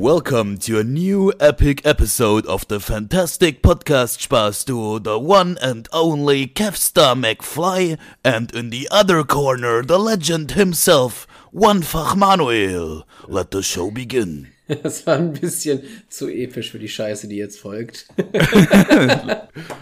Welcome 0.00 0.56
to 0.60 0.78
a 0.78 0.82
new 0.82 1.30
epic 1.38 1.84
episode 1.84 2.46
of 2.46 2.66
the 2.68 2.80
fantastic 2.80 3.62
podcast 3.62 4.26
Spaß 4.26 4.64
Duo, 4.64 4.98
the 4.98 5.18
one 5.18 5.58
and 5.60 5.90
only 5.92 6.46
Kevstar 6.46 7.14
McFly, 7.14 7.98
and 8.24 8.50
in 8.54 8.70
the 8.70 8.88
other 8.90 9.22
corner, 9.24 9.82
the 9.84 9.98
legend 9.98 10.52
himself, 10.52 11.26
Onefach 11.52 12.16
Manuel. 12.16 13.06
Let 13.28 13.50
the 13.50 13.62
show 13.62 13.90
begin. 13.90 14.48
Das 14.82 15.06
war 15.06 15.16
ein 15.16 15.34
bisschen 15.34 15.82
zu 16.08 16.28
episch 16.28 16.70
für 16.70 16.78
die 16.78 16.88
Scheiße, 16.88 17.28
die 17.28 17.36
jetzt 17.36 17.60
folgt. 17.60 18.06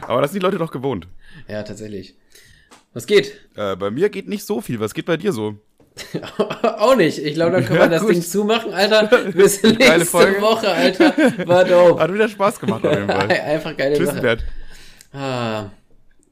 Aber 0.00 0.20
das 0.20 0.32
sind 0.32 0.40
die 0.40 0.44
Leute 0.44 0.58
doch 0.58 0.72
gewohnt. 0.72 1.06
Ja, 1.46 1.62
tatsächlich. 1.62 2.16
Was 2.92 3.06
geht? 3.06 3.38
Äh, 3.54 3.76
bei 3.76 3.92
mir 3.92 4.08
geht 4.08 4.26
nicht 4.26 4.44
so 4.44 4.60
viel. 4.60 4.80
Was 4.80 4.94
geht 4.94 5.06
bei 5.06 5.16
dir 5.16 5.32
so? 5.32 5.60
Auch 6.62 6.96
nicht. 6.96 7.18
Ich 7.18 7.34
glaube, 7.34 7.52
dann 7.52 7.64
können 7.64 7.78
Ja, 7.78 7.84
wir 7.86 7.90
das 7.90 8.02
gut. 8.02 8.10
Ding 8.14 8.22
zumachen, 8.22 8.72
Alter. 8.72 9.06
Bis 9.32 9.62
nächste 9.62 10.04
Folge. 10.04 10.40
Woche, 10.40 10.68
Alter. 10.68 11.14
War 11.46 11.64
dope. 11.64 12.00
Hat 12.02 12.12
wieder 12.12 12.28
Spaß 12.28 12.60
gemacht 12.60 12.84
auf 12.86 12.94
jeden 12.94 13.08
Fall. 13.08 13.30
Einfach 13.44 13.76
geile 13.76 13.96
Tschüss, 13.96 14.08
Sache. 14.10 14.20
Bert. 14.20 14.44
Ah. 15.12 15.70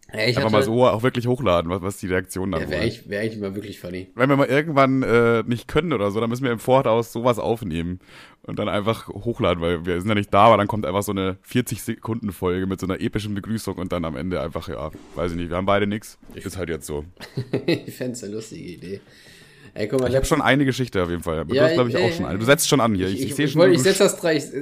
Ey, 0.08 0.30
ich 0.30 0.36
Einfach 0.36 0.52
mal 0.52 0.62
so 0.62 0.86
auch 0.86 1.02
wirklich 1.02 1.27
hochladen, 1.27 1.68
was, 1.68 1.82
was 1.82 1.96
die 1.96 2.06
Reaktion 2.06 2.52
dann 2.52 2.62
Ja, 2.62 2.70
wäre 2.70 2.82
eigentlich, 2.82 3.08
wär 3.08 3.20
eigentlich 3.20 3.41
mal 3.41 3.55
wirklich 3.56 3.80
funny. 3.80 4.08
Wenn 4.14 4.28
wir 4.28 4.36
mal 4.36 4.46
irgendwann 4.46 5.02
äh, 5.02 5.42
nicht 5.46 5.66
können 5.66 5.92
oder 5.92 6.12
so, 6.12 6.20
dann 6.20 6.30
müssen 6.30 6.44
wir 6.44 6.52
im 6.52 6.60
Voraus 6.60 7.12
sowas 7.12 7.41
aufnehmen 7.41 7.98
und 8.42 8.58
dann 8.60 8.69
einfach 8.69 9.08
hochladen, 9.08 9.60
weil 9.60 9.84
wir 9.84 10.00
sind 10.00 10.08
ja 10.08 10.14
nicht 10.14 10.33
da, 10.33 10.44
aber 10.44 10.58
dann 10.58 10.69
kommt 10.69 10.86
einfach 10.86 11.02
so 11.02 11.10
eine 11.10 11.38
40-Sekunden-Folge 11.50 12.66
mit 12.66 12.78
so 12.78 12.86
einer 12.86 13.00
epischen 13.00 13.34
Begrüßung 13.34 13.77
und 13.78 13.91
dann 13.91 14.05
am 14.05 14.16
Ende 14.16 14.41
einfach, 14.41 14.69
ja, 14.69 14.91
weiß 15.16 15.33
ich 15.33 15.36
nicht, 15.36 15.50
wir 15.50 15.56
haben 15.56 15.66
beide 15.66 15.88
nix. 15.88 16.19
Ist 16.34 16.56
halt 16.56 16.69
jetzt 16.69 16.86
so. 16.86 17.05
ich 17.66 17.92
fänd's 17.92 18.22
eine 18.22 18.34
lustige 18.34 18.64
Idee. 18.64 19.00
Ey, 19.76 19.88
guck 19.88 20.00
mal, 20.00 20.08
Ich 20.08 20.16
habe 20.16 20.24
schon 20.24 20.40
eine 20.40 20.64
Geschichte 20.64 21.02
auf 21.02 21.10
jeden 21.10 21.22
Fall. 21.22 21.44
Du 21.44 21.54
Ja, 21.54 21.64
hast, 21.64 21.74
glaube 21.74 21.90
ich, 21.90 21.96
äh, 21.96 21.98
auch 22.08 22.12
schon 22.12 22.24
eine. 22.26 22.38
Du 22.38 22.44
setzt 22.44 22.68
schon 22.68 22.80
an 22.80 22.94
hier. 22.94 23.08
Ich, 23.08 23.14
ich, 23.20 23.24
ich, 23.26 23.34
sehe 23.34 23.44
ich, 23.44 23.52
schon, 23.52 23.60
wollte- 23.60 23.72
du- 23.74 23.78
ich 23.78 23.82
setze 23.84 24.04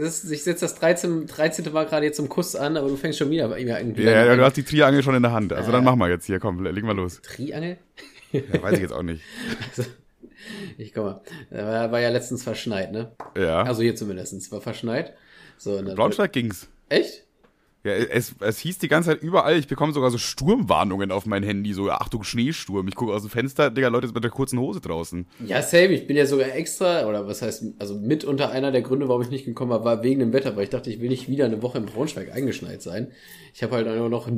das, 0.00 0.24
ich, 0.30 0.42
setz 0.42 0.60
das 0.60 0.74
13, 0.74 1.26
13. 1.26 1.72
Mal 1.72 1.86
gerade 1.86 2.04
jetzt 2.06 2.16
zum 2.16 2.28
Kuss 2.28 2.56
an, 2.56 2.76
aber 2.76 2.88
du 2.88 2.96
fängst 2.96 3.18
schon 3.18 3.30
wieder 3.30 3.44
irgendwie 3.56 3.72
irgendwie 3.78 4.02
ja, 4.02 4.24
ja, 4.26 4.36
du 4.36 4.42
hast 4.44 4.56
die 4.56 4.62
Triangel 4.64 5.02
schon 5.02 5.14
in 5.14 5.22
der 5.22 5.32
Hand. 5.32 5.52
Also 5.52 5.70
Äh. 5.70 5.72
dann 5.72 5.84
mach 5.84 5.94
mal 5.96 6.10
jetzt 6.10 6.26
hier, 6.26 6.40
komm, 6.40 6.62
leg 6.64 6.82
mal 6.84 6.96
los. 6.96 7.20
Triangel? 7.22 7.78
Ja, 8.32 8.40
weiß 8.62 8.74
ich 8.74 8.80
jetzt 8.80 8.92
auch 8.92 9.02
nicht. 9.02 9.22
Ich 10.76 10.92
guck 10.92 11.04
mal. 11.04 11.20
War, 11.50 11.90
war 11.92 12.00
ja 12.00 12.10
letztens 12.10 12.42
verschneit, 12.42 12.92
ne? 12.92 13.12
Ja. 13.36 13.62
Also 13.62 13.80
hier 13.82 13.96
zumindest. 13.96 14.52
War 14.52 14.60
verschneit. 14.60 15.14
So, 15.56 15.80
Braunschweig 15.82 16.32
ging's. 16.32 16.68
Echt? 16.90 17.23
Ja, 17.84 17.92
es, 17.92 18.34
es 18.40 18.58
hieß 18.60 18.78
die 18.78 18.88
ganze 18.88 19.10
Zeit 19.10 19.22
überall, 19.22 19.58
ich 19.58 19.68
bekomme 19.68 19.92
sogar 19.92 20.10
so 20.10 20.16
Sturmwarnungen 20.16 21.12
auf 21.12 21.26
mein 21.26 21.42
Handy, 21.42 21.74
so 21.74 21.90
Achtung, 21.90 22.24
Schneesturm. 22.24 22.88
Ich 22.88 22.94
gucke 22.94 23.12
aus 23.12 23.22
dem 23.22 23.30
Fenster, 23.30 23.70
Digga, 23.70 23.88
Leute 23.88 24.06
sind 24.06 24.14
mit 24.14 24.24
der 24.24 24.30
kurzen 24.30 24.58
Hose 24.58 24.80
draußen. 24.80 25.26
Ja, 25.46 25.60
same. 25.60 25.88
Ich 25.88 26.06
bin 26.06 26.16
ja 26.16 26.24
sogar 26.24 26.54
extra, 26.54 27.06
oder 27.06 27.26
was 27.26 27.42
heißt, 27.42 27.64
also 27.78 27.96
mit 27.96 28.24
unter 28.24 28.50
einer 28.50 28.72
der 28.72 28.80
Gründe, 28.80 29.08
warum 29.08 29.20
ich 29.20 29.28
nicht 29.28 29.44
gekommen 29.44 29.70
war, 29.70 29.84
war 29.84 30.02
wegen 30.02 30.20
dem 30.20 30.32
Wetter, 30.32 30.56
weil 30.56 30.64
ich 30.64 30.70
dachte, 30.70 30.88
ich 30.88 31.00
will 31.02 31.10
nicht 31.10 31.28
wieder 31.28 31.44
eine 31.44 31.60
Woche 31.60 31.76
in 31.76 31.84
Braunschweig 31.84 32.32
eingeschneit 32.32 32.80
sein. 32.80 33.12
Ich 33.52 33.62
habe 33.62 33.76
halt 33.76 33.86
auch 33.86 34.08
noch 34.08 34.28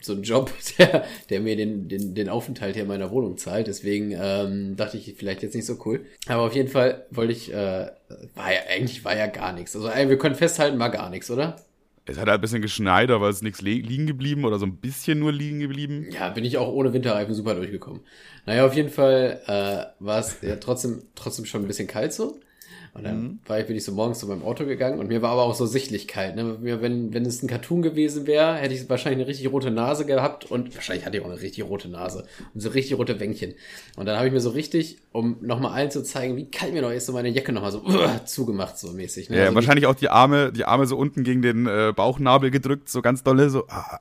so 0.00 0.12
einen 0.14 0.22
Job, 0.22 0.50
der, 0.78 1.04
der 1.28 1.40
mir 1.40 1.56
den, 1.56 1.88
den, 1.88 2.14
den 2.14 2.30
Aufenthalt 2.30 2.74
hier 2.74 2.84
in 2.84 2.88
meiner 2.88 3.10
Wohnung 3.10 3.36
zahlt. 3.36 3.66
Deswegen 3.66 4.16
ähm, 4.18 4.76
dachte 4.76 4.96
ich, 4.96 5.14
vielleicht 5.18 5.42
jetzt 5.42 5.54
nicht 5.54 5.66
so 5.66 5.76
cool. 5.84 6.06
Aber 6.26 6.42
auf 6.42 6.54
jeden 6.54 6.68
Fall 6.68 7.06
wollte 7.10 7.32
ich, 7.32 7.52
äh, 7.52 7.90
war 8.34 8.52
ja, 8.52 8.60
eigentlich 8.70 9.04
war 9.04 9.14
ja 9.14 9.26
gar 9.26 9.52
nichts. 9.52 9.76
Also 9.76 9.88
ey, 9.88 10.08
wir 10.08 10.16
können 10.16 10.36
festhalten, 10.36 10.78
war 10.78 10.90
gar 10.90 11.10
nichts, 11.10 11.30
oder? 11.30 11.56
Es 12.08 12.16
hat 12.18 12.28
halt 12.28 12.38
ein 12.38 12.40
bisschen 12.40 12.62
geschneit, 12.62 13.10
aber 13.10 13.28
es 13.28 13.36
ist 13.36 13.42
nichts 13.42 13.60
li- 13.60 13.80
liegen 13.82 14.06
geblieben 14.06 14.44
oder 14.44 14.58
so 14.58 14.66
ein 14.66 14.76
bisschen 14.78 15.18
nur 15.18 15.32
liegen 15.32 15.60
geblieben. 15.60 16.06
Ja, 16.10 16.30
bin 16.30 16.44
ich 16.44 16.56
auch 16.56 16.68
ohne 16.72 16.92
Winterreifen 16.92 17.34
super 17.34 17.54
durchgekommen. 17.54 18.00
Naja, 18.46 18.64
auf 18.66 18.74
jeden 18.74 18.88
Fall 18.88 19.40
äh, 19.46 20.02
war 20.04 20.18
es 20.18 20.38
ja 20.40 20.56
trotzdem, 20.56 21.02
trotzdem 21.14 21.44
schon 21.44 21.62
ein 21.62 21.68
bisschen 21.68 21.86
kalt 21.86 22.12
so. 22.14 22.40
Und 22.98 23.04
dann 23.04 23.38
war 23.46 23.60
ich, 23.60 23.66
bin 23.66 23.76
ich 23.76 23.84
so 23.84 23.92
morgens 23.92 24.18
zu 24.18 24.26
meinem 24.26 24.42
Auto 24.42 24.64
gegangen 24.64 24.98
und 24.98 25.08
mir 25.08 25.22
war 25.22 25.30
aber 25.30 25.44
auch 25.44 25.54
so 25.54 25.66
sichtlich 25.66 26.08
kalt. 26.08 26.34
Ne? 26.34 26.58
Mir, 26.60 26.82
wenn, 26.82 27.14
wenn 27.14 27.24
es 27.24 27.42
ein 27.42 27.48
Cartoon 27.48 27.80
gewesen 27.80 28.26
wäre, 28.26 28.56
hätte 28.56 28.74
ich 28.74 28.88
wahrscheinlich 28.90 29.20
eine 29.20 29.28
richtig 29.28 29.52
rote 29.52 29.70
Nase 29.70 30.04
gehabt 30.04 30.50
und 30.50 30.74
wahrscheinlich 30.74 31.06
hatte 31.06 31.16
ich 31.16 31.22
auch 31.22 31.28
eine 31.28 31.40
richtig 31.40 31.64
rote 31.64 31.88
Nase 31.88 32.26
und 32.54 32.60
so 32.60 32.70
richtig 32.70 32.98
rote 32.98 33.20
Wänkchen. 33.20 33.54
Und 33.96 34.06
dann 34.06 34.16
habe 34.16 34.26
ich 34.26 34.32
mir 34.32 34.40
so 34.40 34.50
richtig, 34.50 34.98
um 35.12 35.36
nochmal 35.40 35.72
allen 35.72 35.90
zu 35.90 36.02
zeigen, 36.02 36.36
wie 36.36 36.50
kalt 36.50 36.72
mir 36.72 36.82
noch 36.82 36.90
ist, 36.90 37.06
so 37.06 37.12
meine 37.12 37.28
Jacke 37.28 37.52
nochmal 37.52 37.72
so 37.72 37.84
uh, 37.84 38.24
zugemacht, 38.24 38.78
so 38.78 38.92
mäßig. 38.92 39.30
Ne? 39.30 39.36
Ja, 39.36 39.42
Also 39.44 39.54
wahrscheinlich 39.54 39.86
auch 39.86 39.94
die 39.94 40.08
Arme, 40.08 40.52
die 40.52 40.64
Arme 40.64 40.86
so 40.86 40.96
unten 40.96 41.22
gegen 41.22 41.40
den 41.40 41.66
äh, 41.66 41.92
Bauchnabel 41.94 42.50
gedrückt, 42.50 42.88
so 42.88 43.00
ganz 43.00 43.22
dolle, 43.22 43.48
so, 43.48 43.66
ah, 43.68 44.00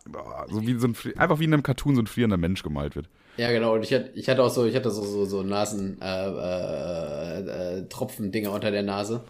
so 0.50 0.66
wie 0.66 0.80
so 0.80 0.88
ein, 0.88 0.96
einfach 1.18 1.40
wie 1.40 1.46
in 1.46 1.54
einem 1.54 1.64
Cartoon 1.64 1.96
so 1.96 2.02
ein 2.02 2.08
frierender 2.08 2.38
Mensch 2.38 2.64
gemalt 2.64 2.96
wird. 2.96 3.10
Ja, 3.38 3.52
genau. 3.52 3.76
Und 3.76 3.84
ich 3.84 3.94
hatte, 3.94 4.12
ich 4.16 4.28
hatte 4.30 4.44
auch 4.44 4.50
so, 4.50 4.66
ich 4.66 4.76
hatte 4.76 4.92
so, 4.92 5.04
so, 5.04 5.26
so 5.26 5.44
Nasen, 5.44 6.02
äh, 6.02 6.28
äh, 6.30 7.78
äh, 7.80 7.88
Tropfen-Dinger 7.88 8.52
unter 8.52 8.72
der 8.72 8.84
Nase. 8.84 9.24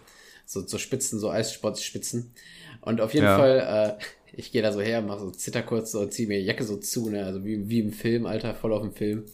So, 0.46 0.66
so 0.66 0.78
Spitzen, 0.78 1.18
so 1.20 1.30
Eissportspitzen. 1.30 2.32
Und 2.80 3.00
auf 3.00 3.12
jeden 3.12 3.26
Ja. 3.26 3.36
Fall, 3.36 3.98
äh, 4.00 4.04
ich 4.36 4.50
gehe 4.52 4.62
da 4.62 4.72
so 4.72 4.80
her, 4.80 5.02
mache 5.02 5.20
so 5.20 5.30
Zitter 5.30 5.62
kurz 5.62 5.92
so, 5.92 6.06
ziehe 6.06 6.28
mir 6.28 6.38
die 6.38 6.46
Jacke 6.46 6.64
so 6.64 6.76
zu, 6.76 7.10
ne, 7.10 7.24
also 7.24 7.44
wie, 7.44 7.68
wie 7.68 7.80
im 7.80 7.92
Film, 7.92 8.26
Alter, 8.26 8.54
voll 8.54 8.72
auf 8.72 8.82
dem 8.82 8.92
Film. 8.92 9.24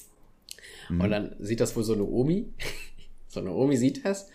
Und 0.91 1.11
dann 1.11 1.35
sieht 1.39 1.61
das 1.61 1.75
wohl 1.77 1.83
so 1.83 1.95
eine 1.95 2.05
Omi. 2.05 2.47
so 3.29 3.41
eine 3.41 3.53
Omi 3.53 3.77
sieht 3.77 4.05
das. 4.05 4.29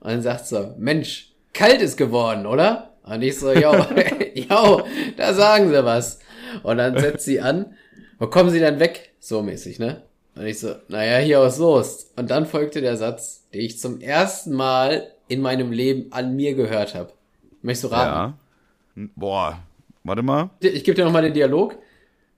Und 0.00 0.10
dann 0.10 0.22
sagt 0.22 0.46
so, 0.46 0.74
Mensch, 0.78 1.32
kalt 1.54 1.80
ist 1.80 1.96
geworden, 1.96 2.46
oder? 2.46 2.94
Und 3.04 3.22
ich 3.22 3.38
so, 3.38 3.52
yo, 3.52 3.72
yo, 4.34 4.82
da 5.16 5.32
sagen 5.34 5.70
sie 5.70 5.84
was. 5.84 6.18
Und 6.62 6.78
dann 6.78 6.98
setzt 6.98 7.24
sie 7.24 7.40
an. 7.40 7.74
Wo 8.18 8.26
kommen 8.26 8.50
sie 8.50 8.60
dann 8.60 8.80
weg? 8.80 9.13
So 9.26 9.40
mäßig, 9.42 9.78
ne? 9.78 10.02
Und 10.36 10.44
ich 10.44 10.60
so, 10.60 10.74
naja, 10.88 11.16
hier 11.24 11.40
aus 11.40 11.56
Soest. 11.56 12.12
Und 12.18 12.30
dann 12.30 12.44
folgte 12.44 12.82
der 12.82 12.98
Satz, 12.98 13.48
den 13.54 13.62
ich 13.62 13.78
zum 13.78 14.02
ersten 14.02 14.52
Mal 14.52 15.12
in 15.28 15.40
meinem 15.40 15.72
Leben 15.72 16.12
an 16.12 16.36
mir 16.36 16.54
gehört 16.54 16.94
habe. 16.94 17.10
Möchtest 17.62 17.84
du 17.84 17.88
raten? 17.88 18.34
Ja. 18.96 19.08
Boah, 19.16 19.62
warte 20.02 20.20
mal. 20.22 20.50
Ich 20.60 20.84
gebe 20.84 20.94
dir 20.94 21.06
nochmal 21.06 21.22
den 21.22 21.32
Dialog. 21.32 21.78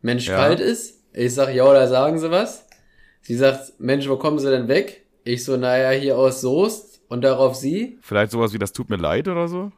Mensch, 0.00 0.28
Ja. 0.28 0.36
kalt 0.36 0.60
ist. 0.60 1.00
Ich 1.12 1.34
sag, 1.34 1.52
ja, 1.52 1.64
da 1.72 1.88
sagen 1.88 2.20
sie 2.20 2.30
was. 2.30 2.68
Sie 3.22 3.34
sagt, 3.34 3.80
Mensch, 3.80 4.08
wo 4.08 4.16
kommen 4.16 4.38
sie 4.38 4.50
denn 4.50 4.68
weg? 4.68 5.04
Ich 5.24 5.44
so, 5.44 5.56
naja, 5.56 5.90
hier 5.90 6.16
aus 6.16 6.40
Soest. 6.40 7.00
Und 7.08 7.22
darauf 7.22 7.56
sie, 7.56 7.98
Vielleicht 8.00 8.30
sowas 8.30 8.52
wie 8.52 8.58
das 8.58 8.72
tut 8.72 8.90
mir 8.90 8.96
leid 8.96 9.26
oder 9.26 9.48
so? 9.48 9.72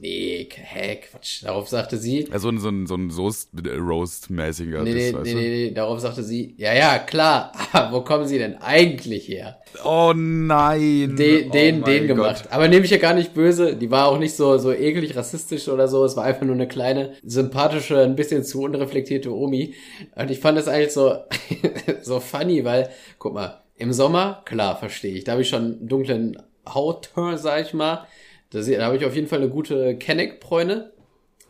Nee, 0.00 0.48
hä, 0.52 0.96
Quatsch. 0.96 1.44
Darauf 1.44 1.68
sagte 1.68 1.96
sie, 1.96 2.28
Ja, 2.30 2.38
so 2.38 2.48
ein, 2.48 2.58
so 2.58 2.68
ein, 2.68 2.86
so 2.86 2.94
ein 2.94 3.10
Soast-Roast-mäßiger. 3.10 4.82
nee, 4.82 4.94
das, 4.94 5.02
nee, 5.02 5.14
weißt 5.14 5.24
nee, 5.26 5.34
nee, 5.34 5.48
nee, 5.68 5.70
darauf 5.72 6.00
sagte 6.00 6.22
sie, 6.22 6.54
ja, 6.56 6.74
ja, 6.74 6.98
klar, 6.98 7.52
aber 7.72 7.96
wo 7.96 8.00
kommen 8.02 8.26
sie 8.26 8.38
denn 8.38 8.56
eigentlich 8.56 9.28
her? 9.28 9.60
Oh 9.84 10.12
nein. 10.16 11.16
Den, 11.16 11.48
oh 11.48 11.52
den, 11.52 11.84
den 11.84 12.06
Gott. 12.08 12.16
gemacht. 12.16 12.44
Aber 12.50 12.68
nehme 12.68 12.84
ich 12.84 12.90
ja 12.90 12.98
gar 12.98 13.14
nicht 13.14 13.34
böse. 13.34 13.76
Die 13.76 13.90
war 13.90 14.08
auch 14.08 14.18
nicht 14.18 14.34
so, 14.34 14.58
so 14.58 14.72
eklig 14.72 15.16
rassistisch 15.16 15.68
oder 15.68 15.86
so. 15.86 16.04
Es 16.04 16.16
war 16.16 16.24
einfach 16.24 16.44
nur 16.44 16.54
eine 16.56 16.66
kleine, 16.68 17.12
sympathische, 17.22 18.00
ein 18.02 18.16
bisschen 18.16 18.42
zu 18.42 18.62
unreflektierte 18.62 19.32
Omi. 19.32 19.74
Und 20.16 20.30
ich 20.30 20.40
fand 20.40 20.58
das 20.58 20.66
eigentlich 20.68 20.92
so, 20.92 21.14
so 22.02 22.20
funny, 22.20 22.64
weil, 22.64 22.90
guck 23.18 23.34
mal, 23.34 23.60
im 23.76 23.92
Sommer, 23.92 24.42
klar, 24.44 24.76
verstehe 24.76 25.14
ich. 25.14 25.24
Da 25.24 25.32
habe 25.32 25.42
ich 25.42 25.48
schon 25.48 25.62
einen 25.62 25.88
dunklen 25.88 26.42
Hautton, 26.68 27.36
sag 27.38 27.64
ich 27.66 27.72
mal. 27.72 28.06
Da, 28.50 28.62
se- 28.62 28.76
da 28.76 28.86
habe 28.86 28.96
ich 28.96 29.04
auf 29.04 29.14
jeden 29.14 29.26
Fall 29.28 29.40
eine 29.40 29.48
gute 29.50 29.96
Kenneck-Bräune. 29.96 30.92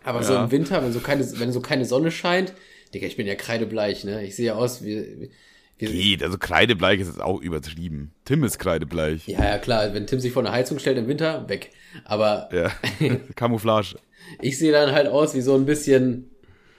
Aber 0.03 0.23
so 0.23 0.33
Ja. 0.35 0.45
im 0.45 0.51
Winter, 0.51 0.83
wenn 0.83 0.93
so 0.93 1.01
keine, 1.01 1.25
wenn 1.41 1.53
so 1.53 1.61
keine 1.61 1.85
Sonne 1.85 2.11
scheint, 2.11 2.55
Digga, 2.95 3.07
ich 3.07 3.17
bin 3.17 3.27
ja 3.27 3.35
kreidebleich, 3.35 4.05
ne? 4.05 4.25
Ich 4.25 4.35
sehe 4.35 4.47
ja 4.47 4.55
aus 4.55 4.83
wie, 4.85 5.31
wie, 5.79 5.87
Geht, 5.87 6.23
also 6.23 6.37
kreidebleich 6.39 7.01
ist 7.01 7.07
jetzt 7.09 7.21
auch 7.21 7.41
übertrieben. 7.41 8.13
Tim 8.25 8.45
ist 8.45 8.59
kreidebleich. 8.59 9.27
Ja, 9.29 9.45
ja, 9.45 9.59
klar, 9.59 9.95
wenn 9.95 10.07
Tim 10.07 10.21
sich 10.21 10.33
vor 10.33 10.43
eine 10.45 10.53
Heizung 10.53 10.79
stellt 10.79 10.99
im 10.99 11.07
Winter, 11.09 11.49
weg. 11.49 11.71
Aber 12.05 12.49
Ja. 12.53 12.71
Camouflage. 13.37 13.97
ich 14.43 14.59
sehe 14.59 14.73
dann 14.73 14.93
halt 14.93 15.07
aus 15.07 15.35
wie 15.35 15.41
so 15.41 15.55
ein 15.55 15.65
bisschen, 15.67 16.31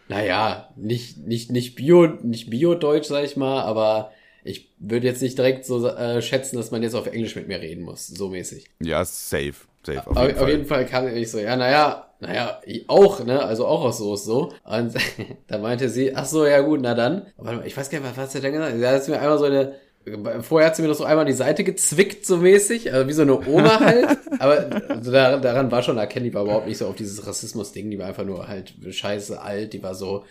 naja, 0.08 0.72
nicht, 0.76 1.18
nicht, 1.20 1.52
nicht 1.52 1.76
Bio, 1.76 2.06
nicht 2.08 2.50
Bio-Deutsch, 2.50 3.08
sag 3.08 3.24
ich 3.26 3.38
mal, 3.38 3.62
aber 3.62 4.12
ich 4.44 4.72
würde 4.80 5.08
jetzt 5.08 5.22
nicht 5.22 5.38
direkt 5.38 5.66
so 5.66 5.88
äh, 5.88 6.22
schätzen, 6.22 6.58
dass 6.58 6.72
man 6.72 6.84
jetzt 6.84 6.96
auf 6.96 7.08
Englisch 7.08 7.36
mit 7.36 7.48
mir 7.48 7.60
reden 7.62 7.84
muss, 7.84 8.08
so 8.08 8.30
mäßig. 8.30 8.66
Ja, 8.82 9.04
safe. 9.06 9.54
Safe, 9.86 10.08
auf 10.08 10.18
Auf, 10.18 10.24
jeden 10.24 10.34
auf 10.34 10.40
Fall. 10.40 10.50
jeden 10.52 10.66
Fall 10.66 10.86
kam 10.86 11.08
ich 11.08 11.32
so, 11.32 11.40
ja, 11.40 11.56
naja, 11.56 12.08
naja, 12.20 12.62
ich 12.66 12.88
auch, 12.88 13.24
ne, 13.24 13.44
also 13.44 13.66
auch 13.66 13.84
aus 13.84 13.98
Soße 13.98 14.26
so. 14.26 14.54
Und 14.64 14.94
da 15.48 15.58
meinte 15.58 15.90
sie, 15.90 16.16
ach 16.16 16.26
so, 16.26 16.46
ja 16.46 16.62
gut, 16.62 16.80
na 16.82 16.94
dann. 16.94 17.26
Aber 17.38 17.66
ich 17.66 17.76
weiß 17.76 17.90
gar 17.90 18.00
nicht, 18.00 18.10
was 18.10 18.18
hat 18.18 18.32
sie 18.32 18.42
denn 18.42 18.54
gesagt? 18.54 18.78
Sie 18.78 18.86
hat 18.88 19.08
mir 19.08 19.20
einmal 19.20 19.40
so 19.40 19.46
eine, 19.46 19.76
vorher 20.42 20.68
hat 20.70 20.76
sie 20.76 20.84
mir 20.84 20.88
noch 20.88 20.96
so 20.96 21.04
einmal 21.04 21.26
die 21.26 21.34
Seite 21.34 21.64
gezwickt, 21.64 22.26
so 22.26 22.38
mäßig, 22.38 22.94
also 22.94 23.08
wie 23.08 23.14
so 23.14 23.24
eine 23.24 23.40
Oma 23.48 23.80
halt. 23.80 24.18
Aber 24.40 24.68
also 24.90 25.12
da, 25.12 25.38
daran 25.38 25.72
war 25.72 25.82
schon 25.82 25.98
erkennen, 25.98 26.26
die 26.26 26.34
war 26.34 26.44
überhaupt 26.44 26.68
nicht 26.68 26.78
so 26.78 26.88
auf 26.88 26.96
dieses 26.96 27.26
Rassismus-Ding, 27.26 27.90
die 27.90 28.00
war 28.00 28.08
einfach 28.08 28.24
nur 28.26 28.48
halt 28.48 28.74
scheiße 28.90 29.42
alt, 29.42 29.74
die 29.74 29.82
war 29.84 29.96
so, 29.96 30.24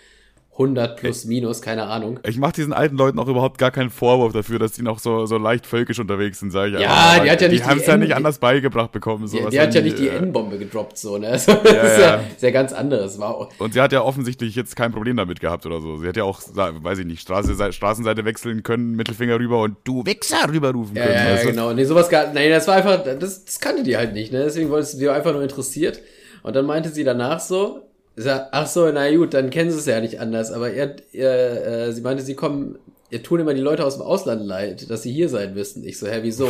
100 0.52 0.96
plus 0.96 1.24
minus, 1.24 1.62
keine 1.62 1.84
Ahnung. 1.84 2.20
Ich 2.26 2.36
mache 2.36 2.52
diesen 2.52 2.72
alten 2.72 2.96
Leuten 2.96 3.18
auch 3.18 3.28
überhaupt 3.28 3.56
gar 3.56 3.70
keinen 3.70 3.88
Vorwurf 3.88 4.32
dafür, 4.32 4.58
dass 4.58 4.72
die 4.72 4.82
noch 4.82 4.98
so, 4.98 5.24
so 5.24 5.38
leicht 5.38 5.64
völkisch 5.64 5.98
unterwegs 6.00 6.40
sind, 6.40 6.50
sage 6.50 6.74
ich 6.74 6.80
Ja, 6.80 7.10
einfach. 7.10 7.24
die 7.24 7.30
hat 7.30 7.40
ja 7.40 7.48
nicht 7.48 7.64
Die 7.64 7.66
haben 7.66 7.78
es 7.78 7.84
die 7.84 7.90
ja 7.90 7.96
nicht 7.96 8.14
anders 8.14 8.38
beigebracht 8.38 8.92
bekommen. 8.92 9.24
Die, 9.24 9.38
sowas 9.38 9.50
die 9.50 9.60
hat 9.60 9.74
ja 9.74 9.80
nicht 9.80 9.98
die 9.98 10.08
äh, 10.08 10.16
N-Bombe 10.16 10.58
gedroppt, 10.58 10.98
so, 10.98 11.16
ne? 11.16 11.28
Also, 11.28 11.52
das 11.64 11.72
ist 11.72 11.98
ja, 11.98 12.16
ja. 12.16 12.24
sehr 12.36 12.52
ganz 12.52 12.72
anderes. 12.72 13.18
War, 13.18 13.48
Und 13.58 13.72
sie 13.72 13.80
hat 13.80 13.92
ja 13.92 14.02
offensichtlich 14.02 14.54
jetzt 14.54 14.76
kein 14.76 14.92
Problem 14.92 15.16
damit 15.16 15.40
gehabt 15.40 15.64
oder 15.64 15.80
so. 15.80 15.96
Sie 15.96 16.06
hat 16.06 16.16
ja 16.16 16.24
auch, 16.24 16.40
weiß 16.54 16.98
ich 16.98 17.06
nicht, 17.06 17.22
Straße, 17.22 17.72
Straßenseite 17.72 18.24
wechseln 18.24 18.62
können, 18.62 18.96
Mittelfinger 18.96 19.38
rüber 19.38 19.62
und 19.62 19.76
du 19.84 20.04
Wichser 20.04 20.46
rüberrufen 20.52 20.96
ja, 20.96 21.04
können. 21.06 21.14
ja, 21.16 21.30
ja, 21.36 21.42
du? 21.42 21.48
genau. 21.48 21.72
Nee, 21.72 21.84
sowas 21.84 22.10
gar, 22.10 22.32
nee, 22.34 22.50
das 22.50 22.66
war 22.68 22.74
einfach, 22.74 23.02
das, 23.02 23.44
das 23.44 23.60
kannte 23.60 23.82
die 23.82 23.96
halt 23.96 24.12
nicht, 24.12 24.32
ne? 24.32 24.42
Deswegen 24.44 24.68
wollte 24.68 24.88
sie 24.88 25.08
einfach 25.08 25.32
nur 25.32 25.42
interessiert. 25.42 26.02
Und 26.42 26.56
dann 26.56 26.66
meinte 26.66 26.90
sie 26.90 27.04
danach 27.04 27.40
so, 27.40 27.89
ach 28.26 28.66
so, 28.66 28.90
na 28.90 29.14
gut, 29.14 29.34
dann 29.34 29.50
kennen 29.50 29.70
sie 29.70 29.78
es 29.78 29.86
ja 29.86 30.00
nicht 30.00 30.20
anders. 30.20 30.52
Aber 30.52 30.72
er, 30.72 30.96
er 31.12 31.86
äh, 31.88 31.92
sie 31.92 32.00
meinte, 32.00 32.22
sie 32.22 32.34
kommen, 32.34 32.78
ihr 33.10 33.22
tun 33.22 33.40
immer 33.40 33.54
die 33.54 33.60
Leute 33.60 33.84
aus 33.84 33.96
dem 33.96 34.02
Ausland 34.02 34.44
leid, 34.44 34.90
dass 34.90 35.02
sie 35.02 35.12
hier 35.12 35.28
sein 35.28 35.54
müssen. 35.54 35.84
Ich 35.84 35.98
so, 35.98 36.06
hä, 36.06 36.20
wieso? 36.22 36.48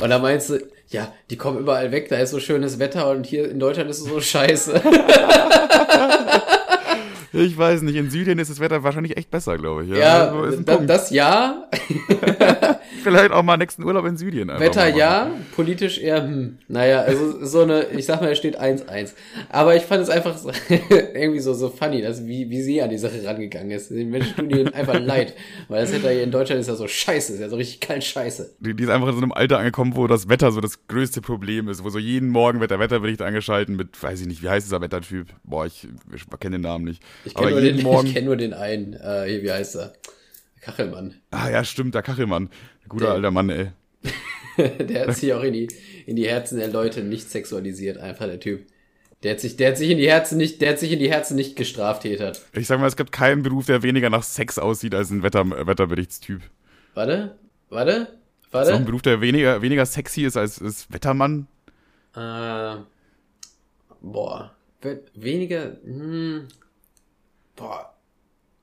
Und 0.00 0.10
dann 0.10 0.22
meinst 0.22 0.50
du, 0.50 0.58
ja, 0.88 1.12
die 1.30 1.36
kommen 1.36 1.58
überall 1.58 1.92
weg, 1.92 2.08
da 2.08 2.16
ist 2.16 2.30
so 2.30 2.40
schönes 2.40 2.78
Wetter 2.78 3.10
und 3.10 3.26
hier 3.26 3.50
in 3.50 3.58
Deutschland 3.58 3.90
ist 3.90 4.00
es 4.00 4.04
so 4.06 4.20
scheiße. 4.20 4.80
Ich 7.36 7.56
weiß 7.56 7.82
nicht, 7.82 7.96
in 7.96 8.10
Syrien 8.10 8.38
ist 8.38 8.50
das 8.50 8.60
Wetter 8.60 8.82
wahrscheinlich 8.82 9.16
echt 9.16 9.30
besser, 9.30 9.58
glaube 9.58 9.84
ich. 9.84 9.90
Ja, 9.90 10.28
also 10.28 10.44
ist 10.44 10.58
ein 10.58 10.64
da, 10.64 10.76
das 10.78 11.10
ja, 11.10 11.68
Vielleicht 13.02 13.30
auch 13.30 13.42
mal 13.42 13.56
nächsten 13.56 13.84
Urlaub 13.84 14.04
in 14.06 14.16
Syrien. 14.16 14.48
Wetter 14.48 14.88
ja, 14.88 15.30
politisch 15.54 15.98
eher, 15.98 16.24
hm, 16.24 16.58
naja, 16.68 17.02
also 17.02 17.44
so 17.44 17.62
eine, 17.62 17.84
ich 17.90 18.06
sag 18.06 18.20
mal, 18.20 18.32
es 18.32 18.38
steht 18.38 18.60
1-1. 18.60 19.12
Aber 19.48 19.76
ich 19.76 19.82
fand 19.82 20.02
es 20.02 20.08
einfach 20.08 20.36
so, 20.36 20.50
irgendwie 20.68 21.40
so, 21.40 21.54
so 21.54 21.68
funny, 21.68 22.02
dass, 22.02 22.26
wie, 22.26 22.50
wie 22.50 22.62
sie 22.62 22.82
an 22.82 22.90
die 22.90 22.98
Sache 22.98 23.22
rangegangen 23.24 23.70
ist. 23.70 23.90
Den 23.90 24.10
Menschen 24.10 24.36
tun 24.36 24.50
ihnen 24.50 24.74
einfach 24.74 24.98
leid. 24.98 25.34
Weil 25.68 25.82
das 25.82 25.92
Wetter 25.92 26.10
hier 26.10 26.22
in 26.22 26.30
Deutschland 26.30 26.60
ist 26.60 26.68
ja 26.68 26.74
so 26.74 26.88
scheiße, 26.88 27.34
ist 27.34 27.40
ja 27.40 27.48
so 27.48 27.56
richtig 27.56 27.80
kalt 27.80 28.02
scheiße. 28.02 28.56
Die, 28.60 28.74
die 28.74 28.82
ist 28.82 28.90
einfach 28.90 29.08
in 29.08 29.14
so 29.14 29.22
einem 29.22 29.32
Alter 29.32 29.58
angekommen, 29.58 29.94
wo 29.96 30.06
das 30.06 30.28
Wetter 30.28 30.50
so 30.50 30.60
das 30.60 30.86
größte 30.88 31.20
Problem 31.20 31.68
ist, 31.68 31.84
wo 31.84 31.90
so 31.90 31.98
jeden 31.98 32.28
Morgen 32.28 32.60
wird 32.60 32.70
der 32.70 32.80
Wetterbericht 32.80 33.22
angeschalten 33.22 33.76
mit, 33.76 34.02
weiß 34.02 34.20
ich 34.20 34.26
nicht, 34.26 34.42
wie 34.42 34.48
heißt 34.48 34.66
dieser 34.66 34.80
Wettertyp? 34.80 35.28
Boah, 35.44 35.66
ich, 35.66 35.86
ich 36.14 36.24
kenne 36.40 36.56
den 36.56 36.62
Namen 36.62 36.84
nicht. 36.84 37.02
Ich 37.26 37.34
kenne 37.34 37.50
nur, 37.50 37.60
den- 37.60 37.82
Morgen. 37.82 38.06
ich 38.06 38.14
kenn 38.14 38.24
nur 38.24 38.36
den 38.36 38.54
einen, 38.54 38.94
äh, 38.94 39.24
hier, 39.28 39.42
wie 39.42 39.52
heißt 39.52 39.76
er? 39.76 39.92
Kachelmann. 40.60 41.14
ah 41.30 41.48
ja, 41.50 41.62
stimmt, 41.64 41.94
der 41.94 42.02
Kachelmann. 42.02 42.50
Guter 42.88 43.06
Der- 43.06 43.14
alter 43.14 43.30
Mann, 43.30 43.50
ey. 43.50 43.68
der 44.78 45.06
hat 45.08 45.16
sich 45.16 45.32
auch 45.34 45.42
in 45.42 45.52
die, 45.52 45.68
in 46.06 46.16
die 46.16 46.26
Herzen 46.28 46.58
der 46.58 46.68
Leute 46.68 47.02
nicht 47.02 47.30
sexualisiert, 47.30 47.98
einfach 47.98 48.26
der 48.26 48.40
Typ. 48.40 48.66
Der 49.22 49.32
hat 49.32 49.40
sich, 49.40 49.56
der 49.56 49.70
hat 49.70 49.78
sich 49.78 49.90
in 49.90 49.98
die 49.98 50.08
Herzen 50.10 50.36
nicht, 50.38 50.60
der 50.60 50.70
hat 50.70 50.78
sich 50.78 50.92
in 50.92 50.98
die 50.98 51.10
Herzen 51.10 51.36
nicht 51.36 51.56
gestraftätert. 51.56 52.42
Ich 52.52 52.66
sag 52.66 52.78
mal, 52.80 52.86
es 52.86 52.96
gibt 52.96 53.12
keinen 53.12 53.42
Beruf, 53.42 53.66
der 53.66 53.82
weniger 53.82 54.10
nach 54.10 54.22
Sex 54.22 54.58
aussieht 54.58 54.94
als 54.94 55.10
ein 55.10 55.22
Wetter, 55.22 55.48
Wetterberichtstyp. 55.66 56.42
Warte, 56.94 57.36
warte, 57.70 58.08
So 58.52 58.58
ein 58.58 58.66
warte. 58.66 58.84
Beruf, 58.84 59.02
der 59.02 59.20
weniger, 59.20 59.62
weniger 59.62 59.86
sexy 59.86 60.22
ist 60.24 60.36
als 60.36 60.58
ist 60.58 60.92
Wettermann. 60.92 61.46
Äh, 62.14 62.76
boah, 64.00 64.54
weniger, 65.14 65.76
hm, 65.84 66.48
boah, 67.56 67.96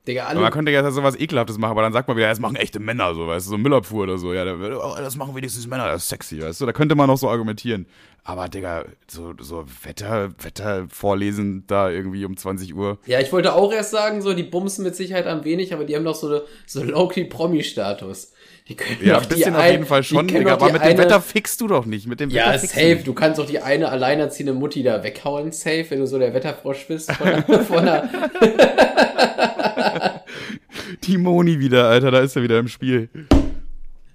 Digga, 0.06 0.24
Aber 0.24 0.34
man 0.34 0.44
alle, 0.44 0.52
könnte 0.52 0.70
ja 0.70 0.90
sowas 0.90 1.16
Ekelhaftes 1.18 1.56
machen, 1.56 1.70
aber 1.70 1.80
dann 1.80 1.94
sagt 1.94 2.08
man 2.08 2.16
wieder, 2.18 2.28
das 2.28 2.38
machen 2.38 2.56
echte 2.56 2.78
Männer, 2.78 3.14
so, 3.14 3.26
weißt 3.26 3.46
du, 3.46 3.50
so 3.52 3.58
Müllabfuhr 3.58 4.02
oder 4.02 4.18
so. 4.18 4.34
Ja, 4.34 4.44
oh, 4.44 4.94
das 4.98 5.16
machen 5.16 5.34
wenigstens 5.34 5.66
Männer, 5.66 5.86
das 5.86 6.02
ist 6.02 6.08
sexy, 6.10 6.42
weißt 6.42 6.60
du. 6.60 6.66
Da 6.66 6.72
könnte 6.72 6.94
man 6.94 7.06
noch 7.06 7.16
so 7.16 7.30
argumentieren. 7.30 7.86
Aber, 8.22 8.48
Digga, 8.50 8.84
so, 9.06 9.32
so 9.40 9.64
Wetter, 9.82 10.30
Wetter 10.42 10.86
vorlesen 10.90 11.64
da 11.66 11.88
irgendwie 11.88 12.26
um 12.26 12.36
20 12.36 12.74
Uhr. 12.74 12.98
ja, 13.06 13.20
ich 13.20 13.32
wollte 13.32 13.54
auch 13.54 13.72
erst 13.72 13.92
sagen, 13.92 14.20
so, 14.20 14.34
die 14.34 14.42
bumsen 14.42 14.84
mit 14.84 14.94
Sicherheit 14.94 15.26
am 15.26 15.44
wenig, 15.44 15.72
aber 15.72 15.84
die 15.84 15.96
haben 15.96 16.04
doch 16.04 16.14
so, 16.14 16.42
so 16.66 16.82
Low-Key-Promi-Status. 16.82 18.33
Die 18.66 18.76
können 18.76 18.96
Ja, 19.04 19.18
ein 19.18 19.22
die 19.24 19.28
bisschen 19.34 19.54
auf 19.54 19.66
jeden 19.70 19.84
Fall 19.84 20.02
schon, 20.02 20.26
Digga, 20.26 20.54
aber 20.54 20.72
mit 20.72 20.80
eine- 20.80 20.94
dem 20.94 20.98
Wetter 21.04 21.20
fixst 21.20 21.60
du 21.60 21.66
doch 21.68 21.84
nicht. 21.84 22.06
Mit 22.06 22.18
dem 22.20 22.30
Ja, 22.30 22.46
Wetter 22.48 22.60
fixst 22.60 22.76
safe. 22.76 23.00
du 23.04 23.12
kannst 23.12 23.38
doch 23.38 23.44
die 23.46 23.60
eine 23.60 23.90
alleinerziehende 23.90 24.54
Mutti 24.54 24.82
da 24.82 25.02
weghauen, 25.02 25.52
safe, 25.52 25.84
wenn 25.90 25.98
du 26.00 26.06
so 26.06 26.18
der 26.18 26.32
Wetterfrosch 26.32 26.86
bist 26.88 27.12
von 27.12 27.42
von 27.66 27.78
einer 27.80 28.08
Die 31.04 31.18
Moni 31.18 31.58
wieder, 31.60 31.88
Alter, 31.88 32.10
da 32.10 32.20
ist 32.20 32.36
er 32.36 32.42
wieder 32.42 32.58
im 32.58 32.68
Spiel. 32.68 33.08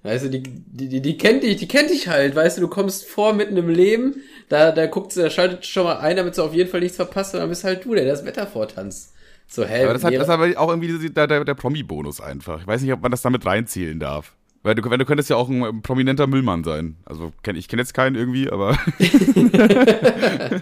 Weißt 0.01 0.25
du, 0.25 0.29
die, 0.29 0.41
die, 0.43 0.87
die, 0.87 1.01
die 1.01 1.17
kennt 1.17 1.43
dich, 1.43 1.57
die 1.57 1.67
kennt 1.67 1.89
dich 1.89 2.07
halt, 2.07 2.35
weißt 2.35 2.57
du, 2.57 2.61
du 2.61 2.67
kommst 2.69 3.05
vor 3.05 3.33
mitten 3.33 3.57
im 3.57 3.69
Leben, 3.69 4.15
da, 4.47 4.71
da 4.71 4.85
guckt 4.87 5.11
sie, 5.11 5.21
da 5.21 5.29
schaltet 5.29 5.65
schon 5.65 5.83
mal 5.83 5.97
ein, 5.99 6.15
damit 6.15 6.35
sie 6.35 6.43
auf 6.43 6.53
jeden 6.53 6.69
Fall 6.69 6.79
nichts 6.79 6.95
verpasst, 6.95 7.33
und 7.33 7.41
dann 7.41 7.49
bist 7.49 7.63
halt 7.65 7.83
du, 7.85 7.93
der 7.95 8.05
das 8.05 8.25
Wetter 8.25 8.47
vortanzt. 8.47 9.13
So, 9.47 9.65
hä, 9.65 9.83
Aber 9.83 9.93
das 9.93 10.03
hat, 10.03 10.13
das 10.15 10.29
aber 10.29 10.47
auch 10.57 10.69
irgendwie 10.69 11.09
der, 11.09 11.27
der, 11.27 11.43
der 11.43 11.53
Promi-Bonus 11.55 12.21
einfach. 12.21 12.61
Ich 12.61 12.67
weiß 12.67 12.81
nicht, 12.81 12.93
ob 12.93 13.01
man 13.01 13.11
das 13.11 13.21
damit 13.23 13.45
reinzählen 13.45 13.99
darf. 13.99 14.33
Weil 14.61 14.75
du, 14.75 14.89
wenn 14.89 14.99
du 14.99 15.05
könntest 15.05 15.29
ja 15.29 15.37
auch 15.37 15.47
ein 15.49 15.81
prominenter 15.81 16.27
Müllmann 16.27 16.63
sein. 16.63 16.97
Also 17.05 17.31
kenn, 17.43 17.55
ich 17.55 17.67
kenne 17.69 17.81
jetzt 17.81 17.93
keinen 17.93 18.15
irgendwie, 18.15 18.49
aber 18.49 18.77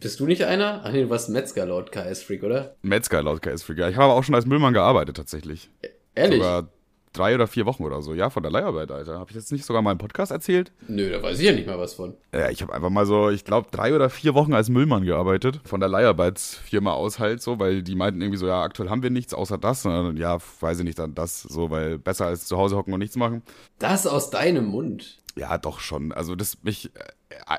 bist 0.00 0.20
du 0.20 0.26
nicht 0.26 0.44
einer? 0.44 0.82
Ach 0.84 0.92
nee, 0.92 1.02
du 1.02 1.10
warst 1.10 1.30
Metzger 1.30 1.64
laut 1.66 1.92
KS 1.92 2.22
Freak, 2.22 2.42
oder? 2.42 2.76
Metzger 2.82 3.22
laut 3.22 3.40
KS 3.40 3.62
Freak. 3.62 3.78
Ja, 3.78 3.88
Ich 3.88 3.96
habe 3.96 4.04
aber 4.04 4.14
auch 4.14 4.24
schon 4.24 4.34
als 4.34 4.46
Müllmann 4.46 4.74
gearbeitet 4.74 5.16
tatsächlich. 5.16 5.70
Ehrlich? 6.14 6.38
Sogar 6.38 6.68
drei 7.12 7.34
oder 7.34 7.46
vier 7.46 7.66
Wochen 7.66 7.84
oder 7.84 8.02
so. 8.02 8.14
Ja, 8.14 8.30
von 8.30 8.42
der 8.42 8.52
Leiharbeit, 8.52 8.90
Alter. 8.90 9.18
Habe 9.18 9.30
ich 9.30 9.36
jetzt 9.36 9.52
nicht 9.52 9.64
sogar 9.64 9.82
mal 9.82 9.92
im 9.92 9.98
Podcast 9.98 10.30
erzählt? 10.30 10.72
Nö, 10.88 11.10
da 11.10 11.22
weiß 11.22 11.38
ich 11.38 11.46
ja 11.46 11.52
nicht 11.52 11.66
mal 11.66 11.78
was 11.78 11.94
von. 11.94 12.14
Ja, 12.32 12.50
ich 12.50 12.62
habe 12.62 12.72
einfach 12.72 12.90
mal 12.90 13.06
so, 13.06 13.30
ich 13.30 13.44
glaube, 13.44 13.68
drei 13.70 13.94
oder 13.94 14.10
vier 14.10 14.34
Wochen 14.34 14.54
als 14.54 14.68
Müllmann 14.68 15.04
gearbeitet. 15.04 15.60
Von 15.64 15.80
der 15.80 15.88
Leiharbeitsfirma 15.88 16.92
aus 16.92 17.18
halt 17.18 17.42
so, 17.42 17.58
weil 17.58 17.82
die 17.82 17.94
meinten 17.94 18.20
irgendwie 18.20 18.38
so, 18.38 18.46
ja, 18.46 18.62
aktuell 18.62 18.90
haben 18.90 19.02
wir 19.02 19.10
nichts 19.10 19.34
außer 19.34 19.58
das. 19.58 19.84
Und 19.84 19.92
dann, 19.92 20.16
ja, 20.16 20.38
weiß 20.60 20.78
ich 20.78 20.84
nicht, 20.84 20.98
dann 20.98 21.14
das 21.14 21.42
so, 21.42 21.70
weil 21.70 21.98
besser 21.98 22.26
als 22.26 22.46
zu 22.46 22.56
Hause 22.56 22.76
hocken 22.76 22.92
und 22.92 23.00
nichts 23.00 23.16
machen. 23.16 23.42
Das 23.78 24.06
aus 24.06 24.30
deinem 24.30 24.66
Mund. 24.66 25.18
Ja, 25.36 25.58
doch 25.58 25.80
schon. 25.80 26.12
Also 26.12 26.34
das 26.34 26.62
mich 26.62 26.90
äh, 26.94 27.00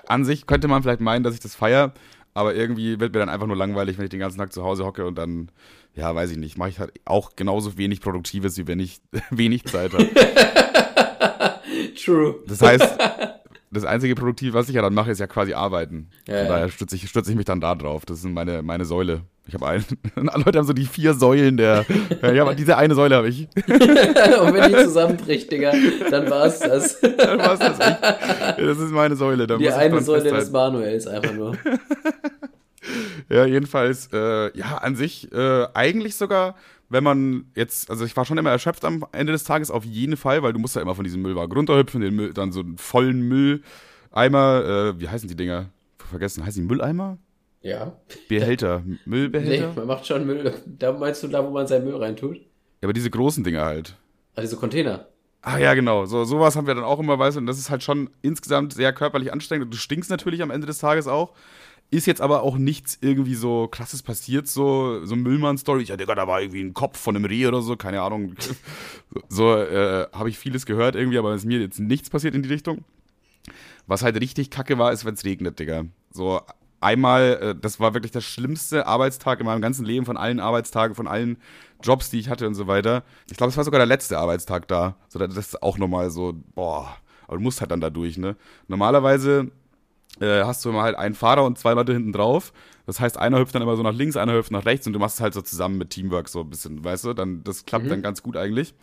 an 0.07 0.25
sich 0.25 0.45
könnte 0.47 0.67
man 0.67 0.83
vielleicht 0.83 1.01
meinen, 1.01 1.23
dass 1.23 1.33
ich 1.33 1.39
das 1.39 1.55
feier, 1.55 1.93
aber 2.33 2.55
irgendwie 2.55 2.99
wird 2.99 3.13
mir 3.13 3.19
dann 3.19 3.29
einfach 3.29 3.47
nur 3.47 3.57
langweilig, 3.57 3.97
wenn 3.97 4.05
ich 4.05 4.09
den 4.09 4.19
ganzen 4.19 4.37
Tag 4.37 4.53
zu 4.53 4.63
Hause 4.63 4.85
hocke 4.85 5.05
und 5.05 5.15
dann, 5.15 5.49
ja, 5.95 6.13
weiß 6.13 6.31
ich 6.31 6.37
nicht, 6.37 6.57
mache 6.57 6.69
ich 6.69 6.79
halt 6.79 6.91
auch 7.05 7.35
genauso 7.35 7.77
wenig 7.77 8.01
Produktives, 8.01 8.57
wie 8.57 8.67
wenn 8.67 8.79
ich 8.79 9.01
wenig 9.29 9.65
Zeit 9.65 9.93
habe. 9.93 10.09
True. 12.03 12.35
Das 12.47 12.61
heißt, 12.61 12.97
das 13.71 13.85
einzige 13.85 14.15
Produktive, 14.15 14.53
was 14.53 14.69
ich 14.69 14.75
ja 14.75 14.81
dann 14.81 14.93
mache, 14.93 15.11
ist 15.11 15.19
ja 15.19 15.27
quasi 15.27 15.53
arbeiten. 15.53 16.09
Ja, 16.27 16.37
Von 16.37 16.45
ja. 16.45 16.51
daher 16.51 16.69
stütze 16.69 16.95
ich, 16.95 17.07
stütze 17.09 17.31
ich 17.31 17.37
mich 17.37 17.45
dann 17.45 17.61
da 17.61 17.75
drauf. 17.75 18.05
Das 18.05 18.21
sind 18.21 18.33
meine, 18.33 18.61
meine 18.63 18.85
Säule. 18.85 19.21
Ich 19.47 19.53
habe 19.53 19.67
einen. 19.67 19.83
Leute 20.15 20.59
haben 20.59 20.65
so 20.67 20.73
die 20.73 20.85
vier 20.85 21.13
Säulen 21.13 21.57
der. 21.57 21.85
Ja, 22.21 22.43
aber 22.43 22.53
diese 22.53 22.77
eine 22.77 22.95
Säule 22.95 23.15
habe 23.15 23.29
ich. 23.29 23.47
Und 23.55 24.53
wenn 24.53 24.71
die 24.71 24.83
zusammenbricht, 24.83 25.51
Digga, 25.51 25.73
dann 26.09 26.29
war's 26.29 26.59
das. 26.59 26.99
Dann 27.01 27.39
war's 27.39 27.59
das 27.59 27.79
echt. 27.79 28.01
Ja, 28.01 28.65
Das 28.65 28.77
ist 28.77 28.91
meine 28.91 29.15
Säule. 29.15 29.47
Da 29.47 29.57
Die 29.57 29.65
ich 29.65 29.73
eine 29.73 30.01
Säule 30.01 30.31
des 30.31 30.51
Manuels 30.51 31.07
einfach 31.07 31.33
nur. 31.33 31.57
Ja, 33.31 33.45
jedenfalls, 33.45 34.09
äh, 34.11 34.57
ja, 34.57 34.77
an 34.77 34.95
sich, 34.95 35.31
äh, 35.31 35.67
eigentlich 35.73 36.15
sogar, 36.15 36.55
wenn 36.89 37.03
man 37.03 37.45
jetzt, 37.55 37.89
also 37.89 38.03
ich 38.03 38.17
war 38.17 38.25
schon 38.25 38.37
immer 38.37 38.49
erschöpft 38.49 38.83
am 38.83 39.05
Ende 39.13 39.31
des 39.31 39.45
Tages, 39.45 39.71
auf 39.71 39.85
jeden 39.85 40.17
Fall, 40.17 40.43
weil 40.43 40.51
du 40.51 40.59
musst 40.59 40.75
ja 40.75 40.81
immer 40.81 40.95
von 40.95 41.05
diesem 41.05 41.21
Müllwagen 41.21 41.55
runterhüpfen, 41.55 42.01
den 42.01 42.15
Müll, 42.15 42.33
dann 42.33 42.51
so 42.51 42.59
einen 42.59 42.77
vollen 42.77 43.21
Mülleimer, 43.21 44.65
äh, 44.65 44.99
wie 44.99 45.07
heißen 45.07 45.29
die 45.29 45.35
Dinger? 45.35 45.69
Vergessen, 46.09 46.45
heißen 46.45 46.61
die 46.61 46.67
Mülleimer? 46.67 47.17
Ja. 47.61 47.93
Behälter, 48.27 48.83
Nee, 48.85 48.97
Müllbehälter? 49.05 49.73
man 49.75 49.87
macht 49.87 50.05
schon 50.05 50.25
Müll. 50.25 50.53
Da 50.65 50.91
meinst 50.91 51.23
du 51.23 51.27
da, 51.29 51.45
wo 51.45 51.51
man 51.51 51.67
seinen 51.67 51.85
Müll 51.85 51.95
reintut? 51.95 52.35
Ja, 52.37 52.43
aber 52.83 52.93
diese 52.93 53.09
großen 53.09 53.43
Dinger 53.45 53.63
halt. 53.63 53.95
Ah, 54.35 54.41
diese 54.41 54.57
Container. 54.57 55.07
Ah 55.43 55.57
ja, 55.57 55.73
genau. 55.73 56.05
So 56.05 56.23
sowas 56.23 56.55
haben 56.55 56.67
wir 56.67 56.75
dann 56.75 56.83
auch 56.83 56.99
immer, 56.99 57.17
weißt 57.17 57.37
du, 57.37 57.39
und 57.39 57.47
das 57.47 57.57
ist 57.57 57.69
halt 57.69 57.81
schon 57.81 58.09
insgesamt 58.21 58.73
sehr 58.73 58.93
körperlich 58.93 59.31
anstrengend 59.31 59.65
und 59.65 59.73
du 59.73 59.77
stinkst 59.77 60.09
natürlich 60.09 60.41
am 60.43 60.51
Ende 60.51 60.67
des 60.67 60.79
Tages 60.79 61.07
auch. 61.07 61.33
Ist 61.91 62.07
jetzt 62.07 62.21
aber 62.21 62.43
auch 62.43 62.57
nichts 62.57 62.97
irgendwie 63.01 63.35
so 63.35 63.67
krasses 63.67 64.01
passiert, 64.01 64.47
so, 64.47 65.05
so 65.05 65.17
Müllmann-Story. 65.17 65.83
Ja, 65.83 65.97
Digga, 65.97 66.15
da 66.15 66.25
war 66.25 66.41
irgendwie 66.41 66.61
ein 66.61 66.73
Kopf 66.73 66.97
von 66.97 67.17
einem 67.17 67.25
Reh 67.25 67.45
oder 67.45 67.61
so, 67.61 67.75
keine 67.75 68.01
Ahnung. 68.01 68.35
So 69.27 69.57
äh, 69.57 70.07
habe 70.13 70.29
ich 70.29 70.37
vieles 70.39 70.65
gehört 70.65 70.95
irgendwie, 70.95 71.17
aber 71.17 71.33
es 71.33 71.41
ist 71.41 71.45
mir 71.45 71.59
jetzt 71.59 71.81
nichts 71.81 72.09
passiert 72.09 72.33
in 72.33 72.43
die 72.43 72.49
Richtung. 72.49 72.85
Was 73.85 74.03
halt 74.03 74.19
richtig 74.21 74.49
kacke 74.49 74.77
war, 74.77 74.93
ist, 74.93 75.03
wenn 75.03 75.15
es 75.15 75.25
regnet, 75.25 75.59
Digga. 75.59 75.83
So 76.11 76.39
einmal, 76.79 77.39
äh, 77.41 77.55
das 77.59 77.81
war 77.81 77.93
wirklich 77.93 78.13
der 78.13 78.21
schlimmste 78.21 78.87
Arbeitstag 78.87 79.41
in 79.41 79.45
meinem 79.45 79.61
ganzen 79.61 79.85
Leben, 79.85 80.05
von 80.05 80.15
allen 80.15 80.39
Arbeitstagen, 80.39 80.95
von 80.95 81.07
allen 81.07 81.37
Jobs, 81.83 82.09
die 82.09 82.19
ich 82.19 82.29
hatte 82.29 82.47
und 82.47 82.55
so 82.55 82.67
weiter. 82.67 83.03
Ich 83.29 83.35
glaube, 83.35 83.51
es 83.51 83.57
war 83.57 83.65
sogar 83.65 83.79
der 83.79 83.85
letzte 83.87 84.17
Arbeitstag 84.17 84.67
da. 84.69 84.95
So, 85.09 85.19
das 85.19 85.35
ist 85.35 85.61
auch 85.61 85.77
nochmal 85.77 86.09
so, 86.09 86.33
boah, 86.55 86.95
aber 87.27 87.37
du 87.37 87.43
musst 87.43 87.61
halt 87.61 87.71
dann 87.71 87.81
da 87.81 87.89
durch, 87.89 88.17
ne? 88.17 88.35
Normalerweise 88.67 89.51
äh, 90.21 90.43
hast 90.43 90.63
du 90.63 90.69
immer 90.69 90.83
halt 90.83 90.97
einen 90.97 91.15
Fahrer 91.15 91.43
und 91.43 91.57
zwei 91.57 91.73
Leute 91.73 91.93
hinten 91.93 92.13
drauf. 92.13 92.53
Das 92.85 92.99
heißt, 92.99 93.17
einer 93.17 93.39
hüpft 93.39 93.55
dann 93.55 93.61
immer 93.61 93.75
so 93.75 93.83
nach 93.83 93.93
links, 93.93 94.17
einer 94.17 94.33
hüpft 94.33 94.51
nach 94.51 94.65
rechts 94.65 94.87
und 94.87 94.93
du 94.93 94.99
machst 94.99 95.15
es 95.15 95.21
halt 95.21 95.33
so 95.33 95.41
zusammen 95.41 95.77
mit 95.77 95.89
Teamwork 95.89 96.29
so 96.29 96.41
ein 96.41 96.49
bisschen, 96.49 96.83
weißt 96.83 97.05
du? 97.05 97.13
Dann, 97.13 97.43
das 97.43 97.65
klappt 97.65 97.89
dann 97.89 98.01
ganz 98.01 98.23
gut 98.23 98.37
eigentlich. 98.37 98.73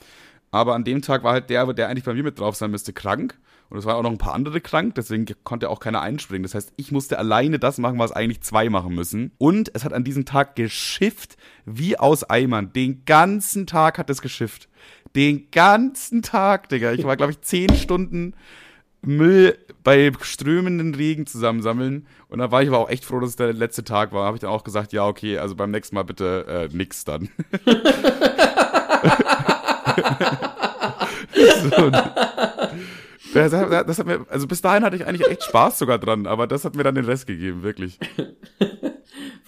Aber 0.51 0.75
an 0.75 0.85
dem 0.85 1.03
Tag 1.03 1.25
war 1.25 1.33
halt 1.33 1.51
der, 1.51 1.73
der 1.75 1.89
eigentlich 1.89 2.05
bei 2.05 2.15
mir 2.15 2.23
mit 2.23 2.39
drauf 2.39 2.57
sein 2.57 2.71
müsste, 2.71 2.93
krank. 2.93 3.39
Und 3.71 3.77
es 3.77 3.85
waren 3.85 3.97
auch 3.97 4.03
noch 4.03 4.11
ein 4.11 4.19
paar 4.19 4.33
andere 4.33 4.63
krank, 4.63 4.95
deswegen 4.95 5.27
konnte 5.45 5.69
auch 5.69 5.79
keiner 5.79 6.01
einspringen. 6.01 6.43
Das 6.43 6.55
heißt, 6.55 6.73
ich 6.77 6.91
musste 6.91 7.19
alleine 7.19 7.59
das 7.59 7.77
machen, 7.77 7.99
was 7.99 8.13
eigentlich 8.13 8.41
zwei 8.41 8.71
machen 8.71 8.95
müssen. 8.95 9.33
Und 9.37 9.71
es 9.75 9.85
hat 9.85 9.93
an 9.93 10.05
diesem 10.05 10.25
Tag 10.25 10.57
geschifft 10.57 11.37
wie 11.67 11.99
aus 11.99 12.25
Eimern. 12.25 12.73
Den 12.73 13.05
ganzen 13.05 13.67
Tag 13.67 13.99
hat 13.99 14.09
es 14.09 14.23
geschifft. 14.23 14.71
Den 15.15 15.51
ganzen 15.51 16.23
Tag, 16.23 16.71
Digga. 16.71 16.93
Ich 16.93 17.05
war, 17.05 17.19
glaube 17.19 17.33
ich, 17.33 17.43
zehn 17.43 17.75
Stunden 17.75 18.35
Müll 19.03 19.57
bei 19.85 20.13
strömenden 20.21 20.95
Regen 20.95 21.27
zusammensammeln. 21.27 22.07
Und 22.29 22.41
da 22.41 22.51
war 22.51 22.63
ich 22.63 22.69
aber 22.69 22.79
auch 22.79 22.91
echt 22.91 23.05
froh, 23.05 23.21
dass 23.21 23.31
es 23.31 23.37
der 23.37 23.53
letzte 23.53 23.85
Tag 23.85 24.13
war. 24.13 24.27
Habe 24.27 24.37
ich 24.37 24.41
dann 24.41 24.51
auch 24.51 24.65
gesagt, 24.65 24.93
ja, 24.93 25.07
okay, 25.07 25.39
also 25.39 25.55
beim 25.55 25.71
nächsten 25.71 25.95
Mal 25.95 26.03
bitte 26.05 26.69
äh, 26.73 26.77
nix 26.77 27.05
dann. 27.05 27.29
so, 31.71 31.91
das, 33.35 33.51
das, 33.51 33.99
hat 33.99 34.07
mir, 34.07 34.27
also 34.29 34.47
bis 34.47 34.61
dahin 34.61 34.85
hatte 34.85 34.97
ich 34.97 35.07
eigentlich 35.07 35.29
echt 35.29 35.45
Spaß 35.45 35.79
sogar 35.79 35.99
dran, 35.99 36.27
aber 36.27 36.47
das 36.47 36.65
hat 36.65 36.75
mir 36.75 36.83
dann 36.83 36.95
den 36.95 37.05
Rest 37.05 37.27
gegeben, 37.27 37.63
wirklich. 37.63 37.99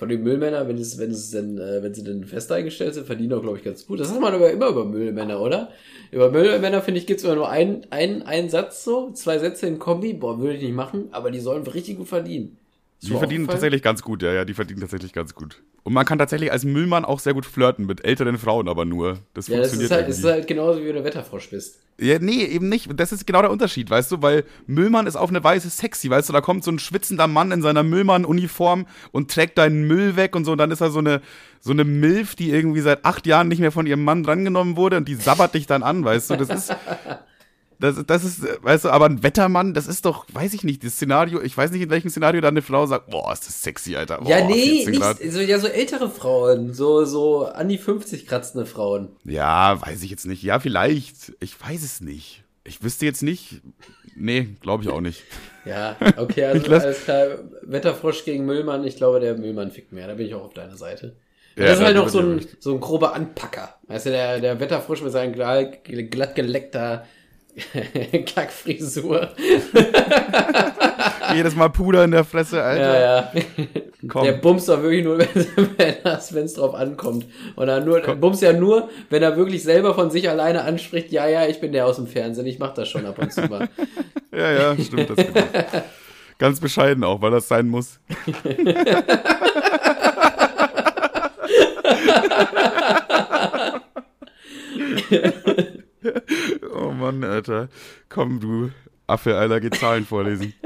Von 0.01 0.09
den 0.09 0.23
Müllmännern, 0.23 0.67
wenn 0.67 0.79
es, 0.79 0.97
wenn 0.97 1.11
es 1.11 1.31
denn, 1.31 1.59
äh, 1.59 1.83
wenn 1.83 1.93
sie 1.93 2.03
denn 2.03 2.25
fest 2.25 2.51
eingestellt 2.51 2.95
sind, 2.95 3.07
verdienen 3.07 3.35
auch, 3.35 3.43
glaube 3.43 3.59
ich, 3.59 3.65
ganz 3.65 3.87
gut. 3.87 4.01
Das 4.01 4.11
hat 4.11 4.19
man 4.19 4.33
aber 4.33 4.51
immer 4.51 4.69
über 4.69 4.87
Müllmänner, 4.87 5.39
oder? 5.43 5.73
Über 6.11 6.31
Müllmänner, 6.31 6.81
finde 6.81 7.01
ich, 7.01 7.07
gibt 7.07 7.21
es 7.21 7.25
immer 7.25 7.35
nur 7.35 7.51
einen, 7.51 7.87
einen, 7.91 8.23
einen 8.23 8.49
Satz 8.49 8.83
so, 8.83 9.13
zwei 9.13 9.39
Sätze 9.39 9.67
in 9.67 9.79
Kombi, 9.79 10.15
boah, 10.15 10.41
würde 10.41 10.55
ich 10.55 10.63
nicht 10.63 10.75
machen, 10.75 11.11
aber 11.13 11.31
die 11.31 11.41
sollen 11.41 11.67
richtig 11.67 11.99
gut 11.99 12.09
verdienen. 12.09 12.57
Die 13.03 13.09
verdienen 13.09 13.47
tatsächlich 13.47 13.83
ganz 13.83 14.01
gut, 14.01 14.23
ja, 14.23 14.33
ja, 14.33 14.47
die 14.47 14.55
verdienen 14.55 14.81
tatsächlich 14.81 15.13
ganz 15.13 15.35
gut. 15.35 15.63
Und 15.83 15.95
man 15.95 16.05
kann 16.05 16.19
tatsächlich 16.19 16.53
als 16.53 16.65
Müllmann 16.65 17.05
auch 17.05 17.21
sehr 17.21 17.35
gut 17.35 17.47
flirten 17.47 17.87
mit 17.87 18.05
älteren 18.05 18.39
Frauen, 18.39 18.69
aber 18.69 18.85
nur. 18.85 19.19
Das 19.35 19.49
ja, 19.49 19.57
funktioniert 19.57 19.91
das 19.91 19.99
ist 19.99 20.05
halt, 20.05 20.09
ist 20.09 20.25
halt 20.25 20.47
genauso 20.47 20.81
wie 20.81 20.87
wenn 20.89 20.97
du 20.97 21.05
Wetterfrosch 21.05 21.51
bist. 21.51 21.79
Ja, 21.99 22.19
nee, 22.19 22.45
eben 22.45 22.69
nicht. 22.69 22.89
Das 22.99 23.13
ist 23.13 23.27
genau 23.27 23.43
der 23.43 23.51
Unterschied, 23.51 23.91
weißt 23.91 24.11
du, 24.13 24.23
weil 24.23 24.45
Müllmann 24.67 25.07
ist 25.07 25.17
auf 25.17 25.29
eine 25.29 25.45
Weise 25.45 25.69
sexy, 25.69 26.09
weißt 26.09 26.31
du, 26.31 26.33
da 26.33 26.41
kommt 26.41 26.65
so 26.65 26.71
ein 26.71 26.79
schwitzender 26.79 27.27
Mann 27.27 27.53
in 27.53 27.61
seiner 27.61 27.83
Müllmann-Uniform 27.83 28.87
und 29.13 29.31
trägt 29.31 29.59
deinen 29.59 29.87
Müll 29.87 30.17
weg 30.17 30.35
und 30.35 30.47
so, 30.47 30.53
und 30.53 30.59
dann 30.59 30.71
ist 30.71 30.81
er 30.81 30.91
so 30.91 30.99
eine, 30.99 31.21
so 31.61 31.73
eine 31.73 31.85
Milf, 31.85 32.35
die 32.37 32.51
irgendwie 32.51 32.81
seit 32.81 33.05
acht 33.05 33.27
Jahren 33.27 33.49
nicht 33.49 33.61
mehr 33.61 33.73
von 33.73 33.87
ihrem 33.87 34.03
Mann 34.03 34.23
drangenommen 34.23 34.77
wurde 34.77 34.97
und 34.97 35.09
die 35.09 35.15
sabbert 35.15 35.55
dich 35.55 35.67
dann 35.67 35.83
an, 35.83 36.03
weißt 36.03 36.31
du, 36.31 36.37
das 36.37 36.49
ist, 36.49 36.77
Das, 37.81 38.05
das 38.07 38.25
ist, 38.25 38.43
weißt 38.63 38.85
du, 38.85 38.91
aber 38.91 39.07
ein 39.07 39.23
Wettermann, 39.23 39.73
das 39.73 39.87
ist 39.87 40.05
doch, 40.05 40.27
weiß 40.33 40.53
ich 40.53 40.65
nicht, 40.65 40.85
das 40.85 40.93
Szenario, 40.93 41.41
ich 41.41 41.57
weiß 41.57 41.71
nicht, 41.71 41.81
in 41.81 41.89
welchem 41.89 42.11
Szenario 42.11 42.43
da 42.43 42.49
eine 42.49 42.61
Frau 42.61 42.85
sagt, 42.85 43.09
boah, 43.09 43.33
ist 43.33 43.47
das 43.47 43.63
sexy, 43.63 43.97
Alter. 43.97 44.19
Boah, 44.19 44.29
ja, 44.29 44.45
nee, 44.47 44.85
nicht, 44.87 45.33
so, 45.33 45.41
ja, 45.41 45.59
so 45.59 45.67
ältere 45.67 46.11
Frauen, 46.11 46.75
so, 46.75 47.07
so 47.07 47.47
an 47.47 47.69
die 47.69 47.79
50 47.79 48.27
kratzende 48.27 48.67
Frauen. 48.67 49.09
Ja, 49.25 49.81
weiß 49.81 50.03
ich 50.03 50.11
jetzt 50.11 50.27
nicht. 50.27 50.43
Ja, 50.43 50.61
vielleicht. 50.61 51.33
Ich 51.41 51.59
weiß 51.59 51.83
es 51.83 52.03
nicht. 52.03 52.45
Ich 52.65 52.83
wüsste 52.83 53.07
jetzt 53.07 53.23
nicht. 53.23 53.63
Nee, 54.15 54.49
glaube 54.61 54.85
ich 54.85 54.91
auch 54.91 55.01
nicht. 55.01 55.23
ja, 55.65 55.97
okay, 56.19 56.45
also 56.45 56.71
alles 56.71 57.05
klar. 57.05 57.39
Wetterfrosch 57.63 58.27
gegen 58.27 58.45
Müllmann. 58.45 58.85
Ich 58.85 58.97
glaube, 58.97 59.21
der 59.21 59.39
Müllmann 59.39 59.71
fickt 59.71 59.93
mehr. 59.93 60.07
Da 60.07 60.15
bin 60.15 60.27
ich 60.27 60.35
auch 60.35 60.45
auf 60.45 60.55
deiner 60.55 60.77
Seite. 60.77 61.17
Ja, 61.57 61.65
das 61.65 61.79
ist 61.79 61.85
halt 61.85 61.97
noch 61.97 62.09
so 62.09 62.21
ein, 62.21 62.47
so 62.59 62.75
ein 62.75 62.81
grober 62.81 63.15
Anpacker. 63.15 63.75
Weißt 63.87 64.07
du, 64.07 64.11
der, 64.11 64.41
der 64.41 64.61
Wetterfrosch 64.61 65.03
mit 65.03 65.13
seinem 65.13 65.33
glatt 65.33 66.35
geleckter 66.35 67.07
Kackfrisur. 68.35 69.31
Jedes 71.35 71.55
Mal 71.55 71.69
Puder 71.69 72.05
in 72.05 72.11
der 72.11 72.25
Fresse, 72.25 72.63
Alter. 72.63 73.01
Ja, 73.01 73.01
ja. 73.01 73.33
Komm. 74.09 74.25
Der 74.25 74.33
bumst 74.33 74.69
doch 74.69 74.83
wirklich 74.83 75.05
nur, 75.05 75.19
wenn 76.31 76.45
es 76.45 76.55
drauf 76.55 76.75
ankommt. 76.75 77.27
Und 77.57 77.67
dann 77.67 77.85
nur, 77.85 78.01
Komm. 78.01 78.21
bumst 78.21 78.43
ja 78.43 78.53
nur, 78.53 78.89
wenn 79.11 79.23
er 79.23 79.37
wirklich 79.37 79.63
selber 79.63 79.95
von 79.95 80.11
sich 80.11 80.29
alleine 80.29 80.63
anspricht, 80.63 81.13
ja, 81.13 81.29
ja, 81.29 81.47
ich 81.47 81.61
bin 81.61 81.73
der 81.73 81.87
aus 81.87 81.97
dem 81.97 82.07
Fernsehen, 82.07 82.47
ich 82.47 82.59
mach 82.59 82.75
das 82.75 82.89
schon 82.89 83.07
ab 83.07 83.19
und 83.19 83.33
zu 83.33 83.43
mal. 83.43 83.69
ja, 84.33 84.53
ja, 84.53 84.77
stimmt. 84.83 85.11
Das 85.11 85.27
Ganz 86.39 86.59
bescheiden 86.59 87.05
auch, 87.05 87.21
weil 87.21 87.33
das 87.33 87.49
sein 87.49 87.69
muss. 87.69 88.01
oh 96.75 96.91
Mann, 96.91 97.25
Alter. 97.25 97.69
Komm, 98.09 98.41
du 98.41 98.71
Affe, 99.07 99.37
Alter, 99.37 99.61
geh 99.61 99.71
Zahlen 99.71 100.05
vorlesen. 100.05 100.55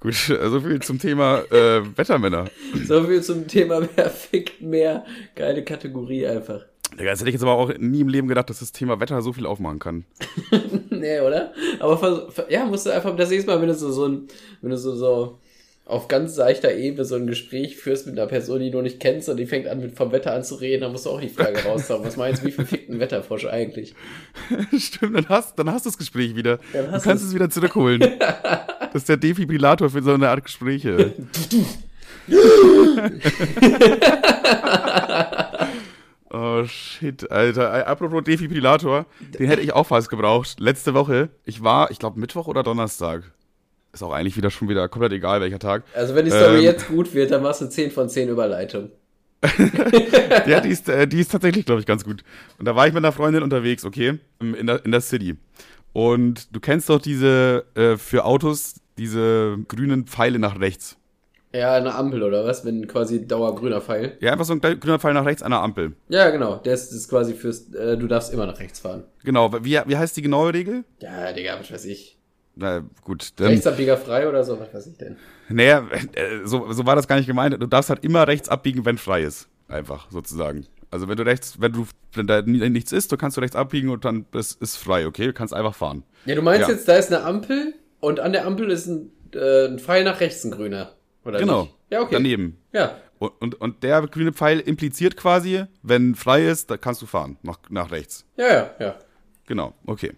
Gut, 0.00 0.14
so 0.14 0.60
viel 0.60 0.80
zum 0.82 0.98
Thema 0.98 1.40
äh, 1.50 1.82
Wettermänner. 1.96 2.46
So 2.86 3.04
viel 3.04 3.22
zum 3.22 3.46
Thema 3.46 3.88
Wer 3.96 4.10
fickt 4.10 4.60
mehr. 4.60 5.04
Geile 5.34 5.64
Kategorie 5.64 6.26
einfach. 6.26 6.64
Digga, 6.98 7.10
das 7.10 7.20
hätte 7.20 7.30
ich 7.30 7.34
jetzt 7.34 7.42
aber 7.42 7.54
auch 7.54 7.76
nie 7.78 8.00
im 8.00 8.08
Leben 8.08 8.28
gedacht, 8.28 8.48
dass 8.48 8.60
das 8.60 8.72
Thema 8.72 9.00
Wetter 9.00 9.20
so 9.20 9.32
viel 9.32 9.46
aufmachen 9.46 9.78
kann. 9.78 10.04
nee, 10.90 11.20
oder? 11.20 11.52
Aber 11.80 12.28
ja, 12.48 12.64
musst 12.64 12.86
du 12.86 12.90
einfach 12.90 13.14
das 13.16 13.30
nächste 13.30 13.50
Mal, 13.50 13.60
wenn 13.60 13.68
du 13.68 13.74
so, 13.74 13.90
so 13.90 14.06
ein, 14.06 14.28
wenn 14.62 14.70
du 14.70 14.78
so, 14.78 14.94
so 14.94 15.38
auf 15.86 16.08
ganz 16.08 16.34
seichter 16.34 16.74
Ebene 16.74 17.04
so 17.04 17.14
ein 17.14 17.28
Gespräch 17.28 17.76
führst 17.76 18.08
mit 18.08 18.18
einer 18.18 18.26
Person, 18.26 18.58
die 18.58 18.72
du 18.72 18.82
nicht 18.82 18.98
kennst 18.98 19.28
und 19.28 19.36
die 19.36 19.46
fängt 19.46 19.68
an, 19.68 19.78
mit 19.78 19.96
vom 19.96 20.10
Wetter 20.10 20.34
an 20.34 20.42
zu 20.42 20.56
reden, 20.56 20.80
dann 20.80 20.90
musst 20.90 21.06
du 21.06 21.10
auch 21.10 21.20
die 21.20 21.28
Frage 21.28 21.62
raushauen. 21.62 22.04
Was 22.04 22.16
meinst 22.16 22.42
du, 22.42 22.48
wie 22.48 22.50
viel 22.50 22.66
fickt 22.66 22.90
ein 22.90 22.98
Wetterfrosch 22.98 23.46
eigentlich? 23.46 23.94
Stimmt, 24.76 25.14
dann 25.14 25.28
hast, 25.28 25.56
dann 25.56 25.70
hast 25.70 25.86
du 25.86 25.90
das 25.90 25.96
Gespräch 25.96 26.34
wieder. 26.34 26.58
du 26.72 27.00
kannst 27.00 27.24
es 27.24 27.32
wieder 27.32 27.48
zurückholen. 27.48 28.00
das 28.20 28.94
ist 28.94 29.08
der 29.08 29.16
Defibrillator 29.16 29.88
für 29.88 30.02
so 30.02 30.12
eine 30.12 30.28
Art 30.28 30.42
Gespräche. 30.42 31.12
oh 36.30 36.64
shit, 36.64 37.30
Alter. 37.30 37.86
Apropos 37.86 38.24
Defibrillator, 38.24 39.06
den 39.38 39.46
hätte 39.46 39.62
ich 39.62 39.72
auch 39.72 39.86
fast 39.86 40.10
gebraucht. 40.10 40.58
Letzte 40.58 40.94
Woche, 40.94 41.28
ich 41.44 41.62
war, 41.62 41.92
ich 41.92 42.00
glaube 42.00 42.18
Mittwoch 42.18 42.48
oder 42.48 42.64
Donnerstag 42.64 43.30
ist 43.96 44.02
auch 44.02 44.12
eigentlich 44.12 44.36
wieder 44.36 44.50
schon 44.50 44.68
wieder 44.68 44.88
komplett 44.88 45.12
egal, 45.12 45.40
welcher 45.40 45.58
Tag. 45.58 45.84
Also 45.94 46.14
wenn 46.14 46.24
die 46.24 46.30
Story 46.30 46.58
ähm, 46.58 46.62
jetzt 46.62 46.88
gut 46.88 47.14
wird, 47.14 47.30
dann 47.30 47.42
machst 47.42 47.60
du 47.60 47.66
10 47.66 47.90
von 47.90 48.08
10 48.08 48.28
Überleitung. 48.28 48.90
ja, 50.46 50.60
die 50.60 50.70
ist, 50.70 50.88
äh, 50.88 51.06
die 51.06 51.20
ist 51.20 51.30
tatsächlich, 51.30 51.66
glaube 51.66 51.80
ich, 51.80 51.86
ganz 51.86 52.04
gut. 52.04 52.22
Und 52.58 52.66
da 52.66 52.74
war 52.74 52.86
ich 52.86 52.92
mit 52.92 53.04
einer 53.04 53.12
Freundin 53.12 53.42
unterwegs, 53.42 53.84
okay, 53.84 54.18
in 54.40 54.66
der, 54.66 54.84
in 54.84 54.92
der 54.92 55.00
City. 55.00 55.36
Und 55.92 56.54
du 56.54 56.60
kennst 56.60 56.88
doch 56.88 57.00
diese, 57.00 57.64
äh, 57.74 57.96
für 57.96 58.24
Autos, 58.24 58.74
diese 58.98 59.58
grünen 59.68 60.06
Pfeile 60.06 60.38
nach 60.38 60.58
rechts. 60.60 60.96
Ja, 61.52 61.74
eine 61.74 61.94
Ampel 61.94 62.22
oder 62.22 62.44
was? 62.44 62.64
Wenn 62.64 62.86
quasi 62.86 63.26
dauergrüner 63.26 63.80
Pfeil. 63.80 64.16
Ja, 64.20 64.32
einfach 64.32 64.44
so 64.44 64.52
ein 64.52 64.60
grüner 64.60 64.98
Pfeil 64.98 65.14
nach 65.14 65.24
rechts 65.24 65.42
an 65.42 65.52
der 65.52 65.60
Ampel. 65.60 65.94
Ja, 66.08 66.28
genau. 66.30 66.56
Der 66.56 66.74
ist, 66.74 66.92
ist 66.92 67.08
quasi 67.08 67.34
fürs, 67.34 67.72
äh, 67.72 67.96
du 67.96 68.06
darfst 68.06 68.32
immer 68.32 68.46
nach 68.46 68.58
rechts 68.58 68.80
fahren. 68.80 69.04
Genau. 69.24 69.52
Wie, 69.64 69.80
wie 69.86 69.96
heißt 69.96 70.16
die 70.16 70.22
genaue 70.22 70.52
Regel? 70.52 70.84
Ja, 71.00 71.32
Digga, 71.32 71.58
was 71.58 71.70
weiß 71.70 71.84
ich. 71.86 72.18
Na 72.56 72.82
gut. 73.02 73.32
Dann, 73.36 73.48
Rechtsabbieger 73.48 73.98
frei 73.98 74.28
oder 74.28 74.42
so, 74.42 74.58
was 74.58 74.72
weiß 74.72 74.86
ich 74.86 74.96
denn? 74.96 75.16
Naja, 75.48 75.86
äh, 76.14 76.44
so, 76.44 76.72
so 76.72 76.86
war 76.86 76.96
das 76.96 77.06
gar 77.06 77.16
nicht 77.16 77.26
gemeint. 77.26 77.54
Du 77.60 77.66
darfst 77.66 77.90
halt 77.90 78.02
immer 78.02 78.26
rechts 78.26 78.48
abbiegen, 78.48 78.84
wenn 78.84 78.98
frei 78.98 79.22
ist. 79.22 79.48
Einfach, 79.68 80.10
sozusagen. 80.10 80.66
Also 80.90 81.08
wenn 81.08 81.16
du 81.16 81.24
rechts, 81.24 81.60
wenn 81.60 81.72
du, 81.72 81.86
wenn 82.14 82.26
da 82.26 82.40
nichts 82.42 82.92
ist, 82.92 83.12
du 83.12 83.16
kannst 83.16 83.36
du 83.36 83.42
rechts 83.42 83.56
abbiegen 83.56 83.90
und 83.90 84.04
dann 84.04 84.24
ist, 84.32 84.60
ist 84.62 84.76
frei, 84.76 85.06
okay? 85.06 85.26
Du 85.26 85.32
kannst 85.32 85.52
einfach 85.52 85.74
fahren. 85.74 86.04
Ja, 86.24 86.34
du 86.34 86.42
meinst 86.42 86.68
ja. 86.68 86.74
jetzt, 86.74 86.88
da 86.88 86.96
ist 86.96 87.12
eine 87.12 87.24
Ampel 87.24 87.74
und 88.00 88.20
an 88.20 88.32
der 88.32 88.46
Ampel 88.46 88.70
ist 88.70 88.86
ein, 88.86 89.10
äh, 89.34 89.66
ein 89.66 89.78
Pfeil 89.78 90.04
nach 90.04 90.20
rechts, 90.20 90.44
ein 90.44 90.52
grüner. 90.52 90.92
Oder 91.24 91.40
genau. 91.40 91.62
Nicht? 91.62 91.74
Ja, 91.90 92.00
okay. 92.00 92.14
Daneben. 92.14 92.58
Ja. 92.72 92.96
Und, 93.18 93.32
und, 93.40 93.60
und 93.60 93.82
der 93.82 94.00
grüne 94.06 94.32
Pfeil 94.32 94.60
impliziert 94.60 95.16
quasi, 95.16 95.64
wenn 95.82 96.14
frei 96.14 96.46
ist, 96.46 96.70
da 96.70 96.76
kannst 96.76 97.02
du 97.02 97.06
fahren, 97.06 97.38
nach, 97.42 97.58
nach 97.68 97.90
rechts. 97.90 98.24
Ja, 98.36 98.46
ja, 98.46 98.70
ja. 98.78 98.94
Genau, 99.46 99.74
okay. 99.86 100.12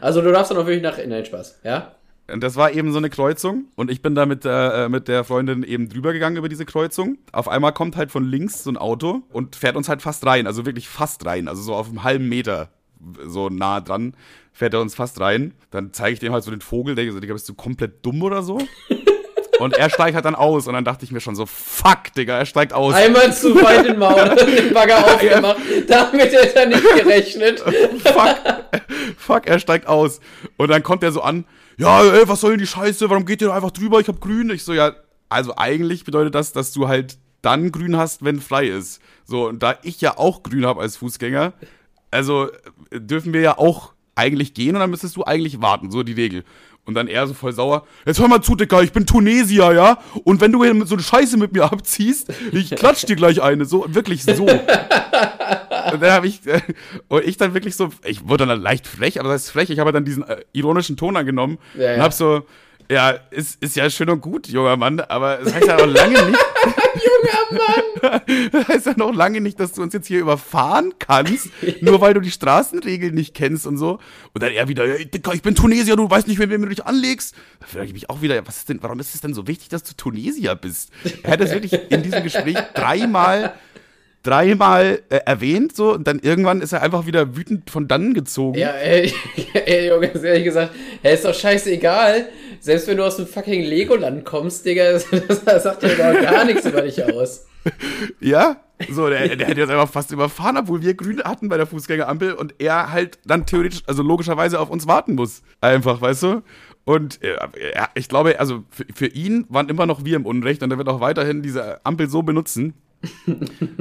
Also 0.00 0.22
du 0.22 0.32
darfst 0.32 0.50
dann 0.50 0.58
auch 0.58 0.66
wirklich 0.66 0.82
nach 0.82 0.98
Nein, 1.04 1.24
Spaß, 1.24 1.60
ja? 1.64 1.92
Und 2.30 2.42
das 2.42 2.56
war 2.56 2.72
eben 2.72 2.92
so 2.92 2.98
eine 2.98 3.08
Kreuzung 3.08 3.68
und 3.74 3.90
ich 3.90 4.02
bin 4.02 4.14
da 4.14 4.26
mit 4.26 4.44
der, 4.44 4.74
äh, 4.74 4.88
mit 4.90 5.08
der 5.08 5.24
Freundin 5.24 5.62
eben 5.62 5.88
drüber 5.88 6.12
gegangen 6.12 6.36
über 6.36 6.50
diese 6.50 6.66
Kreuzung. 6.66 7.16
Auf 7.32 7.48
einmal 7.48 7.72
kommt 7.72 7.96
halt 7.96 8.10
von 8.10 8.24
links 8.24 8.64
so 8.64 8.70
ein 8.70 8.76
Auto 8.76 9.22
und 9.32 9.56
fährt 9.56 9.76
uns 9.76 9.88
halt 9.88 10.02
fast 10.02 10.26
rein, 10.26 10.46
also 10.46 10.66
wirklich 10.66 10.88
fast 10.88 11.24
rein, 11.24 11.48
also 11.48 11.62
so 11.62 11.74
auf 11.74 11.88
einem 11.88 12.04
halben 12.04 12.28
Meter 12.28 12.68
so 13.24 13.48
nah 13.48 13.80
dran, 13.80 14.14
fährt 14.52 14.74
er 14.74 14.80
uns 14.80 14.94
fast 14.94 15.20
rein. 15.20 15.54
Dann 15.70 15.92
zeige 15.92 16.14
ich 16.14 16.20
dem 16.20 16.32
halt 16.32 16.44
so 16.44 16.50
den 16.50 16.60
Vogel, 16.60 16.94
der 16.94 17.10
so, 17.12 17.20
Digga, 17.20 17.32
bist 17.32 17.48
du 17.48 17.54
komplett 17.54 18.04
dumm 18.04 18.22
oder 18.22 18.42
so? 18.42 18.58
Und 19.58 19.76
er 19.76 19.90
steigt 19.90 20.14
halt 20.14 20.24
dann 20.24 20.34
aus. 20.34 20.66
Und 20.66 20.74
dann 20.74 20.84
dachte 20.84 21.04
ich 21.04 21.12
mir 21.12 21.20
schon 21.20 21.34
so, 21.34 21.46
fuck, 21.46 22.12
Digga, 22.16 22.36
er 22.38 22.46
steigt 22.46 22.72
aus. 22.72 22.94
Einmal 22.94 23.32
zu 23.34 23.54
weit 23.62 23.86
den 23.86 23.98
Maul 23.98 24.34
den 24.36 24.72
Bagger 24.72 25.04
aufgemacht. 25.04 25.56
Damit 25.86 26.32
hätte 26.32 26.56
er 26.56 26.66
nicht 26.66 26.82
gerechnet. 26.82 27.60
fuck, 27.60 28.36
fuck, 29.16 29.46
er 29.46 29.58
steigt 29.58 29.86
aus. 29.86 30.20
Und 30.56 30.68
dann 30.68 30.82
kommt 30.82 31.02
er 31.02 31.12
so 31.12 31.22
an, 31.22 31.44
ja, 31.76 32.02
ey, 32.02 32.28
was 32.28 32.40
soll 32.40 32.52
denn 32.52 32.60
die 32.60 32.66
Scheiße? 32.66 33.08
Warum 33.08 33.24
geht 33.24 33.40
ihr 33.40 33.52
einfach 33.52 33.70
drüber? 33.70 34.00
Ich 34.00 34.08
hab 34.08 34.20
grün. 34.20 34.50
Ich 34.50 34.64
so, 34.64 34.72
ja, 34.72 34.92
also 35.28 35.54
eigentlich 35.56 36.04
bedeutet 36.04 36.34
das, 36.34 36.52
dass 36.52 36.72
du 36.72 36.88
halt 36.88 37.18
dann 37.42 37.70
grün 37.70 37.96
hast, 37.96 38.24
wenn 38.24 38.40
frei 38.40 38.66
ist. 38.66 39.00
So, 39.24 39.48
und 39.48 39.62
da 39.62 39.76
ich 39.82 40.00
ja 40.00 40.18
auch 40.18 40.42
grün 40.42 40.66
habe 40.66 40.80
als 40.80 40.96
Fußgänger, 40.96 41.52
also 42.10 42.48
dürfen 42.92 43.32
wir 43.32 43.40
ja 43.40 43.58
auch 43.58 43.92
eigentlich 44.14 44.54
gehen 44.54 44.74
und 44.74 44.80
dann 44.80 44.90
müsstest 44.90 45.16
du 45.16 45.24
eigentlich 45.24 45.60
warten, 45.60 45.90
so 45.90 46.02
die 46.02 46.12
Regel. 46.12 46.44
Und 46.88 46.94
dann 46.94 47.06
er 47.06 47.26
so 47.26 47.34
voll 47.34 47.52
sauer. 47.52 47.84
Jetzt 48.06 48.18
hör 48.18 48.28
mal 48.28 48.40
zu, 48.40 48.54
Dicker, 48.54 48.82
ich 48.82 48.92
bin 48.92 49.04
Tunesier, 49.04 49.74
ja? 49.74 49.98
Und 50.24 50.40
wenn 50.40 50.52
du 50.52 50.64
hier 50.64 50.86
so 50.86 50.94
eine 50.94 51.02
Scheiße 51.02 51.36
mit 51.36 51.52
mir 51.52 51.64
abziehst, 51.70 52.32
ich 52.50 52.70
klatsch 52.70 53.04
dir 53.04 53.14
gleich 53.14 53.42
eine. 53.42 53.66
So, 53.66 53.84
wirklich 53.88 54.24
so. 54.24 54.46
und 54.46 56.02
dann 56.02 56.10
habe 56.10 56.28
ich, 56.28 56.46
äh, 56.46 56.62
und 57.08 57.24
ich 57.26 57.36
dann 57.36 57.52
wirklich 57.52 57.76
so, 57.76 57.90
ich 58.06 58.26
wurde 58.26 58.46
dann 58.46 58.62
leicht 58.62 58.86
frech, 58.86 59.20
aber 59.20 59.28
das 59.28 59.44
ist 59.44 59.50
frech, 59.50 59.68
ich 59.68 59.80
habe 59.80 59.92
dann 59.92 60.06
diesen 60.06 60.22
äh, 60.22 60.38
ironischen 60.54 60.96
Ton 60.96 61.14
angenommen 61.18 61.58
Ja, 61.74 61.90
und 61.90 61.96
ja. 61.98 62.02
habe 62.02 62.14
so, 62.14 62.46
ja, 62.90 63.10
ist, 63.30 63.62
ist 63.62 63.76
ja 63.76 63.88
schön 63.90 64.08
und 64.10 64.20
gut, 64.20 64.48
junger 64.48 64.76
Mann, 64.76 65.00
aber 65.00 65.40
es 65.40 65.52
heißt 65.52 65.66
ja 65.66 65.76
noch 65.76 65.86
lange 65.86 66.22
nicht. 66.24 66.38
junger 66.94 67.62
Mann! 67.62 67.82
Das 68.52 68.68
heißt 68.68 68.86
ja 68.86 68.94
noch 68.96 69.12
lange 69.12 69.40
nicht, 69.40 69.58
dass 69.58 69.72
du 69.72 69.82
uns 69.82 69.92
jetzt 69.92 70.06
hier 70.06 70.20
überfahren 70.20 70.94
kannst, 70.98 71.48
nur 71.80 72.00
weil 72.00 72.14
du 72.14 72.20
die 72.20 72.30
Straßenregeln 72.30 73.14
nicht 73.14 73.34
kennst 73.34 73.66
und 73.66 73.76
so. 73.76 73.98
Und 74.32 74.42
dann 74.42 74.52
er 74.52 74.68
wieder, 74.68 74.84
"Ey, 74.84 75.04
Dicker, 75.06 75.34
ich 75.34 75.42
bin 75.42 75.54
Tunesier, 75.54 75.96
du 75.96 76.08
weißt 76.08 76.28
nicht, 76.28 76.38
mit 76.38 76.50
wem 76.50 76.62
du 76.62 76.68
dich 76.68 76.86
anlegst. 76.86 77.34
Da 77.60 77.66
frage 77.66 77.86
ich 77.86 77.92
mich 77.92 78.08
auch 78.10 78.22
wieder, 78.22 78.46
was 78.46 78.58
ist 78.58 78.68
denn, 78.68 78.78
warum 78.82 79.00
ist 79.00 79.14
es 79.14 79.20
denn 79.20 79.34
so 79.34 79.46
wichtig, 79.46 79.68
dass 79.68 79.82
du 79.82 79.94
Tunesier 79.94 80.54
bist? 80.54 80.90
Er 81.22 81.32
hat 81.32 81.40
das 81.40 81.50
wirklich 81.52 81.72
in 81.90 82.02
diesem 82.02 82.22
Gespräch 82.22 82.56
dreimal 82.74 83.54
dreimal 84.28 85.00
äh, 85.08 85.20
erwähnt 85.24 85.74
so 85.74 85.94
und 85.94 86.06
dann 86.06 86.18
irgendwann 86.18 86.60
ist 86.60 86.72
er 86.72 86.82
einfach 86.82 87.06
wieder 87.06 87.34
wütend 87.34 87.70
von 87.70 87.88
dannen 87.88 88.12
gezogen. 88.12 88.58
Ja, 88.58 88.72
ey, 88.72 89.12
ey, 89.54 89.88
Junge, 89.88 90.10
ehrlich 90.22 90.44
gesagt, 90.44 90.72
hey, 91.02 91.14
ist 91.14 91.24
doch 91.24 91.34
scheißegal. 91.34 92.26
Selbst 92.60 92.88
wenn 92.88 92.98
du 92.98 93.04
aus 93.04 93.16
dem 93.16 93.26
fucking 93.26 93.62
Legoland 93.62 94.24
kommst, 94.24 94.66
Digga, 94.66 94.92
das, 95.28 95.44
das 95.44 95.62
sagt 95.62 95.82
ja 95.82 95.88
doch 95.88 96.20
gar 96.20 96.44
nichts 96.44 96.66
über 96.66 96.82
dich 96.82 97.02
aus. 97.02 97.46
Ja, 98.20 98.56
so, 98.90 99.10
der, 99.10 99.36
der 99.36 99.48
hätte 99.48 99.60
jetzt 99.60 99.70
einfach 99.70 99.90
fast 99.90 100.10
überfahren, 100.12 100.56
obwohl 100.56 100.80
wir 100.80 100.94
Grüne 100.94 101.24
hatten 101.24 101.48
bei 101.50 101.56
der 101.58 101.66
Fußgängerampel 101.66 102.32
und 102.32 102.54
er 102.58 102.92
halt 102.92 103.18
dann 103.26 103.44
theoretisch, 103.44 103.82
also 103.86 104.02
logischerweise 104.02 104.58
auf 104.58 104.70
uns 104.70 104.86
warten 104.86 105.16
muss. 105.16 105.42
Einfach, 105.60 106.00
weißt 106.00 106.22
du? 106.22 106.42
Und 106.84 107.20
äh, 107.22 107.36
ich 107.94 108.08
glaube, 108.08 108.40
also 108.40 108.64
für, 108.70 108.86
für 108.94 109.06
ihn 109.06 109.44
waren 109.50 109.68
immer 109.68 109.84
noch 109.84 110.04
wir 110.04 110.16
im 110.16 110.24
Unrecht 110.24 110.62
und 110.62 110.70
er 110.70 110.78
wird 110.78 110.88
auch 110.88 111.00
weiterhin 111.00 111.42
diese 111.42 111.84
Ampel 111.84 112.08
so 112.08 112.22
benutzen. 112.22 112.72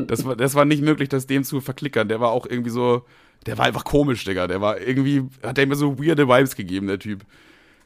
Das 0.08 0.26
war, 0.26 0.36
das 0.36 0.56
war 0.56 0.66
nicht 0.66 0.84
möglich, 0.84 1.10
das 1.10 1.28
dem 1.28 1.44
zu 1.44 1.60
verklickern. 1.62 2.08
Der 2.08 2.20
war 2.20 2.32
auch 2.32 2.46
irgendwie 2.46 2.70
so, 2.70 3.04
der 3.46 3.58
war 3.58 3.66
einfach 3.66 3.84
komisch, 3.84 4.24
Digga. 4.24 4.48
Der 4.48 4.62
war 4.62 4.80
irgendwie, 4.80 5.24
hat 5.44 5.58
er 5.58 5.66
mir 5.68 5.76
so 5.76 5.98
weirde 6.00 6.28
Vibes 6.28 6.56
gegeben, 6.56 6.88
der 6.88 7.00
Typ. 7.00 7.24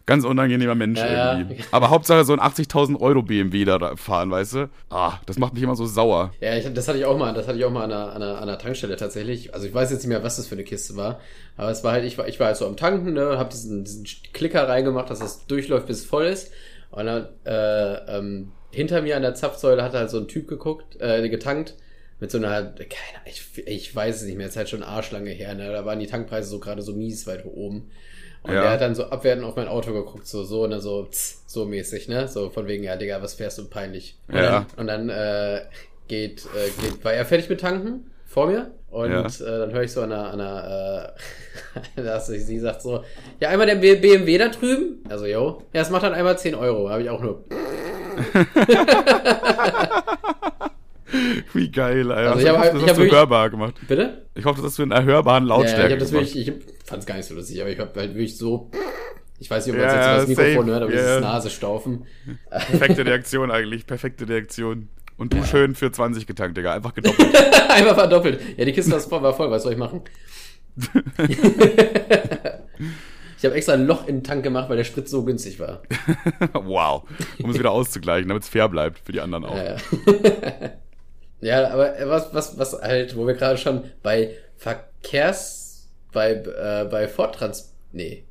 Ganz 0.07 0.25
unangenehmer 0.25 0.73
Mensch 0.75 0.99
Ja, 0.99 1.13
ja. 1.13 1.37
irgendwie. 1.37 1.63
Aber 1.71 1.89
Hauptsache 1.91 2.25
so 2.25 2.33
ein 2.33 2.39
80.000 2.39 2.99
Euro 2.99 3.21
BMW 3.21 3.65
da 3.65 3.77
da 3.77 3.95
fahren, 3.95 4.31
weißt 4.31 4.53
du? 4.55 4.69
Ah, 4.89 5.19
das 5.27 5.37
macht 5.37 5.53
mich 5.53 5.61
immer 5.61 5.75
so 5.75 5.85
sauer. 5.85 6.33
Ja, 6.41 6.57
ich, 6.57 6.71
das 6.73 6.87
hatte 6.87 6.97
ich 6.97 7.05
auch 7.05 7.17
mal, 7.17 7.33
das 7.33 7.47
hatte 7.47 7.59
ich 7.59 7.65
auch 7.65 7.71
mal 7.71 7.83
an 7.83 7.91
einer, 7.91 8.15
an, 8.15 8.21
einer, 8.23 8.35
an 8.37 8.49
einer 8.49 8.57
Tankstelle 8.57 8.97
tatsächlich. 8.97 9.53
Also 9.53 9.67
ich 9.67 9.73
weiß 9.73 9.91
jetzt 9.91 9.99
nicht 9.99 10.09
mehr, 10.09 10.23
was 10.23 10.37
das 10.37 10.47
für 10.47 10.55
eine 10.55 10.63
Kiste 10.63 10.95
war. 10.95 11.19
Aber 11.55 11.69
es 11.69 11.83
war 11.83 11.91
halt, 11.91 12.03
ich 12.03 12.17
war, 12.17 12.27
ich 12.27 12.39
war 12.39 12.47
halt 12.47 12.57
so 12.57 12.65
am 12.65 12.77
Tanken, 12.77 13.13
ne, 13.13 13.37
hab 13.37 13.51
diesen, 13.51 13.83
diesen 13.83 14.05
Klicker 14.33 14.67
reingemacht, 14.67 15.09
dass 15.09 15.19
das 15.19 15.45
durchläuft, 15.45 15.85
bis 15.85 15.99
es 15.99 16.05
voll 16.05 16.25
ist. 16.25 16.51
Und 16.89 17.05
dann, 17.05 17.27
äh, 17.45 18.17
ähm, 18.17 18.51
hinter 18.71 19.01
mir 19.01 19.15
an 19.15 19.21
der 19.21 19.35
Zapfsäule 19.35 19.83
hat 19.83 19.93
halt 19.93 20.09
so 20.09 20.17
ein 20.19 20.27
Typ 20.27 20.47
geguckt, 20.47 20.99
äh, 20.99 21.27
getankt. 21.29 21.75
Mit 22.19 22.29
so 22.29 22.37
einer, 22.37 22.61
keine 22.61 23.21
ich, 23.25 23.43
ich 23.65 23.95
weiß 23.95 24.17
es 24.17 24.27
nicht 24.27 24.37
mehr, 24.37 24.45
ist 24.47 24.55
halt 24.55 24.69
schon 24.69 24.83
arschlange 24.83 25.31
her, 25.31 25.55
ne? 25.55 25.71
Da 25.71 25.85
waren 25.85 25.99
die 25.99 26.05
Tankpreise 26.05 26.47
so 26.49 26.59
gerade 26.59 26.83
so 26.83 26.93
mies 26.93 27.25
weit 27.25 27.45
oben. 27.45 27.89
Und 28.43 28.53
Ja. 28.53 28.61
der 28.61 28.71
hat 28.71 28.81
dann 28.81 28.93
so 28.93 29.05
abwertend 29.05 29.43
auf 29.43 29.55
mein 29.55 29.67
Auto 29.67 29.91
geguckt, 29.91 30.27
so, 30.27 30.43
so, 30.43 30.67
dann 30.67 30.81
so, 30.81 31.03
tss, 31.05 31.43
so 31.47 31.65
mäßig, 31.65 32.07
ne? 32.09 32.27
So 32.27 32.51
von 32.51 32.67
wegen, 32.67 32.83
ja, 32.83 32.95
Digga, 32.95 33.23
was 33.23 33.33
fährst 33.33 33.57
du 33.57 33.67
peinlich? 33.67 34.19
Und 34.27 34.35
Ja. 34.35 34.67
dann, 34.77 34.79
und 34.79 34.87
dann 34.87 35.09
äh, 35.09 35.61
geht, 36.07 36.45
äh, 36.55 36.69
geht, 36.81 37.03
war 37.03 37.13
er 37.13 37.25
fertig 37.25 37.49
mit 37.49 37.59
tanken 37.61 38.11
vor 38.25 38.45
mir. 38.45 38.71
Und 38.91 39.09
Ja. 39.11 39.25
äh, 39.25 39.59
dann 39.59 39.71
höre 39.73 39.81
ich 39.83 39.91
so 39.91 40.01
an 40.01 40.11
einer, 40.11 40.31
an 40.31 40.41
einer 40.41 41.15
äh, 41.97 42.01
dass 42.03 42.27
sie, 42.27 42.39
sie 42.39 42.59
sagt 42.59 42.83
so, 42.83 43.03
ja, 43.39 43.49
einmal 43.49 43.65
der 43.65 43.75
BMW 43.75 44.37
da 44.37 44.49
drüben. 44.49 45.03
Also, 45.09 45.25
yo. 45.25 45.63
Ja, 45.73 45.81
es 45.81 45.89
macht 45.89 46.03
dann 46.03 46.13
einmal 46.13 46.37
10 46.37 46.53
Euro. 46.53 46.89
Habe 46.89 47.01
ich 47.01 47.09
auch 47.09 47.21
nur. 47.21 47.45
Wie 51.53 51.69
geil, 51.69 52.09
Alter. 52.11 52.29
Also 52.31 52.39
ich 52.39 52.45
ich 52.45 52.49
hab- 52.51 52.57
hoffe, 52.59 52.69
das 52.73 52.77
ich 52.77 52.81
hast 52.83 52.89
hab 52.89 52.95
du 52.95 53.01
wirklich- 53.01 53.11
hörbar 53.19 53.49
gemacht. 53.49 53.75
Bitte? 53.87 54.25
Ich 54.35 54.45
hoffe, 54.45 54.61
das 54.61 54.67
hast 54.71 54.79
du 54.79 54.83
in 54.83 54.91
erhörbaren 54.91 55.43
Ja, 55.45 55.49
Lautstärke 55.55 55.87
ich 55.87 55.91
habe 55.91 55.99
das 56.01 56.11
wirklich, 56.13 56.47
ich 56.47 56.53
fand 56.85 57.01
es 57.01 57.05
gar 57.05 57.15
nicht 57.17 57.25
so 57.25 57.35
lustig, 57.35 57.59
aber 57.61 57.69
ich 57.69 57.79
habe 57.79 57.91
halt 57.99 58.13
wirklich 58.13 58.37
so. 58.37 58.71
Ich 59.39 59.49
weiß 59.49 59.65
nicht, 59.65 59.75
ob 59.75 59.81
man 59.81 59.89
Ja, 59.89 60.15
es 60.17 60.21
jetzt 60.27 60.31
über 60.31 60.41
das 60.43 60.49
Mikrofon 60.51 60.69
hört, 60.69 60.83
aber 60.83 60.93
ja. 60.93 60.99
dieses 60.99 61.21
Nasestaufen. 61.21 62.05
Perfekte 62.49 63.05
Reaktion 63.05 63.51
eigentlich, 63.51 63.85
perfekte 63.87 64.29
Reaktion. 64.29 64.87
Und 65.17 65.33
du 65.33 65.43
schön 65.43 65.75
für 65.75 65.91
20 65.91 66.25
getankt, 66.27 66.57
Digga. 66.57 66.73
Einfach 66.73 66.93
gedoppelt. 66.95 67.35
Einfach 67.69 67.95
verdoppelt. 67.95 68.39
Ja, 68.57 68.63
die 68.65 68.71
Kiste 68.71 68.91
war 68.91 68.99
voll, 69.01 69.21
war 69.21 69.33
voll. 69.33 69.51
Was 69.51 69.63
soll 69.63 69.73
ich 69.73 69.77
machen? 69.77 70.01
ich 73.41 73.45
habe 73.45 73.55
extra 73.55 73.73
ein 73.73 73.87
Loch 73.87 74.07
in 74.07 74.17
den 74.17 74.23
Tank 74.23 74.43
gemacht, 74.43 74.69
weil 74.69 74.77
der 74.77 74.83
Sprit 74.83 75.09
so 75.09 75.23
günstig 75.25 75.59
war. 75.59 75.81
wow. 76.53 77.01
Um 77.41 77.49
es 77.49 77.57
wieder 77.57 77.71
auszugleichen, 77.71 78.29
damit 78.29 78.43
es 78.43 78.49
fair 78.49 78.69
bleibt 78.69 78.99
für 78.99 79.13
die 79.13 79.19
anderen 79.19 79.45
auch. 79.45 79.57
Ja, 79.57 79.77
ja 81.41 81.69
aber 81.73 81.95
was, 82.03 82.31
was, 82.35 82.59
was 82.59 82.79
halt, 82.79 83.17
wo 83.17 83.25
wir 83.25 83.33
gerade 83.33 83.57
schon 83.57 83.85
bei 84.03 84.35
Verkehrs, 84.57 85.89
bei, 86.13 86.33
äh, 86.33 86.85
bei 86.85 87.07
Forttrans, 87.07 87.73
nee, 87.91 88.25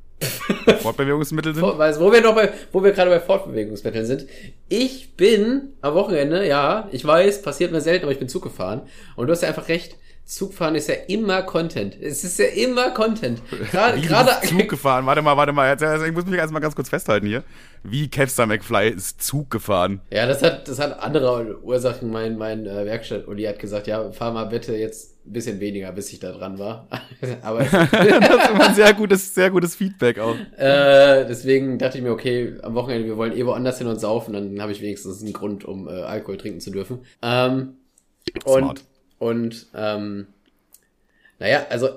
Fortbewegungsmittel 0.79 1.55
sind. 1.55 1.61
Weil- 1.77 1.99
wo 1.99 2.09
wir 2.09 2.21
noch 2.21 2.35
bei, 2.35 2.53
wo 2.71 2.81
wir 2.81 2.93
gerade 2.93 3.09
bei 3.09 3.19
Fortbewegungsmitteln 3.19 4.05
sind. 4.05 4.27
Ich 4.69 5.17
bin 5.17 5.73
am 5.81 5.93
Wochenende, 5.93 6.47
ja, 6.47 6.87
ich 6.93 7.03
weiß, 7.03 7.41
passiert 7.41 7.73
mir 7.73 7.81
selten, 7.81 8.05
aber 8.05 8.13
ich 8.13 8.19
bin 8.19 8.29
Zug 8.29 8.43
gefahren. 8.43 8.83
Und 9.17 9.27
du 9.27 9.33
hast 9.33 9.41
ja 9.41 9.49
einfach 9.49 9.67
recht. 9.67 9.97
Zugfahren 10.31 10.75
ist 10.75 10.87
ja 10.87 10.95
immer 11.09 11.41
Content. 11.41 11.97
Es 12.01 12.23
ist 12.23 12.39
ja 12.39 12.45
immer 12.45 12.91
Content. 12.91 13.41
Gerade, 13.71 13.99
gerade, 13.99 14.47
Zug 14.47 14.69
gefahren. 14.69 15.05
Warte 15.05 15.21
mal, 15.21 15.35
warte 15.35 15.51
mal. 15.51 15.75
Ich 16.07 16.13
muss 16.13 16.25
mich 16.25 16.39
erst 16.39 16.53
mal 16.53 16.61
ganz 16.61 16.73
kurz 16.73 16.87
festhalten 16.87 17.27
hier. 17.27 17.43
Wie 17.83 18.07
Kevstar 18.07 18.45
McFly 18.45 18.91
ist 18.91 19.21
Zug 19.21 19.51
gefahren. 19.51 19.99
Ja, 20.09 20.25
das 20.25 20.41
hat, 20.41 20.69
das 20.69 20.79
hat 20.79 21.01
andere 21.01 21.61
Ursachen. 21.61 22.09
Mein, 22.09 22.37
mein 22.37 22.65
äh, 22.65 22.85
Werkstatt, 22.85 23.27
Uli 23.27 23.43
hat 23.43 23.59
gesagt, 23.59 23.87
ja, 23.87 24.09
fahr 24.13 24.31
mal 24.31 24.45
bitte 24.45 24.73
jetzt 24.73 25.17
ein 25.25 25.33
bisschen 25.33 25.59
weniger, 25.59 25.91
bis 25.91 26.13
ich 26.13 26.19
da 26.19 26.31
dran 26.31 26.57
war. 26.57 26.87
Aber 27.41 27.59
Das 27.65 27.91
ist 27.91 28.49
immer 28.51 28.69
ein 28.69 28.75
sehr 28.75 28.93
gutes, 28.93 29.35
sehr 29.35 29.49
gutes 29.49 29.75
Feedback 29.75 30.17
auch. 30.17 30.37
äh, 30.55 31.25
deswegen 31.25 31.77
dachte 31.77 31.97
ich 31.97 32.05
mir, 32.05 32.11
okay, 32.11 32.55
am 32.63 32.73
Wochenende, 32.75 33.05
wir 33.05 33.17
wollen 33.17 33.35
eh 33.35 33.45
woanders 33.45 33.79
hin 33.79 33.87
und 33.87 33.99
saufen, 33.99 34.31
dann 34.33 34.61
habe 34.61 34.71
ich 34.71 34.79
wenigstens 34.81 35.21
einen 35.21 35.33
Grund, 35.33 35.65
um 35.65 35.89
äh, 35.89 35.91
Alkohol 35.91 36.37
trinken 36.37 36.61
zu 36.61 36.71
dürfen. 36.71 36.99
Ähm, 37.21 37.73
Smart. 38.45 38.79
und 38.79 38.90
ähm, 39.75 40.27
naja, 41.39 41.65
also 41.69 41.89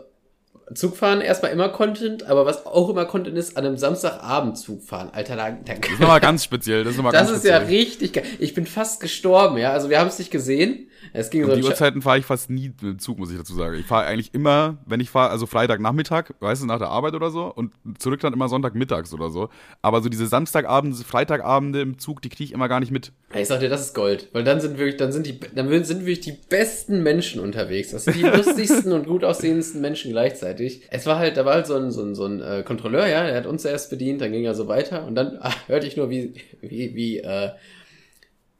Zugfahren 0.74 1.20
erstmal 1.20 1.52
immer 1.52 1.68
Content, 1.68 2.22
aber 2.24 2.46
was 2.46 2.64
auch 2.64 2.88
immer 2.88 3.04
Content 3.04 3.36
ist, 3.36 3.58
an 3.58 3.66
einem 3.66 3.76
Samstagabend 3.76 4.56
Zug 4.56 4.82
fahren. 4.82 5.10
Alter, 5.12 5.36
da, 5.36 5.50
da 5.50 5.74
Das 5.74 5.90
ist 5.92 6.00
nochmal 6.00 6.20
ganz 6.20 6.42
speziell. 6.42 6.84
Das 6.84 6.92
ist, 6.92 6.96
nochmal 6.96 7.12
Das 7.12 7.26
ganz 7.28 7.38
ist 7.38 7.44
ja 7.44 7.56
speziell. 7.60 7.78
richtig 7.80 8.12
geil. 8.14 8.24
Ich 8.38 8.54
bin 8.54 8.64
fast 8.64 8.98
gestorben, 9.00 9.58
ja. 9.58 9.72
Also 9.72 9.90
wir 9.90 10.00
haben 10.00 10.08
es 10.08 10.18
nicht 10.18 10.30
gesehen. 10.30 10.88
Es 11.12 11.28
ging 11.28 11.44
so 11.44 11.50
Um 11.52 11.54
die 11.56 11.60
ein 11.60 11.64
Scha- 11.66 11.68
Uhrzeiten 11.72 12.00
fahre 12.00 12.18
ich 12.18 12.24
fast 12.24 12.48
nie 12.48 12.68
mit 12.70 12.80
dem 12.80 12.98
Zug, 12.98 13.18
muss 13.18 13.30
ich 13.30 13.36
dazu 13.36 13.54
sagen. 13.54 13.74
Ich 13.78 13.84
fahre 13.84 14.06
eigentlich 14.06 14.32
immer, 14.32 14.78
wenn 14.86 15.00
ich 15.00 15.10
fahre, 15.10 15.28
also 15.30 15.44
Freitagnachmittag, 15.44 16.30
weißt 16.40 16.62
du, 16.62 16.66
nach 16.66 16.78
der 16.78 16.88
Arbeit 16.88 17.12
oder 17.12 17.30
so 17.30 17.44
und 17.44 17.74
zurück 17.98 18.20
dann 18.20 18.32
immer 18.32 18.48
Sonntagmittags 18.48 19.12
oder 19.12 19.28
so. 19.28 19.50
Aber 19.82 20.00
so 20.02 20.08
diese 20.08 20.26
Samstagabende, 20.26 20.96
Freitagabende 20.96 21.82
im 21.82 21.98
Zug, 21.98 22.22
die 22.22 22.30
kriege 22.30 22.44
ich 22.44 22.52
immer 22.52 22.68
gar 22.68 22.80
nicht 22.80 22.90
mit. 22.90 23.12
Ich 23.36 23.48
sag 23.48 23.60
dir, 23.60 23.68
das 23.68 23.80
ist 23.80 23.94
Gold, 23.94 24.28
weil 24.32 24.44
dann 24.44 24.60
sind 24.60 24.78
wirklich, 24.78 24.96
dann 24.96 25.10
sind 25.10 25.26
die, 25.26 25.38
dann 25.40 25.68
sind 25.84 26.00
wirklich 26.06 26.20
die 26.20 26.38
besten 26.48 27.02
Menschen 27.02 27.40
unterwegs. 27.40 27.90
Das 27.90 28.04
sind 28.04 28.16
die 28.16 28.22
lustigsten 28.22 28.92
und 28.92 29.06
gut 29.06 29.24
aussehendsten 29.24 29.80
Menschen 29.80 30.12
gleichzeitig. 30.12 30.82
Es 30.90 31.06
war 31.06 31.18
halt, 31.18 31.36
da 31.36 31.44
war 31.44 31.54
halt 31.54 31.66
so 31.66 31.74
ein, 31.74 31.90
so 31.90 32.02
ein, 32.02 32.14
so 32.14 32.26
ein 32.26 32.40
äh, 32.40 32.62
Kontrolleur, 32.64 33.06
ja, 33.06 33.26
der 33.26 33.36
hat 33.36 33.46
uns 33.46 33.64
erst 33.64 33.90
bedient, 33.90 34.20
dann 34.20 34.32
ging 34.32 34.44
er 34.44 34.54
so 34.54 34.68
weiter 34.68 35.04
und 35.04 35.14
dann 35.16 35.38
ah, 35.40 35.52
hörte 35.66 35.86
ich 35.86 35.96
nur, 35.96 36.10
wie, 36.10 36.34
wie, 36.60 36.94
wie, 36.94 37.18
äh, 37.18 37.50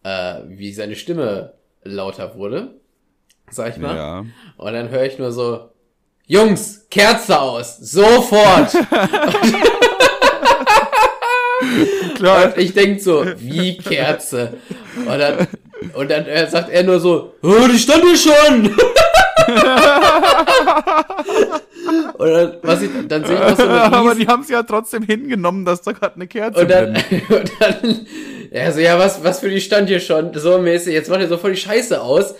äh, 0.03 0.41
wie 0.49 0.73
seine 0.73 0.97
Stimme 0.97 1.55
lauter 1.85 2.37
wurde, 2.37 2.75
sag 3.51 3.75
ich 3.75 3.79
mal. 3.79 3.97
Ja. 3.97 4.27
Und 4.57 4.73
dann 4.73 4.91
höre 4.91 5.05
ich 5.05 5.19
nur 5.19 5.31
so, 5.31 5.71
Jungs, 6.27 6.87
Kerze 6.91 7.41
aus, 7.41 7.79
sofort! 7.79 8.73
Klar. 12.17 12.47
Und 12.47 12.59
ich 12.59 12.73
denk 12.75 13.01
so, 13.01 13.25
wie 13.39 13.77
Kerze? 13.79 14.55
Und 14.97 15.19
dann, 15.19 15.47
und 15.95 16.11
dann 16.11 16.27
äh, 16.27 16.49
sagt 16.49 16.71
er 16.71 16.83
nur 16.83 17.01
so, 17.01 17.35
oh, 17.43 17.67
die 17.71 17.79
stand 17.79 18.03
hier 18.05 18.17
schon! 18.17 18.75
und 22.15 22.29
dann, 22.31 22.57
was 22.63 22.83
ich, 22.83 22.91
dann 23.09 23.25
sehe 23.25 23.35
ich 23.35 23.41
noch 23.41 23.57
so 23.57 23.63
eine 23.65 23.73
Aber 23.83 24.11
riesen- 24.11 24.19
die 24.21 24.27
haben 24.27 24.43
es 24.43 24.49
ja 24.49 24.63
trotzdem 24.63 25.03
hingenommen, 25.03 25.65
dass 25.65 25.83
da 25.83 25.93
gerade 25.93 26.17
eine 26.17 26.27
Kerze 26.27 26.61
und 26.61 26.71
dann, 26.71 26.97
und 27.29 27.53
dann, 27.61 28.07
er 28.51 28.73
so, 28.73 28.81
ja, 28.81 28.99
was, 28.99 29.23
was 29.25 29.41
für 29.41 29.51
die 29.51 29.61
stand 29.61 29.89
hier 29.89 30.01
schon? 30.01 30.33
So 30.35 30.59
mäßig, 30.59 30.93
jetzt 30.95 31.11
macht 31.11 31.21
er 31.21 31.29
so 31.29 31.39
voll 31.39 31.53
die 31.53 31.61
Scheiße 31.61 32.01
aus. 32.01 32.35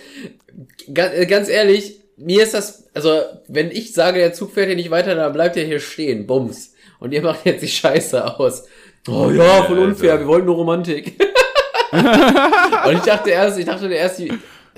Ganz, 0.93 1.13
äh, 1.15 1.25
ganz 1.25 1.49
ehrlich, 1.49 1.99
mir 2.17 2.43
ist 2.43 2.53
das, 2.53 2.85
also, 2.93 3.21
wenn 3.47 3.71
ich 3.71 3.93
sage, 3.93 4.19
der 4.19 4.33
Zug 4.33 4.53
fährt 4.53 4.67
hier 4.67 4.75
nicht 4.75 4.91
weiter, 4.91 5.15
dann 5.15 5.33
bleibt 5.33 5.57
er 5.57 5.65
hier 5.65 5.79
stehen, 5.79 6.25
bums. 6.25 6.71
Und 6.99 7.11
ihr 7.11 7.21
macht 7.21 7.45
jetzt 7.45 7.61
die 7.61 7.67
Scheiße 7.67 8.39
aus. 8.39 8.63
Oh 9.07 9.29
ja, 9.29 9.63
voll 9.63 9.79
unfair, 9.79 10.19
wir 10.19 10.27
wollten 10.27 10.47
nur 10.47 10.55
Romantik. 10.55 11.21
und 11.91 12.93
ich 12.93 13.01
dachte 13.01 13.29
erst, 13.29 13.59
ich 13.59 13.65
dachte 13.65 13.87
erst, 13.93 14.19
die, 14.19 14.31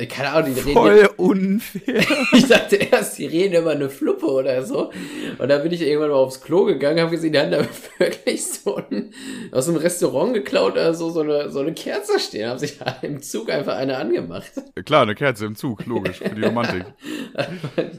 Keine 0.10 0.30
Ahnung, 0.32 0.54
die 0.54 0.62
Voll 0.74 0.92
reden. 0.92 1.10
unfair. 1.18 2.04
Ich 2.34 2.48
dachte 2.48 2.76
erst, 2.76 3.18
die 3.18 3.26
reden 3.26 3.56
immer 3.56 3.72
eine 3.72 3.90
Fluppe 3.90 4.28
oder 4.28 4.64
so. 4.64 4.92
Und 5.40 5.48
dann 5.50 5.64
bin 5.64 5.72
ich 5.72 5.82
irgendwann 5.82 6.10
mal 6.10 6.18
aufs 6.18 6.42
Klo 6.42 6.66
gegangen, 6.66 7.00
habe 7.00 7.12
gesehen, 7.12 7.34
die 7.34 7.40
haben 7.40 7.52
da 7.52 7.66
wirklich 7.98 8.46
so 8.46 8.76
ein, 8.76 9.14
aus 9.52 9.68
einem 9.70 9.78
Restaurant 9.78 10.34
geklaut 10.34 10.74
oder 10.74 10.94
so, 10.94 11.10
so 11.10 11.22
eine, 11.22 11.50
so 11.50 11.62
eine 11.62 11.74
Kerze 11.74 12.20
stehen, 12.20 12.50
haben 12.50 12.60
sich 12.60 12.78
da 12.78 12.98
im 13.02 13.22
Zug 13.22 13.50
einfach 13.50 13.78
eine 13.78 13.98
angemacht. 13.98 14.52
Klar, 14.86 15.04
eine 15.04 15.16
Kerze 15.16 15.46
im 15.46 15.56
Zug, 15.56 15.86
logisch, 15.86 16.18
für 16.18 16.30
die 16.36 16.44
Romantik. 16.44 16.86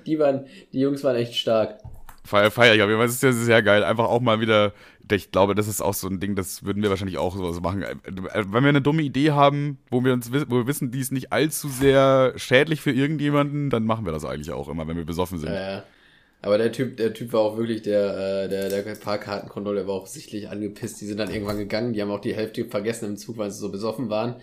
Die 0.07 0.19
waren, 0.19 0.47
die 0.73 0.81
Jungs 0.81 1.03
waren 1.03 1.17
echt 1.17 1.35
stark. 1.35 1.79
Feier, 2.25 2.51
feier 2.51 2.75
ich, 2.75 2.83
aber 2.83 2.97
das 2.99 3.15
ist 3.15 3.23
ja 3.23 3.33
sehr 3.33 3.63
geil. 3.63 3.85
Einfach 3.85 4.05
auch 4.05 4.21
mal 4.21 4.41
wieder, 4.41 4.73
ich 5.11 5.31
glaube, 5.31 5.55
das 5.55 5.69
ist 5.69 5.81
auch 5.81 5.95
so 5.95 6.09
ein 6.09 6.21
Ding, 6.21 6.35
das 6.37 6.65
würden 6.65 6.83
wir 6.83 6.91
wahrscheinlich 6.91 7.19
auch 7.19 7.35
sowas 7.35 7.61
machen. 7.61 7.85
Wenn 8.05 8.63
wir 8.63 8.69
eine 8.69 8.83
dumme 8.83 9.03
Idee 9.03 9.31
haben, 9.31 9.79
wo 9.91 10.05
wir 10.05 10.13
uns 10.13 10.31
wo 10.31 10.57
wir 10.57 10.67
wissen, 10.67 10.91
die 10.91 11.01
ist 11.01 11.13
nicht 11.13 11.33
allzu 11.33 11.69
sehr 11.69 12.35
schädlich 12.37 12.81
für 12.81 12.93
irgendjemanden, 12.93 13.71
dann 13.71 13.85
machen 13.85 14.05
wir 14.05 14.13
das 14.13 14.25
eigentlich 14.25 14.53
auch 14.53 14.69
immer, 14.69 14.87
wenn 14.87 14.97
wir 14.97 15.07
besoffen 15.07 15.39
sind. 15.39 15.51
Ja, 15.51 15.71
ja. 15.71 15.85
Aber 16.41 16.57
der 16.57 16.71
Typ, 16.71 16.97
der 16.97 17.15
Typ 17.15 17.33
war 17.33 17.41
auch 17.41 17.57
wirklich 17.57 17.83
der, 17.83 18.45
äh, 18.45 18.49
der, 18.49 18.69
der 18.69 18.97
Fahrkartenkontrolle, 18.97 19.81
der 19.81 19.89
war 19.89 19.95
auch 19.95 20.07
sichtlich 20.07 20.49
angepisst. 20.49 21.01
Die 21.01 21.07
sind 21.07 21.19
dann 21.19 21.31
irgendwann 21.31 21.59
gegangen, 21.59 21.93
die 21.93 22.01
haben 22.01 22.11
auch 22.11 22.21
die 22.21 22.35
Hälfte 22.35 22.65
vergessen 22.67 23.07
im 23.07 23.17
Zug, 23.17 23.39
weil 23.39 23.51
sie 23.51 23.59
so 23.59 23.71
besoffen 23.71 24.09
waren. 24.09 24.37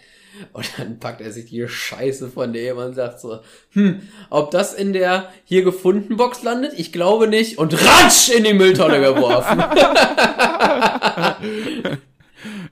Und 0.53 0.65
dann 0.77 0.99
packt 0.99 1.21
er 1.21 1.31
sich 1.31 1.45
die 1.45 1.67
Scheiße 1.67 2.29
von 2.29 2.53
dem 2.53 2.77
und 2.77 2.93
sagt 2.93 3.19
so, 3.19 3.39
hm, 3.71 4.01
ob 4.29 4.51
das 4.51 4.73
in 4.73 4.93
der 4.93 5.29
hier 5.43 5.63
gefunden 5.63 6.17
Box 6.17 6.43
landet? 6.43 6.73
Ich 6.77 6.91
glaube 6.91 7.27
nicht. 7.27 7.57
Und 7.57 7.73
ratsch 7.73 8.29
in 8.29 8.43
die 8.43 8.53
Mülltonne 8.53 8.99
geworfen. 8.99 9.57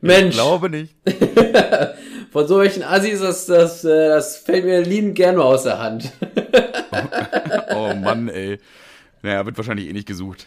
Mensch. 0.01 0.35
Ich 0.35 0.41
glaube 0.41 0.69
nicht. 0.69 0.95
Von 2.31 2.47
solchen 2.47 2.83
Assis, 2.83 3.21
das, 3.21 3.45
das, 3.45 3.85
äh, 3.85 4.09
das 4.09 4.37
fällt 4.37 4.65
mir 4.65 4.81
liebend 4.81 5.15
gerne 5.15 5.37
mal 5.37 5.45
aus 5.45 5.63
der 5.63 5.79
Hand. 5.79 6.11
Oh 7.75 7.91
Mann, 7.95 8.29
ey. 8.29 8.59
Naja, 9.23 9.43
wird 9.47 9.57
wahrscheinlich 9.57 9.89
eh 9.89 9.93
nicht 9.93 10.07
gesucht. 10.07 10.45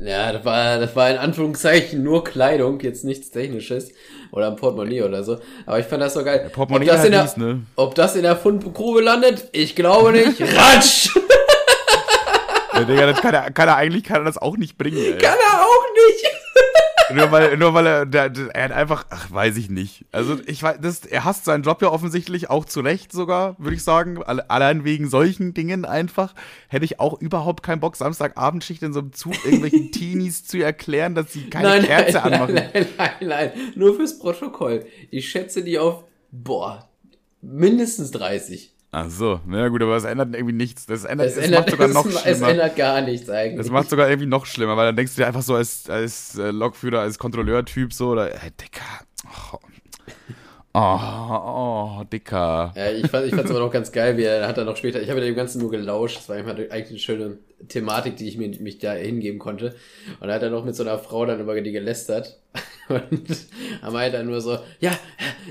Ja, 0.00 0.32
das 0.32 0.44
war, 0.44 0.78
das 0.78 0.96
war 0.96 1.10
in 1.10 1.16
Anführungszeichen 1.16 2.02
nur 2.02 2.24
Kleidung, 2.24 2.80
jetzt 2.80 3.04
nichts 3.04 3.30
Technisches. 3.30 3.92
Oder 4.36 4.48
ein 4.48 4.56
Portemonnaie 4.56 5.02
oder 5.02 5.24
so. 5.24 5.38
Aber 5.64 5.78
ich 5.78 5.86
fand 5.86 6.02
das 6.02 6.12
so 6.12 6.22
geil. 6.22 6.42
Ja, 6.44 6.48
Portemonnaie 6.50 6.90
ob, 6.90 6.90
das 6.90 6.98
halt 6.98 7.06
in 7.06 7.12
der, 7.12 7.22
dies, 7.22 7.36
ne? 7.38 7.62
ob 7.74 7.94
das 7.94 8.16
in 8.16 8.22
der 8.22 8.36
Fundgrube 8.36 9.00
landet? 9.00 9.48
Ich 9.52 9.74
glaube 9.74 10.12
nicht. 10.12 10.38
Ratsch! 10.56 11.08
Ja, 12.74 12.84
Digga, 12.84 13.06
das 13.06 13.22
kann 13.22 13.32
er, 13.32 13.50
kann 13.50 13.66
er 13.66 13.76
eigentlich 13.76 14.04
kann 14.04 14.20
er 14.20 14.24
das 14.24 14.36
auch 14.36 14.58
nicht 14.58 14.76
bringen, 14.76 14.98
ey. 14.98 15.16
Kann 15.16 15.38
er 15.38 15.62
auch 15.62 15.84
nicht! 15.94 16.35
Nur 17.14 17.30
weil, 17.30 17.56
nur 17.56 17.72
weil 17.74 17.86
er, 17.86 18.06
der, 18.06 18.28
der, 18.30 18.54
er 18.54 18.64
hat 18.64 18.72
einfach, 18.72 19.06
ach, 19.10 19.30
weiß 19.30 19.56
ich 19.58 19.70
nicht. 19.70 20.04
Also 20.10 20.38
ich 20.46 20.62
weiß, 20.62 20.78
das, 20.82 21.04
er 21.06 21.24
hasst 21.24 21.44
seinen 21.44 21.62
Job 21.62 21.80
ja 21.82 21.88
offensichtlich 21.88 22.50
auch 22.50 22.64
zu 22.64 22.80
Recht 22.80 23.12
sogar, 23.12 23.54
würde 23.58 23.76
ich 23.76 23.84
sagen. 23.84 24.22
Alle- 24.24 24.50
Allein 24.50 24.84
wegen 24.84 25.08
solchen 25.08 25.54
Dingen 25.54 25.84
einfach 25.84 26.34
hätte 26.68 26.84
ich 26.84 26.98
auch 26.98 27.20
überhaupt 27.20 27.62
keinen 27.62 27.80
Bock, 27.80 27.96
Samstagabendschicht 27.96 28.82
in 28.82 28.92
so 28.92 29.00
einem 29.00 29.12
Zug 29.12 29.34
irgendwelchen 29.44 29.92
Teenies 29.92 30.44
zu 30.44 30.58
erklären, 30.62 31.14
dass 31.14 31.32
sie 31.32 31.48
keine 31.48 31.68
Nein, 31.68 31.82
Kerze 31.84 32.14
nein, 32.18 32.32
anmachen. 32.34 32.54
nein, 32.54 32.70
nein, 32.74 32.86
nein, 32.98 33.10
nein. 33.28 33.50
Nur 33.76 33.94
fürs 33.94 34.18
Protokoll. 34.18 34.86
Ich 35.10 35.28
schätze 35.28 35.62
die 35.62 35.78
auf, 35.78 36.04
boah, 36.32 36.88
mindestens 37.40 38.10
30. 38.10 38.72
Ach 38.92 39.10
so, 39.10 39.40
na 39.46 39.68
gut, 39.68 39.82
aber 39.82 39.96
es 39.96 40.04
ändert 40.04 40.34
irgendwie 40.34 40.54
nichts. 40.54 40.86
Das 40.86 41.04
ändert, 41.04 41.28
Es 41.28 41.36
es 41.36 41.44
ändert, 41.44 41.60
macht 41.60 41.70
sogar 41.70 41.88
es, 41.88 41.94
noch 41.94 42.06
es 42.24 42.40
schlimmer. 42.40 42.48
ändert 42.48 42.76
gar 42.76 43.00
nichts 43.02 43.28
eigentlich. 43.28 43.58
Das 43.58 43.70
macht 43.70 43.90
sogar 43.90 44.08
irgendwie 44.08 44.28
noch 44.28 44.46
schlimmer, 44.46 44.76
weil 44.76 44.86
dann 44.86 44.96
denkst 44.96 45.14
du 45.14 45.20
dir 45.22 45.26
einfach 45.26 45.42
so 45.42 45.54
als, 45.54 45.90
als 45.90 46.38
äh, 46.38 46.50
Lokführer, 46.50 47.00
als 47.00 47.18
Kontrolleurtyp 47.18 47.92
so, 47.92 48.10
oder, 48.10 48.32
äh, 48.32 48.50
Dicker. 48.60 48.84
Oh, 49.52 49.58
oh, 50.74 52.00
oh 52.00 52.04
Dicker. 52.10 52.72
Ja, 52.76 52.90
ich 52.90 53.08
fand 53.10 53.26
ich 53.26 53.34
fand's 53.34 53.50
aber 53.50 53.60
noch 53.60 53.70
ganz 53.72 53.92
geil, 53.92 54.16
wie 54.16 54.24
er 54.24 54.46
hat 54.46 54.56
dann 54.58 54.66
noch 54.66 54.76
später, 54.76 55.00
ich 55.02 55.10
habe 55.10 55.20
ja 55.20 55.26
dem 55.26 55.34
Ganzen 55.34 55.60
nur 55.60 55.70
gelauscht, 55.70 56.18
das 56.18 56.28
war 56.28 56.36
eigentlich 56.36 56.88
eine 56.90 56.98
schöne 56.98 57.38
Thematik, 57.68 58.16
die 58.16 58.28
ich 58.28 58.36
mir, 58.36 58.48
mich 58.60 58.78
da 58.78 58.92
hingeben 58.92 59.38
konnte. 59.38 59.74
Und 60.20 60.28
da 60.28 60.34
hat 60.34 60.42
er 60.42 60.50
noch 60.50 60.64
mit 60.64 60.76
so 60.76 60.82
einer 60.82 60.98
Frau 60.98 61.26
dann 61.26 61.40
über 61.40 61.60
die 61.60 61.72
gelästert. 61.72 62.38
Und 62.88 63.26
er 63.82 63.90
meinte 63.90 64.18
dann 64.18 64.26
nur 64.26 64.40
so, 64.40 64.58
ja, 64.80 64.96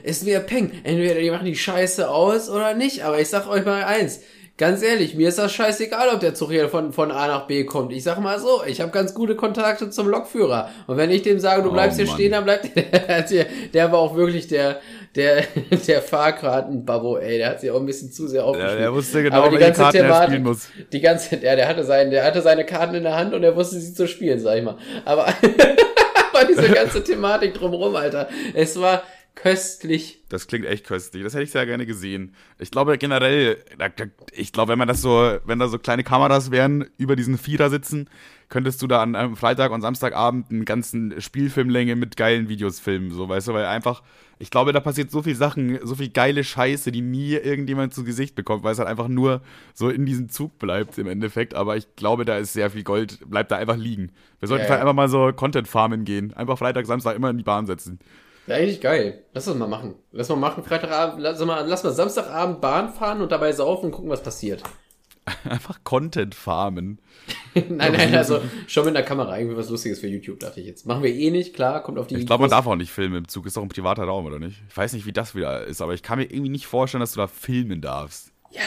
ist 0.04 0.24
mir 0.24 0.40
Peng, 0.40 0.72
entweder 0.84 1.20
die 1.20 1.32
machen 1.32 1.46
die 1.46 1.56
Scheiße 1.56 2.10
aus 2.10 2.50
oder 2.50 2.74
nicht, 2.74 3.04
aber 3.04 3.20
ich 3.20 3.28
sag 3.28 3.48
euch 3.50 3.66
mal 3.66 3.84
eins, 3.84 4.22
Ganz 4.58 4.82
ehrlich, 4.84 5.16
mir 5.16 5.28
ist 5.28 5.38
das 5.38 5.52
scheißegal, 5.52 6.08
ob 6.14 6.22
der 6.22 6.34
Zug 6.34 6.50
hier 6.50 6.70
von, 6.70 6.94
von 6.94 7.12
A 7.12 7.28
nach 7.28 7.46
B 7.46 7.66
kommt. 7.66 7.92
Ich 7.92 8.04
sag 8.04 8.22
mal 8.22 8.40
so, 8.40 8.64
ich 8.66 8.80
habe 8.80 8.90
ganz 8.90 9.14
gute 9.14 9.36
Kontakte 9.36 9.90
zum 9.90 10.08
Lokführer. 10.08 10.70
Und 10.88 10.96
wenn 10.96 11.12
ich 11.12 11.24
dem 11.24 11.40
sage, 11.42 11.62
du 11.62 11.72
Oh, 11.72 11.74
bleibst 11.74 11.98
hier 11.98 12.06
Mann. 12.06 12.16
stehen, 12.16 12.32
dann 12.32 12.46
bleibt 12.46 12.74
der, 13.32 13.48
der 13.74 13.92
war 13.92 14.00
auch 14.00 14.16
wirklich 14.16 14.48
der, 14.48 14.80
der, 15.16 15.44
der 15.88 16.02
Fahrkartenbabbo, 16.02 17.18
ey, 17.18 17.38
der 17.38 17.50
hat 17.50 17.62
sich 17.62 17.72
auch 17.72 17.80
ein 17.80 17.86
bisschen 17.86 18.12
zu 18.12 18.28
sehr 18.28 18.42
Ja, 18.42 18.46
aufgeschrieben. 18.48 18.78
der 18.80 18.94
wusste 18.94 19.24
genau, 19.24 19.36
Aber 19.44 19.50
die 19.50 19.58
ganze 19.58 19.82
Karten 19.82 19.98
er 19.98 20.04
Thematik, 20.04 20.28
spielen 20.30 20.44
muss. 20.44 20.70
die 20.92 21.02
ganze, 21.02 21.38
der, 21.38 21.56
der 21.56 21.68
hatte 21.68 21.84
sein, 21.84 22.12
der 22.12 22.24
hatte 22.24 22.42
seine 22.42 22.66
Karten 22.66 22.96
in 22.96 23.04
der 23.04 23.16
Hand 23.16 23.34
und 23.34 23.44
er 23.44 23.56
wusste 23.56 23.80
sie 23.80 23.94
zu 23.94 24.08
spielen, 24.08 24.40
sag 24.40 24.58
ich 24.58 24.64
mal. 24.64 24.78
Aber, 25.06 25.28
aber 26.34 26.46
diese 26.48 26.70
ganze 26.70 27.04
Thematik 27.04 27.54
drumherum, 27.54 27.96
Alter, 27.96 28.28
es 28.54 28.80
war 28.80 29.04
köstlich. 29.36 30.24
Das 30.30 30.48
klingt 30.48 30.66
echt 30.66 30.88
köstlich. 30.88 31.24
Das 31.24 31.34
hätte 31.34 31.44
ich 31.44 31.52
sehr 31.52 31.66
gerne 31.66 31.86
gesehen. 31.86 32.34
Ich 32.58 32.72
glaube 32.72 32.98
generell, 32.98 33.58
ich 34.32 34.52
glaube, 34.54 34.72
wenn 34.72 34.80
man 34.80 34.88
das 34.88 35.02
so, 35.02 35.38
wenn 35.46 35.60
da 35.60 35.68
so 35.68 35.78
kleine 35.78 36.04
Kameras 36.04 36.52
wären, 36.52 36.86
über 36.98 37.16
diesen 37.16 37.38
Vierer 37.38 37.70
sitzen, 37.70 38.10
könntest 38.50 38.82
du 38.82 38.88
da 38.88 39.02
an 39.02 39.16
einem 39.16 39.36
Freitag 39.36 39.72
und 39.72 39.82
Samstagabend 39.82 40.52
einen 40.52 40.66
ganzen 40.66 41.20
Spielfilmlänge 41.20 41.96
mit 41.96 42.16
geilen 42.16 42.48
Videos 42.48 42.80
filmen, 42.80 43.12
so, 43.12 43.28
weißt 43.28 43.50
du, 43.50 43.54
weil 43.54 43.66
einfach, 43.66 44.04
ich 44.38 44.52
glaube, 44.52 44.74
da 44.74 44.80
passiert 44.80 45.12
so 45.12 45.22
viel 45.22 45.36
Sachen, 45.36 45.80
so 45.84 45.96
viel 45.96 46.10
geile 46.10 46.44
Scheiße, 46.44 46.92
die 46.92 47.02
nie 47.02 47.34
irgendjemand 47.34 47.94
zu 47.94 48.04
Gesicht 48.04 48.36
bekommt, 48.36 48.64
weil 48.64 48.74
es 48.74 48.80
halt 48.80 48.90
einfach 48.90 49.08
nur 49.08 49.42
so 49.74 49.90
in 49.90 50.06
diesem 50.06 50.30
Zug 50.30 50.60
bleibt 50.60 50.98
im 50.98 51.08
Endeffekt. 51.08 51.54
Aber 51.54 51.78
ich 51.78 51.96
glaube, 51.96 52.26
da 52.26 52.38
ist 52.38 52.54
sehr 52.54 52.70
viel 52.70 52.84
Gold, 52.84 53.20
bleibt 53.30 53.52
da 53.52 53.58
einfach 53.58 53.78
liegen. 53.78 54.12
Wir 54.40 54.48
sollten 54.48 54.64
Ja, 54.64 54.68
vielleicht 54.68 54.80
ja. 54.80 54.82
einfach 54.82 54.96
mal 54.96 55.10
so 55.10 55.32
Content 55.34 55.68
farmen 55.68 56.04
gehen. 56.04 56.34
Einfach 56.34 56.58
Freitag, 56.58 56.86
Samstag 56.86 57.16
immer 57.16 57.30
in 57.30 57.38
die 57.38 57.44
Bahn 57.44 57.66
setzen. 57.66 58.00
Ja, 58.48 58.56
eigentlich 58.56 58.82
geil. 58.82 59.24
Lass 59.34 59.46
das 59.46 59.56
mal 59.56 59.68
machen. 59.68 59.96
Lass 60.12 60.30
mal 60.30 60.36
machen, 60.36 60.64
Freitagabend, 60.64 61.20
lass 61.22 61.44
mal, 61.44 61.66
lass 61.68 61.84
mal 61.84 61.94
Samstagabend 61.94 62.62
Bahn 62.62 62.90
fahren 62.94 63.22
und 63.22 63.32
dabei 63.32 63.52
saufen 63.54 63.88
und 63.88 63.92
gucken, 63.92 64.10
was 64.10 64.22
passiert. 64.22 64.62
Einfach 65.50 65.80
Content 65.84 66.36
farmen. 66.36 67.00
nein, 67.56 67.94
nein, 67.94 68.16
also 68.16 68.42
schon 68.68 68.86
mit 68.86 68.96
einer 68.96 69.06
Kamera 69.06 69.38
irgendwie 69.38 69.58
was 69.58 69.70
Lustiges 69.70 70.00
für 70.00 70.08
YouTube, 70.08 70.40
dachte 70.40 70.60
ich 70.60 70.68
jetzt. 70.68 70.86
Machen 70.86 71.04
wir 71.04 71.14
eh 71.14 71.32
nicht, 71.32 71.56
klar, 71.56 71.82
kommt 71.82 71.98
auf 71.98 72.08
die 72.08 72.16
Ich 72.16 72.28
glaube, 72.28 72.42
man 72.42 72.52
darf 72.52 72.68
auch 72.68 72.76
nicht 72.76 72.92
filmen 72.92 73.18
im 73.18 73.28
Zug. 73.28 73.46
Ist 73.48 73.58
doch 73.58 73.64
ein 73.64 73.70
privater 73.70 74.04
Raum, 74.04 74.26
oder 74.26 74.40
nicht? 74.40 74.62
Ich 74.70 74.78
weiß 74.78 74.94
nicht, 74.94 75.06
wie 75.06 75.14
das 75.14 75.34
wieder 75.34 75.66
ist, 75.66 75.82
aber 75.82 75.94
ich 75.94 76.04
kann 76.04 76.20
mir 76.20 76.26
irgendwie 76.26 76.50
nicht 76.50 76.68
vorstellen, 76.68 77.00
dass 77.00 77.14
du 77.14 77.20
da 77.20 77.28
filmen 77.28 77.82
darfst. 77.82 78.32
Ja, 78.52 78.62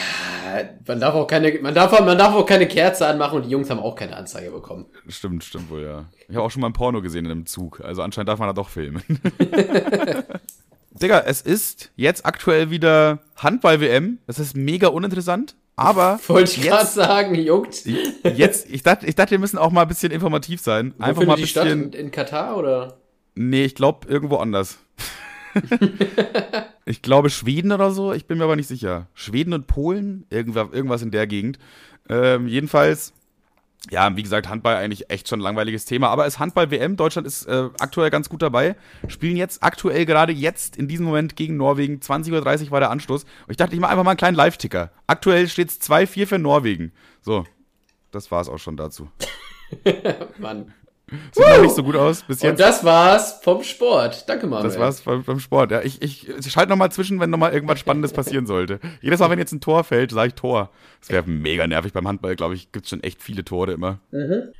man 0.85 0.99
darf 0.99 1.15
auch 1.15 1.25
keine, 1.25 1.57
man 1.61 1.73
darf, 1.73 1.97
man 1.99 2.17
darf 2.17 2.35
auch 2.35 2.45
keine 2.45 2.67
Kerze 2.67 3.07
anmachen 3.07 3.37
und 3.37 3.45
die 3.45 3.49
Jungs 3.49 3.69
haben 3.69 3.79
auch 3.79 3.95
keine 3.95 4.15
Anzeige 4.15 4.51
bekommen. 4.51 4.85
Stimmt, 5.07 5.43
stimmt 5.43 5.69
wohl, 5.69 5.83
ja. 5.83 6.05
Ich 6.27 6.35
habe 6.35 6.45
auch 6.45 6.51
schon 6.51 6.61
mal 6.61 6.67
ein 6.67 6.73
Porno 6.73 7.01
gesehen 7.01 7.25
in 7.25 7.31
einem 7.31 7.45
Zug. 7.45 7.81
Also 7.81 8.01
anscheinend 8.01 8.29
darf 8.29 8.39
man 8.39 8.49
da 8.49 8.53
doch 8.53 8.69
filmen. 8.69 9.01
Digga, 10.91 11.19
es 11.25 11.41
ist 11.41 11.91
jetzt 11.95 12.25
aktuell 12.25 12.69
wieder 12.69 13.19
Handball-WM. 13.37 14.19
Das 14.27 14.37
ist 14.37 14.55
mega 14.55 14.89
uninteressant. 14.89 15.55
Aber 15.79 16.19
Wollte 16.27 16.51
ich 16.51 16.61
gerade 16.61 16.85
sagen, 16.87 17.35
juckt. 17.35 17.85
jetzt, 18.23 18.69
ich 18.69 18.83
dachte, 18.83 19.07
ich 19.07 19.15
dachte, 19.15 19.31
wir 19.31 19.39
müssen 19.39 19.57
auch 19.57 19.71
mal 19.71 19.83
ein 19.83 19.87
bisschen 19.87 20.11
informativ 20.11 20.59
sein. 20.59 20.93
Wo 20.97 21.03
Einfach 21.05 21.25
mal 21.25 21.33
ein 21.35 21.39
die 21.39 21.47
statt? 21.47 21.63
bisschen. 21.65 21.93
In, 21.93 21.93
in 21.93 22.11
Katar 22.11 22.57
oder? 22.57 22.97
Nee, 23.35 23.63
ich 23.63 23.75
glaube 23.75 24.07
irgendwo 24.09 24.35
anders. 24.37 24.77
ich 26.85 27.01
glaube 27.01 27.29
Schweden 27.29 27.71
oder 27.71 27.91
so, 27.91 28.11
ich 28.13 28.27
bin 28.27 28.37
mir 28.37 28.43
aber 28.43 28.57
nicht 28.57 28.67
sicher. 28.67 29.07
Schweden 29.13 29.53
und 29.53 29.67
Polen, 29.67 30.25
irgendwas, 30.29 30.67
irgendwas 30.71 31.01
in 31.01 31.11
der 31.11 31.27
Gegend. 31.27 31.59
Ähm, 32.09 32.47
jedenfalls, 32.47 33.13
ja, 33.89 34.15
wie 34.15 34.23
gesagt, 34.23 34.49
Handball 34.49 34.75
eigentlich 34.75 35.09
echt 35.09 35.27
schon 35.27 35.39
ein 35.39 35.43
langweiliges 35.43 35.85
Thema, 35.85 36.09
aber 36.09 36.25
es 36.25 36.37
Handball-WM, 36.37 36.97
Deutschland 36.97 37.25
ist 37.25 37.45
äh, 37.45 37.69
aktuell 37.79 38.09
ganz 38.09 38.29
gut 38.29 38.41
dabei, 38.41 38.75
spielen 39.07 39.37
jetzt 39.37 39.63
aktuell 39.63 40.05
gerade 40.05 40.33
jetzt 40.33 40.75
in 40.75 40.87
diesem 40.87 41.05
Moment 41.05 41.35
gegen 41.35 41.55
Norwegen, 41.57 41.99
20.30 41.99 42.65
Uhr 42.65 42.71
war 42.71 42.79
der 42.81 42.91
Anstoß. 42.91 43.23
Und 43.23 43.49
ich 43.49 43.57
dachte, 43.57 43.73
ich 43.73 43.79
mache 43.79 43.91
einfach 43.91 44.03
mal 44.03 44.11
einen 44.11 44.17
kleinen 44.17 44.35
Live-Ticker. 44.35 44.91
Aktuell 45.07 45.47
steht 45.47 45.69
es 45.69 45.81
2-4 45.81 46.27
für 46.27 46.39
Norwegen. 46.39 46.91
So, 47.21 47.45
das 48.11 48.29
war 48.31 48.41
es 48.41 48.49
auch 48.49 48.59
schon 48.59 48.75
dazu. 48.77 49.09
Mann. 50.37 50.73
Sieht 51.31 51.47
noch 51.47 51.61
nicht 51.61 51.75
so 51.75 51.83
gut 51.83 51.95
aus 51.95 52.23
bis 52.23 52.41
jetzt. 52.41 52.51
Und 52.51 52.59
das 52.59 52.83
war's 52.83 53.39
vom 53.41 53.63
Sport. 53.63 54.27
Danke, 54.27 54.47
Manuel. 54.47 54.69
Das 54.69 54.79
war's 54.79 55.01
beim 55.01 55.39
Sport. 55.39 55.71
Ja, 55.71 55.81
ich, 55.81 56.01
ich, 56.01 56.29
ich 56.29 56.51
schalte 56.51 56.69
nochmal 56.69 56.91
zwischen, 56.91 57.19
wenn 57.19 57.29
nochmal 57.29 57.53
irgendwas 57.53 57.79
Spannendes 57.79 58.13
passieren 58.13 58.45
sollte. 58.45 58.79
Jedes 59.01 59.19
Mal, 59.19 59.29
wenn 59.29 59.39
jetzt 59.39 59.51
ein 59.51 59.61
Tor 59.61 59.83
fällt, 59.83 60.11
sage 60.11 60.29
ich 60.29 60.33
Tor. 60.35 60.69
Das 60.99 61.09
wäre 61.09 61.23
mega 61.29 61.65
nervig 61.67 61.93
beim 61.93 62.07
Handball, 62.07 62.35
glaube 62.35 62.55
ich. 62.55 62.71
Gibt's 62.71 62.89
schon 62.89 63.01
echt 63.03 63.21
viele 63.21 63.43
Tore 63.45 63.71
immer. 63.73 63.99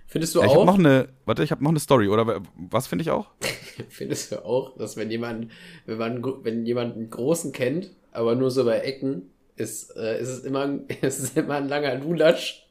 Findest 0.08 0.36
du 0.36 0.40
Ja, 0.40 0.46
ich 0.46 0.52
auch? 0.52 0.66
noch 0.66 0.80
eine, 0.80 1.10
warte, 1.26 1.44
ich 1.44 1.52
habe 1.52 1.64
noch 1.64 1.72
eine 1.72 1.80
Story, 1.80 2.08
oder 2.08 2.42
was 2.56 2.88
finde 2.88 3.04
ich 3.04 3.12
auch? 3.12 3.28
Findest 3.90 4.32
du 4.32 4.44
auch, 4.46 4.78
dass 4.78 4.98
wenn 4.98 5.12
jemand, 5.12 5.52
wenn 5.86 5.98
man, 5.98 6.24
wenn 6.44 6.66
jemand 6.66 6.96
einen 6.96 7.10
Großen 7.10 7.52
kennt, 7.52 7.92
aber 8.12 8.36
nur 8.36 8.52
so 8.52 8.66
bei 8.66 8.80
Ecken, 8.80 9.30
ist, 9.56 9.96
äh, 9.98 10.20
ist 10.22 10.30
es 10.30 10.40
immer, 10.46 10.68
ist 11.02 11.20
es 11.20 11.36
immer 11.36 11.56
ein 11.56 11.68
langer 11.68 11.96
Lulatsch? 11.96 12.64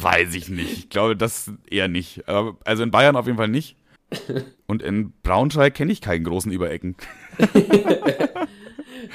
Weiß 0.00 0.34
ich 0.34 0.48
nicht. 0.48 0.72
Ich 0.72 0.88
glaube, 0.90 1.16
das 1.16 1.50
eher 1.70 1.88
nicht. 1.88 2.28
Also 2.28 2.82
in 2.82 2.90
Bayern 2.90 3.16
auf 3.16 3.26
jeden 3.26 3.38
Fall 3.38 3.48
nicht. 3.48 3.76
Und 4.66 4.82
in 4.82 5.12
Braunschweig 5.22 5.74
kenne 5.74 5.92
ich 5.92 6.00
keinen 6.00 6.24
großen 6.24 6.50
Überecken. 6.50 6.96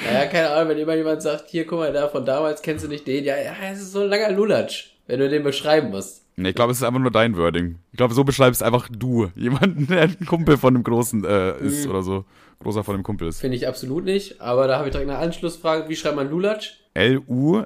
Naja, 0.03 0.25
keine 0.27 0.49
Ahnung, 0.49 0.69
wenn 0.69 0.77
immer 0.79 0.95
jemand 0.95 1.21
sagt, 1.21 1.49
hier, 1.49 1.65
guck 1.65 1.79
mal, 1.79 1.93
da 1.93 2.07
von 2.09 2.25
damals 2.25 2.61
kennst 2.61 2.83
du 2.83 2.89
nicht 2.89 3.07
den. 3.07 3.23
Ja, 3.23 3.37
ja, 3.37 3.53
es 3.71 3.79
ist 3.81 3.93
so 3.93 4.01
ein 4.01 4.09
langer 4.09 4.31
Lulatsch, 4.31 4.91
wenn 5.07 5.19
du 5.19 5.29
den 5.29 5.43
beschreiben 5.43 5.89
musst. 5.91 6.23
Nee, 6.35 6.49
ich 6.49 6.55
glaube, 6.55 6.73
es 6.73 6.79
ist 6.79 6.83
einfach 6.83 6.99
nur 6.99 7.11
dein 7.11 7.37
Wording. 7.37 7.77
Ich 7.91 7.97
glaube, 7.97 8.13
so 8.13 8.25
beschreibst 8.25 8.61
einfach 8.61 8.89
du. 8.91 9.31
Jemanden, 9.35 9.87
der 9.87 10.01
ein 10.01 10.25
Kumpel 10.25 10.57
von 10.57 10.75
einem 10.75 10.83
Großen 10.83 11.23
äh, 11.23 11.57
ist 11.59 11.87
oder 11.87 12.01
so. 12.01 12.25
Großer 12.59 12.83
von 12.83 12.95
einem 12.95 13.03
Kumpel 13.03 13.29
ist. 13.29 13.39
Finde 13.39 13.55
ich 13.55 13.67
absolut 13.67 14.03
nicht. 14.03 14.41
Aber 14.41 14.67
da 14.67 14.77
habe 14.77 14.87
ich 14.87 14.91
direkt 14.91 15.09
eine 15.09 15.19
Anschlussfrage. 15.19 15.87
Wie 15.87 15.95
schreibt 15.95 16.17
man 16.17 16.29
Lulatsch? 16.29 16.73
L-U-L-A-T-S-C-H. 16.93 17.63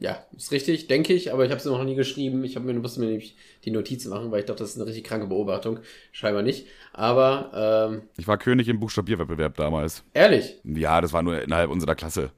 Ja, 0.00 0.24
ist 0.34 0.50
richtig, 0.50 0.86
denke 0.88 1.12
ich, 1.12 1.30
aber 1.30 1.44
ich 1.44 1.50
habe 1.50 1.58
es 1.58 1.66
noch 1.66 1.84
nie 1.84 1.94
geschrieben. 1.94 2.42
Ich 2.42 2.56
habe 2.56 2.64
mir 2.64 2.72
musste 2.80 3.00
mir 3.00 3.06
nämlich 3.06 3.36
die 3.66 3.70
Notizen 3.70 4.08
machen, 4.08 4.30
weil 4.30 4.40
ich 4.40 4.46
dachte, 4.46 4.62
das 4.62 4.70
ist 4.70 4.76
eine 4.76 4.86
richtig 4.86 5.04
kranke 5.04 5.26
Beobachtung. 5.26 5.80
Scheinbar 6.10 6.42
nicht. 6.42 6.66
Aber 6.94 7.90
ähm, 7.92 8.02
Ich 8.16 8.26
war 8.26 8.38
König 8.38 8.66
im 8.68 8.80
Buchstabierwettbewerb 8.80 9.56
damals. 9.56 10.02
ehrlich, 10.14 10.58
Ja, 10.64 11.02
das 11.02 11.12
war 11.12 11.22
nur 11.22 11.42
innerhalb 11.42 11.70
unserer 11.70 11.94
Klasse. 11.94 12.30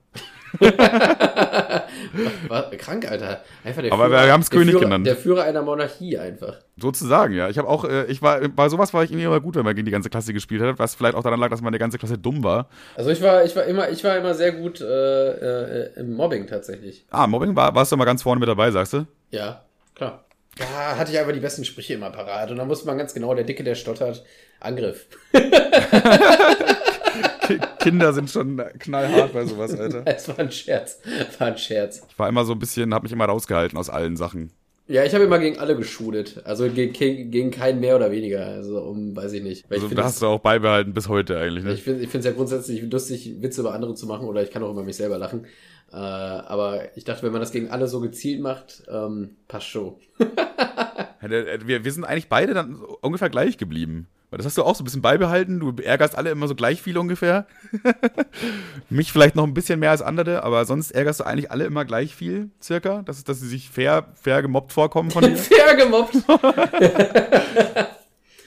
krank, 2.78 3.10
Alter. 3.10 3.42
Einfach 3.64 3.82
der 3.82 3.92
Aber 3.92 4.10
wir 4.10 4.32
haben's 4.32 4.50
der 4.50 4.58
König 4.58 4.72
Führer, 4.72 4.84
genannt. 4.84 5.06
Der 5.06 5.16
Führer 5.16 5.44
einer 5.44 5.62
Monarchie 5.62 6.18
einfach. 6.18 6.56
Sozusagen, 6.76 7.34
ja. 7.34 7.48
Ich 7.48 7.58
habe 7.58 7.68
auch, 7.68 7.84
äh, 7.84 8.04
ich 8.06 8.22
war, 8.22 8.40
bei 8.48 8.68
sowas 8.68 8.92
war 8.92 9.04
ich 9.04 9.10
irgendwie 9.10 9.26
immer 9.26 9.40
gut, 9.40 9.56
wenn 9.56 9.64
man 9.64 9.74
gegen 9.74 9.86
die 9.86 9.92
ganze 9.92 10.10
Klasse 10.10 10.32
gespielt 10.32 10.62
hat, 10.62 10.78
was 10.78 10.94
vielleicht 10.94 11.14
auch 11.14 11.22
daran 11.22 11.40
lag, 11.40 11.48
dass 11.48 11.62
meine 11.62 11.78
ganze 11.78 11.98
Klasse 11.98 12.18
dumm 12.18 12.44
war. 12.44 12.68
Also 12.96 13.10
ich 13.10 13.22
war, 13.22 13.44
ich 13.44 13.54
war 13.56 13.64
immer, 13.64 13.90
ich 13.90 14.02
war 14.04 14.16
immer 14.16 14.34
sehr 14.34 14.52
gut 14.52 14.80
äh, 14.80 15.84
äh, 15.84 15.90
im 15.96 16.14
Mobbing 16.14 16.46
tatsächlich. 16.46 17.04
Ah, 17.10 17.26
Mobbing 17.26 17.56
war, 17.56 17.74
warst 17.74 17.92
du 17.92 17.96
mal 17.96 18.04
ganz 18.04 18.22
vorne 18.22 18.40
mit 18.40 18.48
dabei, 18.48 18.70
sagst 18.70 18.94
du? 18.94 19.06
Ja, 19.30 19.62
klar. 19.94 20.24
Da 20.56 20.96
hatte 20.98 21.10
ich 21.10 21.18
einfach 21.18 21.32
die 21.32 21.40
besten 21.40 21.64
Sprüche 21.64 21.94
immer 21.94 22.10
parat. 22.10 22.50
Und 22.50 22.58
dann 22.58 22.68
wusste 22.68 22.86
man 22.86 22.98
ganz 22.98 23.14
genau, 23.14 23.34
der 23.34 23.44
Dicke, 23.44 23.64
der 23.64 23.74
stottert, 23.74 24.22
Angriff. 24.60 25.06
Ki- 27.58 27.66
Kinder 27.80 28.12
sind 28.12 28.30
schon 28.30 28.62
knallhart 28.78 29.32
bei 29.32 29.44
sowas, 29.46 29.78
Alter. 29.78 30.02
Es 30.06 30.28
war 30.28 30.38
ein 30.38 30.50
Scherz. 30.52 30.98
War 31.38 31.48
ein 31.48 31.58
Scherz. 31.58 32.02
Ich 32.08 32.18
war 32.18 32.28
immer 32.28 32.44
so 32.44 32.52
ein 32.52 32.58
bisschen, 32.58 32.92
hab 32.94 33.02
mich 33.02 33.12
immer 33.12 33.26
rausgehalten 33.26 33.78
aus 33.78 33.90
allen 33.90 34.16
Sachen. 34.16 34.50
Ja, 34.88 35.04
ich 35.04 35.14
habe 35.14 35.24
immer 35.24 35.38
gegen 35.38 35.58
alle 35.58 35.76
geschult. 35.76 36.42
Also 36.44 36.68
gegen, 36.68 36.92
gegen 37.30 37.50
keinen 37.50 37.80
mehr 37.80 37.94
oder 37.96 38.10
weniger. 38.10 38.44
Also 38.46 38.80
um, 38.82 39.14
weiß 39.16 39.32
ich 39.32 39.42
nicht. 39.42 39.64
Weil 39.70 39.76
Also 39.78 39.86
ich 39.86 39.90
da 39.90 39.96
finde 39.96 40.04
hast 40.04 40.20
du 40.22 40.26
auch 40.26 40.40
beibehalten 40.40 40.92
bis 40.92 41.08
heute 41.08 41.38
eigentlich, 41.38 41.64
ne? 41.64 41.72
ich 41.74 41.82
finde 41.82 42.18
es 42.18 42.24
ja 42.24 42.32
grundsätzlich 42.32 42.82
lustig, 42.90 43.36
Witze 43.40 43.60
über 43.60 43.72
andere 43.74 43.94
zu 43.94 44.06
machen 44.06 44.26
oder 44.26 44.42
ich 44.42 44.50
kann 44.50 44.62
auch 44.62 44.70
über 44.72 44.82
mich 44.82 44.96
selber 44.96 45.18
lachen. 45.18 45.46
Äh, 45.92 45.96
aber 45.96 46.96
ich 46.96 47.04
dachte, 47.04 47.22
wenn 47.22 47.32
man 47.32 47.40
das 47.40 47.52
gegen 47.52 47.70
alle 47.70 47.86
so 47.86 48.00
gezielt 48.00 48.40
macht, 48.40 48.82
ähm, 48.90 49.36
passt 49.46 49.66
schon. 49.68 49.94
Der- 51.22 51.66
Wir, 51.66 51.84
wir 51.84 51.92
sind 51.92 52.04
eigentlich 52.04 52.28
beide 52.28 52.52
dann 52.54 52.76
ungefähr 53.00 53.30
gleich 53.30 53.56
geblieben. 53.58 54.08
Weil 54.33 54.38
das 54.38 54.47
hast 54.47 54.57
du 54.57 54.62
auch 54.62 54.75
so 54.75 54.83
ein 54.83 54.87
bisschen 54.87 55.03
beibehalten. 55.03 55.61
Du 55.61 55.75
ärgerst 55.83 56.16
alle 56.16 56.31
immer 56.31 56.49
so 56.49 56.55
gleich 56.55 56.81
viel 56.81 56.97
ungefähr. 56.97 57.47
Mich 58.88 59.12
vielleicht 59.12 59.37
noch 59.37 59.45
ein 59.47 59.53
bisschen 59.53 59.79
mehr 59.79 59.90
als 59.90 60.01
andere, 60.01 60.42
aber 60.42 60.64
sonst 60.64 60.90
ärgerst 60.92 61.21
du 61.21 61.25
eigentlich 61.25 61.51
alle 61.51 61.64
immer 61.64 61.85
gleich 61.85 62.14
viel, 62.14 62.49
circa. 62.62 63.03
Dass, 63.03 63.23
dass 63.25 63.40
sie 63.40 63.49
sich 63.49 63.68
fair, 63.68 64.07
fair 64.14 64.40
gemobbt 64.40 64.73
vorkommen 64.73 65.11
von 65.11 65.23
dir. 65.23 65.37
Fair 65.37 65.77
gemobbt. 65.77 66.16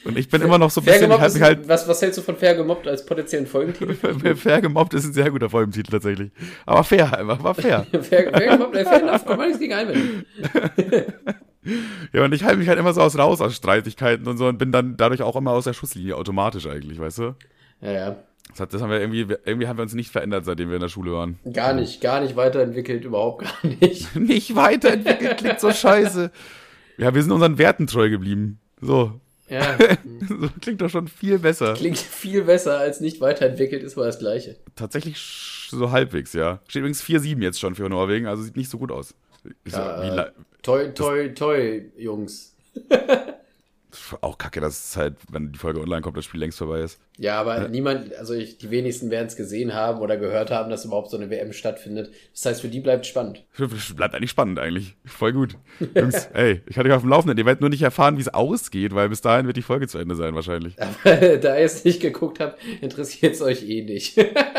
Und 0.06 0.17
ich 0.17 0.28
bin 0.28 0.41
immer 0.41 0.58
noch 0.58 0.71
so 0.71 0.82
ein 0.82 0.86
Fair 0.86 0.93
bisschen, 0.93 1.10
gemobbt 1.10 1.21
halt 1.21 1.36
ist, 1.36 1.41
halt. 1.41 1.67
was, 1.67 1.88
was 1.88 2.02
hältst 2.02 2.17
du 2.17 2.24
von 2.24 2.36
fair 2.36 2.56
gemobbt 2.56 2.88
als 2.88 3.06
potenziellen 3.06 3.45
Folgentitel? 3.45 4.36
Fair 4.36 4.62
gemobbt 4.62 4.95
ist 4.95 5.06
ein 5.06 5.13
sehr 5.13 5.30
guter 5.30 5.52
Folgentitel 5.52 5.91
tatsächlich. 5.91 6.32
Aber 6.65 6.84
fair, 6.84 7.15
einfach, 7.15 7.43
war 7.43 7.54
fair. 7.54 7.86
fair, 7.91 8.02
fair 8.02 8.58
gemobbt, 8.58 8.76
ey, 8.76 8.86
fair 8.86 9.04
enough, 9.04 9.24
kann 9.24 9.38
man 9.38 9.48
nichts 9.50 9.60
gegen 9.60 9.74
einwenden. 9.76 10.26
Ja, 12.13 12.23
und 12.23 12.34
ich 12.34 12.43
halte 12.43 12.58
mich 12.58 12.67
halt 12.67 12.80
immer 12.80 12.93
so 12.93 13.01
aus 13.01 13.17
raus 13.17 13.41
aus 13.41 13.56
Streitigkeiten 13.56 14.28
und 14.28 14.38
so 14.38 14.47
und 14.47 14.58
bin 14.58 14.71
dann 14.71 14.97
dadurch 14.97 15.21
auch 15.21 15.36
immer 15.36 15.51
aus 15.51 15.65
der 15.65 15.73
Schusslinie 15.73 16.15
automatisch 16.15 16.67
eigentlich, 16.67 16.99
weißt 16.99 17.19
du? 17.19 17.36
Ja, 17.82 17.91
ja. 17.91 18.15
Das, 18.49 18.60
hat, 18.60 18.73
das 18.73 18.82
haben 18.82 18.91
wir 18.91 18.99
irgendwie, 18.99 19.28
irgendwie 19.43 19.67
haben 19.67 19.78
wir 19.78 19.84
uns 19.84 19.93
nicht 19.93 20.12
verändert, 20.12 20.45
seitdem 20.45 20.69
wir 20.69 20.75
in 20.75 20.82
der 20.82 20.89
Schule 20.89 21.12
waren. 21.12 21.39
Gar 21.51 21.73
nicht, 21.73 21.99
gar 21.99 22.21
nicht 22.21 22.36
weiterentwickelt, 22.36 23.04
überhaupt 23.04 23.43
gar 23.43 23.71
nicht. 23.82 24.15
Nicht 24.15 24.56
weiterentwickelt, 24.56 25.38
klingt 25.38 25.60
so 25.60 25.71
scheiße. 25.71 26.32
Ja, 26.97 27.13
wir 27.13 27.21
sind 27.21 27.32
unseren 27.32 27.58
Werten 27.58 27.88
treu 27.88 28.10
geblieben. 28.10 28.60
So. 28.80 29.19
Ja, 29.49 29.78
so 30.28 30.49
klingt 30.62 30.82
doch 30.82 30.89
schon 30.89 31.08
viel 31.08 31.39
besser. 31.39 31.73
klingt 31.73 31.97
viel 31.97 32.43
besser 32.43 32.78
als 32.78 32.99
nicht 33.01 33.19
weiterentwickelt, 33.21 33.84
ist 33.84 33.95
mal 33.95 34.06
das 34.06 34.19
Gleiche. 34.19 34.56
Tatsächlich 34.75 35.17
so 35.79 35.91
halbwegs, 35.91 36.33
ja. 36.33 36.59
Steht 36.67 36.81
übrigens 36.81 37.03
4-7 37.03 37.41
jetzt 37.41 37.59
schon 37.59 37.75
für 37.75 37.89
Norwegen, 37.89 38.27
also 38.27 38.43
sieht 38.43 38.57
nicht 38.57 38.69
so 38.69 38.77
gut 38.77 38.91
aus. 38.91 39.15
Ja, 39.65 40.23
äh, 40.23 40.31
toi, 40.61 40.88
toi, 40.89 41.29
toi, 41.29 41.85
Jungs. 41.97 42.55
auch 44.21 44.38
kacke, 44.38 44.59
dass 44.61 44.89
es 44.89 44.97
halt, 44.97 45.15
wenn 45.29 45.51
die 45.51 45.59
Folge 45.59 45.79
online 45.79 46.01
kommt, 46.01 46.17
das 46.17 46.25
Spiel 46.25 46.39
längst 46.39 46.57
vorbei 46.57 46.81
ist. 46.81 46.99
Ja, 47.17 47.39
aber 47.39 47.69
niemand, 47.69 48.13
also 48.15 48.34
ich, 48.34 48.58
die 48.58 48.71
wenigsten 48.71 49.10
werden 49.10 49.28
es 49.28 49.38
gesehen 49.38 49.73
haben 49.73 49.99
oder 49.99 50.17
gehört 50.17 50.51
haben, 50.51 50.69
dass 50.69 50.84
überhaupt 50.84 51.10
so 51.10 51.17
eine 51.17 51.30
WM 51.30 51.54
stattfindet. 51.54 52.12
Das 52.34 52.45
heißt, 52.45 52.62
für 52.62 52.67
die 52.67 52.82
bleibt 52.82 53.06
spannend. 53.06 53.45
Bleibt 53.95 54.15
eigentlich 54.15 54.32
spannend 54.32 54.60
eigentlich. 54.60 54.95
Voll 55.06 55.32
gut. 55.32 55.56
Jungs, 55.95 56.28
ey, 56.34 56.62
ich 56.67 56.78
hatte 56.78 56.89
euch 56.89 56.95
auf 56.95 57.04
dem 57.04 57.10
Laufenden. 57.10 57.38
Ihr 57.38 57.45
werdet 57.45 57.62
nur 57.62 57.69
nicht 57.69 57.82
erfahren, 57.82 58.17
wie 58.17 58.21
es 58.21 58.34
ausgeht, 58.34 58.93
weil 58.93 59.08
bis 59.08 59.21
dahin 59.21 59.47
wird 59.47 59.56
die 59.56 59.62
Folge 59.62 59.88
zu 59.88 59.97
Ende 59.97 60.15
sein 60.15 60.36
wahrscheinlich. 60.36 60.75
Aber 60.82 61.38
da 61.38 61.58
ihr 61.58 61.65
es 61.65 61.86
nicht 61.86 62.01
geguckt 62.01 62.41
habt, 62.41 62.60
interessiert 62.82 63.36
es 63.36 63.41
euch 63.41 63.63
eh 63.63 63.84
nicht. 63.84 64.17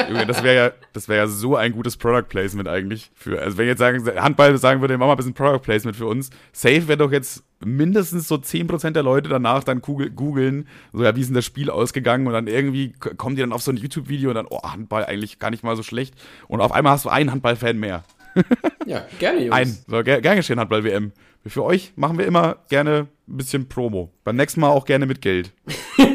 Junge, 0.09 0.27
das 0.27 0.43
wäre 0.43 0.57
ja, 0.57 0.73
das 0.95 1.09
wäre 1.09 1.21
ja 1.21 1.27
so 1.27 1.57
ein 1.57 1.73
gutes 1.73 1.97
Product 1.97 2.29
Placement 2.29 2.69
eigentlich. 2.69 3.11
Für, 3.15 3.41
also 3.43 3.59
wenn 3.59 3.67
jetzt 3.67 3.81
sagen, 3.81 4.03
Handball 4.17 4.57
sagen 4.57 4.81
würde, 4.81 4.97
mach 4.97 5.07
mal 5.07 5.13
ein 5.13 5.17
bisschen 5.19 5.35
Product 5.35 5.63
Placement 5.63 5.97
für 5.97 6.07
uns. 6.07 6.31
Safe 6.53 6.89
wäre 6.89 6.99
doch 6.99 7.13
jetzt 7.13 7.45
mindestens 7.65 8.29
so 8.29 8.37
10% 8.37 8.91
der 8.91 9.03
Leute 9.03 9.29
danach 9.29 9.65
dann 9.65 9.81
googeln, 9.81 10.69
so 10.93 11.03
ja, 11.03 11.17
wie 11.17 11.21
ist 11.21 11.29
denn 11.29 11.35
das 11.35 11.45
Spiel 11.45 11.71
ausgegangen 11.71 12.27
und 12.27 12.33
dann 12.33 12.46
irgendwie 12.47 12.93
k- 12.93 13.15
kommen 13.15 13.37
die 13.37 13.41
dann 13.43 13.53
auf 13.53 13.63
so 13.63 13.71
ein 13.71 13.77
YouTube-Video 13.77 14.31
und 14.31 14.35
dann, 14.37 14.47
oh, 14.49 14.61
Handball 14.63 15.05
eigentlich 15.05 15.39
gar 15.39 15.51
nicht 15.51 15.63
mal 15.65 15.77
so 15.77 15.83
schlecht. 15.83 16.15
Und 16.49 16.61
auf 16.61 16.73
einmal 16.73 16.93
hast 16.93 17.05
du 17.05 17.09
einen 17.09 17.31
Handball-Fan 17.33 17.79
mehr. 17.79 18.05
ja, 18.87 19.07
gerne, 19.19 19.41
Jungs. 19.41 19.53
Ein. 19.55 19.79
So, 19.89 20.03
ger 20.03 20.21
gern 20.21 20.37
geschehen 20.37 20.61
Handball-WM. 20.61 21.13
Für 21.47 21.65
euch 21.65 21.93
machen 21.97 22.19
wir 22.19 22.27
immer 22.27 22.57
gerne 22.69 23.07
ein 23.29 23.37
bisschen 23.37 23.69
Promo. 23.69 24.13
Beim 24.25 24.35
nächsten 24.37 24.61
Mal 24.61 24.69
auch 24.71 24.85
gerne 24.85 25.07
mit 25.07 25.23
Geld. 25.23 25.53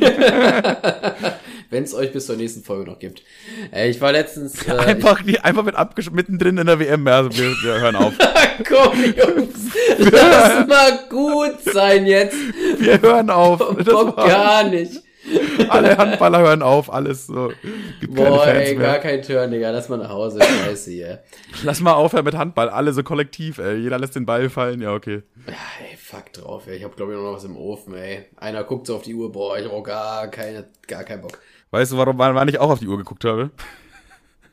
Wenn 1.69 1.83
es 1.85 1.93
euch 1.93 2.11
bis 2.11 2.25
zur 2.25 2.35
nächsten 2.35 2.63
Folge 2.63 2.89
noch 2.91 2.99
gibt. 2.99 3.23
Äh, 3.73 3.89
ich 3.89 4.01
war 4.01 4.11
letztens. 4.11 4.67
Äh, 4.67 4.71
Einfach, 4.77 5.23
die, 5.23 5.39
einfach 5.39 5.63
mit 5.63 5.75
abgesch 5.75 6.11
mittendrin 6.11 6.57
in 6.57 6.67
der 6.67 6.79
WM. 6.79 7.07
Also 7.07 7.31
wir, 7.37 7.49
wir 7.63 7.79
hören 7.79 7.95
auf. 7.95 8.13
komm, 8.67 9.01
Jungs. 9.03 9.71
Lass 9.97 10.67
mal 10.67 10.99
gut 11.09 11.61
sein 11.73 12.05
jetzt. 12.05 12.35
Wir 12.77 13.01
hören 13.01 13.29
auf. 13.29 13.59
Bock 13.59 14.17
war's. 14.17 14.27
gar 14.27 14.63
nicht. 14.69 15.01
Alle 15.69 15.97
Handballer 15.97 16.39
hören 16.39 16.61
auf, 16.61 16.91
alles 16.91 17.27
so. 17.27 17.51
Gibt 17.99 18.15
Boah, 18.15 18.47
ey, 18.47 18.75
gar 18.75 18.99
kein 18.99 19.21
Turn, 19.21 19.51
Digga. 19.51 19.69
Lass 19.69 19.87
mal 19.87 19.97
nach 19.97 20.09
Hause. 20.09 20.39
Scheiße 20.65 20.91
hier. 20.91 21.23
Lass 21.63 21.79
mal 21.79 21.93
aufhören 21.93 22.25
mit 22.25 22.35
Handball, 22.35 22.69
alle 22.69 22.91
so 22.93 23.03
kollektiv, 23.03 23.59
ey. 23.59 23.77
Jeder 23.77 23.99
lässt 23.99 24.15
den 24.15 24.25
Ball 24.25 24.49
fallen, 24.49 24.81
ja, 24.81 24.93
okay. 24.93 25.21
Ey, 25.45 25.97
fuck 25.97 26.33
drauf, 26.33 26.67
ey. 26.67 26.77
Ich 26.77 26.83
hab, 26.83 26.95
glaube 26.95 27.13
ich, 27.13 27.19
noch 27.19 27.33
was 27.33 27.43
im 27.43 27.55
Ofen, 27.55 27.93
ey. 27.95 28.25
Einer 28.37 28.63
guckt 28.63 28.87
so 28.87 28.95
auf 28.95 29.03
die 29.03 29.13
Uhr. 29.13 29.31
Boah, 29.31 29.57
ich 29.57 29.65
hab 29.65 29.71
auch 29.71 29.83
gar, 29.83 30.27
keine, 30.29 30.67
gar 30.87 31.03
keinen 31.03 31.21
Bock. 31.21 31.37
Weißt 31.69 31.91
du, 31.91 31.97
warum 31.97 32.17
wann 32.17 32.47
ich 32.47 32.59
auch 32.59 32.69
auf 32.69 32.79
die 32.79 32.87
Uhr 32.87 32.97
geguckt 32.97 33.23
habe? 33.23 33.51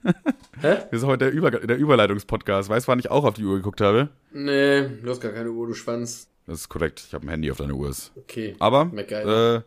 Hä? 0.60 0.78
Wir 0.90 0.98
sind 0.98 1.08
heute 1.08 1.24
der, 1.26 1.32
Über 1.32 1.50
der 1.50 1.76
Überleitungspodcast. 1.76 2.68
Weißt 2.68 2.86
du, 2.86 2.92
wann 2.92 2.98
ich 2.98 3.10
auch 3.10 3.24
auf 3.24 3.34
die 3.34 3.44
Uhr 3.44 3.56
geguckt 3.56 3.80
habe? 3.80 4.08
Nee, 4.32 4.82
du 5.02 5.10
hast 5.10 5.20
gar 5.20 5.32
keine 5.32 5.50
Uhr, 5.50 5.66
du 5.66 5.74
Schwanz. 5.74 6.28
Das 6.46 6.60
ist 6.60 6.68
korrekt. 6.68 7.04
Ich 7.06 7.14
habe 7.14 7.26
ein 7.26 7.30
Handy 7.30 7.50
auf 7.50 7.58
deiner 7.58 7.74
Uhr. 7.74 7.92
Okay. 8.16 8.54
Aber, 8.58 8.90
äh, 8.94 9.60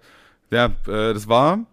ja, 0.52 0.66
äh, 0.88 1.14
das 1.14 1.28
war, 1.28 1.66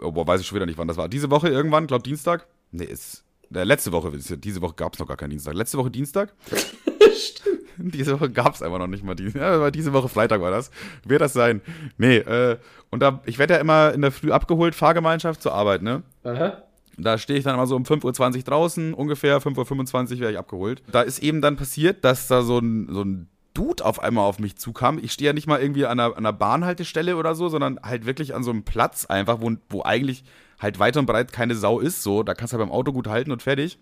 oh, 0.00 0.12
boah, 0.12 0.26
weiß 0.26 0.40
ich 0.40 0.46
schon 0.46 0.56
wieder 0.56 0.66
nicht, 0.66 0.78
wann 0.78 0.88
das 0.88 0.96
war. 0.96 1.08
Diese 1.08 1.30
Woche 1.30 1.48
irgendwann, 1.48 1.86
glaub 1.86 2.02
Dienstag? 2.04 2.46
Nee, 2.72 2.84
ist, 2.84 3.24
äh, 3.54 3.64
letzte 3.64 3.92
Woche, 3.92 4.12
diese 4.12 4.60
Woche 4.60 4.74
gab 4.74 4.94
es 4.94 4.98
noch 4.98 5.06
gar 5.06 5.16
keinen 5.16 5.30
Dienstag. 5.30 5.54
Letzte 5.54 5.78
Woche 5.78 5.90
Dienstag? 5.90 6.34
Stimmt. 7.16 7.94
Diese 7.94 8.18
Woche 8.18 8.30
gab 8.30 8.54
es 8.54 8.62
einfach 8.62 8.78
noch 8.78 8.86
nicht 8.86 9.04
mal. 9.04 9.14
Die, 9.14 9.28
ja, 9.28 9.54
aber 9.54 9.70
diese 9.70 9.92
Woche 9.92 10.08
Freitag 10.08 10.40
war 10.40 10.50
das. 10.50 10.70
Wird 11.04 11.20
das 11.20 11.32
sein? 11.32 11.60
Nee, 11.96 12.18
äh, 12.18 12.58
und 12.90 13.00
da, 13.00 13.20
ich 13.26 13.38
werde 13.38 13.54
ja 13.54 13.60
immer 13.60 13.92
in 13.92 14.02
der 14.02 14.12
Früh 14.12 14.32
abgeholt, 14.32 14.74
Fahrgemeinschaft 14.74 15.42
zur 15.42 15.54
Arbeit, 15.54 15.82
ne? 15.82 16.02
Aha. 16.22 16.62
Da 16.96 17.18
stehe 17.18 17.38
ich 17.38 17.44
dann 17.44 17.54
immer 17.54 17.66
so 17.66 17.74
um 17.74 17.82
5.20 17.82 18.36
Uhr 18.36 18.42
draußen, 18.42 18.94
ungefähr 18.94 19.40
5.25 19.40 20.14
Uhr 20.14 20.20
werde 20.20 20.32
ich 20.32 20.38
abgeholt. 20.38 20.82
Da 20.92 21.02
ist 21.02 21.20
eben 21.20 21.40
dann 21.40 21.56
passiert, 21.56 22.04
dass 22.04 22.28
da 22.28 22.42
so 22.42 22.58
ein, 22.58 22.88
so 22.90 23.02
ein 23.02 23.28
Dude 23.54 23.84
auf 23.84 24.02
einmal 24.02 24.24
auf 24.24 24.38
mich 24.38 24.56
zukam. 24.56 24.98
Ich 25.00 25.12
stehe 25.12 25.30
ja 25.30 25.32
nicht 25.32 25.46
mal 25.46 25.60
irgendwie 25.60 25.86
an 25.86 25.98
einer, 25.98 26.10
an 26.12 26.18
einer 26.18 26.32
Bahnhaltestelle 26.32 27.16
oder 27.16 27.34
so, 27.34 27.48
sondern 27.48 27.78
halt 27.82 28.04
wirklich 28.04 28.34
an 28.34 28.42
so 28.42 28.50
einem 28.50 28.64
Platz 28.64 29.06
einfach, 29.06 29.40
wo, 29.40 29.52
wo 29.68 29.82
eigentlich 29.82 30.24
halt 30.58 30.78
weit 30.78 30.96
und 30.96 31.06
breit 31.06 31.32
keine 31.32 31.54
Sau 31.54 31.78
ist. 31.78 32.02
So, 32.02 32.22
da 32.22 32.34
kannst 32.34 32.52
du 32.52 32.58
halt 32.58 32.66
beim 32.66 32.74
Auto 32.74 32.92
gut 32.92 33.06
halten 33.06 33.30
und 33.30 33.42
fertig. 33.42 33.78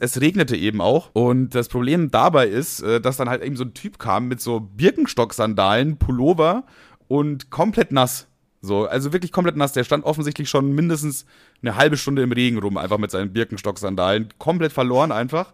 Es 0.00 0.20
regnete 0.20 0.56
eben 0.56 0.80
auch. 0.80 1.10
Und 1.12 1.54
das 1.54 1.68
Problem 1.68 2.10
dabei 2.10 2.46
ist, 2.46 2.80
äh, 2.80 3.00
dass 3.00 3.16
dann 3.16 3.28
halt 3.28 3.42
eben 3.42 3.56
so 3.56 3.64
ein 3.64 3.74
Typ 3.74 3.98
kam 3.98 4.28
mit 4.28 4.40
so 4.40 4.60
Birkenstock-Sandalen, 4.60 5.96
Pullover 5.98 6.64
und 7.08 7.50
komplett 7.50 7.92
nass. 7.92 8.28
So, 8.60 8.86
also 8.86 9.12
wirklich 9.12 9.32
komplett 9.32 9.56
nass. 9.56 9.72
Der 9.72 9.84
stand 9.84 10.04
offensichtlich 10.04 10.48
schon 10.48 10.72
mindestens 10.72 11.26
eine 11.62 11.76
halbe 11.76 11.96
Stunde 11.96 12.22
im 12.22 12.32
Regen 12.32 12.58
rum, 12.58 12.76
einfach 12.76 12.98
mit 12.98 13.10
seinen 13.10 13.32
Birkenstock-Sandalen. 13.32 14.28
Komplett 14.38 14.72
verloren 14.72 15.12
einfach. 15.12 15.52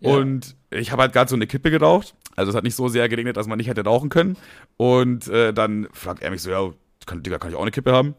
Ja. 0.00 0.16
Und 0.16 0.56
ich 0.70 0.92
habe 0.92 1.02
halt 1.02 1.12
gerade 1.12 1.28
so 1.28 1.36
eine 1.36 1.46
Kippe 1.46 1.70
geraucht. 1.70 2.14
Also 2.36 2.50
es 2.50 2.56
hat 2.56 2.64
nicht 2.64 2.76
so 2.76 2.88
sehr 2.88 3.08
geregnet, 3.08 3.36
dass 3.36 3.46
man 3.46 3.58
nicht 3.58 3.68
hätte 3.68 3.84
rauchen 3.84 4.08
können. 4.08 4.36
Und 4.76 5.28
äh, 5.28 5.52
dann 5.52 5.88
fragt 5.92 6.22
er 6.22 6.30
mich 6.30 6.42
so, 6.42 6.50
ja, 6.50 6.70
kann, 7.06 7.22
Digga, 7.22 7.38
kann 7.38 7.50
ich 7.50 7.56
auch 7.56 7.62
eine 7.62 7.70
Kippe 7.70 7.92
haben? 7.92 8.14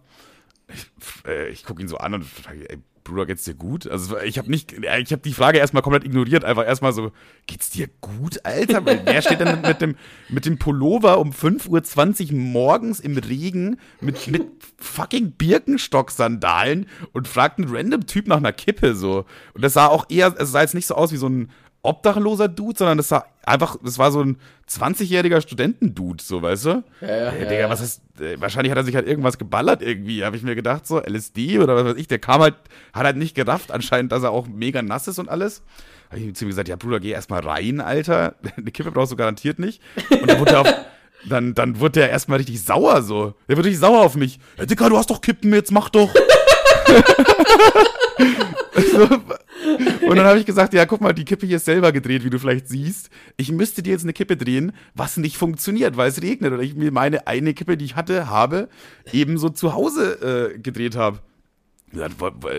ich, 0.74 0.86
äh, 1.28 1.50
ich 1.50 1.63
gucke 1.63 1.82
ihn 1.82 1.88
so 1.88 1.97
an 1.97 2.13
und 2.13 2.26
frage, 2.26 2.69
ey, 2.69 2.78
Bruder, 3.04 3.26
geht's 3.26 3.43
dir 3.45 3.56
gut? 3.56 3.88
Also 3.88 4.19
ich 4.19 4.38
habe 4.38 4.52
nicht, 4.52 4.74
ich 4.74 5.12
habe 5.12 5.21
die 5.24 5.34
Frage 5.34 5.58
erstmal 5.58 5.82
komplett 5.82 6.04
ignoriert, 6.04 6.45
einfach 6.45 6.65
erstmal 6.65 6.93
so, 6.93 7.12
geht's 7.47 7.71
dir 7.71 7.88
gut, 8.00 8.45
Alter? 8.45 8.86
Wer 8.86 9.21
steht 9.24 9.39
denn 9.39 9.62
mit 9.62 9.82
dem, 9.82 9.95
mit 10.30 10.45
dem 10.45 10.60
Pullover 10.60 11.19
um 11.19 11.32
5.20 11.32 12.32
Uhr 12.32 12.38
morgens 12.38 13.00
im 13.00 13.17
Regen 13.17 13.80
mit, 14.02 14.28
mit 14.28 14.43
fucking 14.78 15.32
Birkenstock-Sandalen 15.32 16.86
und 17.12 17.28
fragt 17.28 17.58
einen 17.58 17.76
random 17.76 18.06
Typ 18.06 18.28
nach 18.28 18.38
einer 18.38 18.54
Kippe 18.54 18.93
so. 18.93 19.26
Und 19.54 19.63
das 19.63 19.74
sah 19.74 19.88
auch 19.88 20.06
eher, 20.10 20.36
es 20.38 20.52
sah 20.52 20.62
jetzt 20.62 20.76
nicht 20.76 20.88
so 20.88 20.93
aus 20.93 21.12
wie 21.12 21.17
so 21.17 21.28
ein 21.28 21.50
obdachloser 21.84 22.48
Dude, 22.48 22.78
sondern 22.78 22.98
das 22.98 23.10
war 23.12 23.26
einfach, 23.44 23.76
das 23.84 23.98
war 23.98 24.12
so 24.12 24.22
ein 24.22 24.38
20-jähriger 24.70 25.41
Studentendude, 25.41 26.24
so, 26.24 26.41
weißt 26.41 26.65
du? 26.65 26.84
Ja, 27.02 27.08
ja, 27.08 27.15
Äh, 27.32 27.44
ja, 27.44 27.50
Digga, 27.50 27.70
was 27.70 27.82
ist, 27.82 28.02
äh, 28.20 28.39
wahrscheinlich 28.39 28.72
hat 28.72 28.78
er 28.78 28.84
sich 28.84 28.96
halt 28.96 29.08
irgendwas 29.08 29.38
geballert 29.38 29.82
irgendwie, 29.82 30.24
habe 30.24 30.36
ich 30.38 30.44
mir 30.44 30.56
gedacht, 30.56 30.86
so 30.86 31.00
LSD 31.00 31.60
oder 31.60 31.76
was 31.76 31.86
weiß 31.86 31.96
ich, 31.98 32.08
der 32.08 32.20
kam 32.20 32.41
halt, 32.41 32.56
hat 32.94 33.04
halt 33.06 33.17
nicht 33.17 33.36
gerafft 33.36 33.72
anscheinend, 33.72 34.12
dass 34.12 34.24
er 34.24 34.32
auch 34.32 34.48
mega 34.48 34.82
nass 34.82 35.08
ist 35.08 35.17
und 35.20 35.30
alles. 35.30 35.63
Habe 36.10 36.20
ich 36.20 36.28
ihm 36.28 36.36
zu 36.36 36.46
ihm 36.46 36.50
gesagt, 36.50 36.67
ja 36.67 36.76
Bruder, 36.76 37.00
geh 37.00 37.10
erstmal 37.12 37.39
rein, 37.41 37.82
Alter, 37.82 38.36
eine 38.58 38.72
Kippe 38.72 38.91
brauchst 38.91 39.12
du 39.12 39.15
garantiert 39.15 39.58
nicht. 39.60 39.82
Und 40.10 40.30
dann 40.30 40.39
wurde 40.39 40.52
er 40.52 40.62
auf, 40.62 40.74
dann, 41.30 41.56
dann 41.56 41.80
wurde 41.80 42.02
er 42.02 42.10
erstmal 42.10 42.38
richtig 42.38 42.63
sauer 42.63 43.02
so. 43.02 43.34
Der 43.50 43.58
wurde 43.58 43.67
richtig 43.70 43.80
sauer 43.80 44.02
auf 44.02 44.15
mich. 44.15 44.39
Ja, 44.58 44.65
Digga, 44.65 44.88
du 44.89 44.98
hast 44.98 45.10
doch 45.10 45.22
Kippen, 45.22 45.52
jetzt 45.54 45.72
mach 45.72 45.89
doch. 45.89 46.13
so, 48.75 49.03
und 50.07 50.15
dann 50.15 50.25
habe 50.25 50.39
ich 50.39 50.45
gesagt, 50.45 50.73
ja, 50.73 50.86
guck 50.86 51.01
mal, 51.01 51.13
die 51.13 51.25
Kippe 51.25 51.45
hier 51.45 51.57
ist 51.57 51.65
selber 51.65 51.91
gedreht, 51.91 52.23
wie 52.23 52.29
du 52.29 52.39
vielleicht 52.39 52.67
siehst. 52.67 53.10
Ich 53.38 53.51
müsste 53.51 53.84
dir 53.84 53.91
jetzt 53.91 54.03
eine 54.03 54.13
Kippe 54.13 54.38
drehen, 54.38 54.73
was 54.93 55.17
nicht 55.17 55.38
funktioniert, 55.38 55.97
weil 55.97 56.10
es 56.10 56.21
regnet. 56.21 56.53
Oder 56.53 56.63
ich 56.63 56.75
mir 56.75 56.91
meine 56.91 57.27
eine 57.27 57.53
Kippe, 57.53 57.77
die 57.77 57.86
ich 57.86 57.95
hatte, 57.95 58.29
habe, 58.29 58.69
ebenso 59.12 59.49
zu 59.49 59.73
Hause 59.73 60.53
äh, 60.55 60.60
gedreht 60.60 60.95
habe. 60.95 61.19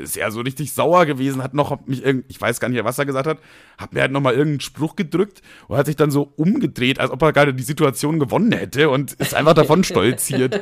Ist 0.02 0.18
er 0.18 0.30
so 0.30 0.40
richtig 0.40 0.72
sauer 0.74 1.06
gewesen, 1.06 1.42
hat 1.42 1.54
noch 1.54 1.86
mich 1.86 2.04
irgend, 2.04 2.26
ich 2.28 2.38
weiß 2.38 2.60
gar 2.60 2.68
nicht, 2.68 2.84
was 2.84 2.98
er 2.98 3.06
gesagt 3.06 3.26
hat, 3.26 3.38
hat 3.78 3.94
mir 3.94 4.02
halt 4.02 4.12
nochmal 4.12 4.34
irgendeinen 4.34 4.60
Spruch 4.60 4.94
gedrückt 4.94 5.40
und 5.68 5.78
hat 5.78 5.86
sich 5.86 5.96
dann 5.96 6.10
so 6.10 6.34
umgedreht, 6.36 7.00
als 7.00 7.10
ob 7.10 7.22
er 7.22 7.32
gerade 7.32 7.54
die 7.54 7.62
Situation 7.62 8.18
gewonnen 8.18 8.52
hätte 8.52 8.90
und 8.90 9.14
ist 9.14 9.34
einfach 9.34 9.54
davon 9.54 9.84
stolziert. 9.84 10.60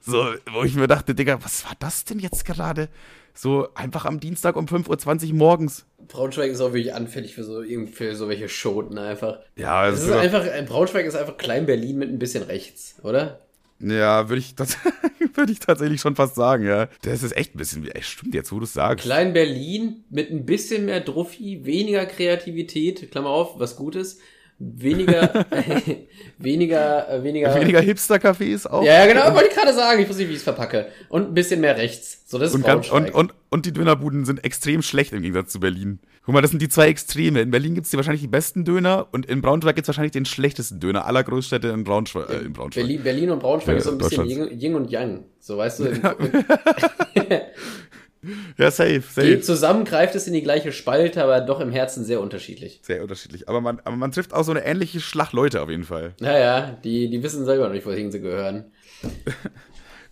So, 0.00 0.24
wo 0.52 0.62
ich 0.62 0.76
mir 0.76 0.86
dachte, 0.86 1.14
Digga, 1.14 1.42
was 1.42 1.64
war 1.64 1.74
das 1.80 2.04
denn 2.04 2.20
jetzt 2.20 2.44
gerade? 2.44 2.88
So 3.34 3.68
einfach 3.74 4.04
am 4.04 4.20
Dienstag 4.20 4.56
um 4.56 4.66
5.20 4.66 5.28
Uhr 5.28 5.34
morgens. 5.34 5.86
Braunschweig 6.08 6.50
ist 6.50 6.60
auch 6.60 6.72
wirklich 6.72 6.94
anfällig 6.94 7.34
für 7.34 7.44
so, 7.44 7.62
für 7.92 8.14
so 8.14 8.28
welche 8.28 8.48
Schoten 8.48 8.98
einfach. 8.98 9.38
Ja, 9.56 9.88
Es 9.88 10.02
ist 10.02 10.10
einfach, 10.10 10.44
äh, 10.44 10.62
Braunschweig 10.66 11.06
ist 11.06 11.14
einfach 11.14 11.36
Klein-Berlin 11.36 11.98
mit 11.98 12.10
ein 12.10 12.18
bisschen 12.18 12.42
rechts, 12.42 12.96
oder? 13.02 13.40
ja 13.80 14.28
würde 14.28 14.40
ich, 14.40 14.54
würd 15.34 15.50
ich 15.50 15.58
tatsächlich 15.58 16.00
schon 16.00 16.14
fast 16.14 16.34
sagen, 16.34 16.64
ja. 16.66 16.88
Das 17.02 17.22
ist 17.22 17.36
echt 17.36 17.54
ein 17.54 17.58
bisschen, 17.58 17.88
ey, 17.88 18.02
stimmt 18.02 18.34
jetzt, 18.34 18.52
wo 18.52 18.58
du 18.58 18.64
es 18.64 18.72
sagst. 18.72 19.04
Klein-Berlin 19.04 20.04
mit 20.10 20.30
ein 20.30 20.44
bisschen 20.46 20.84
mehr 20.84 21.00
Druffi, 21.00 21.64
weniger 21.64 22.06
Kreativität, 22.06 23.10
Klammer 23.10 23.30
auf, 23.30 23.58
was 23.58 23.76
Gutes, 23.76 24.18
weniger, 24.58 25.46
weniger, 26.38 27.08
äh, 27.10 27.22
weniger, 27.22 27.54
Weniger 27.54 27.80
Hipster-Cafés 27.80 28.66
auch. 28.66 28.84
Ja, 28.84 29.06
genau, 29.06 29.34
wollte 29.34 29.48
ich 29.48 29.54
gerade 29.54 29.74
sagen, 29.74 30.00
ich 30.00 30.08
weiß 30.08 30.16
nicht, 30.16 30.28
wie 30.28 30.32
ich 30.32 30.38
es 30.38 30.44
verpacke. 30.44 30.88
Und 31.08 31.28
ein 31.28 31.34
bisschen 31.34 31.60
mehr 31.60 31.76
rechts. 31.76 32.22
So, 32.26 32.38
das 32.38 32.50
ist 32.50 32.54
Und, 32.54 32.64
ganz, 32.64 32.90
und, 32.90 33.12
und, 33.12 33.34
und 33.50 33.66
die 33.66 33.72
Dönerbuden 33.72 34.24
sind 34.24 34.44
extrem 34.44 34.82
schlecht 34.82 35.12
im 35.12 35.22
Gegensatz 35.22 35.52
zu 35.52 35.60
Berlin. 35.60 35.98
Guck 36.24 36.34
mal, 36.34 36.40
das 36.40 36.50
sind 36.50 36.62
die 36.62 36.68
zwei 36.68 36.86
Extreme. 36.86 37.40
In 37.40 37.50
Berlin 37.50 37.74
gibt's 37.74 37.90
die 37.90 37.96
wahrscheinlich 37.96 38.22
die 38.22 38.28
besten 38.28 38.64
Döner 38.64 39.08
und 39.10 39.26
in 39.26 39.42
Braunschweig 39.42 39.74
gibt's 39.74 39.88
wahrscheinlich 39.88 40.12
den 40.12 40.24
schlechtesten 40.24 40.78
Döner 40.78 41.04
aller 41.06 41.24
Großstädte 41.24 41.68
in 41.68 41.82
Braunschweig. 41.82 42.30
Äh, 42.30 42.38
in 42.38 42.52
Braunschweig. 42.52 42.84
Berlin, 42.84 43.02
Berlin 43.02 43.30
und 43.30 43.40
Braunschweig 43.40 43.74
Ja, 43.74 43.78
ist 43.78 43.84
so 43.84 43.90
ein 43.90 43.98
bisschen. 43.98 44.26
Yin, 44.26 44.60
Yin 44.60 44.74
und 44.76 44.90
Yang. 44.90 45.24
So, 45.40 45.58
weißt 45.58 45.80
du, 45.80 45.84
Ja, 48.56 48.70
safe, 48.70 49.00
safe. 49.00 49.26
geht 49.26 49.44
zusammen 49.44 49.84
greift 49.84 50.14
es 50.14 50.26
in 50.26 50.32
die 50.32 50.42
gleiche 50.42 50.72
Spalte, 50.72 51.22
aber 51.22 51.40
doch 51.40 51.60
im 51.60 51.72
Herzen 51.72 52.04
sehr 52.04 52.20
unterschiedlich. 52.20 52.80
Sehr 52.82 53.02
unterschiedlich. 53.02 53.48
Aber 53.48 53.60
man, 53.60 53.80
aber 53.84 53.96
man 53.96 54.12
trifft 54.12 54.32
auch 54.32 54.44
so 54.44 54.52
eine 54.52 54.64
ähnliche 54.64 55.00
Schlachleute 55.00 55.60
auf 55.60 55.68
jeden 55.68 55.84
Fall. 55.84 56.14
Naja, 56.20 56.78
die, 56.84 57.10
die 57.10 57.22
wissen 57.22 57.44
selber 57.44 57.66
noch 57.66 57.74
nicht, 57.74 57.86
wohin 57.86 58.12
sie 58.12 58.20
gehören. 58.20 58.66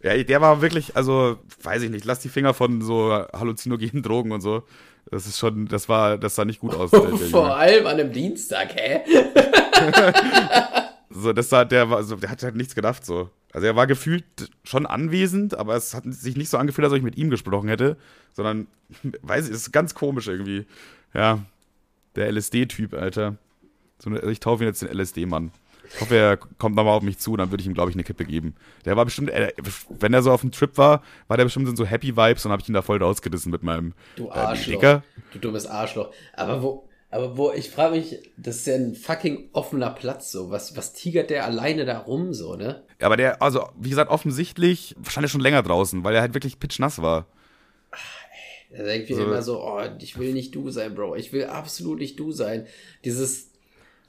Ja, 0.03 0.16
der 0.16 0.40
war 0.40 0.62
wirklich, 0.62 0.96
also, 0.96 1.37
weiß 1.62 1.83
ich 1.83 1.90
nicht, 1.90 2.07
lass 2.07 2.20
die 2.20 2.31
Finger 2.31 2.55
von 2.55 2.81
so 2.81 3.11
halluzinogenen 3.11 4.03
Drogen 4.03 4.33
und 4.33 4.40
so. 4.40 4.62
Das 5.11 5.27
ist 5.27 5.38
schon, 5.38 5.66
das 5.66 5.90
war, 5.90 6.16
das 6.16 6.37
sah 6.37 6.46
nicht 6.46 6.61
gut 6.61 6.75
aus. 6.75 6.90
Vor 7.31 7.55
allem 7.55 7.87
an 7.87 8.01
einem 8.01 8.12
Dienstag, 8.12 8.75
hä? 8.75 9.01
So, 11.11 11.33
das 11.33 11.49
sah, 11.49 11.64
der 11.64 11.90
war, 11.90 11.99
also, 11.99 12.16
der 12.16 12.31
hat 12.31 12.42
halt 12.42 12.57
nichts 12.57 12.75
gedacht, 12.75 13.05
so. 13.05 13.31
Also 13.53 13.66
er 13.66 13.75
war 13.75 13.88
gefühlt 13.88 14.25
schon 14.62 14.87
anwesend, 14.87 15.57
aber 15.57 15.75
es 15.75 15.92
hat 15.92 16.05
sich 16.07 16.37
nicht 16.37 16.49
so 16.49 16.57
angefühlt, 16.57 16.85
als 16.85 16.92
ob 16.92 16.99
ich 16.99 17.05
mit 17.05 17.18
ihm 17.18 17.31
gesprochen 17.31 17.68
hätte, 17.68 17.96
sondern, 18.33 18.68
weiß 19.23 19.46
ich, 19.46 19.55
es 19.55 19.62
ist 19.62 19.73
ganz 19.73 19.94
komisch 19.94 20.29
irgendwie. 20.29 20.66
Ja, 21.12 21.40
der 22.14 22.31
LSD-Typ, 22.33 22.94
Alter. 22.94 23.37
So, 23.99 24.11
also 24.11 24.29
ich 24.29 24.40
taufe 24.40 24.62
ihn 24.62 24.68
jetzt 24.68 24.83
den 24.83 24.96
LSD-Mann. 24.96 25.51
Ich 25.92 26.01
hoffe, 26.01 26.16
er 26.16 26.37
kommt 26.37 26.77
nochmal 26.77 26.94
auf 26.94 27.03
mich 27.03 27.18
zu, 27.18 27.37
dann 27.37 27.51
würde 27.51 27.62
ich 27.62 27.66
ihm, 27.66 27.75
glaube 27.75 27.90
ich, 27.90 27.96
eine 27.96 28.05
Kippe 28.05 28.25
geben. 28.25 28.55
Der 28.85 28.96
war 28.96 29.05
bestimmt, 29.05 29.31
äh, 29.31 29.53
wenn 29.88 30.14
er 30.14 30.23
so 30.23 30.31
auf 30.31 30.42
dem 30.42 30.53
Trip 30.53 30.79
war, 30.79 31.03
war 31.27 31.37
der 31.37 31.44
bestimmt 31.44 31.68
in 31.68 31.75
so 31.75 31.85
Happy 31.85 32.16
Vibes 32.16 32.46
und 32.46 32.53
habe 32.53 32.62
ich 32.62 32.68
ihn 32.68 32.75
da 32.75 32.83
voll 32.83 33.03
rausgerissen 33.03 33.51
mit 33.51 33.64
meinem 33.64 33.92
Du 34.14 34.29
äh, 34.29 34.33
Arschloch. 34.33 34.75
Dicker. 34.75 35.03
Du 35.33 35.40
dummes 35.40 35.66
Arschloch. 35.66 36.12
Aber 36.35 36.62
wo, 36.62 36.88
aber 37.11 37.37
wo, 37.37 37.53
ich 37.53 37.70
frage 37.70 37.96
mich, 37.96 38.18
das 38.37 38.57
ist 38.57 38.66
ja 38.66 38.75
ein 38.77 38.94
fucking 38.94 39.51
offener 39.53 39.90
Platz, 39.90 40.31
so. 40.31 40.51
Was, 40.51 40.77
was 40.77 40.92
tigert 40.92 41.31
der 41.31 41.44
alleine 41.44 41.85
da 41.85 41.99
rum, 41.99 42.33
so, 42.33 42.55
ne? 42.55 42.85
Ja, 43.01 43.07
Aber 43.07 43.16
der, 43.16 43.42
also, 43.42 43.68
wie 43.79 43.90
gesagt, 43.90 44.11
offensichtlich 44.11 44.94
er 45.25 45.29
schon 45.29 45.40
länger 45.40 45.62
draußen, 45.62 46.05
weil 46.05 46.14
er 46.14 46.20
halt 46.20 46.35
wirklich 46.35 46.61
pitchnass 46.61 47.03
war. 47.03 47.27
Er 48.70 48.85
denkt 48.85 49.09
wie 49.09 49.14
So. 49.14 49.25
immer 49.25 49.42
so, 49.42 49.61
oh, 49.61 49.81
ich 49.99 50.16
will 50.18 50.33
nicht 50.33 50.55
du 50.55 50.70
sein, 50.70 50.94
Bro. 50.94 51.16
Ich 51.16 51.33
will 51.33 51.46
absolut 51.46 51.99
nicht 51.99 52.20
du 52.20 52.31
sein. 52.31 52.66
Dieses, 53.05 53.49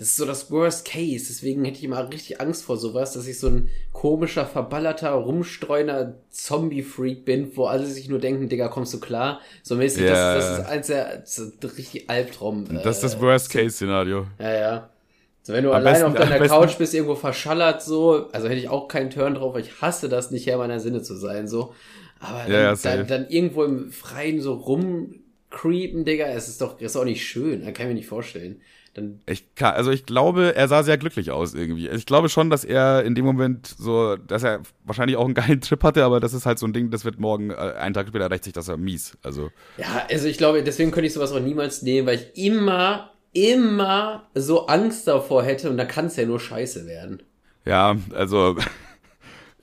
das 0.01 0.09
ist 0.09 0.17
so 0.17 0.25
das 0.25 0.49
Worst 0.49 0.83
Case. 0.85 1.25
Deswegen 1.29 1.63
hätte 1.63 1.77
ich 1.77 1.83
immer 1.83 2.09
richtig 2.11 2.41
Angst 2.41 2.63
vor 2.63 2.75
sowas, 2.77 3.13
dass 3.13 3.27
ich 3.27 3.37
so 3.39 3.49
ein 3.49 3.69
komischer, 3.93 4.47
verballerter, 4.47 5.11
rumstreuner 5.11 6.15
Zombie-Freak 6.31 7.23
bin, 7.23 7.55
wo 7.55 7.65
alle 7.65 7.85
sich 7.85 8.09
nur 8.09 8.17
denken, 8.17 8.49
Digga, 8.49 8.67
kommst 8.67 8.95
du 8.95 8.99
klar? 8.99 9.41
So 9.61 9.75
mäßig, 9.75 10.03
Ja. 10.05 10.33
das, 10.35 10.45
das 10.49 10.59
ist 10.59 10.65
eins 10.65 10.87
der, 10.87 11.17
das 11.59 11.77
richtig 11.77 12.09
Albtraum. 12.09 12.65
Das 12.83 12.95
ist 12.97 13.03
das 13.03 13.15
äh, 13.15 13.21
Worst-Case-Szenario. 13.21 14.25
Ja, 14.39 14.51
ja. 14.53 14.89
So, 15.43 15.53
wenn 15.53 15.63
du 15.63 15.69
Am 15.69 15.75
allein 15.75 15.93
besten- 15.93 16.05
auf 16.07 16.13
deiner 16.15 16.47
Couch 16.47 16.77
bist, 16.79 16.93
irgendwo 16.95 17.13
verschallert, 17.15 17.83
so, 17.83 18.27
also 18.31 18.47
hätte 18.47 18.59
ich 18.59 18.69
auch 18.69 18.87
keinen 18.87 19.11
Turn 19.11 19.35
drauf, 19.35 19.53
weil 19.53 19.61
ich 19.61 19.81
hasse 19.81 20.09
das, 20.09 20.31
nicht 20.31 20.47
Herr 20.47 20.57
meiner 20.57 20.79
Sinne 20.79 21.03
zu 21.03 21.15
sein, 21.15 21.47
so. 21.47 21.75
Aber 22.19 22.41
dann, 22.47 22.51
Ja, 22.51 22.75
dann, 22.75 23.05
dann 23.07 23.27
irgendwo 23.29 23.63
im 23.63 23.91
Freien 23.91 24.41
so 24.41 24.53
rumcreepen, 24.53 26.05
Digga, 26.05 26.25
es 26.27 26.47
ist 26.47 26.61
doch, 26.61 26.79
ist 26.79 26.95
auch 26.95 27.05
nicht 27.05 27.23
schön, 27.25 27.61
kann 27.61 27.73
ich 27.73 27.87
mir 27.87 27.93
nicht 27.93 28.07
vorstellen. 28.07 28.61
Dann, 28.93 29.21
Ich 29.25 29.55
kann, 29.55 29.73
also 29.73 29.89
ich 29.89 30.05
glaube, 30.05 30.53
er 30.55 30.67
sah 30.67 30.83
sehr 30.83 30.97
glücklich 30.97 31.31
aus 31.31 31.53
irgendwie. 31.53 31.87
Ich 31.87 32.05
glaube 32.05 32.27
schon, 32.27 32.49
dass 32.49 32.65
er 32.65 33.03
in 33.03 33.15
dem 33.15 33.23
Moment 33.23 33.67
so, 33.67 34.17
dass 34.17 34.43
er 34.43 34.61
wahrscheinlich 34.83 35.15
auch 35.15 35.25
einen 35.25 35.33
geilen 35.35 35.61
Trip 35.61 35.81
hatte, 35.83 36.03
aber 36.03 36.19
das 36.19 36.33
ist 36.33 36.45
halt 36.45 36.59
so 36.59 36.65
ein 36.67 36.73
Ding, 36.73 36.91
das 36.91 37.05
wird 37.05 37.19
morgen, 37.19 37.51
äh, 37.51 37.55
einen 37.55 37.93
Tag 37.93 38.07
später 38.09 38.29
rächt 38.29 38.43
sich 38.43 38.53
das 38.53 38.67
ja 38.67 38.75
mies. 38.75 39.17
Also, 39.23 39.49
ja, 39.77 40.05
also 40.09 40.27
ich 40.27 40.37
glaube, 40.37 40.63
deswegen 40.63 40.91
könnte 40.91 41.07
ich 41.07 41.13
sowas 41.13 41.31
auch 41.31 41.39
niemals 41.39 41.81
nehmen, 41.83 42.05
weil 42.07 42.15
ich 42.19 42.45
immer, 42.45 43.11
immer 43.31 44.29
so 44.33 44.67
Angst 44.67 45.07
davor 45.07 45.43
hätte 45.43 45.69
und 45.69 45.77
da 45.77 45.85
kann 45.85 46.07
es 46.07 46.17
ja 46.17 46.25
nur 46.25 46.39
scheiße 46.39 46.85
werden. 46.85 47.23
ja, 47.65 47.95
also, 48.13 48.57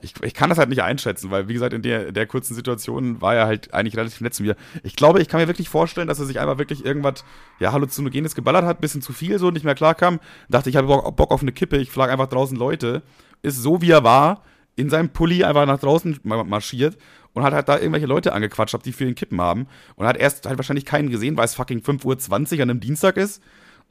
ich, 0.01 0.13
ich 0.23 0.33
kann 0.33 0.49
das 0.49 0.57
halt 0.57 0.69
nicht 0.69 0.81
einschätzen, 0.81 1.29
weil, 1.29 1.47
wie 1.49 1.53
gesagt, 1.53 1.73
in 1.73 1.81
der, 1.81 2.11
der 2.11 2.25
kurzen 2.25 2.55
Situation 2.55 3.21
war 3.21 3.35
er 3.35 3.47
halt 3.47 3.73
eigentlich 3.73 3.97
relativ 3.97 4.21
nett 4.21 4.33
zu 4.33 4.43
mir. 4.43 4.55
Ich 4.83 4.95
glaube, 4.95 5.21
ich 5.21 5.27
kann 5.27 5.41
mir 5.41 5.47
wirklich 5.47 5.67
vorstellen, 5.67 6.07
dass 6.07 6.19
er 6.19 6.25
sich 6.25 6.39
einfach 6.39 6.57
wirklich 6.57 6.85
irgendwas, 6.85 7.25
ja, 7.59 7.73
Halluzinogenes 7.73 8.33
geballert 8.33 8.63
hat, 8.65 8.79
bisschen 8.79 9.01
zu 9.01 9.11
viel, 9.11 9.39
so 9.39 9.51
nicht 9.51 9.65
mehr 9.65 9.75
klar 9.75 9.95
kam. 9.95 10.19
Dachte, 10.47 10.69
ich 10.69 10.77
habe 10.77 10.87
Bock, 10.87 11.15
Bock 11.17 11.31
auf 11.31 11.41
eine 11.41 11.51
Kippe, 11.51 11.77
ich 11.77 11.91
flag 11.91 12.09
einfach 12.09 12.27
draußen 12.27 12.57
Leute. 12.57 13.03
Ist 13.41 13.57
so, 13.57 13.81
wie 13.81 13.91
er 13.91 14.03
war, 14.03 14.43
in 14.77 14.89
seinem 14.89 15.09
Pulli 15.09 15.43
einfach 15.43 15.65
nach 15.65 15.79
draußen 15.79 16.19
ma- 16.23 16.45
marschiert 16.45 16.97
und 17.33 17.43
hat 17.43 17.53
halt 17.53 17.67
da 17.67 17.77
irgendwelche 17.77 18.05
Leute 18.07 18.31
angequatscht, 18.31 18.85
die 18.85 18.93
für 18.93 19.05
ihn 19.05 19.15
Kippen 19.15 19.41
haben. 19.41 19.67
Und 19.95 20.07
hat 20.07 20.15
erst 20.17 20.45
halt 20.45 20.57
wahrscheinlich 20.57 20.85
keinen 20.85 21.09
gesehen, 21.09 21.35
weil 21.35 21.45
es 21.45 21.55
fucking 21.55 21.79
5.20 21.79 22.55
Uhr 22.55 22.63
an 22.63 22.69
einem 22.69 22.79
Dienstag 22.79 23.17
ist. 23.17 23.41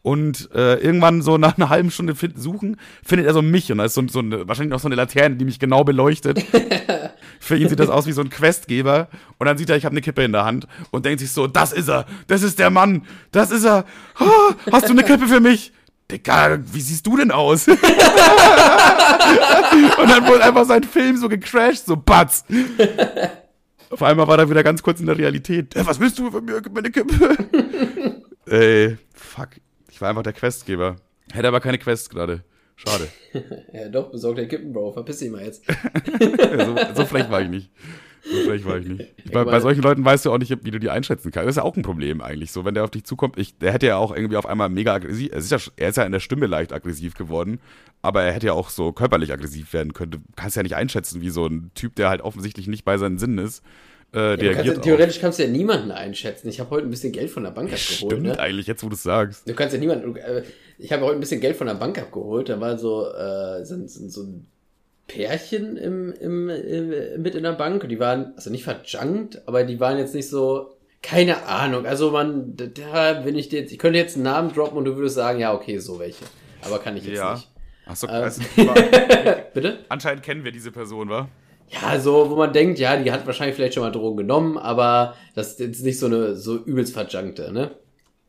Und 0.03 0.49
äh, 0.55 0.77
irgendwann 0.77 1.23
so 1.23 1.39
nach 1.39 1.57
einer 1.57 1.69
halben 1.69 1.91
Stunde 1.91 2.15
find, 2.15 2.41
suchen, 2.41 2.77
findet 3.05 3.27
er 3.27 3.35
so 3.35 3.43
mich. 3.43 3.71
Und 3.73 3.79
da 3.79 3.85
ist 3.85 3.95
so, 3.95 4.07
so 4.09 4.21
eine, 4.21 4.47
wahrscheinlich 4.47 4.71
noch 4.71 4.81
so 4.81 4.89
eine 4.89 4.95
Laterne, 4.95 5.37
die 5.37 5.45
mich 5.45 5.59
genau 5.59 5.85
beleuchtet. 5.85 6.45
Für 7.41 7.57
ihn 7.57 7.69
sieht 7.69 7.81
das 7.81 7.89
aus 7.89 8.07
wie 8.07 8.13
so 8.13 8.21
ein 8.21 8.31
Questgeber. 8.31 9.09
Und 9.39 9.47
dann 9.47 9.59
sieht 9.59 9.71
er, 9.71 9.77
ich 9.77 9.85
habe 9.85 9.93
eine 9.93 10.01
Kippe 10.01 10.23
in 10.23 10.33
der 10.33 10.45
Hand 10.45 10.67
und 10.91 11.05
denkt 11.05 11.21
sich 11.21 11.33
so, 11.33 11.47
das 11.47 11.73
ist 11.73 11.89
er, 11.89 12.07
das 12.27 12.43
ist 12.43 12.59
der 12.59 12.71
Mann, 12.71 13.03
das 13.33 13.51
ist 13.51 13.65
er. 13.65 13.85
Ah, 14.17 14.55
hast 14.73 14.89
du 14.89 14.93
eine 14.93 15.03
Kippe 15.03 15.27
für 15.27 15.41
mich? 15.41 15.73
Digga, 16.11 16.59
wie 16.73 16.81
siehst 16.81 17.07
du 17.07 17.19
denn 17.19 17.31
aus? 17.31 17.69
und 17.69 17.79
dann 20.09 20.27
wurde 20.27 20.43
einfach 20.43 20.65
sein 20.65 20.83
Film 20.83 21.19
so 21.19 21.29
gecrashed, 21.29 21.85
so 21.85 21.97
batz. 21.97 22.45
Auf 23.91 24.03
einmal 24.03 24.27
war 24.27 24.39
er 24.39 24.49
wieder 24.49 24.63
ganz 24.63 24.83
kurz 24.83 25.01
in 25.01 25.07
der 25.07 25.19
Realität. 25.19 25.77
Äh, 25.77 25.87
was 25.87 26.01
willst 26.01 26.19
du 26.19 26.31
von 26.31 26.45
mir? 26.45 26.61
Gib 26.63 26.73
mir 26.73 26.81
eine 26.81 26.91
Kippe. 26.91 27.37
Ey, 28.47 28.97
fuck. 29.15 29.49
Ich 29.99 30.03
war 30.03 30.11
einfach 30.11 30.23
der 30.23 30.33
Questgeber. 30.33 30.95
Hätte 31.33 31.49
aber 31.49 31.59
keine 31.59 31.77
Quest 31.77 32.11
gerade. 32.11 32.45
Schade. 32.77 33.09
ja, 33.73 33.89
doch, 33.89 34.13
besorgt 34.13 34.39
der 34.39 34.47
Kippen, 34.47 34.73
Bro. 34.73 34.93
Verpiss 34.93 35.19
dich 35.19 35.29
mal 35.29 35.43
jetzt. 35.43 35.65
so, 36.21 36.77
so 36.95 37.05
frech 37.05 37.29
war 37.29 37.43
ich 37.43 37.49
nicht. 37.49 37.69
So 38.23 38.49
frech 38.49 38.65
war 38.65 38.79
ich 38.79 38.87
nicht. 38.87 39.33
Bei, 39.33 39.43
bei 39.43 39.59
solchen 39.59 39.83
Leuten 39.83 40.05
weißt 40.05 40.25
du 40.25 40.31
auch 40.31 40.39
nicht, 40.39 40.57
wie 40.65 40.71
du 40.71 40.79
die 40.79 40.89
einschätzen 40.89 41.33
kannst. 41.33 41.49
Das 41.49 41.55
ist 41.55 41.57
ja 41.57 41.65
auch 41.65 41.77
ein 41.77 41.83
Problem 41.83 42.21
eigentlich. 42.21 42.53
So, 42.53 42.65
wenn 42.65 42.75
der 42.75 42.85
auf 42.85 42.93
dich 42.93 43.03
zukommt, 43.03 43.41
ich, 43.41 43.59
der 43.59 43.73
hätte 43.73 43.89
ja 43.89 43.97
auch 43.97 44.15
irgendwie 44.15 44.37
auf 44.37 44.47
einmal 44.47 44.69
mega 44.69 44.95
aggressiv, 44.95 45.33
er 45.33 45.39
ist, 45.39 45.51
ja, 45.51 45.59
er 45.75 45.89
ist 45.89 45.97
ja 45.97 46.05
in 46.05 46.13
der 46.13 46.21
Stimme 46.21 46.47
leicht 46.47 46.73
aggressiv 46.73 47.15
geworden, 47.15 47.59
aber 48.01 48.23
er 48.23 48.33
hätte 48.33 48.47
ja 48.47 48.53
auch 48.53 48.71
so 48.71 48.93
körperlich 48.93 49.33
aggressiv 49.33 49.73
werden 49.73 49.95
können. 49.95 50.13
Du 50.13 50.19
kannst 50.37 50.55
ja 50.55 50.63
nicht 50.63 50.77
einschätzen, 50.77 51.23
wie 51.23 51.31
so 51.31 51.45
ein 51.45 51.73
Typ, 51.75 51.97
der 51.97 52.09
halt 52.09 52.21
offensichtlich 52.21 52.69
nicht 52.69 52.85
bei 52.85 52.99
seinen 52.99 53.19
Sinnen 53.19 53.39
ist, 53.39 53.65
äh, 54.15 54.45
Ja, 54.45 54.55
kannst, 54.55 54.83
theoretisch 54.83 55.21
kannst 55.21 55.39
du 55.39 55.43
ja 55.45 55.49
niemanden 55.51 55.91
einschätzen. 55.91 56.49
Ich 56.49 56.61
habe 56.61 56.71
heute 56.71 56.87
ein 56.87 56.91
bisschen 56.91 57.13
Geld 57.13 57.31
von 57.31 57.45
der 57.45 57.51
Bank 57.51 57.73
abgeholt. 57.73 58.13
Stimmt 58.13 58.23
Ne? 58.23 58.39
eigentlich, 58.39 58.67
jetzt 58.67 58.83
wo 58.83 58.89
du 58.89 58.95
es 58.95 59.03
sagst. 59.03 59.49
Du 59.49 59.55
kannst 59.55 59.75
ja 59.75 59.81
niemanden. 59.81 60.17
äh, 60.17 60.43
Ich 60.79 60.93
habe 60.93 61.05
heute 61.05 61.17
ein 61.17 61.21
bisschen 61.21 61.41
Geld 61.41 61.57
von 61.57 61.67
der 61.67 61.75
Bank 61.75 61.99
abgeholt. 61.99 62.49
Da 62.49 62.61
war 62.61 62.79
so, 62.79 63.07
äh, 63.13 63.65
sind, 63.65 63.91
sind 63.91 64.11
so 64.13 64.23
ein 64.23 64.47
Pärchen 65.07 65.77
im, 65.77 66.13
im, 66.21 66.49
im, 66.51 67.23
mit 67.23 67.35
in 67.35 67.43
der 67.43 67.53
Bank. 67.53 67.83
Und 67.83 67.89
die 67.89 67.99
waren, 67.99 68.33
also 68.37 68.51
nicht 68.51 68.65
verjunkt, 68.65 69.43
aber 69.47 69.65
die 69.65 69.81
waren 69.81 69.99
jetzt 69.99 70.15
nicht 70.15 70.29
so. 70.29 70.75
Keine 71.01 71.45
Ahnung. 71.47 71.87
Also 71.87 72.11
man, 72.11 72.57
da- 72.57 72.67
da 72.67 73.13
bin 73.21 73.37
ich 73.39 73.49
dir 73.49 73.61
jetzt. 73.61 73.73
Ich 73.73 73.79
könnte 73.79 73.99
jetzt 73.99 74.17
einen 74.17 74.25
Namen 74.25 74.53
droppen 74.53 74.77
und 74.79 74.85
du 74.85 74.97
würdest 74.97 75.15
sagen, 75.15 75.39
ja, 75.39 75.55
okay, 75.55 75.79
so 75.79 75.99
welche. 76.01 76.25
Aber 76.63 76.79
kann 76.81 76.97
ich 76.97 77.05
jetzt 77.05 77.17
Ja. 77.19 77.35
nicht. 77.35 77.49
Achso, 77.87 78.07
Ähm. 78.09 78.15
also, 78.15 78.43
Bitte? 79.55 79.79
anscheinend 79.89 80.23
kennen 80.23 80.45
wir 80.45 80.53
diese 80.53 80.73
Person, 80.73 81.09
wa? 81.09 81.29
Ja, 81.71 82.01
so, 82.01 82.31
wo 82.31 82.37
man 82.37 82.53
denkt, 82.53 82.79
ja, 82.79 82.97
die 82.97 83.13
hat 83.13 83.27
wahrscheinlich 83.27 83.57
vielleicht 83.57 83.75
schon 83.75 83.83
mal 83.83 83.93
Drogen 83.93 84.17
genommen, 84.17 84.57
aber 84.57 85.15
das 85.35 85.53
ist 85.53 85.61
jetzt 85.61 85.85
nicht 85.85 85.99
so 85.99 86.07
eine 86.07 86.35
so 86.35 86.57
übelst 86.57 86.95
verjunkte, 86.95 87.53
ne? 87.53 87.73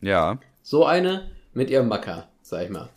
Ja. 0.02 0.40
So 0.62 0.86
eine 0.86 1.30
mit 1.54 1.70
ihrem 1.70 1.88
Macker, 1.88 2.28
sag 2.42 2.64
ich 2.64 2.70
mal. 2.70 2.90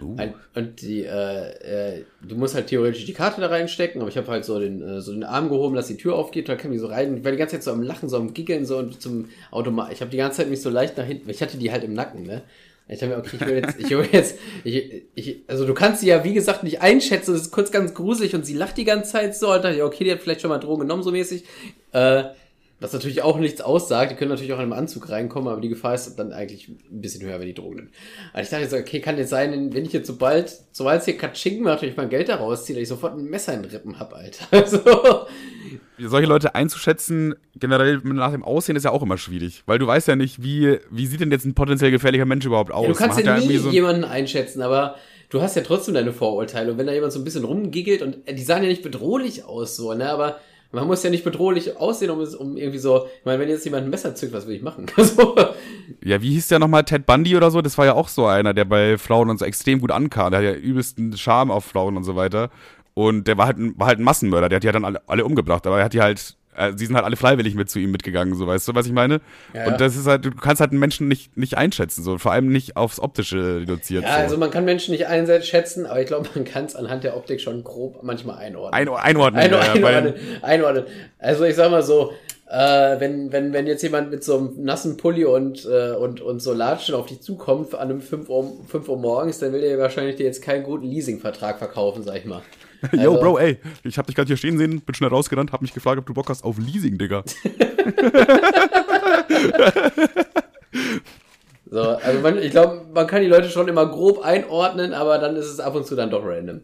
Uh. 0.00 0.14
Ein, 0.16 0.34
und 0.54 0.80
die, 0.80 1.04
äh, 1.04 1.96
äh, 1.96 2.04
du 2.22 2.36
musst 2.36 2.54
halt 2.54 2.68
theoretisch 2.68 3.04
die 3.04 3.12
Karte 3.12 3.40
da 3.40 3.48
reinstecken, 3.48 4.00
aber 4.00 4.08
ich 4.08 4.16
habe 4.16 4.28
halt 4.28 4.44
so 4.44 4.60
den, 4.60 4.80
äh, 4.80 5.00
so 5.00 5.12
den 5.12 5.24
Arm 5.24 5.48
gehoben, 5.48 5.74
dass 5.74 5.88
die 5.88 5.96
Tür 5.96 6.14
aufgeht, 6.14 6.48
da 6.48 6.54
kam 6.54 6.70
die 6.70 6.78
so 6.78 6.86
rein. 6.86 7.16
Ich 7.16 7.24
war 7.24 7.32
die 7.32 7.38
ganze 7.38 7.56
Zeit 7.56 7.64
so 7.64 7.72
am 7.72 7.82
Lachen, 7.82 8.08
so 8.08 8.16
am 8.16 8.32
Giggeln, 8.32 8.64
so 8.64 8.78
und 8.78 9.00
zum 9.02 9.28
Automat. 9.50 9.92
Ich 9.92 10.00
habe 10.00 10.10
die 10.10 10.16
ganze 10.16 10.38
Zeit 10.38 10.50
mich 10.50 10.62
so 10.62 10.70
leicht 10.70 10.96
nach 10.96 11.04
hinten, 11.04 11.28
ich 11.28 11.42
hatte 11.42 11.58
die 11.58 11.72
halt 11.72 11.82
im 11.82 11.94
Nacken, 11.94 12.22
ne? 12.22 12.42
Ich 12.88 13.02
habe 13.02 13.12
mir, 13.12 13.18
okay, 13.18 13.36
ich 13.38 13.46
will 13.46 13.56
jetzt, 13.56 13.78
ich 13.78 13.90
will 13.90 14.08
jetzt, 14.10 14.38
ich, 14.64 15.02
ich, 15.14 15.42
also 15.46 15.66
du 15.66 15.74
kannst 15.74 16.00
sie 16.00 16.08
ja, 16.08 16.24
wie 16.24 16.32
gesagt, 16.32 16.64
nicht 16.64 16.80
einschätzen, 16.80 17.34
das 17.34 17.42
ist 17.42 17.50
kurz 17.50 17.70
ganz 17.70 17.92
gruselig 17.92 18.34
und 18.34 18.46
sie 18.46 18.54
lacht 18.54 18.78
die 18.78 18.84
ganze 18.84 19.12
Zeit 19.12 19.36
so, 19.36 19.52
und 19.52 19.62
dachte 19.62 19.76
ich, 19.76 19.82
okay, 19.82 20.04
die 20.04 20.12
hat 20.12 20.20
vielleicht 20.20 20.40
schon 20.40 20.48
mal 20.48 20.58
Drogen 20.58 20.82
genommen, 20.82 21.02
so 21.02 21.10
mäßig. 21.10 21.44
Äh, 21.92 22.24
was 22.80 22.92
natürlich 22.92 23.22
auch 23.22 23.38
nichts 23.38 23.60
aussagt, 23.60 24.12
die 24.12 24.14
können 24.14 24.30
natürlich 24.30 24.52
auch 24.52 24.58
in 24.58 24.64
einem 24.64 24.72
Anzug 24.72 25.08
reinkommen, 25.10 25.48
aber 25.48 25.60
die 25.60 25.68
Gefahr 25.68 25.94
ist 25.94 26.14
dann 26.16 26.32
eigentlich 26.32 26.68
ein 26.68 27.00
bisschen 27.00 27.26
höher, 27.26 27.40
wenn 27.40 27.46
die 27.46 27.54
Drogen 27.54 27.76
nimmt. 27.76 27.90
Also 28.32 28.44
ich 28.44 28.50
dachte 28.50 28.62
jetzt, 28.62 28.88
okay, 28.88 29.00
kann 29.00 29.18
jetzt 29.18 29.30
sein, 29.30 29.72
wenn 29.72 29.84
ich 29.84 29.92
jetzt 29.92 30.06
sobald, 30.06 30.52
sobald 30.70 31.00
es 31.00 31.04
hier 31.06 31.16
Katsching 31.16 31.62
macht 31.62 31.82
und 31.82 31.88
ich 31.88 31.96
mein 31.96 32.08
Geld 32.08 32.28
da 32.28 32.36
rausziehe, 32.36 32.76
dass 32.76 32.82
ich 32.82 32.88
sofort 32.88 33.14
ein 33.18 33.24
Messer 33.24 33.54
in 33.54 33.62
den 33.62 33.70
Rippen 33.72 33.98
hab, 33.98 34.14
Alter. 34.14 34.46
Also, 34.58 35.26
solche 35.98 36.28
Leute 36.28 36.54
einzuschätzen, 36.54 37.34
generell 37.56 37.98
nach 38.04 38.30
dem 38.30 38.44
Aussehen, 38.44 38.76
ist 38.76 38.84
ja 38.84 38.92
auch 38.92 39.02
immer 39.02 39.18
schwierig. 39.18 39.64
Weil 39.66 39.78
du 39.78 39.86
weißt 39.86 40.06
ja 40.06 40.14
nicht, 40.14 40.42
wie, 40.42 40.78
wie 40.90 41.06
sieht 41.06 41.20
denn 41.20 41.32
jetzt 41.32 41.44
ein 41.44 41.54
potenziell 41.54 41.90
gefährlicher 41.90 42.26
Mensch 42.26 42.44
überhaupt 42.44 42.70
aus? 42.70 42.84
ja, 42.84 42.92
du 42.92 42.94
kannst 42.94 43.16
Man 43.24 43.34
hat 43.34 43.42
ja 43.42 43.48
nie 43.48 43.56
so 43.56 43.70
jemanden 43.70 44.04
einschätzen, 44.04 44.62
aber 44.62 44.96
du 45.30 45.42
hast 45.42 45.56
ja 45.56 45.62
trotzdem 45.62 45.94
deine 45.94 46.12
Vorurteile. 46.12 46.72
Und 46.72 46.78
wenn 46.78 46.86
da 46.86 46.92
jemand 46.92 47.12
so 47.12 47.18
ein 47.18 47.24
bisschen 47.24 47.44
rumgiggelt 47.44 48.02
und 48.02 48.28
äh, 48.28 48.34
die 48.34 48.42
sahen 48.42 48.62
ja 48.62 48.68
nicht 48.68 48.82
bedrohlich 48.82 49.44
aus, 49.44 49.76
so, 49.76 49.92
ne, 49.94 50.08
aber 50.10 50.38
man 50.72 50.86
muss 50.86 51.02
ja 51.02 51.10
nicht 51.10 51.24
bedrohlich 51.24 51.76
aussehen, 51.78 52.10
um, 52.10 52.20
um 52.20 52.56
irgendwie 52.56 52.78
so, 52.78 53.06
ich 53.06 53.24
meine, 53.24 53.38
wenn 53.38 53.48
jetzt 53.48 53.64
jemand 53.64 53.84
ein 53.84 53.90
Messer 53.90 54.14
zückt, 54.14 54.32
was 54.34 54.46
will 54.46 54.54
ich 54.54 54.62
machen? 54.62 54.86
so. 54.96 55.34
Ja, 56.04 56.20
wie 56.20 56.30
hieß 56.32 56.48
der 56.48 56.58
nochmal? 56.58 56.84
Ted 56.84 57.06
Bundy 57.06 57.36
oder 57.36 57.50
so? 57.50 57.62
Das 57.62 57.78
war 57.78 57.86
ja 57.86 57.94
auch 57.94 58.08
so 58.08 58.26
einer, 58.26 58.52
der 58.52 58.66
bei 58.66 58.98
Frauen 58.98 59.30
und 59.30 59.38
so 59.38 59.44
extrem 59.44 59.80
gut 59.80 59.90
ankam. 59.90 60.30
Der 60.30 60.40
hat 60.40 60.44
ja 60.44 60.52
übelsten 60.52 61.16
Charme 61.16 61.50
auf 61.50 61.64
Frauen 61.64 61.96
und 61.96 62.04
so 62.04 62.16
weiter. 62.16 62.50
Und 62.92 63.28
der 63.28 63.38
war 63.38 63.46
halt 63.46 63.58
ein, 63.58 63.78
war 63.78 63.86
halt 63.86 63.98
ein 63.98 64.04
Massenmörder. 64.04 64.48
Der 64.48 64.56
hat 64.56 64.62
die 64.62 64.68
halt 64.68 64.74
dann 64.74 64.84
alle, 64.84 65.00
alle 65.06 65.24
umgebracht. 65.24 65.66
Aber 65.66 65.78
er 65.78 65.84
hat 65.84 65.94
die 65.94 66.02
halt, 66.02 66.36
äh, 66.58 66.72
sie 66.76 66.86
sind 66.86 66.96
halt 66.96 67.04
alle 67.04 67.16
freiwillig 67.16 67.54
mit 67.54 67.70
zu 67.70 67.78
ihm 67.78 67.90
mitgegangen, 67.90 68.34
so 68.34 68.46
weißt 68.46 68.68
du, 68.68 68.74
was 68.74 68.86
ich 68.86 68.92
meine? 68.92 69.20
Ja. 69.54 69.68
Und 69.68 69.80
das 69.80 69.96
ist 69.96 70.06
halt, 70.06 70.24
du 70.24 70.30
kannst 70.30 70.60
halt 70.60 70.72
einen 70.72 70.80
Menschen 70.80 71.08
nicht, 71.08 71.36
nicht 71.36 71.56
einschätzen, 71.56 72.02
so. 72.02 72.18
Vor 72.18 72.32
allem 72.32 72.48
nicht 72.48 72.76
aufs 72.76 73.00
Optische 73.00 73.60
reduziert. 73.60 74.04
Ja, 74.04 74.14
so. 74.14 74.20
also 74.20 74.38
man 74.38 74.50
kann 74.50 74.64
Menschen 74.64 74.92
nicht 74.92 75.06
einschätzen, 75.06 75.86
aber 75.86 76.00
ich 76.00 76.06
glaube, 76.06 76.28
man 76.34 76.44
kann 76.44 76.64
es 76.64 76.74
anhand 76.74 77.04
der 77.04 77.16
Optik 77.16 77.40
schon 77.40 77.64
grob 77.64 78.02
manchmal 78.02 78.38
einordnen. 78.38 78.74
Ein, 78.74 78.88
einordnen. 78.88 79.42
Ein, 79.42 79.50
ja, 79.52 79.60
einordnen, 79.60 80.14
einordnen. 80.42 80.84
Also 81.18 81.44
ich 81.44 81.54
sag 81.54 81.70
mal 81.70 81.82
so, 81.82 82.12
äh, 82.50 82.98
wenn, 82.98 83.30
wenn, 83.32 83.52
wenn 83.52 83.66
jetzt 83.66 83.82
jemand 83.82 84.10
mit 84.10 84.24
so 84.24 84.38
einem 84.38 84.64
nassen 84.64 84.96
Pulli 84.96 85.24
und, 85.24 85.66
äh, 85.66 85.92
und, 85.92 86.20
und 86.20 86.40
so 86.40 86.54
Latschen 86.54 86.94
auf 86.94 87.06
dich 87.06 87.20
zukommt 87.20 87.74
an 87.74 87.90
einem 87.90 88.00
5 88.00 88.28
Uhr, 88.28 88.52
5 88.66 88.88
Uhr 88.88 88.98
morgens, 88.98 89.38
dann 89.38 89.52
will 89.52 89.60
der 89.60 89.78
wahrscheinlich 89.78 90.16
dir 90.16 90.26
jetzt 90.26 90.42
keinen 90.42 90.64
guten 90.64 90.86
Leasingvertrag 90.86 91.58
verkaufen, 91.58 92.02
sag 92.02 92.16
ich 92.16 92.24
mal. 92.24 92.42
Yo, 92.92 93.12
Also- 93.12 93.20
Bro, 93.20 93.38
ey, 93.38 93.58
ich 93.84 93.98
hab 93.98 94.06
dich 94.06 94.14
gerade 94.16 94.26
hier 94.28 94.36
stehen 94.36 94.58
sehen, 94.58 94.80
bin 94.80 94.94
schnell 94.94 95.10
rausgerannt, 95.10 95.52
hab 95.52 95.62
mich 95.62 95.72
gefragt, 95.74 95.98
ob 95.98 96.06
du 96.06 96.14
Bock 96.14 96.28
hast 96.28 96.44
auf 96.44 96.58
Leasing, 96.58 96.98
Digga. 96.98 97.24
So, 101.70 101.80
also 101.82 102.20
man, 102.20 102.38
ich 102.38 102.50
glaube, 102.50 102.86
man 102.94 103.06
kann 103.06 103.20
die 103.20 103.28
Leute 103.28 103.50
schon 103.50 103.68
immer 103.68 103.84
grob 103.86 104.20
einordnen, 104.24 104.94
aber 104.94 105.18
dann 105.18 105.36
ist 105.36 105.46
es 105.46 105.60
ab 105.60 105.74
und 105.74 105.86
zu 105.86 105.96
dann 105.96 106.10
doch 106.10 106.24
random. 106.24 106.62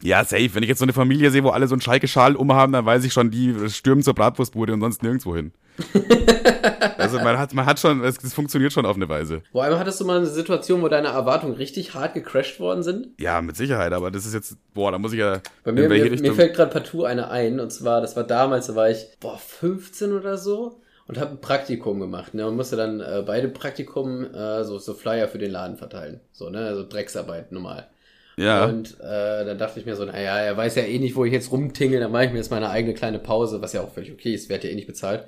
Ja, 0.00 0.24
safe. 0.24 0.54
Wenn 0.54 0.62
ich 0.62 0.68
jetzt 0.68 0.78
so 0.78 0.84
eine 0.84 0.92
Familie 0.92 1.30
sehe, 1.32 1.42
wo 1.42 1.48
alle 1.50 1.66
so 1.66 1.74
einen 1.74 1.80
Schalke-Schal 1.80 2.36
umhaben, 2.36 2.72
dann 2.72 2.86
weiß 2.86 3.04
ich 3.04 3.12
schon, 3.12 3.30
die 3.32 3.52
stürmen 3.68 4.04
zur 4.04 4.14
Bratwurstbude 4.14 4.72
und 4.72 4.80
sonst 4.80 5.02
nirgendwo 5.02 5.34
hin. 5.34 5.52
also 6.98 7.18
man 7.20 7.38
hat, 7.38 7.52
man 7.54 7.66
hat 7.66 7.78
schon, 7.80 8.02
es, 8.04 8.22
es 8.22 8.34
funktioniert 8.34 8.72
schon 8.72 8.86
auf 8.86 8.96
eine 8.96 9.08
Weise. 9.08 9.42
Vor 9.52 9.62
allem 9.64 9.78
hattest 9.78 10.00
du 10.00 10.04
mal 10.04 10.18
eine 10.18 10.26
Situation, 10.26 10.82
wo 10.82 10.88
deine 10.88 11.08
Erwartungen 11.08 11.54
richtig 11.54 11.94
hart 11.94 12.14
gecrashed 12.14 12.60
worden 12.60 12.82
sind? 12.82 13.08
Ja, 13.18 13.40
mit 13.42 13.56
Sicherheit, 13.56 13.92
aber 13.92 14.10
das 14.10 14.26
ist 14.26 14.34
jetzt, 14.34 14.56
boah, 14.74 14.92
da 14.92 14.98
muss 14.98 15.12
ich 15.12 15.18
ja 15.20 15.40
Bei 15.62 15.72
mir, 15.72 15.88
mir, 15.88 16.04
mir 16.04 16.12
Richtung. 16.12 16.34
fällt 16.34 16.54
gerade 16.54 16.70
partout 16.72 17.04
eine 17.04 17.30
ein, 17.30 17.60
und 17.60 17.70
zwar, 17.72 18.00
das 18.00 18.16
war 18.16 18.24
damals, 18.24 18.66
da 18.66 18.74
war 18.74 18.90
ich, 18.90 19.06
boah, 19.20 19.38
15 19.38 20.12
oder 20.12 20.38
so 20.38 20.80
und 21.06 21.18
habe 21.18 21.32
ein 21.32 21.40
Praktikum 21.40 22.00
gemacht. 22.00 22.34
Ne? 22.34 22.44
Man 22.44 22.56
musste 22.56 22.76
dann 22.76 23.00
äh, 23.00 23.22
beide 23.26 23.48
Praktikum 23.48 24.24
äh, 24.34 24.64
so, 24.64 24.78
so 24.78 24.94
Flyer 24.94 25.28
für 25.28 25.38
den 25.38 25.50
Laden 25.50 25.76
verteilen. 25.76 26.20
So, 26.32 26.48
ne, 26.50 26.60
also 26.66 26.86
Drecksarbeit 26.88 27.52
normal. 27.52 27.88
ja, 28.36 28.64
Und 28.64 28.98
äh, 29.00 29.44
dann 29.44 29.58
dachte 29.58 29.78
ich 29.80 29.86
mir 29.86 29.96
so, 29.96 30.04
naja, 30.06 30.38
er 30.38 30.56
weiß 30.56 30.76
ja 30.76 30.82
eh 30.84 30.98
nicht, 30.98 31.14
wo 31.14 31.24
ich 31.24 31.32
jetzt 31.32 31.52
rumtingel, 31.52 32.00
dann 32.00 32.10
mache 32.10 32.24
ich 32.24 32.30
mir 32.32 32.38
jetzt 32.38 32.50
meine 32.50 32.70
eigene 32.70 32.94
kleine 32.94 33.18
Pause, 33.18 33.60
was 33.60 33.74
ja 33.74 33.82
auch 33.82 33.92
völlig 33.92 34.12
okay 34.12 34.32
ist, 34.34 34.48
werde 34.48 34.66
ja 34.66 34.72
eh 34.72 34.76
nicht 34.76 34.86
bezahlt. 34.86 35.26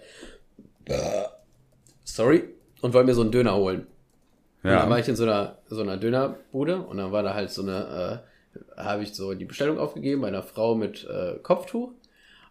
Sorry. 2.04 2.44
Und 2.80 2.94
wollte 2.94 3.06
mir 3.06 3.14
so 3.14 3.22
einen 3.22 3.32
Döner 3.32 3.56
holen. 3.56 3.86
Und 4.62 4.70
dann 4.72 4.90
war 4.90 4.96
ja. 4.98 5.02
ich 5.02 5.08
in 5.08 5.16
so 5.16 5.22
einer, 5.22 5.58
so 5.68 5.80
einer 5.80 5.96
Dönerbude 5.96 6.80
und 6.80 6.96
dann 6.96 7.12
war 7.12 7.22
da 7.22 7.34
halt 7.34 7.50
so 7.50 7.62
eine, 7.62 8.22
äh, 8.76 8.80
habe 8.80 9.04
ich 9.04 9.14
so 9.14 9.32
die 9.34 9.44
Bestellung 9.44 9.78
aufgegeben 9.78 10.22
bei 10.22 10.28
einer 10.28 10.42
Frau 10.42 10.74
mit 10.74 11.04
äh, 11.04 11.38
Kopftuch 11.42 11.92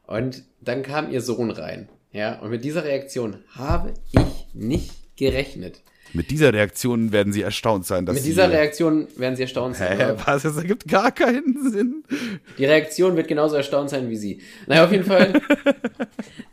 und 0.08 0.44
dann 0.62 0.82
kam 0.82 1.12
ihr 1.12 1.22
Sohn 1.22 1.52
rein. 1.52 1.90
Ja, 2.14 2.40
und 2.40 2.52
mit 2.52 2.64
dieser 2.64 2.86
Reaktion 2.86 3.44
habe 3.50 3.94
ich 4.14 4.54
nicht 4.54 5.18
gerechnet. 5.18 5.82
Mit 6.16 6.32
dieser 6.32 6.54
Reaktion 6.54 7.12
werden 7.12 7.34
sie 7.34 7.42
erstaunt 7.42 7.86
sein, 7.86 8.06
dass 8.06 8.16
mit 8.16 8.26
dieser 8.26 8.50
Reaktion 8.50 9.08
werden 9.18 9.36
sie 9.36 9.44
erstaunt 9.44 9.76
sein. 9.76 9.98
Hä, 9.98 10.14
was? 10.26 10.44
Das 10.44 10.58
ergibt 10.58 10.88
gar 10.88 11.12
keinen 11.12 11.70
Sinn. 11.72 12.04
Die 12.58 12.66
Reaktion 12.66 13.16
wird 13.16 13.28
genauso 13.28 13.56
erstaunt 13.56 13.90
sein 13.90 14.10
wie 14.10 14.16
sie. 14.16 14.42
Naja, 14.68 14.86
auf 14.86 14.92
jeden 14.92 15.04
Fall. 15.04 15.34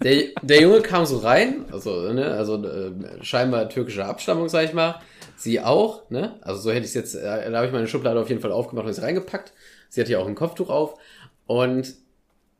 Der, 0.02 0.24
der 0.42 0.60
Junge 0.60 0.80
kam 0.80 1.06
so 1.06 1.18
rein, 1.18 1.64
also, 1.70 2.12
ne, 2.12 2.26
also 2.26 2.62
äh, 2.64 2.90
scheinbar 3.22 3.68
türkischer 3.68 4.06
Abstammung, 4.06 4.48
sag 4.48 4.64
ich 4.64 4.72
mal. 4.72 5.00
Sie 5.36 5.60
auch, 5.60 6.10
ne? 6.10 6.36
Also 6.40 6.60
so 6.60 6.70
hätte 6.70 6.80
ich 6.80 6.86
es 6.86 6.94
jetzt, 6.94 7.14
äh, 7.14 7.50
da 7.50 7.56
habe 7.56 7.66
ich 7.66 7.72
meine 7.72 7.86
Schublade 7.86 8.20
auf 8.20 8.28
jeden 8.28 8.40
Fall 8.40 8.52
aufgemacht 8.52 8.86
und 8.86 8.92
sie 8.92 9.02
reingepackt. 9.02 9.52
Sie 9.88 10.00
hat 10.00 10.08
ja 10.08 10.18
auch 10.18 10.26
ein 10.26 10.34
Kopftuch 10.34 10.70
auf. 10.70 10.98
Und 11.46 11.94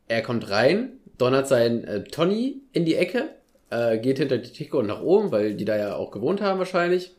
er 0.09 0.23
kommt 0.23 0.51
rein, 0.51 0.93
donnert 1.19 1.49
sein 1.49 1.85
äh, 1.85 2.05
Tony 2.05 2.63
in 2.73 2.85
die 2.85 2.95
Ecke, 2.95 3.31
äh, 3.73 3.99
geht 3.99 4.19
hinter 4.19 4.39
die 4.39 4.53
Theke 4.53 4.77
und 4.77 4.87
nach 4.87 5.01
oben, 5.01 5.33
weil 5.33 5.55
die 5.55 5.65
da 5.65 5.77
ja 5.77 5.97
auch 5.97 6.11
gewohnt 6.11 6.43
haben 6.43 6.59
wahrscheinlich. 6.59 7.13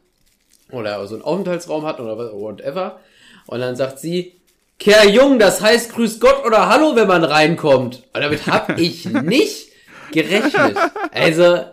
Oder 0.72 1.06
so 1.08 1.16
einen 1.16 1.24
Aufenthaltsraum 1.24 1.86
hatten 1.86 2.04
oder 2.04 2.34
whatever. 2.34 3.00
Und 3.48 3.60
dann 3.60 3.76
sagt 3.76 4.00
sie, 4.00 4.40
Kerl 4.80 5.10
Jung, 5.10 5.40
das 5.40 5.62
heißt 5.62 5.92
Grüß 5.94 6.20
Gott 6.20 6.46
oder 6.46 6.70
Hallo, 6.70 6.96
wenn 6.96 7.08
man 7.08 7.24
reinkommt. 7.24 8.04
Und 8.14 8.22
damit 8.22 8.46
hab 8.48 8.80
ich 8.80 9.06
nicht 9.06 9.70
gerechnet. 10.12 10.78
Also, 11.12 11.66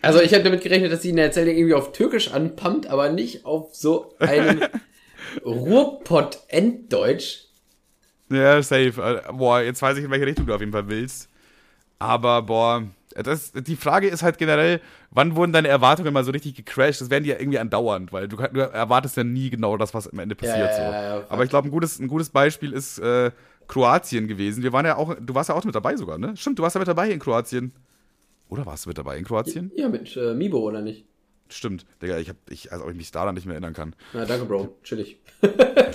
also 0.00 0.22
ich 0.22 0.32
habe 0.32 0.44
damit 0.44 0.62
gerechnet, 0.62 0.90
dass 0.90 1.02
sie 1.02 1.10
in 1.10 1.16
der 1.16 1.26
Erzählung 1.26 1.54
irgendwie 1.54 1.74
auf 1.74 1.92
Türkisch 1.92 2.32
anpumpt, 2.32 2.86
aber 2.86 3.10
nicht 3.10 3.44
auf 3.44 3.74
so 3.74 4.14
einem 4.18 4.62
Ruhrpott-Enddeutsch. 5.44 7.44
Ja, 8.30 8.62
safe. 8.62 9.22
Äh, 9.28 9.32
Boah, 9.32 9.60
jetzt 9.60 9.82
weiß 9.82 9.98
ich, 9.98 10.04
in 10.04 10.10
welche 10.10 10.26
Richtung 10.26 10.46
du 10.46 10.54
auf 10.54 10.60
jeden 10.60 10.72
Fall 10.72 10.88
willst. 10.88 11.28
Aber, 11.98 12.40
boah, 12.42 12.84
das, 13.22 13.52
die 13.52 13.76
Frage 13.76 14.08
ist 14.08 14.22
halt 14.22 14.38
generell, 14.38 14.80
wann 15.10 15.36
wurden 15.36 15.52
deine 15.52 15.68
Erwartungen 15.68 16.12
mal 16.12 16.24
so 16.24 16.32
richtig 16.32 16.54
gecrashed? 16.54 17.00
Das 17.00 17.10
werden 17.10 17.24
die 17.24 17.30
ja 17.30 17.38
irgendwie 17.38 17.58
andauernd, 17.58 18.12
weil 18.12 18.28
du, 18.28 18.36
du 18.36 18.60
erwartest 18.60 19.16
ja 19.16 19.24
nie 19.24 19.50
genau 19.50 19.76
das, 19.76 19.94
was 19.94 20.08
am 20.08 20.18
Ende 20.18 20.34
passiert. 20.34 20.70
Ja, 20.70 20.92
ja, 20.92 21.20
so. 21.20 21.26
Aber 21.30 21.44
ich 21.44 21.50
glaube, 21.50 21.68
ein 21.68 21.70
gutes, 21.70 21.98
ein 21.98 22.08
gutes 22.08 22.30
Beispiel 22.30 22.72
ist 22.72 22.98
äh, 22.98 23.30
Kroatien 23.68 24.28
gewesen. 24.28 24.62
Wir 24.62 24.72
waren 24.72 24.86
ja 24.86 24.96
auch, 24.96 25.14
du 25.20 25.34
warst 25.34 25.48
ja 25.48 25.54
auch 25.54 25.64
mit 25.64 25.74
dabei 25.74 25.96
sogar, 25.96 26.18
ne? 26.18 26.36
Stimmt, 26.36 26.58
du 26.58 26.62
warst 26.62 26.74
ja 26.74 26.80
mit 26.80 26.88
dabei 26.88 27.10
in 27.10 27.18
Kroatien. 27.18 27.72
Oder 28.48 28.66
warst 28.66 28.84
du 28.84 28.90
mit 28.90 28.98
dabei 28.98 29.16
in 29.16 29.24
Kroatien? 29.24 29.70
Ja, 29.76 29.88
mit 29.88 30.16
äh, 30.16 30.34
Mibo, 30.34 30.58
oder 30.58 30.82
nicht? 30.82 31.06
Stimmt, 31.52 31.84
Digga, 32.00 32.18
ich 32.18 32.28
hab, 32.28 32.36
ich, 32.48 32.70
also 32.72 32.84
ob 32.84 32.90
ich 32.90 32.96
mich 32.96 33.10
daran 33.10 33.34
nicht 33.34 33.44
mehr 33.44 33.54
erinnern 33.54 33.72
kann. 33.74 33.94
Na, 34.12 34.24
danke, 34.24 34.44
Bro. 34.46 34.76
Chillig. 34.84 35.18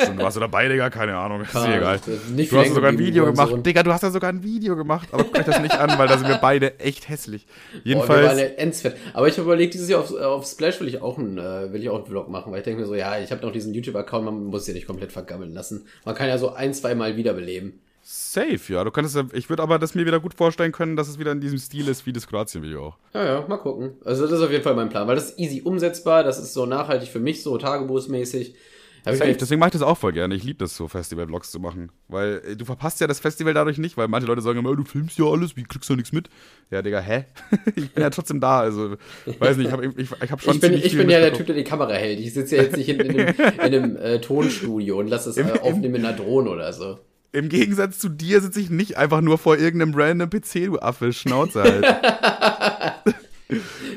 Stimmt, 0.02 0.22
warst 0.22 0.36
du 0.36 0.42
dabei, 0.42 0.68
Digga? 0.68 0.90
Keine 0.90 1.16
Ahnung, 1.16 1.42
ist 1.42 1.56
Ah, 1.56 1.66
dir 1.66 1.78
egal. 1.78 1.98
das 1.98 2.08
ist 2.08 2.30
nicht 2.32 2.52
Du 2.52 2.58
hast 2.58 2.74
sogar 2.74 2.92
ein 2.92 3.00
Video 3.00 3.26
gemacht. 3.26 3.66
Digga, 3.66 3.84
du 3.84 3.94
hast 3.94 4.04
ja 4.04 4.12
sogar 4.12 4.32
ein 4.32 4.44
Video 4.44 4.76
gemacht, 4.76 5.08
aber 5.12 5.24
guck 5.24 5.38
euch 5.38 5.46
das 5.46 5.62
nicht 5.62 5.74
an, 5.80 5.98
weil 5.98 6.08
da 6.08 6.18
sind 6.18 6.28
wir 6.28 6.38
beide 6.38 6.80
echt 6.80 7.08
hässlich. 7.08 7.46
Boah, 7.46 7.74
wir 7.74 7.82
Jedenfalls, 7.94 8.28
waren 8.28 8.72
ja. 8.84 8.92
Aber 9.14 9.28
ich 9.28 9.34
habe 9.38 9.44
überlegt, 9.44 9.74
dieses 9.74 9.88
Jahr 9.88 10.02
auf, 10.02 10.12
auf 10.14 10.46
Splash 10.46 10.80
will 10.82 10.88
ich 10.90 11.02
auch 11.02 11.18
einen, 11.18 11.38
äh, 11.38 11.72
will 11.72 11.82
ich 11.82 11.90
auch 11.90 11.96
einen 11.98 12.06
Vlog 12.06 12.30
machen, 12.30 12.52
weil 12.52 12.60
ich 12.60 12.66
denke 12.66 12.82
mir 12.82 12.88
so, 12.88 12.96
ja, 12.96 13.18
ich 13.20 13.32
habe 13.32 13.46
noch 13.46 13.52
diesen 13.54 13.74
YouTube-Account, 13.74 14.26
man 14.26 14.44
muss 14.46 14.66
den 14.66 14.76
nicht 14.76 14.88
komplett 14.88 15.12
vergammeln 15.12 15.54
lassen. 15.54 15.86
Man 16.04 16.16
kann 16.16 16.28
ja 16.28 16.38
so 16.38 16.54
ein, 16.54 16.74
zwei 16.74 16.96
Mal 16.96 17.16
wiederbeleben. 17.16 17.80
Safe, 18.06 18.72
ja. 18.72 18.84
Du 18.84 18.92
könntest 18.92 19.16
ja, 19.16 19.24
ich 19.34 19.50
würde 19.50 19.64
aber 19.64 19.80
das 19.80 19.96
mir 19.96 20.06
wieder 20.06 20.20
gut 20.20 20.36
vorstellen 20.36 20.72
können, 20.72 20.96
dass 20.96 21.08
es 21.08 21.18
wieder 21.18 21.32
in 21.32 21.42
diesem 21.42 21.58
Stil 21.58 21.88
ist 21.88 22.06
wie 22.06 22.14
das 22.14 22.28
Kroatien-Video 22.28 22.88
auch. 22.88 22.98
Ja, 23.14 23.26
ja, 23.26 23.48
mal 23.48 23.58
gucken. 23.58 23.96
Also 24.06 24.28
das 24.28 24.40
ist 24.40 24.46
auf 24.46 24.52
jeden 24.52 24.64
Fall 24.64 24.76
mein 24.76 24.90
Plan, 24.90 25.08
weil 25.08 25.16
das 25.16 25.32
ist 25.32 25.40
easy 25.40 25.62
umsetzbar, 25.64 26.24
das 26.24 26.38
ist 26.38 26.54
so 26.54 26.68
nachhaltig 26.68 27.10
für 27.10 27.20
mich, 27.20 27.42
so 27.42 27.58
tagebuchsmäßig. 27.58 28.56
Safe, 29.06 29.36
deswegen 29.40 29.60
mache 29.60 29.70
ich 29.70 29.74
das 29.74 29.82
auch 29.84 29.98
voll 29.98 30.14
gerne. 30.14 30.34
Ich 30.34 30.44
liebe 30.44 30.58
das 30.58 30.76
so, 30.76 30.88
Festival-Vlogs 30.88 31.52
zu 31.52 31.60
machen. 31.60 31.92
Weil 32.08 32.42
äh, 32.44 32.56
du 32.56 32.66
verpasst 32.66 33.00
ja 33.02 33.06
das 33.06 33.20
Festival 33.20 33.54
dadurch 33.54 33.78
nicht, 33.78 33.98
weil 33.98 34.08
manche 34.08 34.26
Leute 34.26 34.42
sagen 34.42 34.58
immer, 34.58 34.76
du 34.76 34.84
filmst 34.84 35.20
ja 35.20 35.26
alles, 35.26 35.56
wie 35.56 35.64
kriegst 35.64 35.88
du 35.90 35.96
nichts 35.96 36.12
mit? 36.12 36.30
Ja, 36.72 36.82
Digga, 36.82 37.02
hä? 37.02 37.26
ich 37.76 37.92
bin 37.92 38.02
ja 38.02 38.10
trotzdem 38.10 38.40
da, 38.40 38.62
also, 38.62 38.98
weiß 39.38 39.58
nicht, 39.58 39.68
ich 39.68 39.72
habe 39.72 39.86
ich, 39.86 40.12
ich 40.12 40.32
hab 40.32 40.42
schon 40.42 40.56
Ich 40.56 40.62
bin, 40.62 40.74
ich 40.74 40.98
bin 40.98 41.10
ja 41.10 41.20
der 41.20 41.34
Typ, 41.34 41.46
der 41.46 41.56
die 41.56 41.64
Kamera 41.64 41.94
hält. 41.94 42.20
Ich 42.20 42.34
sitze 42.34 42.56
ja 42.56 42.64
jetzt 42.64 42.78
nicht 42.78 42.90
in, 42.90 43.00
in 43.00 43.20
einem, 43.20 43.36
in 43.38 43.60
einem 43.60 43.96
äh, 43.98 44.22
Tonstudio 44.22 44.98
und 44.98 45.08
lasse 45.08 45.30
es 45.30 45.38
äh, 45.38 45.44
aufnehmen 45.62 45.92
mit 45.92 46.06
einer 46.06 46.14
Drohne 46.14 46.50
oder 46.50 46.74
so. 46.74 46.98
Im 47.36 47.50
Gegensatz 47.50 48.00
zu 48.00 48.08
dir 48.08 48.40
sitze 48.40 48.62
ich 48.62 48.70
nicht 48.70 48.98
einfach 48.98 49.20
nur 49.20 49.38
vor 49.38 49.58
irgendeinem 49.58 49.94
random 49.94 50.30
PC, 50.30 50.66
du 50.68 50.80
Affe, 50.80 51.12
Schnauze 51.12 51.64
halt. 51.64 51.86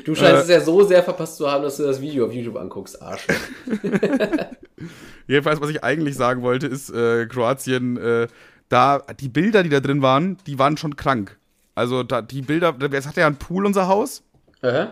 Du 0.05 0.13
scheinst 0.15 0.41
Äh. 0.41 0.43
es 0.43 0.49
ja 0.49 0.61
so 0.61 0.83
sehr 0.83 1.03
verpasst 1.03 1.37
zu 1.37 1.49
haben, 1.49 1.63
dass 1.63 1.77
du 1.77 1.83
das 1.83 1.99
Video 2.01 2.25
auf 2.25 2.33
YouTube 2.33 2.55
anguckst, 2.55 3.01
Arsch. 3.01 3.25
Jedenfalls, 5.27 5.59
was 5.59 5.69
ich 5.69 5.83
eigentlich 5.83 6.15
sagen 6.15 6.41
wollte, 6.43 6.67
ist, 6.67 6.89
äh, 6.91 7.25
Kroatien, 7.25 7.97
äh, 7.97 8.27
da, 8.69 8.99
die 9.19 9.29
Bilder, 9.29 9.63
die 9.63 9.69
da 9.69 9.79
drin 9.79 10.01
waren, 10.01 10.37
die 10.45 10.59
waren 10.59 10.77
schon 10.77 10.95
krank. 10.95 11.37
Also, 11.75 12.03
da, 12.03 12.21
die 12.21 12.41
Bilder, 12.43 12.75
es 12.91 13.07
hatte 13.07 13.21
ja 13.21 13.27
einen 13.27 13.37
Pool, 13.37 13.65
unser 13.65 13.87
Haus. 13.87 14.23
Aha. 14.61 14.91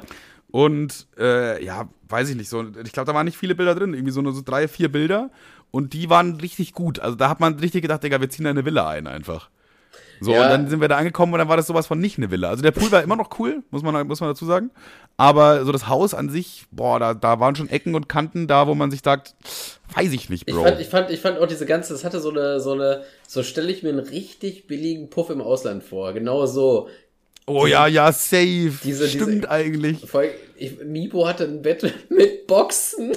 Und 0.50 1.08
äh, 1.20 1.64
ja, 1.64 1.88
weiß 2.10 2.30
ich 2.30 2.36
nicht, 2.36 2.50
so, 2.50 2.64
ich 2.84 2.92
glaube, 2.94 3.06
da 3.08 3.14
waren 3.14 3.26
nicht 3.26 3.38
viele 3.38 3.54
Bilder 3.56 3.76
drin, 3.76 3.94
irgendwie 3.94 4.12
so 4.12 4.22
nur 4.22 4.34
so 4.34 4.42
drei, 4.44 4.68
vier 4.68 4.92
Bilder. 4.92 5.30
Und 5.72 5.94
die 5.94 6.10
waren 6.10 6.36
richtig 6.40 6.74
gut. 6.74 7.00
Also 7.00 7.16
da 7.16 7.30
hat 7.30 7.40
man 7.40 7.60
richtig 7.60 7.82
gedacht, 7.82 8.04
Digga, 8.04 8.20
wir 8.22 8.30
ziehen 8.30 8.46
da 8.46 8.50
eine 8.52 8.66
Villa 8.66 8.88
ein 8.90 9.06
einfach. 9.08 9.50
So, 10.20 10.32
Ja. 10.34 10.44
und 10.46 10.50
dann 10.50 10.68
sind 10.70 10.82
wir 10.82 10.88
da 10.88 10.98
angekommen 10.98 11.34
und 11.34 11.40
dann 11.40 11.48
war 11.50 11.58
das 11.58 11.68
sowas 11.68 11.86
von 11.86 12.00
nicht 12.00 12.18
eine 12.18 12.32
Villa. 12.32 12.50
Also 12.50 12.64
der 12.64 12.72
Pool 12.72 12.92
war 12.92 13.04
immer 13.04 13.16
noch 13.16 13.38
cool, 13.40 13.62
muss 13.70 13.84
man, 13.84 14.08
muss 14.08 14.20
man 14.20 14.30
dazu 14.32 14.46
sagen. 14.46 14.72
Aber 15.16 15.64
so 15.66 15.72
das 15.72 15.88
Haus 15.88 16.14
an 16.16 16.30
sich, 16.30 16.66
boah, 16.72 17.00
da, 17.00 17.14
da 17.14 17.40
waren 17.40 17.56
schon 17.56 17.70
Ecken 17.70 17.94
und 17.94 18.10
Kanten 18.10 18.48
da, 18.48 18.66
wo 18.68 18.74
man 18.76 18.90
sich 18.90 19.02
sagt, 19.04 19.36
weiß 19.94 20.12
ich 20.14 20.30
nicht, 20.30 20.48
Ich 20.48 20.56
Bro. 20.56 20.64
fand, 20.64 20.80
ich, 20.80 20.88
fand, 20.88 21.12
ich 21.12 21.20
fand 21.22 21.38
auch 21.40 21.48
diese 21.48 21.66
ganze, 21.68 21.94
das 21.94 22.04
hatte 22.04 22.20
so 22.20 22.30
eine, 22.32 22.60
so 22.60 22.72
eine, 22.74 23.04
so 23.28 23.44
stelle 23.44 23.72
ich 23.72 23.84
mir 23.84 23.90
einen 23.90 24.00
richtig 24.00 24.66
billigen 24.68 25.10
Puff 25.12 25.30
im 25.30 25.42
Ausland 25.42 25.84
vor. 25.84 26.14
Genau 26.14 26.46
so. 26.48 26.90
oh 27.46 27.68
ja, 27.68 27.86
ja, 27.88 28.12
safe. 28.12 28.74
diese- 28.84 29.08
Stimmt 29.10 29.44
diese- 29.44 29.52
eigentlich. 29.52 29.98
Ich, 30.58 30.80
Mibo 30.84 31.28
hatte 31.28 31.44
ein 31.44 31.62
Bett 31.62 31.84
mit 32.10 32.48
Boxen. 32.48 33.12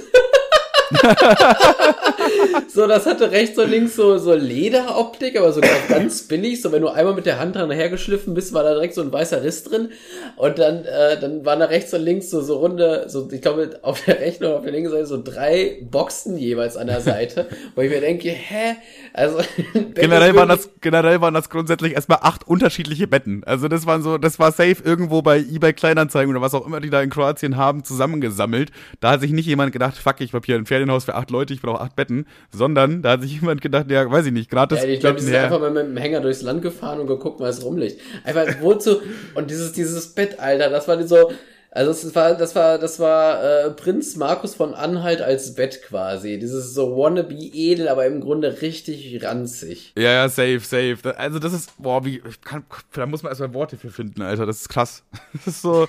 so, 2.69 2.87
das 2.87 3.07
hatte 3.07 3.31
rechts 3.31 3.59
und 3.59 3.71
links 3.71 3.97
so, 3.97 4.19
so 4.19 4.35
Lederoptik, 4.35 5.39
aber 5.39 5.53
sogar 5.53 5.71
ganz 5.89 6.23
billig. 6.23 6.61
So, 6.63 6.73
wenn 6.73 6.83
du 6.83 6.89
einmal 6.89 7.15
mit 7.15 7.27
der 7.27 7.39
Hand 7.39 7.57
dran 7.57 7.71
hergeschliffen 7.71 8.35
bist, 8.35 8.53
war 8.53 8.63
da 8.63 8.75
direkt 8.75 8.95
so 8.95 9.03
ein 9.03 9.13
weißer 9.13 9.43
Riss 9.43 9.65
drin. 9.65 9.91
Und 10.37 10.59
dann, 10.59 10.85
äh, 10.85 11.19
dann 11.21 11.45
waren 11.45 11.61
da 11.61 11.67
rechts 11.67 11.95
und 11.95 12.03
links 12.03 12.31
so, 12.31 12.41
so 12.41 12.59
runde, 12.59 13.05
so, 13.09 13.29
ich 13.31 13.41
glaube, 13.41 13.79
auf 13.83 14.05
der 14.05 14.21
rechten 14.21 14.45
und 14.45 14.53
auf 14.53 14.63
der 14.63 14.73
linken 14.73 14.91
Seite 14.91 15.07
so 15.07 15.23
drei 15.23 15.79
Boxen 15.83 16.37
jeweils 16.37 16.77
an 16.77 16.89
der 16.89 17.01
Seite. 17.01 17.47
wo 17.75 17.83
ich 17.83 17.91
mir 17.91 18.01
denke, 18.01 18.31
hä? 18.31 18.77
Also, 19.13 19.39
Generell 19.95 20.35
waren, 20.35 20.49
das, 20.49 20.71
generell 20.81 21.21
waren 21.21 21.35
das 21.35 21.51
grundsätzlich 21.51 21.95
erstmal 21.95 22.19
acht 22.23 22.47
unterschiedliche 22.47 23.07
Betten. 23.07 23.43
Also 23.45 23.69
das 23.69 23.87
waren 23.87 24.03
so, 24.03 24.19
das 24.19 24.39
war 24.39 24.53
safe 24.53 24.77
irgendwo 24.85 25.23
bei 25.23 25.39
eBay 25.39 25.73
Kleinanzeigen 25.73 26.31
oder 26.31 26.41
was 26.41 26.55
auch 26.55 26.67
immer 26.67 26.81
die 26.81 26.91
da 26.91 27.03
in 27.03 27.11
Kroatien 27.11 27.57
haben, 27.57 27.85
zusammengesammelt. 27.85 28.71
Da 29.01 29.13
hat 29.13 29.21
sich 29.21 29.33
nicht 29.33 29.47
jemand 29.47 29.73
gedacht, 29.73 29.97
fuck, 29.97 30.21
ich 30.21 30.33
hab 30.33 30.47
hier 30.47 30.57
ein 30.57 30.67
Ferienhaus 30.81 31.05
für 31.05 31.15
acht 31.15 31.31
Leute, 31.31 31.53
ich 31.53 31.61
brauche 31.61 31.81
acht 31.81 31.95
Betten, 31.97 32.27
sondern 32.51 33.03
da 33.03 33.13
hat 33.13 33.23
sich 33.23 33.41
jemand 33.41 33.61
gedacht, 33.61 33.91
ja, 33.91 34.11
weiß 34.11 34.27
ich 34.27 34.33
nicht, 34.33 34.51
gratis 34.51 34.83
Ja, 34.83 34.89
ich 34.89 35.01
glaube, 35.01 35.17
die 35.17 35.25
sind 35.25 35.35
her. 35.35 35.45
einfach 35.45 35.61
mal 35.61 35.71
mit 35.71 35.85
dem 35.85 35.97
Hänger 35.97 36.21
durchs 36.21 36.43
Land 36.43 36.63
gefahren 36.63 37.01
und 37.01 37.07
geguckt, 37.07 37.41
was 37.41 37.63
rumliegt. 37.65 38.01
Einfach, 38.25 38.47
wozu? 38.61 39.01
Und 39.35 39.51
dieses, 39.51 39.73
dieses 39.73 40.15
Bett, 40.15 40.41
Alter, 40.41 40.71
das 40.71 40.89
war 40.89 41.03
so, 41.07 41.31
also 41.73 41.93
das 41.93 42.15
war, 42.15 42.35
das 42.35 42.57
war, 42.57 42.79
das 42.79 42.99
war 42.99 43.45
äh, 43.45 43.71
Prinz 43.71 44.17
Markus 44.17 44.55
von 44.55 44.75
Anhalt 44.75 45.21
als 45.23 45.55
Bett 45.55 45.83
quasi. 45.83 46.39
Dieses 46.39 46.75
so 46.75 46.97
wannabe 46.97 47.35
edel, 47.35 47.89
aber 47.89 48.07
im 48.07 48.21
Grunde 48.21 48.61
richtig 48.61 49.23
ranzig. 49.23 49.93
Ja, 49.97 50.11
ja, 50.11 50.29
safe, 50.29 50.61
safe. 50.61 51.17
Also 51.17 51.39
das 51.39 51.53
ist, 51.53 51.71
boah, 51.79 52.05
wie, 52.05 52.23
kann, 52.45 52.65
da 52.93 53.07
muss 53.07 53.23
man 53.23 53.31
erstmal 53.31 53.55
Worte 53.55 53.77
für 53.77 53.91
finden, 53.91 54.23
Alter, 54.23 54.47
das 54.47 54.63
ist 54.63 54.69
krass. 54.69 55.05
Das 55.33 55.47
ist 55.47 55.63
so, 55.63 55.89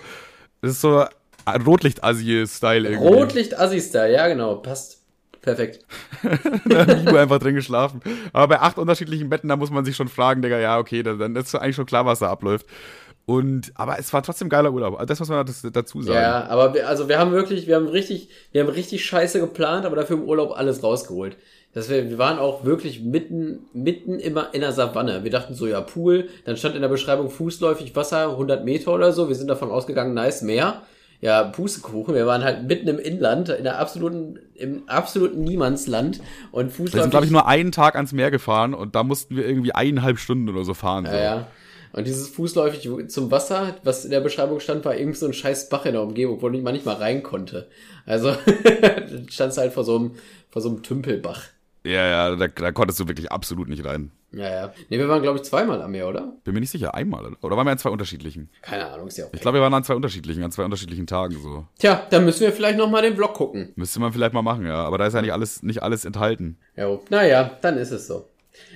das 0.62 0.72
ist 0.72 0.82
so 0.82 1.06
Rotlicht-Asi-Style 1.48 2.89
irgendwie. 2.89 3.08
Rotlicht 3.08 3.58
Assi-Style, 3.58 4.14
ja 4.14 4.28
genau, 4.28 4.56
passt. 4.56 5.02
Perfekt. 5.42 5.84
da 6.66 6.86
hat 6.86 7.04
Nico 7.04 7.16
einfach 7.16 7.39
drin 7.39 7.56
geschlafen. 7.56 8.00
Aber 8.32 8.56
bei 8.56 8.62
acht 8.62 8.78
unterschiedlichen 8.78 9.30
Betten, 9.30 9.50
da 9.50 9.56
muss 9.56 9.72
man 9.72 9.84
sich 9.84 9.96
schon 9.96 10.08
fragen, 10.08 10.42
Digga, 10.42 10.60
ja, 10.60 10.78
okay, 10.78 11.02
dann, 11.02 11.36
ist 11.36 11.56
eigentlich 11.56 11.76
schon 11.76 11.88
klar, 11.88 12.06
was 12.06 12.20
da 12.20 12.30
abläuft. 12.30 12.68
Und, 13.26 13.72
aber 13.76 13.98
es 13.98 14.12
war 14.14 14.22
trotzdem 14.24 14.50
geiler 14.50 14.72
Urlaub. 14.72 14.96
Also 14.96 15.06
Das 15.06 15.20
muss 15.20 15.30
man 15.30 15.46
dazu 15.74 16.02
sagen. 16.02 16.20
Ja, 16.20 16.48
aber 16.48 16.74
wir, 16.74 16.88
also 16.88 17.08
wir 17.08 17.18
haben 17.18 17.32
wirklich, 17.32 17.66
wir 17.66 17.76
haben 17.76 17.88
richtig, 17.88 18.30
wir 18.52 18.62
haben 18.62 18.70
richtig 18.70 19.06
scheiße 19.06 19.39
geplant, 19.39 19.86
aber 19.86 19.96
dafür 19.96 20.18
im 20.18 20.24
Urlaub 20.24 20.52
alles 20.56 20.84
rausgeholt. 20.84 21.38
Das 21.74 21.89
wir, 21.89 22.10
wir 22.10 22.18
waren 22.18 22.38
auch 22.38 22.66
wirklich 22.66 23.02
mitten, 23.02 23.60
mitten 23.74 24.20
immer 24.20 24.54
in 24.54 24.62
der 24.62 24.74
Savanne. 24.74 25.24
Wir 25.24 25.32
dachten 25.32 25.54
so, 25.56 25.68
ja, 25.68 25.80
Pool, 25.82 26.28
dann 26.46 26.58
stand 26.58 26.76
in 26.76 26.82
der 26.82 26.89
Beschreibung 26.89 27.30
fußläufig 27.30 27.96
Wasser, 27.96 28.32
100 28.32 28.66
Meter 28.66 28.94
oder 28.94 29.14
so. 29.14 29.30
Wir 29.30 29.36
sind 29.36 29.48
davon 29.48 29.72
ausgegangen, 29.72 30.14
nice, 30.14 30.42
Meer. 30.42 30.82
Ja, 31.22 31.43
Pustekuchen. 31.43 32.15
Wir 32.15 32.26
waren 32.26 32.43
halt 32.43 32.67
mitten 32.67 32.88
im 32.88 32.97
Inland, 32.97 33.49
in 33.49 33.63
der 33.63 33.78
absoluten, 33.78 34.39
im 34.55 34.89
absoluten 34.89 35.41
Niemandsland 35.41 36.19
und 36.51 36.65
Wir 36.65 36.72
sind, 36.72 36.88
fußläufig. 36.88 37.11
glaube 37.11 37.26
ich, 37.28 37.32
nur 37.32 37.47
einen 37.47 37.72
Tag 37.72 37.95
ans 37.95 38.11
Meer 38.11 38.32
gefahren 38.32 38.74
und 38.74 38.95
da 38.95 39.03
mussten 39.03 39.36
wir 39.36 39.47
irgendwie 39.47 39.74
eineinhalb 39.74 40.17
Stunden 40.17 40.49
oder 40.49 40.63
so 40.63 40.74
fahren. 40.74 41.05
So. 41.05 41.11
Ja, 41.11 41.24
ja. 41.24 41.47
Und 41.93 42.07
dieses 42.07 42.30
fußläufig 42.30 42.89
zum 43.09 43.32
Wasser, 43.32 43.76
was 43.84 44.05
in 44.05 44.11
der 44.11 44.22
Beschreibung 44.22 44.59
stand, 44.59 44.84
war 44.86 44.95
irgend 44.95 45.17
so 45.17 45.28
ein 45.28 45.34
scheiß 45.34 45.69
Bach 45.69 45.86
in 45.86 45.93
der 45.93 46.01
Umgebung, 46.01 46.41
wo 46.41 46.49
man 46.49 46.74
nicht 46.74 46.86
mal 46.86 46.95
rein 46.95 47.22
konnte. 47.22 47.67
Also 48.05 48.36
standst 49.30 49.57
halt 49.57 49.74
vor 49.74 49.84
so 49.84 49.97
einem, 49.97 50.11
vor 50.49 50.61
so 50.61 50.69
einem 50.69 50.84
Tümpelbach. 50.84 51.43
ja, 51.84 52.07
ja 52.07 52.36
da, 52.36 52.47
da 52.47 52.72
konntest 52.72 52.99
du 52.99 53.07
wirklich 53.07 53.32
absolut 53.32 53.67
nicht 53.67 53.86
rein. 53.86 54.11
Ja, 54.34 54.50
ja. 54.50 54.68
Ne, 54.90 54.98
wir 54.98 55.10
waren, 55.10 55.22
glaube 55.22 55.38
ich, 55.40 55.44
zweimal 55.44 55.82
am 55.82 55.92
Meer, 55.92 56.08
oder? 56.08 56.34
Bin 56.46 56.54
mir 56.54 56.62
nicht 56.62 56.70
sicher, 56.70 56.96
einmal. 56.96 57.26
oder? 57.26 57.36
Oder 57.42 57.58
waren 57.58 57.68
wir 57.68 57.72
an 57.72 57.78
zwei 57.78 57.90
unterschiedlichen? 57.90 58.50
Keine 58.62 58.90
Ahnung, 58.90 59.08
ist 59.08 59.18
ja 59.18 59.26
okay. 59.26 59.36
Ich 59.36 59.42
glaube, 59.42 59.58
wir 59.58 59.62
waren 59.62 59.74
an 59.74 59.84
zwei 59.84 59.96
unterschiedlichen, 59.96 60.42
an 60.44 60.52
zwei 60.52 60.64
unterschiedlichen 60.64 61.06
Tagen 61.06 61.36
so. 61.42 61.66
Tja, 61.80 62.04
dann 62.10 62.24
müssen 62.24 62.42
wir 62.42 62.54
vielleicht 62.54 62.78
noch 62.78 62.90
mal 62.90 63.02
den 63.02 63.16
Vlog 63.16 63.34
gucken. 63.34 63.74
Müsste 63.76 64.00
man 64.00 64.14
vielleicht 64.14 64.34
mal 64.34 64.42
machen, 64.42 64.66
ja. 64.66 64.76
Aber 64.86 64.98
da 64.98 65.06
ist 65.06 65.14
ja 65.14 65.22
nicht 65.22 65.34
alles, 65.34 65.64
nicht 65.64 65.84
alles 65.84 66.06
enthalten. 66.06 66.58
Ja, 66.78 66.98
naja, 67.10 67.52
dann 67.62 67.78
ist 67.78 67.92
es 67.92 68.08
so. 68.08 68.28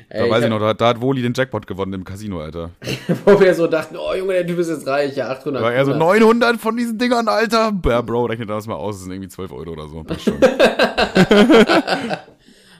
Da 0.09 0.15
Ey, 0.19 0.29
weiß 0.29 0.39
ich 0.39 0.43
hab- 0.45 0.49
noch, 0.51 0.59
da, 0.59 0.73
da 0.73 0.87
hat 0.87 1.01
Woli 1.01 1.21
den 1.21 1.33
Jackpot 1.33 1.67
gewonnen 1.67 1.93
im 1.93 2.03
Casino, 2.05 2.39
Alter. 2.41 2.71
Wo 3.25 3.39
wir 3.39 3.53
so 3.55 3.67
dachten, 3.67 3.95
oh 3.97 4.13
Junge, 4.13 4.33
der 4.33 4.47
Typ 4.47 4.57
ist 4.59 4.69
jetzt 4.69 4.87
reich, 4.87 5.15
ja, 5.15 5.29
800. 5.29 5.61
Da 5.61 5.65
war 5.65 5.73
er 5.73 5.85
so 5.85 5.91
900. 5.91 6.19
900 6.21 6.57
von 6.61 6.75
diesen 6.77 6.97
Dingern, 6.97 7.27
Alter. 7.27 7.71
Ja, 7.85 8.01
Bro, 8.01 8.25
rechne 8.25 8.45
das 8.45 8.67
mal 8.67 8.75
aus, 8.75 8.95
das 8.95 9.03
sind 9.03 9.11
irgendwie 9.13 9.29
12 9.29 9.51
Euro 9.51 9.71
oder 9.71 9.87
so. 9.87 10.03
Passt 10.03 10.21
schon. 10.21 10.37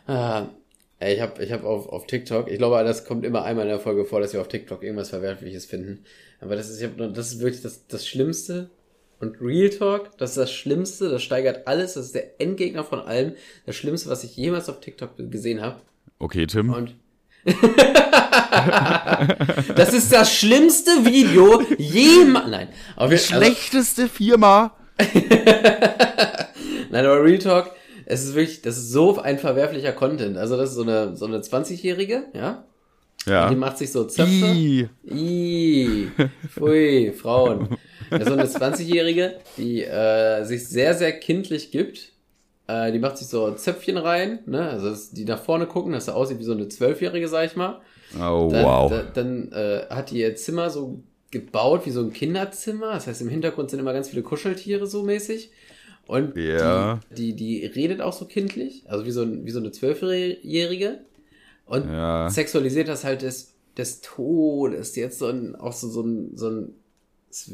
Ah, 0.08 0.44
ich 1.08 1.22
habe 1.22 1.43
ich 1.43 1.51
hab 1.51 1.64
auf, 1.64 1.89
auf 1.89 2.08
TikTok, 2.08 2.49
ich 2.49 2.58
glaube, 2.58 2.84
das 2.84 3.06
kommt 3.06 3.26
immer 3.26 3.43
einmal 3.43 3.66
in 3.66 3.70
der 3.70 3.80
Folge 3.80 4.06
vor, 4.06 4.22
dass 4.22 4.34
wir 4.34 4.41
auf 4.41 4.47
TikTok 4.47 4.84
irgendwas 4.84 5.10
Verwerfliches 5.10 5.66
finden. 5.66 6.03
Aber 6.39 6.56
das 6.56 6.70
ist, 6.70 6.82
ich 6.82 6.88
hab, 6.88 7.14
das 7.14 7.34
ist 7.34 7.39
wirklich 7.39 7.62
das, 7.62 7.88
das 7.88 8.08
Schlimmste. 8.08 8.70
Und 9.20 9.39
Real 9.41 9.70
Talk, 9.70 10.18
das 10.18 10.32
ist 10.32 10.38
das 10.38 10.51
Schlimmste, 10.51 11.10
das 11.10 11.24
steigert 11.24 11.68
alles, 11.68 11.93
das 11.93 12.08
ist 12.08 12.16
der 12.16 12.41
Endgegner 12.41 12.84
von 12.84 12.99
allem. 12.99 13.34
Das 13.66 13.76
Schlimmste, 13.76 14.10
was 14.10 14.24
ich 14.24 14.36
jemals 14.36 14.70
auf 14.70 14.82
TikTok 14.82 15.12
gesehen 15.32 15.62
habe. 15.62 15.80
Okay, 16.20 16.47
Tim. 16.47 16.72
Und 16.72 16.95
das 19.76 19.93
ist 19.93 20.12
das 20.12 20.34
schlimmste 20.34 21.06
Video 21.06 21.62
jemals. 21.78 22.49
Nein, 22.49 22.70
auf 22.95 23.12
also, 23.12 23.18
Schlechteste 23.18 24.10
Firma. 24.10 24.76
Nein, 26.89 27.06
aber 27.06 27.24
Real 27.24 27.38
Talk, 27.38 27.72
es 28.06 28.24
ist 28.24 28.36
wirklich, 28.36 28.62
das 28.62 28.78
ist 28.78 28.91
so 28.91 29.20
ein 29.20 29.39
verwerflicher 29.39 29.91
Content. 29.91 30.38
Also 30.38 30.58
das 30.58 30.70
ist 30.70 30.76
so 30.76 30.84
eine 30.84 31.16
so 31.16 31.26
eine 31.26 31.39
20-jährige, 31.39 32.24
ja? 32.34 32.66
Ja. 33.26 33.49
Die 33.49 33.56
macht 33.56 33.78
sich 33.78 33.91
so 33.91 34.03
Zöpfe. 34.03 34.30
Ih. 34.32 34.88
Ih, 35.03 36.08
pfui, 36.47 37.12
Frauen. 37.12 37.70
Ja, 38.12 38.24
so 38.24 38.34
eine 38.34 38.45
20-Jährige, 38.45 39.36
die 39.58 39.84
äh, 39.84 40.43
sich 40.43 40.68
sehr, 40.68 40.93
sehr 40.93 41.12
kindlich 41.14 41.72
gibt. 41.72 42.12
Äh, 42.68 42.91
die 42.91 42.99
macht 42.99 43.18
sich 43.18 43.28
so 43.28 43.51
Zöpfchen 43.53 43.97
rein, 43.97 44.39
ne? 44.45 44.70
Also 44.70 44.89
das, 44.89 45.12
die 45.12 45.26
nach 45.26 45.41
vorne 45.41 45.66
gucken, 45.66 45.93
dass 45.93 46.06
sie 46.06 46.14
aussieht 46.14 46.39
wie 46.39 46.43
so 46.43 46.51
eine 46.53 46.68
Zwölfjährige, 46.68 47.28
sag 47.28 47.45
ich 47.47 47.56
mal. 47.56 47.82
Oh, 48.16 48.49
Dann, 48.51 48.64
wow. 48.64 48.89
da, 48.91 49.03
dann 49.03 49.51
äh, 49.51 49.86
hat 49.89 50.12
die 50.12 50.20
ihr 50.20 50.36
Zimmer 50.36 50.70
so 50.70 50.99
gebaut 51.32 51.86
wie 51.86 51.91
so 51.91 52.01
ein 52.01 52.14
Kinderzimmer. 52.14 52.93
Das 52.93 53.08
heißt, 53.08 53.22
im 53.22 53.30
Hintergrund 53.30 53.70
sind 53.70 53.80
immer 53.80 53.93
ganz 53.93 54.10
viele 54.10 54.22
Kuscheltiere 54.22 54.88
so 54.88 55.03
mäßig. 55.03 55.51
Und 56.08 56.36
Ja. 56.38 56.99
die, 57.18 57.34
die, 57.34 57.62
die 57.62 57.66
redet 57.66 58.01
auch 58.01 58.14
so 58.14 58.26
kindlich, 58.26 58.84
also 58.89 59.06
wie 59.06 59.12
so, 59.12 59.22
ein, 59.24 59.45
wie 59.45 59.51
so 59.51 59.60
eine 59.60 59.72
Zwölfjährige. 59.72 60.99
Und 61.66 61.86
Ja. 61.89 62.30
sexualisiert 62.30 62.88
das 62.88 63.03
halt 63.03 63.22
des, 63.24 63.53
des 63.78 64.01
Todes. 64.01 64.95
Jetzt 64.95 65.20
so 65.20 65.28
ein, 65.28 65.56
auch 65.56 65.74
so, 65.74 65.89
so 65.89 66.01
ein, 66.03 66.32
so 66.36 66.49
ein 66.49 66.74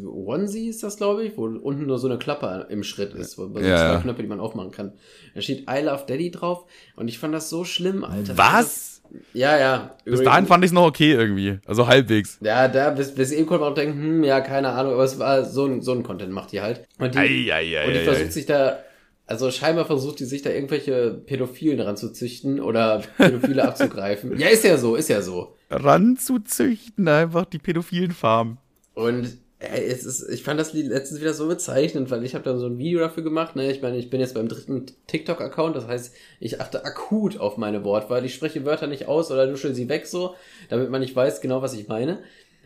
Onesie 0.06 0.68
ist 0.70 0.84
das, 0.84 0.97
glaube 0.97 1.24
ich, 1.24 1.38
wo 1.38 1.45
unten 1.45 1.88
nur 1.88 1.97
so 1.97 2.08
eine 2.08 2.20
Klappe 2.20 2.68
im 2.70 2.84
Schritt 2.84 3.14
ist, 3.16 3.38
wo 3.38 3.47
so 3.47 3.60
Ja, 3.60 3.78
zwei. 3.78 4.02
Knöpfe, 4.02 4.22
die 4.22 4.28
man 4.28 4.39
aufmachen 4.39 4.72
kann. 4.72 4.93
Da 5.34 5.41
steht 5.41 5.62
I 5.70 5.82
love 5.82 6.04
Daddy 6.08 6.30
drauf 6.30 6.66
und 6.95 7.08
ich 7.08 7.18
fand 7.18 7.34
das 7.34 7.49
so 7.49 7.64
schlimm, 7.64 8.04
Alter. 8.04 8.38
Was? 8.38 8.91
Ja, 9.34 9.57
ja. 9.57 9.95
Bis 10.05 10.24
dahin 10.24 10.45
fand 10.45 10.64
ich 10.64 10.70
es 10.70 10.74
noch 10.74 10.86
okay 10.86 11.14
irgendwie. 11.14 11.59
Also 11.66 11.88
halbwegs. 11.88 12.38
Ja, 12.41 12.68
da 12.68 12.91
bis, 12.91 13.14
bis 13.14 13.32
eben 13.32 13.45
konnte 13.45 13.64
man 13.64 13.72
auch 13.72 13.76
denken, 13.76 14.01
hm, 14.01 14.24
ja, 14.24 14.41
keine 14.41 14.70
Ahnung, 14.70 14.93
aber 14.93 15.03
es 15.03 15.20
war 15.20 15.45
so 15.45 15.66
ein, 15.66 15.82
so 15.82 15.91
ein 15.93 16.03
Content 16.03 16.32
macht 16.32 16.51
die 16.51 16.62
halt. 16.62 16.88
Und 16.97 17.16
die, 17.16 17.20
Ei, 17.20 17.53
ei, 17.53 17.80
ei, 17.80 17.88
und 17.88 17.93
die 17.93 17.99
versucht 17.99 18.34
sich 18.34 18.45
da, 18.45 18.80
also 19.26 19.51
scheinbar 19.51 19.86
versucht 19.86 20.20
die 20.20 20.26
sich 20.26 20.41
da 20.41 20.49
irgendwelche 20.49 21.12
Pädophilen 21.26 21.78
dran 21.78 21.97
zu 21.97 22.12
züchten 22.12 22.59
oder 22.59 23.01
Pädophile 23.18 23.64
abzugreifen. 23.68 24.38
Ja, 24.38 24.47
ist 24.47 24.64
ja 24.64 24.78
so, 24.78 24.95
ist 24.95 25.09
ja 25.09 25.22
so. 25.22 25.55
Ranzuzüchten, 25.70 27.07
einfach 27.07 27.45
die 27.45 27.59
pädophilen 27.59 28.12
Farmen. 28.12 28.57
Und 28.93 29.38
ey, 29.62 29.86
es 29.86 30.05
ist, 30.05 30.28
ich 30.30 30.43
fand 30.43 30.59
das 30.59 30.74
Lied 30.74 30.88
letztens 30.88 31.22
wieder 31.22 31.34
so 31.34 31.47
bezeichnend, 31.47 32.09
weil 32.12 32.24
ich 32.26 32.34
habe 32.36 32.43
da 32.43 32.57
so 32.57 32.66
ein 32.66 32.78
Video 32.78 32.99
dafür 32.99 33.24
gemacht. 33.24 33.55
Ne? 33.55 33.72
Ich 33.72 33.82
meine, 33.82 33.97
ich 33.97 34.09
bin 34.09 34.20
jetzt 34.20 34.34
beim 34.34 34.47
dritten 34.47 34.86
TikTok-Account, 35.07 35.76
das 35.76 35.88
heißt, 35.88 36.14
ich 36.39 36.59
achte 36.59 36.84
akut 36.84 37.38
auf 37.39 37.57
meine 37.57 37.84
Wortwahl. 37.84 38.26
Ich 38.26 38.34
spreche 38.34 38.66
Wörter 38.66 38.88
nicht 38.88 39.07
aus 39.07 39.32
oder 39.32 39.45
nuschel 39.47 39.74
sie 39.76 39.88
weg 39.89 40.07
so, 40.07 40.36
damit 40.70 40.89
man 40.89 41.01
nicht 41.01 41.16
weiß 41.16 41.41
genau, 41.41 41.62
was 41.62 41.74
ich 41.74 41.88
meine. 41.88 42.24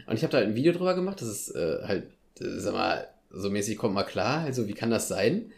Und 0.07 0.15
ich 0.15 0.23
habe 0.23 0.31
da 0.31 0.37
halt 0.37 0.47
ein 0.47 0.55
Video 0.55 0.71
drüber 0.73 0.93
gemacht, 0.95 1.21
das 1.21 1.27
ist 1.29 1.49
äh, 1.55 1.77
halt, 1.83 2.03
äh, 2.39 2.59
sag 2.59 2.73
mal, 2.73 3.07
so 3.31 3.49
mäßig 3.49 3.77
kommt 3.77 3.93
mal 3.93 4.03
klar, 4.03 4.41
also 4.45 4.67
wie 4.67 4.73
kann 4.73 4.89
das 4.91 5.07
sein? 5.07 5.51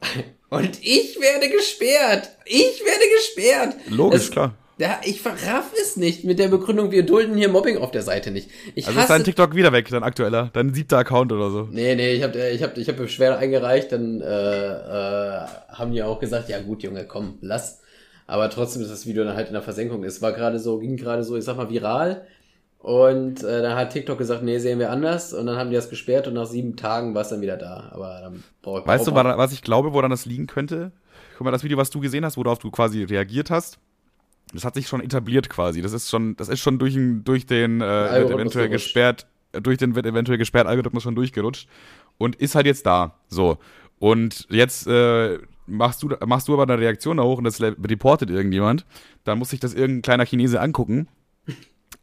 Und 0.50 0.78
ich 0.82 1.18
werde 1.20 1.48
gesperrt! 1.48 2.30
Ich 2.44 2.82
werde 2.84 3.04
gesperrt! 3.16 3.74
Logisch, 3.90 4.22
Es- 4.24 4.30
klar. 4.30 4.54
Ja, 4.78 5.00
ich 5.04 5.22
verraff 5.22 5.72
es 5.80 5.96
nicht 5.96 6.24
mit 6.24 6.38
der 6.38 6.48
Begründung, 6.48 6.90
wir 6.90 7.06
dulden 7.06 7.36
hier 7.36 7.48
Mobbing 7.48 7.78
auf 7.78 7.92
der 7.92 8.02
Seite 8.02 8.32
nicht. 8.32 8.50
Ich 8.74 8.86
Also 8.88 8.98
ist 8.98 9.08
dein 9.08 9.22
TikTok 9.22 9.54
wieder 9.54 9.72
weg, 9.72 9.88
dein 9.88 10.02
aktueller, 10.02 10.50
dein 10.52 10.74
siebter 10.74 10.98
Account 10.98 11.30
oder 11.32 11.50
so. 11.50 11.68
Nee, 11.70 11.94
nee, 11.94 12.12
ich 12.12 12.22
habe 12.24 12.38
ich 12.48 12.62
hab, 12.62 12.76
ich 12.76 12.88
hab 12.88 12.96
Beschwerde 12.96 13.38
eingereicht, 13.38 13.92
dann 13.92 14.20
äh, 14.20 14.26
äh, 14.26 15.46
haben 15.68 15.92
die 15.92 16.02
auch 16.02 16.18
gesagt, 16.18 16.48
ja 16.48 16.60
gut, 16.60 16.82
Junge, 16.82 17.04
komm, 17.04 17.38
lass. 17.40 17.82
Aber 18.26 18.50
trotzdem 18.50 18.82
ist 18.82 18.90
das 18.90 19.06
Video 19.06 19.24
dann 19.24 19.36
halt 19.36 19.48
in 19.48 19.52
der 19.52 19.62
Versenkung. 19.62 20.02
Es 20.02 20.22
war 20.22 20.32
gerade 20.32 20.58
so, 20.58 20.78
ging 20.78 20.96
gerade 20.96 21.22
so, 21.22 21.36
ich 21.36 21.44
sag 21.44 21.56
mal, 21.56 21.70
viral. 21.70 22.26
Und 22.78 23.42
äh, 23.42 23.62
dann 23.62 23.76
hat 23.76 23.92
TikTok 23.92 24.18
gesagt, 24.18 24.42
nee, 24.42 24.58
sehen 24.58 24.78
wir 24.78 24.90
anders. 24.90 25.32
Und 25.32 25.46
dann 25.46 25.56
haben 25.56 25.70
die 25.70 25.76
das 25.76 25.88
gesperrt 25.88 26.26
und 26.26 26.34
nach 26.34 26.46
sieben 26.46 26.76
Tagen 26.76 27.14
war 27.14 27.22
es 27.22 27.28
dann 27.28 27.40
wieder 27.40 27.56
da. 27.56 27.90
Aber 27.92 28.20
dann 28.22 28.44
brauche 28.60 28.80
ich 28.80 28.86
Weißt 28.86 29.06
du, 29.06 29.14
was 29.14 29.52
ich 29.52 29.62
glaube, 29.62 29.92
woran 29.92 30.10
das 30.10 30.26
liegen 30.26 30.46
könnte? 30.46 30.92
Guck 31.36 31.44
mal, 31.44 31.50
das 31.50 31.64
Video, 31.64 31.78
was 31.78 31.90
du 31.90 32.00
gesehen 32.00 32.24
hast, 32.24 32.36
worauf 32.36 32.58
du 32.58 32.70
quasi 32.70 33.04
reagiert 33.04 33.50
hast, 33.50 33.78
das 34.54 34.64
hat 34.64 34.74
sich 34.74 34.86
schon 34.88 35.00
etabliert 35.02 35.48
quasi. 35.50 35.82
Das 35.82 35.92
ist 35.92 36.08
schon, 36.10 36.36
das 36.36 36.48
ist 36.48 36.60
schon 36.60 36.78
durch, 36.78 36.94
den- 36.94 37.24
durch 37.24 37.46
den 37.46 37.80
äh, 37.80 37.84
eventuell 38.40 38.68
gesperrt, 38.84 39.26
äh, 39.52 39.60
durch 39.60 39.78
den 39.78 39.94
wird 39.94 40.06
eventuell 40.06 40.38
gesperrt 40.38 40.66
Algorithmus 40.66 41.02
schon 41.02 41.14
durchgerutscht 41.14 41.68
und 42.18 42.36
ist 42.36 42.54
halt 42.54 42.66
jetzt 42.66 42.86
da. 42.86 43.18
So. 43.28 43.58
Und 43.98 44.46
jetzt 44.50 44.86
äh, 44.86 45.38
machst 45.66 46.02
du, 46.02 46.10
machst 46.26 46.48
du 46.48 46.54
aber 46.54 46.64
eine 46.64 46.78
Reaktion 46.80 47.16
da 47.18 47.22
hoch 47.22 47.38
und 47.38 47.44
das 47.44 47.60
reportet 47.60 48.30
irgendjemand, 48.30 48.84
dann 49.24 49.38
muss 49.38 49.50
sich 49.50 49.60
das 49.60 49.74
irgendein 49.74 50.02
kleiner 50.02 50.26
Chinese 50.26 50.60
angucken. 50.60 51.08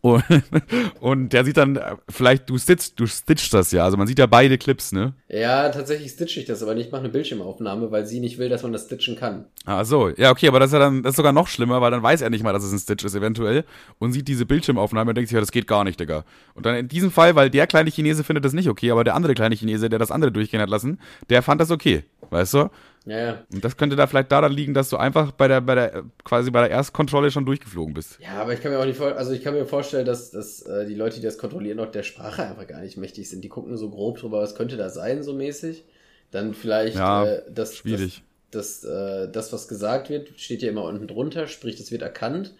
Und, 0.01 0.23
und 0.99 1.29
der 1.29 1.45
sieht 1.45 1.57
dann, 1.57 1.79
vielleicht, 2.09 2.49
du 2.49 2.57
stitchst, 2.57 2.99
du 2.99 3.05
stitchst 3.05 3.53
das 3.53 3.71
ja. 3.71 3.85
Also 3.85 3.97
man 3.97 4.07
sieht 4.07 4.19
ja 4.19 4.25
beide 4.25 4.57
Clips, 4.57 4.91
ne? 4.91 5.13
Ja, 5.29 5.69
tatsächlich 5.69 6.11
stitche 6.11 6.39
ich 6.39 6.45
das, 6.45 6.63
aber 6.63 6.73
nicht 6.73 6.91
mache 6.91 7.01
eine 7.01 7.09
Bildschirmaufnahme, 7.09 7.91
weil 7.91 8.05
sie 8.05 8.19
nicht 8.19 8.37
will, 8.37 8.49
dass 8.49 8.63
man 8.63 8.73
das 8.73 8.85
stitchen 8.85 9.15
kann. 9.15 9.45
Ah, 9.65 9.85
so. 9.85 10.09
Ja, 10.09 10.31
okay, 10.31 10.47
aber 10.47 10.59
das 10.59 10.69
ist 10.69 10.73
ja 10.73 10.79
dann, 10.79 11.03
das 11.03 11.11
ist 11.11 11.17
sogar 11.17 11.33
noch 11.33 11.47
schlimmer, 11.47 11.81
weil 11.81 11.91
dann 11.91 12.01
weiß 12.01 12.21
er 12.21 12.31
nicht 12.31 12.43
mal, 12.43 12.51
dass 12.51 12.63
es 12.63 12.71
ein 12.71 12.79
Stitch 12.79 13.05
ist, 13.05 13.15
eventuell, 13.15 13.63
und 13.99 14.11
sieht 14.11 14.27
diese 14.27 14.45
Bildschirmaufnahme 14.45 15.09
und 15.11 15.15
denkt 15.15 15.29
sich, 15.29 15.35
ja, 15.35 15.39
das 15.39 15.51
geht 15.51 15.67
gar 15.67 15.83
nicht, 15.83 15.99
Digga. 15.99 16.25
Und 16.55 16.65
dann 16.65 16.75
in 16.75 16.87
diesem 16.87 17.11
Fall, 17.11 17.35
weil 17.35 17.49
der 17.49 17.67
kleine 17.67 17.91
Chinese 17.91 18.23
findet 18.23 18.43
das 18.43 18.53
nicht 18.53 18.69
okay, 18.69 18.91
aber 18.91 19.03
der 19.03 19.15
andere 19.15 19.35
kleine 19.35 19.55
Chinese, 19.55 19.89
der 19.89 19.99
das 19.99 20.11
andere 20.11 20.31
durchgehen 20.31 20.61
hat 20.61 20.69
lassen, 20.69 20.99
der 21.29 21.43
fand 21.43 21.61
das 21.61 21.69
okay. 21.69 22.03
Weißt 22.31 22.53
du? 22.53 22.69
Ja, 23.05 23.17
ja. 23.17 23.45
Und 23.51 23.65
das 23.65 23.77
könnte 23.77 23.95
da 23.95 24.05
vielleicht 24.05 24.31
daran 24.31 24.51
liegen, 24.51 24.73
dass 24.73 24.89
du 24.89 24.97
einfach 24.97 25.31
bei 25.31 25.47
der, 25.47 25.61
bei 25.61 25.73
der, 25.73 26.03
quasi 26.23 26.51
bei 26.51 26.61
der 26.61 26.69
Erstkontrolle 26.69 27.31
schon 27.31 27.45
durchgeflogen 27.45 27.95
bist. 27.95 28.19
Ja, 28.19 28.41
aber 28.41 28.53
ich 28.53 28.61
kann 28.61 28.71
mir 28.71 28.79
auch 28.79 28.85
nicht 28.85 28.97
vor, 28.97 29.15
also 29.15 29.31
ich 29.31 29.43
kann 29.43 29.55
mir 29.55 29.65
vorstellen, 29.65 30.05
dass, 30.05 30.29
dass 30.29 30.61
äh, 30.61 30.85
die 30.85 30.93
Leute, 30.93 31.15
die 31.15 31.23
das 31.23 31.39
kontrollieren, 31.39 31.79
auch 31.79 31.91
der 31.91 32.03
Sprache 32.03 32.43
einfach 32.43 32.67
gar 32.67 32.81
nicht 32.81 32.97
mächtig 32.97 33.27
sind. 33.29 33.43
Die 33.43 33.49
gucken 33.49 33.75
so 33.75 33.89
grob 33.89 34.19
drüber, 34.19 34.39
was 34.39 34.53
könnte 34.53 34.77
da 34.77 34.89
sein, 34.89 35.23
so 35.23 35.33
mäßig. 35.33 35.83
Dann 36.29 36.53
vielleicht 36.53 36.95
Ja, 36.95 37.25
äh, 37.25 37.41
das, 37.51 37.75
schwierig. 37.75 38.23
Das, 38.51 38.81
das, 38.81 38.91
äh, 38.91 39.31
das, 39.31 39.51
was 39.51 39.67
gesagt 39.67 40.09
wird, 40.09 40.39
steht 40.39 40.61
ja 40.61 40.69
immer 40.69 40.83
unten 40.83 41.07
drunter, 41.07 41.47
sprich, 41.47 41.79
es 41.79 41.91
wird 41.91 42.03
erkannt. 42.03 42.53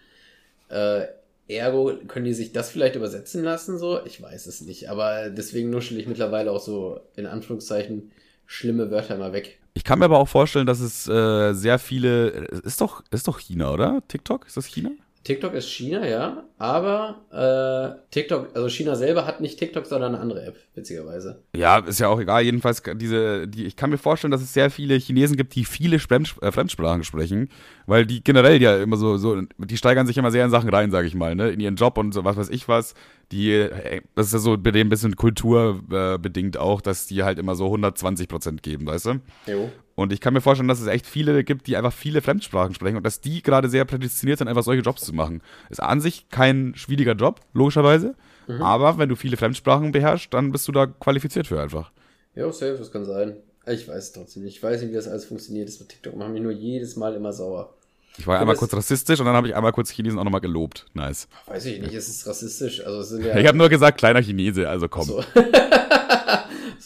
Äh, 0.70 1.04
ergo 1.48 1.92
können 2.08 2.24
die 2.24 2.34
sich 2.34 2.52
das 2.52 2.70
vielleicht 2.70 2.96
übersetzen 2.96 3.44
lassen, 3.44 3.78
so? 3.78 4.04
Ich 4.04 4.20
weiß 4.20 4.46
es 4.46 4.60
nicht. 4.60 4.90
Aber 4.90 5.30
deswegen 5.30 5.70
nuschel 5.70 5.98
ich 5.98 6.08
mittlerweile 6.08 6.50
auch 6.50 6.60
so, 6.60 7.00
in 7.14 7.26
Anführungszeichen, 7.26 8.10
schlimme 8.46 8.90
Wörter 8.90 9.14
immer 9.14 9.32
weg. 9.32 9.60
Ich 9.74 9.84
kann 9.84 9.98
mir 9.98 10.04
aber 10.04 10.18
auch 10.18 10.28
vorstellen, 10.28 10.66
dass 10.66 10.80
es 10.80 11.08
äh, 11.08 11.54
sehr 11.54 11.78
viele, 11.78 12.28
ist 12.28 12.80
doch, 12.80 13.02
ist 13.10 13.26
doch 13.26 13.38
China, 13.40 13.70
oder? 13.70 14.02
TikTok? 14.08 14.46
Ist 14.46 14.56
das 14.56 14.66
China? 14.66 14.90
TikTok 15.24 15.54
ist 15.54 15.68
China, 15.68 16.06
ja, 16.06 16.44
aber 16.58 17.20
äh, 17.30 18.10
TikTok, 18.10 18.56
also 18.56 18.68
China 18.68 18.96
selber 18.96 19.24
hat 19.26 19.40
nicht 19.40 19.58
TikTok, 19.58 19.86
sondern 19.86 20.14
eine 20.14 20.22
andere 20.22 20.44
App, 20.44 20.56
witzigerweise. 20.74 21.42
Ja, 21.54 21.78
ist 21.78 22.00
ja 22.00 22.08
auch 22.08 22.20
egal. 22.20 22.42
Jedenfalls 22.42 22.82
diese, 22.96 23.46
die, 23.46 23.66
ich 23.66 23.76
kann 23.76 23.90
mir 23.90 23.98
vorstellen, 23.98 24.32
dass 24.32 24.42
es 24.42 24.52
sehr 24.52 24.70
viele 24.70 24.96
Chinesen 24.96 25.36
gibt, 25.36 25.54
die 25.54 25.64
viele 25.64 26.00
Fremd, 26.00 26.34
äh, 26.42 26.50
Fremdsprachen 26.50 27.04
sprechen, 27.04 27.50
weil 27.86 28.04
die 28.04 28.24
generell 28.24 28.60
ja 28.60 28.82
immer 28.82 28.96
so, 28.96 29.16
so, 29.16 29.40
die 29.58 29.76
steigern 29.76 30.06
sich 30.06 30.18
immer 30.18 30.32
sehr 30.32 30.44
in 30.44 30.50
Sachen 30.50 30.70
rein, 30.70 30.90
sage 30.90 31.06
ich 31.06 31.14
mal, 31.14 31.36
ne, 31.36 31.50
in 31.50 31.60
ihren 31.60 31.76
Job 31.76 31.98
und 31.98 32.12
so 32.12 32.24
was 32.24 32.36
weiß 32.36 32.50
ich 32.50 32.66
was. 32.66 32.94
Die, 33.30 33.52
äh, 33.52 34.02
das 34.14 34.26
ist 34.26 34.32
ja 34.32 34.38
so 34.40 34.58
bei 34.58 34.72
dem 34.72 34.88
ein 34.88 34.90
bisschen 34.90 35.14
kulturbedingt 35.14 36.22
bedingt 36.22 36.56
auch, 36.56 36.80
dass 36.80 37.06
die 37.06 37.22
halt 37.22 37.38
immer 37.38 37.54
so 37.54 37.66
120 37.66 38.28
Prozent 38.28 38.62
geben, 38.62 38.86
weißt 38.86 39.06
du? 39.06 39.20
Jo. 39.46 39.70
Und 39.94 40.12
ich 40.12 40.20
kann 40.20 40.32
mir 40.34 40.40
vorstellen, 40.40 40.68
dass 40.68 40.80
es 40.80 40.86
echt 40.86 41.06
viele 41.06 41.44
gibt, 41.44 41.66
die 41.66 41.76
einfach 41.76 41.92
viele 41.92 42.22
Fremdsprachen 42.22 42.74
sprechen 42.74 42.96
und 42.96 43.04
dass 43.04 43.20
die 43.20 43.42
gerade 43.42 43.68
sehr 43.68 43.84
prädestiniert 43.84 44.38
sind, 44.38 44.48
einfach 44.48 44.62
solche 44.62 44.82
Jobs 44.82 45.02
zu 45.02 45.12
machen. 45.12 45.42
Ist 45.68 45.82
an 45.82 46.00
sich 46.00 46.28
kein 46.30 46.72
schwieriger 46.76 47.12
Job, 47.14 47.40
logischerweise. 47.52 48.14
Aber 48.60 48.98
wenn 48.98 49.08
du 49.08 49.16
viele 49.16 49.36
Fremdsprachen 49.36 49.92
beherrschst, 49.92 50.32
dann 50.34 50.50
bist 50.52 50.66
du 50.68 50.72
da 50.72 50.86
qualifiziert 50.86 51.46
für 51.46 51.60
einfach. 51.60 51.90
Jo, 52.34 52.50
safe, 52.50 52.76
das 52.78 52.90
kann 52.90 53.04
sein. 53.04 53.36
Ich 53.66 53.86
weiß 53.86 53.96
es 54.04 54.12
trotzdem 54.12 54.42
nicht. 54.42 54.56
Ich 54.56 54.62
weiß 54.62 54.80
nicht, 54.82 54.90
wie 54.90 54.94
das 54.94 55.06
alles 55.06 55.24
funktioniert. 55.24 55.68
Das 55.68 55.78
mit 55.78 55.90
TikTok 55.90 56.16
macht 56.16 56.30
mich 56.30 56.42
nur 56.42 56.52
jedes 56.52 56.96
Mal 56.96 57.14
immer 57.14 57.32
sauer. 57.32 57.72
Ich 58.18 58.26
war 58.26 58.34
Ja, 58.34 58.40
einmal 58.40 58.56
kurz 58.56 58.74
rassistisch 58.74 59.20
und 59.20 59.26
dann 59.26 59.36
habe 59.36 59.48
ich 59.48 59.54
einmal 59.54 59.72
kurz 59.72 59.90
Chinesen 59.90 60.18
auch 60.18 60.24
nochmal 60.24 60.40
gelobt. 60.40 60.86
Nice. 60.92 61.28
Weiß 61.46 61.64
ich 61.66 61.80
nicht, 61.80 61.94
es 61.94 62.08
ist 62.08 62.26
rassistisch. 62.26 62.84
Also 62.84 63.00
es 63.00 63.08
sind 63.10 63.24
ja. 63.24 63.38
Ich 63.38 63.46
habe 63.46 63.56
nur 63.56 63.68
gesagt, 63.68 63.98
kleiner 63.98 64.20
Chinese, 64.22 64.68
also 64.68 64.88
komm. 64.88 65.04
so. 65.04 65.24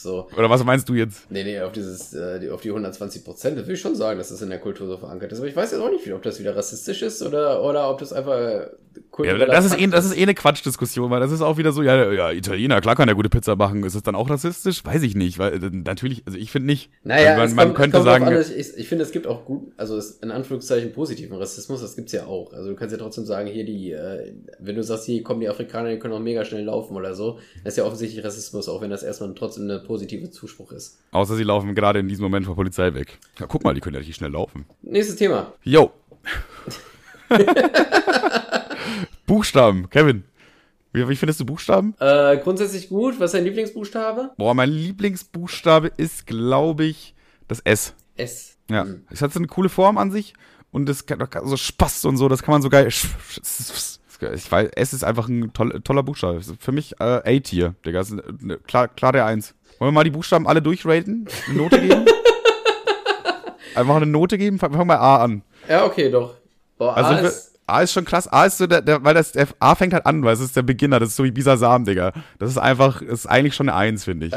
so. 0.07 0.29
Oder 0.39 0.49
was 0.49 0.65
meinst 0.65 0.89
du 0.89 0.95
jetzt? 0.95 1.31
Nee, 1.31 1.45
nee, 1.45 1.61
auf 1.61 1.73
dieses, 1.73 2.15
äh, 2.15 2.41
die- 2.41 2.51
auf 2.51 2.63
die 2.63 2.71
120 2.73 3.25
Prozent, 3.25 3.59
das 3.59 3.67
will 3.67 3.75
ich 3.75 3.81
schon 3.81 3.95
sagen, 3.95 4.19
dass 4.19 4.31
das 4.31 4.41
in 4.41 4.49
der 4.49 4.59
Kultur 4.61 4.87
so 4.87 4.97
verankert 4.97 5.33
ist. 5.33 5.39
Aber 5.39 5.49
ich 5.49 5.57
weiß 5.57 5.73
jetzt 5.73 5.81
auch 5.81 5.91
nicht, 5.91 6.11
ob 6.13 6.23
das 6.23 6.39
wieder 6.41 6.57
rassistisch 6.57 7.03
ist 7.03 7.23
oder, 7.23 7.63
oder 7.63 7.91
ob 7.91 7.99
das 7.99 8.13
einfach 8.13 8.69
Ja, 9.23 9.39
das, 9.47 9.67
ist 9.67 9.81
eh, 9.81 9.87
das 9.87 10.05
ist 10.05 10.17
eh 10.17 10.23
eine 10.23 10.35
Quatschdiskussion, 10.35 11.11
weil 11.11 11.21
das 11.21 11.33
ist 11.33 11.41
auch 11.41 11.57
wieder 11.57 11.73
so, 11.73 11.83
ja, 11.83 12.13
ja, 12.13 12.31
Italiener, 12.33 12.81
klar 12.81 12.97
kann 12.97 13.07
der 13.07 13.17
gute 13.17 13.29
Pizza 13.29 13.57
machen. 13.57 13.83
Ist 13.85 13.95
es 13.95 14.03
dann 14.03 14.15
auch 14.15 14.29
rassistisch? 14.29 14.85
Weiß 14.85 15.03
ich 15.03 15.15
nicht, 15.15 15.39
weil 15.39 15.55
äh, 15.55 15.71
natürlich, 15.73 16.23
also 16.27 16.39
ich 16.39 16.51
finde 16.51 16.67
nicht. 16.67 16.91
Naja, 17.03 17.31
Also 17.31 17.39
man, 17.39 17.49
es 17.49 17.55
man 17.55 17.65
kommt, 17.69 17.77
könnte 17.77 17.97
es 17.99 18.05
kommt 18.05 18.25
sagen, 18.25 18.37
an, 18.37 18.45
ich, 18.59 18.77
ich 18.77 18.89
finde, 18.89 19.05
es 19.05 19.13
gibt 19.13 19.27
auch 19.27 19.45
gut, 19.45 19.73
also 19.77 19.97
es, 19.97 20.13
in 20.19 20.31
Anführungszeichen 20.31 20.93
positiven 20.93 21.37
Rassismus, 21.37 21.81
das 21.81 21.97
gibt's 21.97 22.13
ja 22.13 22.27
auch. 22.27 22.53
Also 22.53 22.71
du 22.71 22.77
kannst 22.77 22.93
ja 22.93 22.99
trotzdem 22.99 23.25
sagen, 23.25 23.49
hier 23.49 23.65
die, 23.65 23.93
äh, 23.93 24.33
wenn 24.59 24.77
du 24.77 24.83
sagst, 24.83 25.07
hier 25.07 25.23
kommen 25.23 25.41
die 25.41 25.49
Afrikaner, 25.49 25.91
die 25.91 25.99
können 25.99 26.15
auch 26.15 26.21
mega 26.21 26.45
schnell 26.45 26.65
laufen 26.65 26.97
oder 26.97 27.15
so, 27.15 27.39
das 27.65 27.75
ist 27.75 27.79
ja 27.79 27.85
offensichtlich 27.85 28.25
Rassismus, 28.25 28.69
auch 28.69 28.81
wenn 28.81 28.91
das 28.91 29.03
erstmal 29.03 29.35
trotzdem 29.35 29.65
eine 29.65 29.79
positive 29.81 30.31
Zuspruch 30.31 30.73
ist. 30.73 30.99
außer 31.13 31.37
sie 31.37 31.45
laufen 31.45 31.75
gerade 31.75 31.99
in 31.99 32.09
diesem 32.09 32.23
Moment 32.25 32.47
vor 32.47 32.57
Polizei 32.57 32.95
weg. 32.95 33.19
Ja, 33.39 33.47
guck 33.47 33.65
mal, 33.65 33.75
die 33.75 33.81
können 33.81 33.95
ja 33.95 33.99
richtig 33.99 34.17
schnell 34.17 34.31
laufen. 34.33 34.67
Nächstes 34.83 35.17
Thema. 35.17 35.53
Yo. 35.63 35.91
Buchstaben, 39.27 39.89
Kevin. 39.91 40.25
Wie, 40.93 41.09
wie 41.09 41.17
findest 41.17 41.41
du 41.41 41.45
Buchstaben? 41.45 41.95
Äh, 42.01 42.39
grundsätzlich 42.39 42.89
gut. 42.89 43.21
Was 43.21 43.27
ist 43.27 43.35
dein 43.35 43.45
Lieblingsbuchstabe? 43.45 44.31
Boah, 44.37 44.55
mein 44.55 44.71
Lieblingsbuchstabe 44.71 45.93
ist, 45.97 46.27
glaube 46.27 46.85
ich, 46.85 47.15
das 47.49 47.61
S. 47.61 47.95
S. 48.17 48.57
Ja. 48.71 48.85
Hm. 48.85 49.05
Es 49.11 49.21
hat 49.23 49.33
so 49.33 49.39
eine 49.39 49.47
coole 49.47 49.69
Form 49.69 49.99
an 49.99 50.11
sich 50.11 50.35
und 50.73 50.89
das 50.89 51.07
kann 51.07 51.27
so 51.45 51.57
Spaß 51.57 52.05
und 52.07 52.17
so, 52.17 52.29
das 52.29 52.43
kann 52.43 52.53
man 52.53 52.63
so 52.63 52.71
geil. 52.71 52.89
Ich 52.89 54.51
weiß, 54.51 54.71
S 54.75 54.93
ist 54.95 55.05
einfach 55.05 55.29
ein 55.29 55.53
toll, 55.53 55.81
toller 55.85 56.03
Buchstabe. 56.03 56.41
Für 56.59 56.73
mich 56.73 56.99
äh, 56.99 57.37
A-Tier, 57.37 57.75
Digga. 57.85 58.03
Klar, 58.67 58.89
klar 58.89 59.13
der 59.13 59.27
Eins. 59.27 59.55
Wollen 59.79 59.89
wir 59.89 59.93
mal 59.93 60.05
die 60.05 60.11
Buchstaben 60.11 60.49
alle 60.49 60.63
durchraten? 60.63 61.29
Eine 61.49 61.59
Note 61.59 61.79
geben? 61.81 62.07
Einfach 63.75 63.97
eine 63.97 64.07
Note 64.07 64.39
geben? 64.39 64.59
Fangen 64.59 64.79
wir 64.79 64.85
mal 64.87 64.97
A 64.97 65.23
an. 65.23 65.43
Ja, 65.69 65.85
okay, 65.85 66.11
doch. 66.11 66.35
Boah, 66.79 66.97
Also 66.97 67.11
A 67.11 67.19
ist, 67.19 67.56
A 67.67 67.83
ist 67.83 67.93
schon 67.93 68.05
krass. 68.05 68.29
A 68.29 68.47
ist 68.47 68.59
so 68.59 68.67
der, 68.67 68.81
der 68.83 69.03
weil 69.05 69.15
das 69.15 69.33
der 69.33 69.49
A 69.59 69.75
fängt 69.75 69.93
halt 69.93 70.07
an, 70.07 70.23
weil 70.23 70.35
es 70.35 70.41
ist 70.41 70.57
der 70.57 70.63
Beginner, 70.63 71.01
das 71.01 71.11
ist 71.11 71.17
so 71.17 71.25
wie 71.25 71.31
Bisasam, 71.33 71.85
Digga. 71.85 72.13
Das 72.39 72.51
ist 72.51 72.59
einfach, 72.59 73.03
ist 73.03 73.27
eigentlich 73.27 73.55
schon 73.55 73.69
eine 73.69 73.77
Eins, 73.79 74.05
finde 74.05 74.27
ich. 74.27 74.33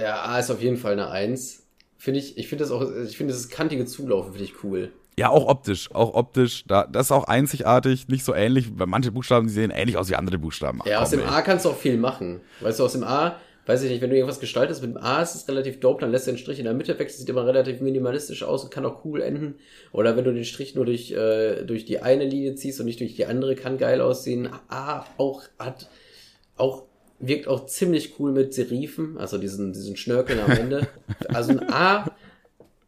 ja, 0.00 0.22
A 0.22 0.38
ist 0.38 0.50
auf 0.50 0.60
jeden 0.60 0.76
Fall 0.76 0.92
eine 0.92 1.10
Eins. 1.10 1.62
finde 1.96 2.20
ich, 2.20 2.36
ich 2.38 2.48
finde 2.48 2.64
das 2.64 2.72
auch, 2.72 2.82
ich 2.82 3.16
finde 3.16 3.32
dieses 3.32 3.48
kantige 3.48 3.84
Zulaufen 3.86 4.32
finde 4.32 4.44
ich 4.44 4.64
cool. 4.64 4.92
Ja, 5.18 5.30
auch 5.30 5.48
optisch, 5.48 5.92
auch 5.92 6.14
optisch. 6.14 6.62
Da, 6.68 6.86
das 6.86 7.06
ist 7.06 7.12
auch 7.12 7.24
einzigartig, 7.24 8.06
nicht 8.06 8.24
so 8.24 8.34
ähnlich, 8.34 8.70
weil 8.78 8.86
manche 8.86 9.10
Buchstaben 9.10 9.48
die 9.48 9.52
sehen 9.52 9.72
ähnlich 9.72 9.96
aus 9.96 10.08
wie 10.08 10.14
andere 10.14 10.38
Buchstaben. 10.38 10.80
Ja, 10.84 10.98
Ach, 10.98 11.02
aus 11.02 11.10
dem 11.10 11.20
komm, 11.20 11.30
A 11.30 11.42
kannst 11.42 11.64
du 11.64 11.70
auch 11.70 11.76
viel 11.76 11.96
machen. 11.96 12.40
Weißt 12.60 12.78
du, 12.78 12.84
aus 12.84 12.92
dem 12.92 13.02
A, 13.02 13.34
weiß 13.68 13.82
ich 13.82 13.90
nicht, 13.90 14.00
wenn 14.00 14.08
du 14.08 14.16
irgendwas 14.16 14.40
gestaltest, 14.40 14.80
mit 14.80 14.94
dem 14.94 14.96
A 14.96 15.20
ist 15.20 15.34
es 15.34 15.46
relativ 15.46 15.78
dope, 15.78 16.00
dann 16.00 16.10
lässt 16.10 16.26
du 16.26 16.30
den 16.30 16.38
Strich 16.38 16.58
in 16.58 16.64
der 16.64 16.72
Mitte 16.72 16.98
weg, 16.98 17.08
das 17.08 17.18
sieht 17.18 17.28
immer 17.28 17.46
relativ 17.46 17.82
minimalistisch 17.82 18.42
aus 18.42 18.64
und 18.64 18.70
kann 18.70 18.86
auch 18.86 19.04
cool 19.04 19.20
enden. 19.20 19.56
Oder 19.92 20.16
wenn 20.16 20.24
du 20.24 20.32
den 20.32 20.46
Strich 20.46 20.74
nur 20.74 20.86
durch, 20.86 21.12
äh, 21.12 21.64
durch 21.64 21.84
die 21.84 22.00
eine 22.00 22.24
Linie 22.24 22.54
ziehst 22.54 22.80
und 22.80 22.86
nicht 22.86 23.00
durch 23.00 23.14
die 23.14 23.26
andere, 23.26 23.56
kann 23.56 23.76
geil 23.76 24.00
aussehen. 24.00 24.48
A 24.68 25.04
auch 25.18 25.42
hat, 25.58 25.90
auch, 26.56 26.84
wirkt 27.18 27.46
auch 27.46 27.66
ziemlich 27.66 28.18
cool 28.18 28.32
mit 28.32 28.54
Serifen, 28.54 29.18
also 29.18 29.36
diesen, 29.36 29.74
diesen 29.74 29.96
Schnörkeln 29.96 30.40
am 30.40 30.50
Ende. 30.50 30.88
Also 31.28 31.50
ein 31.50 31.70
A 31.70 32.16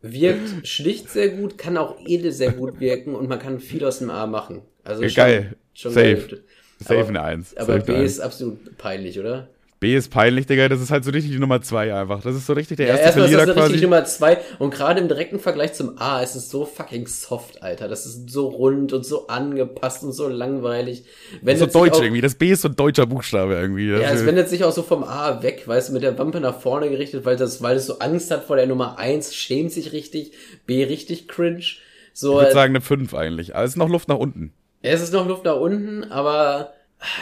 wirkt 0.00 0.66
schlicht 0.66 1.10
sehr 1.10 1.28
gut, 1.28 1.58
kann 1.58 1.76
auch 1.76 1.98
edel 2.06 2.32
sehr 2.32 2.52
gut 2.52 2.80
wirken 2.80 3.14
und 3.14 3.28
man 3.28 3.38
kann 3.38 3.60
viel 3.60 3.84
aus 3.84 3.98
dem 3.98 4.08
A 4.08 4.26
machen. 4.26 4.62
Also 4.82 5.02
Ja, 5.02 5.10
geil. 5.10 5.56
Safe. 5.74 6.00
geil. 6.00 6.42
Safe 6.78 7.00
aber, 7.00 7.08
eine 7.10 7.22
Eins. 7.22 7.54
Aber 7.58 7.74
Safe 7.74 7.92
B 7.92 8.02
ist 8.02 8.20
absolut 8.20 8.78
peinlich, 8.78 9.20
oder? 9.20 9.50
B 9.80 9.96
ist 9.96 10.10
peinlich, 10.10 10.46
Digga. 10.46 10.68
Das 10.68 10.80
ist 10.80 10.90
halt 10.90 11.04
so 11.04 11.10
richtig 11.10 11.32
die 11.32 11.38
Nummer 11.38 11.62
zwei 11.62 11.94
einfach. 11.94 12.22
Das 12.22 12.36
ist 12.36 12.46
so 12.46 12.52
richtig 12.52 12.76
der 12.76 12.86
Ja, 12.86 12.92
erste 12.92 13.06
erstmal 13.06 13.24
ist 13.26 13.32
das 13.32 13.42
Verlierer 13.42 13.56
eine 13.56 13.62
richtig 13.70 13.80
quasi. 13.80 13.84
Nummer 13.84 14.04
zwei 14.04 14.38
und 14.58 14.74
gerade 14.74 15.00
im 15.00 15.08
direkten 15.08 15.38
Vergleich 15.38 15.72
zum 15.72 15.98
A 15.98 16.20
ist 16.20 16.34
es 16.34 16.50
so 16.50 16.66
fucking 16.66 17.06
soft, 17.06 17.62
Alter. 17.62 17.88
Das 17.88 18.04
ist 18.04 18.28
so 18.30 18.48
rund 18.48 18.92
und 18.92 19.06
so 19.06 19.26
angepasst 19.28 20.04
und 20.04 20.12
so 20.12 20.28
langweilig. 20.28 21.04
Wenn 21.40 21.56
So 21.56 21.64
deutsch 21.66 21.94
auch, 21.94 22.02
irgendwie. 22.02 22.20
Das 22.20 22.34
B 22.34 22.50
ist 22.50 22.60
so 22.62 22.68
ein 22.68 22.76
deutscher 22.76 23.06
Buchstabe 23.06 23.54
irgendwie. 23.54 23.88
Ja, 23.88 23.98
es 24.10 24.26
wendet 24.26 24.50
sich 24.50 24.64
auch 24.64 24.72
so 24.72 24.82
vom 24.82 25.02
A 25.02 25.42
weg, 25.42 25.66
weißt 25.66 25.88
du, 25.88 25.92
mit 25.94 26.02
der 26.02 26.18
Wampe 26.18 26.40
nach 26.40 26.60
vorne 26.60 26.90
gerichtet, 26.90 27.24
weil 27.24 27.36
das, 27.36 27.62
weil 27.62 27.76
es 27.78 27.86
so 27.86 27.98
Angst 28.00 28.30
hat 28.30 28.44
vor 28.44 28.56
der 28.56 28.66
Nummer 28.66 28.98
eins, 28.98 29.34
schämt 29.34 29.72
sich 29.72 29.92
richtig, 29.92 30.32
B 30.66 30.84
richtig 30.84 31.26
cringe. 31.26 31.64
So, 32.12 32.32
ich 32.32 32.38
würde 32.38 32.50
äh, 32.50 32.54
sagen 32.54 32.72
eine 32.72 32.80
5 32.82 33.14
eigentlich. 33.14 33.54
Aber 33.54 33.64
es 33.64 33.70
ist 33.70 33.76
noch 33.76 33.88
Luft 33.88 34.08
nach 34.08 34.18
unten. 34.18 34.52
es 34.82 35.00
ist 35.00 35.12
noch 35.14 35.26
Luft 35.26 35.44
nach 35.46 35.56
unten, 35.56 36.04
aber 36.04 36.74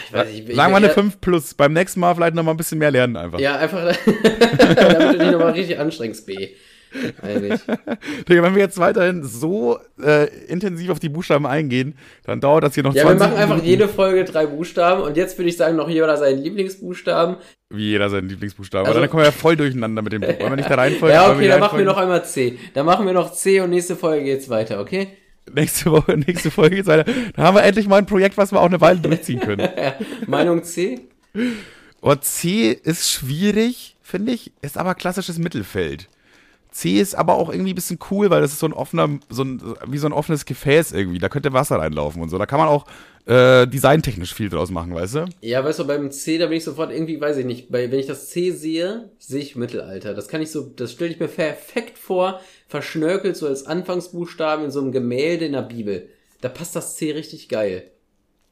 ich 0.07 0.13
weiß 0.13 0.29
nicht. 0.31 0.49
ich- 0.49 0.57
Sagen 0.57 0.73
wir 0.73 0.77
eine 0.79 0.91
5 0.91 1.21
plus. 1.21 1.55
Beim 1.55 1.73
nächsten 1.73 2.01
Mal 2.01 2.15
vielleicht 2.15 2.35
noch 2.35 2.43
mal 2.43 2.53
ein 2.53 2.57
bisschen 2.57 2.79
mehr 2.79 2.91
lernen 2.91 3.17
einfach. 3.17 3.39
Ja, 3.39 3.57
einfach, 3.57 3.95
damit 4.77 5.15
du 5.15 5.19
dich 5.19 5.31
nochmal 5.31 5.53
richtig 5.53 5.79
anstrengst, 5.79 6.27
B. 6.27 6.49
Eigentlich. 7.21 7.61
Digga, 8.27 8.43
wenn 8.43 8.55
wir 8.55 8.63
jetzt 8.63 8.79
weiterhin 8.79 9.23
so 9.23 9.79
äh, 10.03 10.25
intensiv 10.47 10.89
auf 10.89 10.99
die 10.99 11.11
Buchstaben 11.11 11.47
eingehen, 11.47 11.99
dann 12.25 12.41
dauert 12.41 12.65
das 12.65 12.73
hier 12.75 12.83
noch 12.83 12.95
Ja, 12.95 13.03
wir 13.05 13.11
20 13.19 13.29
machen 13.29 13.37
einfach 13.43 13.63
jede 13.63 13.89
Folge 13.89 14.25
drei 14.25 14.47
Buchstaben 14.47 15.03
und 15.03 15.15
jetzt 15.19 15.37
würde 15.37 15.51
ich 15.51 15.59
sagen, 15.59 15.77
noch 15.77 15.91
jeder 15.91 16.17
seinen 16.17 16.39
Lieblingsbuchstaben. 16.43 17.37
Wie 17.69 17.91
jeder 17.91 18.09
seinen 18.09 18.31
Lieblingsbuchstaben. 18.31 18.87
Also- 18.87 18.97
Aber 18.97 19.01
dann 19.03 19.11
kommen 19.11 19.21
wir 19.23 19.27
ja 19.27 19.33
voll 19.33 19.55
durcheinander 19.57 20.01
mit 20.01 20.15
dem 20.15 20.23
Buch. 20.23 20.29
Wollen 20.41 20.53
wir 20.53 20.57
nicht 20.57 20.71
da 20.71 20.77
reinfolgen? 20.77 21.15
Ja, 21.15 21.31
okay, 21.31 21.49
dann 21.49 21.61
machen 21.61 21.79
wir 21.79 21.85
noch 21.85 21.99
einmal 21.99 22.25
C. 22.25 22.59
Dann 22.73 22.87
machen 22.87 23.05
wir 23.05 23.13
noch 23.13 23.33
C 23.33 23.61
und 23.61 23.69
nächste 23.69 23.95
Folge 23.95 24.25
geht's 24.25 24.49
weiter, 24.49 24.81
okay? 24.81 25.09
Nächste 25.55 25.91
Woche, 25.91 26.17
nächste 26.17 26.51
Folge 26.51 26.77
geht's 26.77 26.89
weiter. 26.89 27.05
Dann 27.05 27.45
haben 27.45 27.57
wir 27.57 27.63
endlich 27.63 27.89
mal 27.89 27.97
ein 27.97 28.07
Projekt, 28.07 28.37
was 28.37 28.53
wir 28.53 28.61
auch 28.61 28.67
eine 28.67 28.81
Weile 28.81 29.01
durchziehen 29.01 29.41
können. 29.41 29.69
Meinung 30.27 30.63
C? 30.63 31.01
Oh, 32.01 32.15
C 32.15 32.73
ist 32.73 33.11
schwierig, 33.11 33.97
finde 34.03 34.33
ich, 34.33 34.53
ist 34.63 34.79
aber 34.79 34.95
klassisches 34.95 35.39
Mittelfeld. 35.39 36.09
C 36.71 37.01
ist 37.01 37.15
aber 37.15 37.35
auch 37.35 37.51
irgendwie 37.51 37.73
ein 37.73 37.75
bisschen 37.75 37.99
cool, 38.11 38.31
weil 38.31 38.41
das 38.41 38.53
ist 38.53 38.61
so 38.61 38.67
ein 38.67 38.73
offener, 38.73 39.09
so 39.31 39.43
ein, 39.43 39.61
wie 39.87 39.99
so 39.99 40.07
ein 40.07 40.13
offenes 40.13 40.45
Gefäß 40.45 40.93
irgendwie. 40.93 41.19
Da 41.19 41.29
könnte 41.29 41.53
Wasser 41.53 41.79
reinlaufen 41.79 42.23
und 42.23 42.29
so. 42.29 42.39
Da 42.39 42.47
kann 42.47 42.59
man 42.59 42.69
auch 42.69 42.87
äh, 43.29 43.67
designtechnisch 43.67 44.33
viel 44.33 44.49
draus 44.49 44.71
machen, 44.71 44.95
weißt 44.95 45.15
du? 45.17 45.25
Ja, 45.43 45.63
weißt 45.63 45.81
du, 45.81 45.87
beim 45.87 46.11
C, 46.11 46.39
da 46.39 46.47
bin 46.47 46.57
ich 46.57 46.65
sofort 46.65 46.91
irgendwie, 46.91 47.21
weiß 47.21 47.37
ich 47.37 47.45
nicht, 47.45 47.71
bei, 47.71 47.93
wenn 47.93 47.99
ich 47.99 48.07
das 48.07 48.31
C 48.31 48.53
sehe, 48.53 49.11
sehe 49.19 49.43
ich 49.43 49.55
Mittelalter. 49.55 50.15
Das 50.15 50.29
kann 50.29 50.41
ich 50.41 50.51
so, 50.51 50.63
das 50.63 50.93
stelle 50.93 51.11
ich 51.11 51.21
mir 51.21 51.29
perfekt 51.29 51.99
vor, 51.99 52.41
verschnörkelt 52.69 53.37
so 53.37 53.47
als 53.47 53.67
Anfangsbuchstaben 53.67 54.65
in 54.65 54.71
so 54.71 54.81
einem 54.81 54.93
Gemälde 54.93 55.45
in 55.45 55.53
der 55.53 55.63
Bibel. 55.63 56.09
Da 56.41 56.49
passt 56.49 56.75
das 56.75 56.97
C 56.97 57.13
richtig 57.13 57.51
geil. 57.51 57.91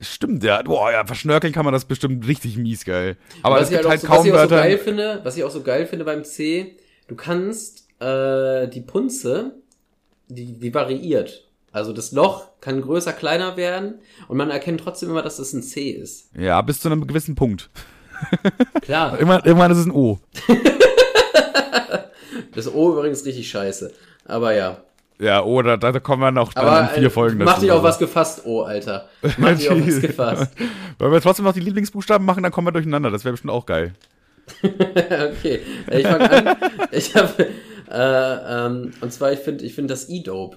Stimmt, 0.01 0.45
ja. 0.45 0.63
Boah, 0.63 0.93
ja, 0.93 1.07
verschnörkeln 1.07 1.55
kann 1.55 1.65
man 1.65 1.73
das 1.73 1.87
bestimmt 1.87 2.27
richtig 2.29 2.59
mies 2.59 2.85
geil. 2.85 3.17
Aber 3.43 3.57
was 3.57 3.63
es 3.63 3.71
gibt 3.71 3.89
halt 3.89 3.91
halt 3.91 4.01
so, 4.03 4.09
was 4.09 4.17
kaum 4.17 4.27
ich 4.27 4.33
auch 4.33 4.37
so 4.37 4.51
Wörter. 4.51 4.63
geil 4.63 4.79
finde, 4.79 5.21
was 5.23 5.37
ich 5.39 5.45
auch 5.45 5.51
so 5.51 5.63
geil 5.63 5.87
finde 5.87 6.05
beim 6.05 6.23
C, 6.23 6.77
du 7.09 7.15
kannst 7.15 7.89
äh, 8.01 8.69
die 8.69 8.83
Punze, 8.83 9.55
die, 10.29 10.59
die 10.59 10.75
variiert. 10.75 11.46
Also 11.77 11.93
das 11.93 12.11
Loch 12.11 12.49
kann 12.63 12.81
größer, 12.81 13.13
kleiner 13.13 13.59
werden 13.59 13.97
und 14.29 14.39
man 14.39 14.49
erkennt 14.49 14.81
trotzdem 14.81 15.11
immer, 15.11 15.21
dass 15.21 15.37
das 15.37 15.53
ein 15.53 15.63
C 15.63 15.91
ist. 15.91 16.31
ja, 16.35 16.59
bis 16.63 16.81
zu 16.81 16.89
einem 16.89 17.07
gewissen 17.07 17.35
Punkt. 17.35 17.69
Klar, 18.81 19.13
Irgendwann, 19.13 19.43
irgendwann 19.45 19.71
ist 19.71 19.77
es 19.77 19.85
ein 19.85 19.91
O. 19.91 20.19
das 22.55 22.73
O 22.73 22.95
übrigens 22.95 23.27
richtig 23.27 23.51
scheiße. 23.51 23.93
Aber 24.25 24.55
ja. 24.55 24.79
Ja, 25.19 25.45
O, 25.45 25.61
da, 25.61 25.77
da 25.77 26.01
kommen 26.01 26.23
wir 26.23 26.31
noch 26.31 26.55
dann 26.55 26.65
Aber 26.65 26.95
in 26.95 27.01
vier 27.01 27.09
äh, 27.09 27.11
Folgen 27.11 27.45
mach 27.45 27.59
dich 27.59 27.69
dazu. 27.69 27.77
auf 27.77 27.85
was 27.85 27.99
gefasst, 27.99 28.47
O, 28.47 28.63
Alter. 28.63 29.11
Mach 29.37 29.55
dich 29.55 29.69
auf 29.69 29.79
was 29.79 30.01
gefasst. 30.01 30.53
Wenn 30.99 31.13
wir 31.13 31.21
trotzdem 31.21 31.45
noch 31.45 31.53
die 31.53 31.61
Lieblingsbuchstaben 31.61 32.27
machen, 32.27 32.43
dann 32.43 32.53
kommen 32.53 32.69
wir 32.69 32.73
durcheinander. 32.73 33.11
Das 33.11 33.27
wäre 33.27 33.35
bestimmt 33.35 33.53
auch 33.53 33.67
geil. 33.67 33.93
okay, 34.63 35.61
ich 35.91 36.07
fange 36.07 36.31
an. 36.31 36.57
Ich 36.93 37.15
habe, 37.15 37.49
äh, 37.91 38.67
ähm, 38.67 38.93
und 39.03 39.13
zwar, 39.13 39.33
ich 39.33 39.41
finde 39.41 39.67
ich 39.67 39.75
finde 39.75 39.93
das 39.93 40.09
I 40.09 40.23
dope. 40.23 40.57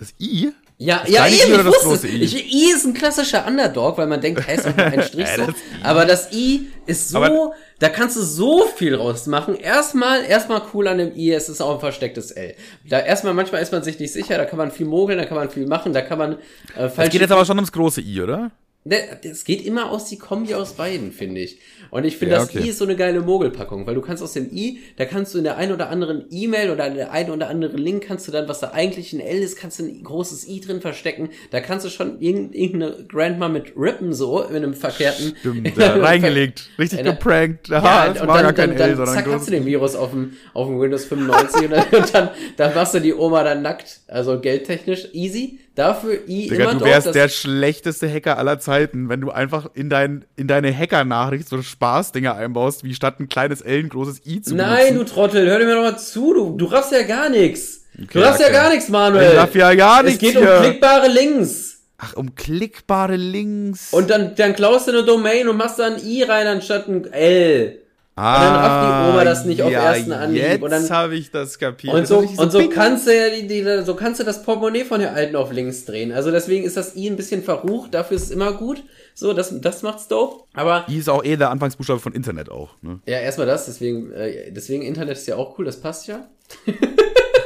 Das 0.00 0.12
I? 0.18 0.50
Ja, 0.78 1.00
Das 1.04 1.10
ja, 1.10 1.26
eben, 1.28 1.60
ich 1.60 1.64
wusste 1.66 1.88
es. 1.94 2.04
I? 2.04 2.22
Ich, 2.22 2.54
I 2.54 2.72
ist 2.72 2.86
ein 2.86 2.94
klassischer 2.94 3.46
Underdog, 3.46 3.98
weil 3.98 4.06
man 4.06 4.20
denkt, 4.20 4.46
hey, 4.46 4.56
ist 4.56 4.64
doch 4.66 4.74
nur 4.74 4.86
ein 4.86 5.02
Strich 5.04 5.28
so. 5.36 5.46
Aber 5.82 6.06
das 6.06 6.32
I 6.32 6.68
ist 6.86 7.10
so, 7.10 7.18
Aber- 7.22 7.52
da 7.78 7.88
kannst 7.90 8.16
du 8.16 8.22
so 8.22 8.64
viel 8.76 8.94
rausmachen. 8.94 9.56
Erstmal, 9.56 10.24
erstmal 10.24 10.62
cool 10.72 10.88
an 10.88 10.96
dem 10.98 11.14
I, 11.14 11.32
es 11.32 11.48
ist 11.50 11.60
auch 11.60 11.74
ein 11.74 11.80
verstecktes 11.80 12.30
L. 12.30 12.54
Da 12.88 12.98
erstmal, 12.98 13.34
manchmal 13.34 13.62
ist 13.62 13.72
man 13.72 13.82
sich 13.82 13.98
nicht 13.98 14.12
sicher, 14.12 14.38
da 14.38 14.46
kann 14.46 14.56
man 14.58 14.70
viel 14.70 14.86
mogeln, 14.86 15.18
da 15.18 15.26
kann 15.26 15.36
man 15.36 15.50
viel 15.50 15.66
machen, 15.66 15.92
da 15.92 16.00
kann 16.00 16.18
man, 16.18 16.38
äh, 16.76 16.88
falsch. 16.88 17.10
geht 17.12 17.20
jetzt 17.20 17.30
aber 17.32 17.44
schon 17.44 17.58
ums 17.58 17.72
große 17.72 18.00
I, 18.00 18.22
oder? 18.22 18.50
Ne, 18.84 18.96
Es 19.22 19.44
geht 19.44 19.66
immer 19.66 19.90
aus 19.90 20.06
die 20.06 20.16
Kombi 20.16 20.54
aus 20.54 20.72
beiden, 20.72 21.12
finde 21.12 21.42
ich. 21.42 21.58
Und 21.90 22.04
ich 22.04 22.16
finde, 22.16 22.34
Ja, 22.34 22.40
das 22.40 22.48
okay. 22.50 22.60
I 22.64 22.68
ist 22.70 22.78
so 22.78 22.84
eine 22.84 22.94
geile 22.96 23.20
Mogelpackung, 23.20 23.86
weil 23.86 23.94
du 23.94 24.00
kannst 24.00 24.22
aus 24.22 24.32
dem 24.34 24.48
I, 24.52 24.78
da 24.96 25.04
kannst 25.06 25.34
du 25.34 25.38
in 25.38 25.44
der 25.44 25.56
einen 25.56 25.72
oder 25.72 25.90
anderen 25.90 26.24
E-Mail 26.30 26.70
oder 26.70 26.86
in 26.86 26.94
der 26.94 27.10
einen 27.12 27.30
oder 27.30 27.48
anderen 27.48 27.78
Link 27.78 28.04
kannst 28.06 28.28
du 28.28 28.32
dann, 28.32 28.48
was 28.48 28.60
da 28.60 28.70
eigentlich 28.72 29.12
ein 29.12 29.20
L 29.20 29.38
ist, 29.42 29.56
kannst 29.56 29.78
du 29.80 29.84
ein 29.84 30.02
großes 30.04 30.46
I 30.48 30.60
drin 30.60 30.80
verstecken. 30.80 31.30
Da 31.50 31.60
kannst 31.60 31.84
du 31.86 31.90
schon 31.90 32.20
irgend- 32.20 32.54
irgendeine 32.54 33.04
Grandma 33.08 33.48
mit 33.48 33.72
Rippen 33.76 34.12
so 34.12 34.40
in 34.42 34.56
einem 34.56 34.74
verkehrten. 34.74 35.34
Stimmt, 35.40 35.76
ja, 35.76 35.94
reingelegt. 35.96 36.68
Richtig 36.78 37.00
Einer- 37.00 37.12
geprankt. 37.12 37.70
Aha, 37.72 38.06
ja, 38.06 38.12
das 38.12 38.22
und 38.22 38.28
war 38.28 38.36
dann, 38.42 38.54
gar 38.54 38.66
kein 38.66 38.76
dann, 38.76 38.90
L, 38.90 38.96
sondern 38.96 39.14
zack, 39.14 39.26
hast 39.28 39.46
du 39.48 39.50
den 39.52 39.66
Virus 39.66 39.96
auf 39.96 40.10
dem, 40.10 40.34
auf 40.54 40.68
dem 40.68 40.80
Windows 40.80 41.04
95 41.06 41.62
und, 41.64 41.70
dann, 41.72 41.84
und 41.92 42.14
dann, 42.14 42.28
dann 42.56 42.74
machst 42.74 42.94
du 42.94 43.00
die 43.00 43.14
Oma 43.14 43.42
dann 43.44 43.62
nackt. 43.62 44.00
Also 44.06 44.38
geldtechnisch 44.40 45.08
easy. 45.12 45.58
Dafür 45.76 46.18
I 46.28 46.48
Digga, 46.48 46.70
immer 46.70 46.74
du 46.80 46.84
wärst 46.84 47.06
das- 47.08 47.12
der 47.14 47.28
schlechteste 47.28 48.10
Hacker 48.12 48.38
aller 48.38 48.58
Zeiten, 48.58 49.08
wenn 49.08 49.20
du 49.20 49.30
einfach 49.30 49.70
in, 49.74 49.88
dein, 49.88 50.24
in 50.36 50.48
deine 50.48 50.76
Hacker-Nachricht 50.76 51.48
so 51.48 51.62
Spaßdinger 51.62 52.34
einbaust, 52.34 52.82
wie 52.84 52.94
statt 52.94 53.20
ein 53.20 53.28
kleines 53.28 53.60
L 53.60 53.78
ein 53.78 53.88
großes 53.88 54.26
I 54.26 54.42
zu 54.42 54.56
Nein, 54.56 54.96
du. 54.96 55.04
Trottel, 55.04 55.48
hör 55.48 55.58
dir 55.58 55.66
mir 55.66 55.76
doch 55.76 55.82
mal 55.82 55.96
zu, 55.98 56.34
du, 56.34 56.56
du 56.56 56.64
raffst 56.66 56.92
ja 56.92 57.02
gar 57.02 57.28
nichts. 57.30 57.82
du 57.96 58.04
Okay, 58.04 58.18
raffst 58.20 58.40
okay. 58.42 58.52
ja 58.52 58.60
gar 58.62 58.70
nichts, 58.70 58.88
Manuel. 58.88 59.30
Ich 59.32 59.38
raff 59.38 59.54
ja 59.54 59.74
gar 59.74 60.00
Es 60.00 60.06
nichts 60.06 60.20
geht 60.20 60.38
hier. 60.38 60.56
um 60.56 60.62
klickbare 60.64 61.08
Links. 61.08 61.78
Ach, 61.98 62.14
um 62.16 62.34
klickbare 62.34 63.16
Links. 63.16 63.92
Und 63.92 64.10
dann, 64.10 64.34
dann 64.34 64.54
klaust 64.56 64.88
du 64.88 64.92
eine 64.92 65.04
Domain 65.04 65.48
und 65.48 65.56
machst 65.56 65.78
da 65.78 65.86
ein 65.86 65.98
I 66.04 66.22
rein 66.22 66.46
anstatt 66.46 66.88
ein 66.88 67.04
L. 67.12 67.79
ah, 68.20 68.40
dann 68.44 68.54
rafft 68.54 69.06
die 69.06 69.12
Oma 69.12 69.24
das 69.24 69.44
nicht 69.44 69.62
auf 69.62 69.70
ja, 69.70 69.94
ersten 69.94 70.12
Anhieb. 70.12 70.42
Jetzt 70.42 70.62
Und 70.62 70.70
dann- 70.70 70.90
habe 70.90 71.14
ich 71.16 71.30
das 71.30 71.58
kapiert. 71.58 71.94
Und 71.94 72.06
so, 72.06 72.18
und 72.18 72.52
so 72.52 72.68
kannst 72.68 73.06
du 73.06 73.16
ja 73.16 73.30
die, 73.34 73.46
die, 73.46 73.82
so 73.84 73.94
kannst 73.94 74.20
du 74.20 74.24
das 74.24 74.42
Portemonnaie 74.42 74.84
von 74.84 75.00
der 75.00 75.14
Alten 75.14 75.36
auf 75.36 75.52
links 75.52 75.84
drehen. 75.84 76.12
Also 76.12 76.30
deswegen 76.30 76.64
ist 76.64 76.76
das 76.76 76.96
I 76.96 77.08
ein 77.08 77.16
bisschen 77.16 77.42
verrucht, 77.42 77.94
dafür 77.94 78.16
ist 78.16 78.24
es 78.24 78.30
immer 78.30 78.52
gut. 78.52 78.82
So, 79.14 79.32
das, 79.32 79.52
das 79.60 79.82
macht's 79.82 80.08
dope. 80.08 80.44
Aber 80.54 80.84
I 80.88 80.98
ist 80.98 81.08
auch 81.08 81.24
eh 81.24 81.36
der 81.36 81.50
Anfangsbuchstabe 81.50 82.00
von 82.00 82.12
Internet 82.12 82.50
auch. 82.50 82.70
Ne? 82.82 83.00
Ja, 83.06 83.18
erstmal 83.18 83.46
das, 83.46 83.66
deswegen, 83.66 84.12
äh, 84.12 84.50
deswegen 84.52 84.82
Internet 84.82 85.16
ist 85.18 85.26
ja 85.26 85.36
auch 85.36 85.58
cool, 85.58 85.64
das 85.64 85.80
passt 85.80 86.06
ja. 86.06 86.28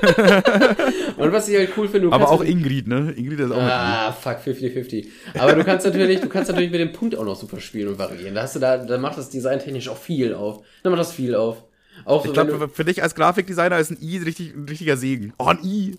und 1.17 1.33
was 1.33 1.49
ich 1.49 1.57
halt 1.57 1.71
cool 1.77 1.89
finde, 1.89 2.09
du 2.09 2.13
Aber 2.13 2.31
auch 2.31 2.43
Ingrid, 2.43 2.87
ne? 2.87 3.13
Ingrid 3.17 3.41
ist 3.41 3.51
auch. 3.51 3.61
Ah, 3.61 4.13
fuck, 4.13 4.39
50-50. 4.45 5.07
Aber 5.39 5.55
du 5.55 5.65
kannst 5.65 5.87
natürlich, 5.87 6.21
du 6.21 6.29
kannst 6.29 6.51
natürlich 6.51 6.71
mit 6.71 6.81
dem 6.81 6.93
Punkt 6.93 7.17
auch 7.17 7.25
noch 7.25 7.37
super 7.37 7.61
spielen 7.61 7.89
und 7.89 7.99
variieren. 7.99 8.35
Da 8.35 8.43
hast 8.43 8.57
du 8.57 8.61
da, 8.61 8.79
da 8.79 8.99
macht 8.99 9.19
das 9.19 9.31
Design 9.31 9.59
technisch 9.59 9.89
auch 9.89 9.97
viel 9.99 10.35
auf. 10.35 10.65
Da 10.83 10.91
macht 10.91 11.01
das 11.01 11.13
viel 11.13 11.35
auf. 11.35 11.65
Auch 12.05 12.23
so, 12.23 12.29
Ich 12.29 12.35
glaube, 12.35 12.69
für 12.69 12.85
dich 12.85 13.03
als 13.03 13.15
Grafikdesigner 13.15 13.79
ist 13.79 13.91
ein 13.91 13.99
I 14.01 14.19
richtig, 14.19 14.55
ein 14.55 14.67
richtiger 14.69 14.97
Segen. 14.97 15.33
Oh, 15.39 15.47
ein 15.47 15.59
I. 15.65 15.97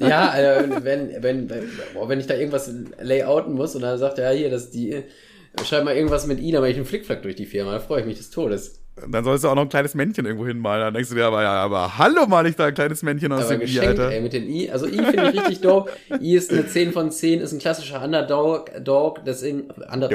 ja, 0.00 0.36
äh, 0.36 0.68
wenn, 0.82 1.22
wenn, 1.22 1.48
wenn, 1.48 1.68
boah, 1.94 2.08
wenn 2.08 2.20
ich 2.20 2.26
da 2.26 2.34
irgendwas 2.34 2.70
layouten 3.00 3.54
muss 3.54 3.74
und 3.74 3.82
dann 3.82 3.98
sagt 3.98 4.18
er, 4.18 4.32
ja, 4.32 4.38
hier, 4.38 4.50
das 4.50 4.64
ist 4.64 4.74
die, 4.74 5.02
schreib 5.64 5.84
mal 5.84 5.94
irgendwas 5.96 6.26
mit 6.26 6.40
I, 6.40 6.52
dann 6.52 6.60
mache 6.60 6.70
ich 6.70 6.76
einen 6.76 6.86
Flickflack 6.86 7.22
durch 7.22 7.36
die 7.36 7.46
Firma, 7.46 7.72
da 7.72 7.80
freue 7.80 8.00
ich 8.00 8.06
mich 8.06 8.18
des 8.18 8.30
Todes. 8.30 8.77
Dann 9.06 9.24
sollst 9.24 9.44
du 9.44 9.48
auch 9.48 9.54
noch 9.54 9.62
ein 9.62 9.68
kleines 9.68 9.94
Männchen 9.94 10.26
irgendwo 10.26 10.46
hinmalen. 10.46 10.82
Dann 10.82 10.94
denkst 10.94 11.10
du 11.10 11.14
dir 11.14 11.26
aber, 11.26 11.42
ja, 11.42 11.52
aber 11.52 11.98
hallo 11.98 12.26
mal 12.26 12.46
ich 12.46 12.56
da 12.56 12.66
ein 12.66 12.74
kleines 12.74 13.02
Männchen 13.02 13.32
aus 13.32 13.44
Aber 13.44 13.56
dem 13.56 13.68
I, 13.68 13.80
Alter. 13.80 14.10
ey, 14.10 14.20
mit 14.20 14.32
dem 14.32 14.48
I. 14.48 14.70
Also 14.70 14.86
I 14.86 14.96
finde 14.96 15.30
ich 15.30 15.40
richtig 15.40 15.60
dope. 15.60 15.90
I 16.20 16.34
ist 16.36 16.52
eine 16.52 16.66
10 16.66 16.92
von 16.92 17.10
10, 17.10 17.40
ist 17.40 17.52
ein 17.52 17.58
klassischer 17.58 18.02
Underdog, 18.02 18.70
Dog, 18.84 19.24
deswegen, 19.24 19.70
Under. 19.92 20.08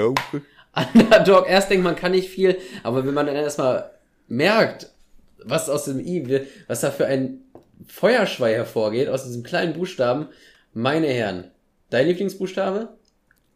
Underdog, 0.76 1.48
erst 1.48 1.70
denkt 1.70 1.84
man 1.84 1.96
kann 1.96 2.12
nicht 2.12 2.30
viel, 2.30 2.58
aber 2.82 3.06
wenn 3.06 3.14
man 3.14 3.28
dann 3.28 3.36
erstmal 3.36 3.92
merkt, 4.28 4.90
was 5.44 5.70
aus 5.70 5.86
dem 5.86 6.00
I, 6.00 6.48
was 6.68 6.82
da 6.82 6.92
für 6.92 7.06
ein 7.06 7.42
Feuerschwei 7.88 8.54
hervorgeht 8.54 9.10
aus 9.10 9.24
diesem 9.26 9.44
kleinen 9.44 9.74
Buchstaben. 9.74 10.28
Meine 10.74 11.08
Herren, 11.08 11.52
dein 11.90 12.08
Lieblingsbuchstabe? 12.08 12.90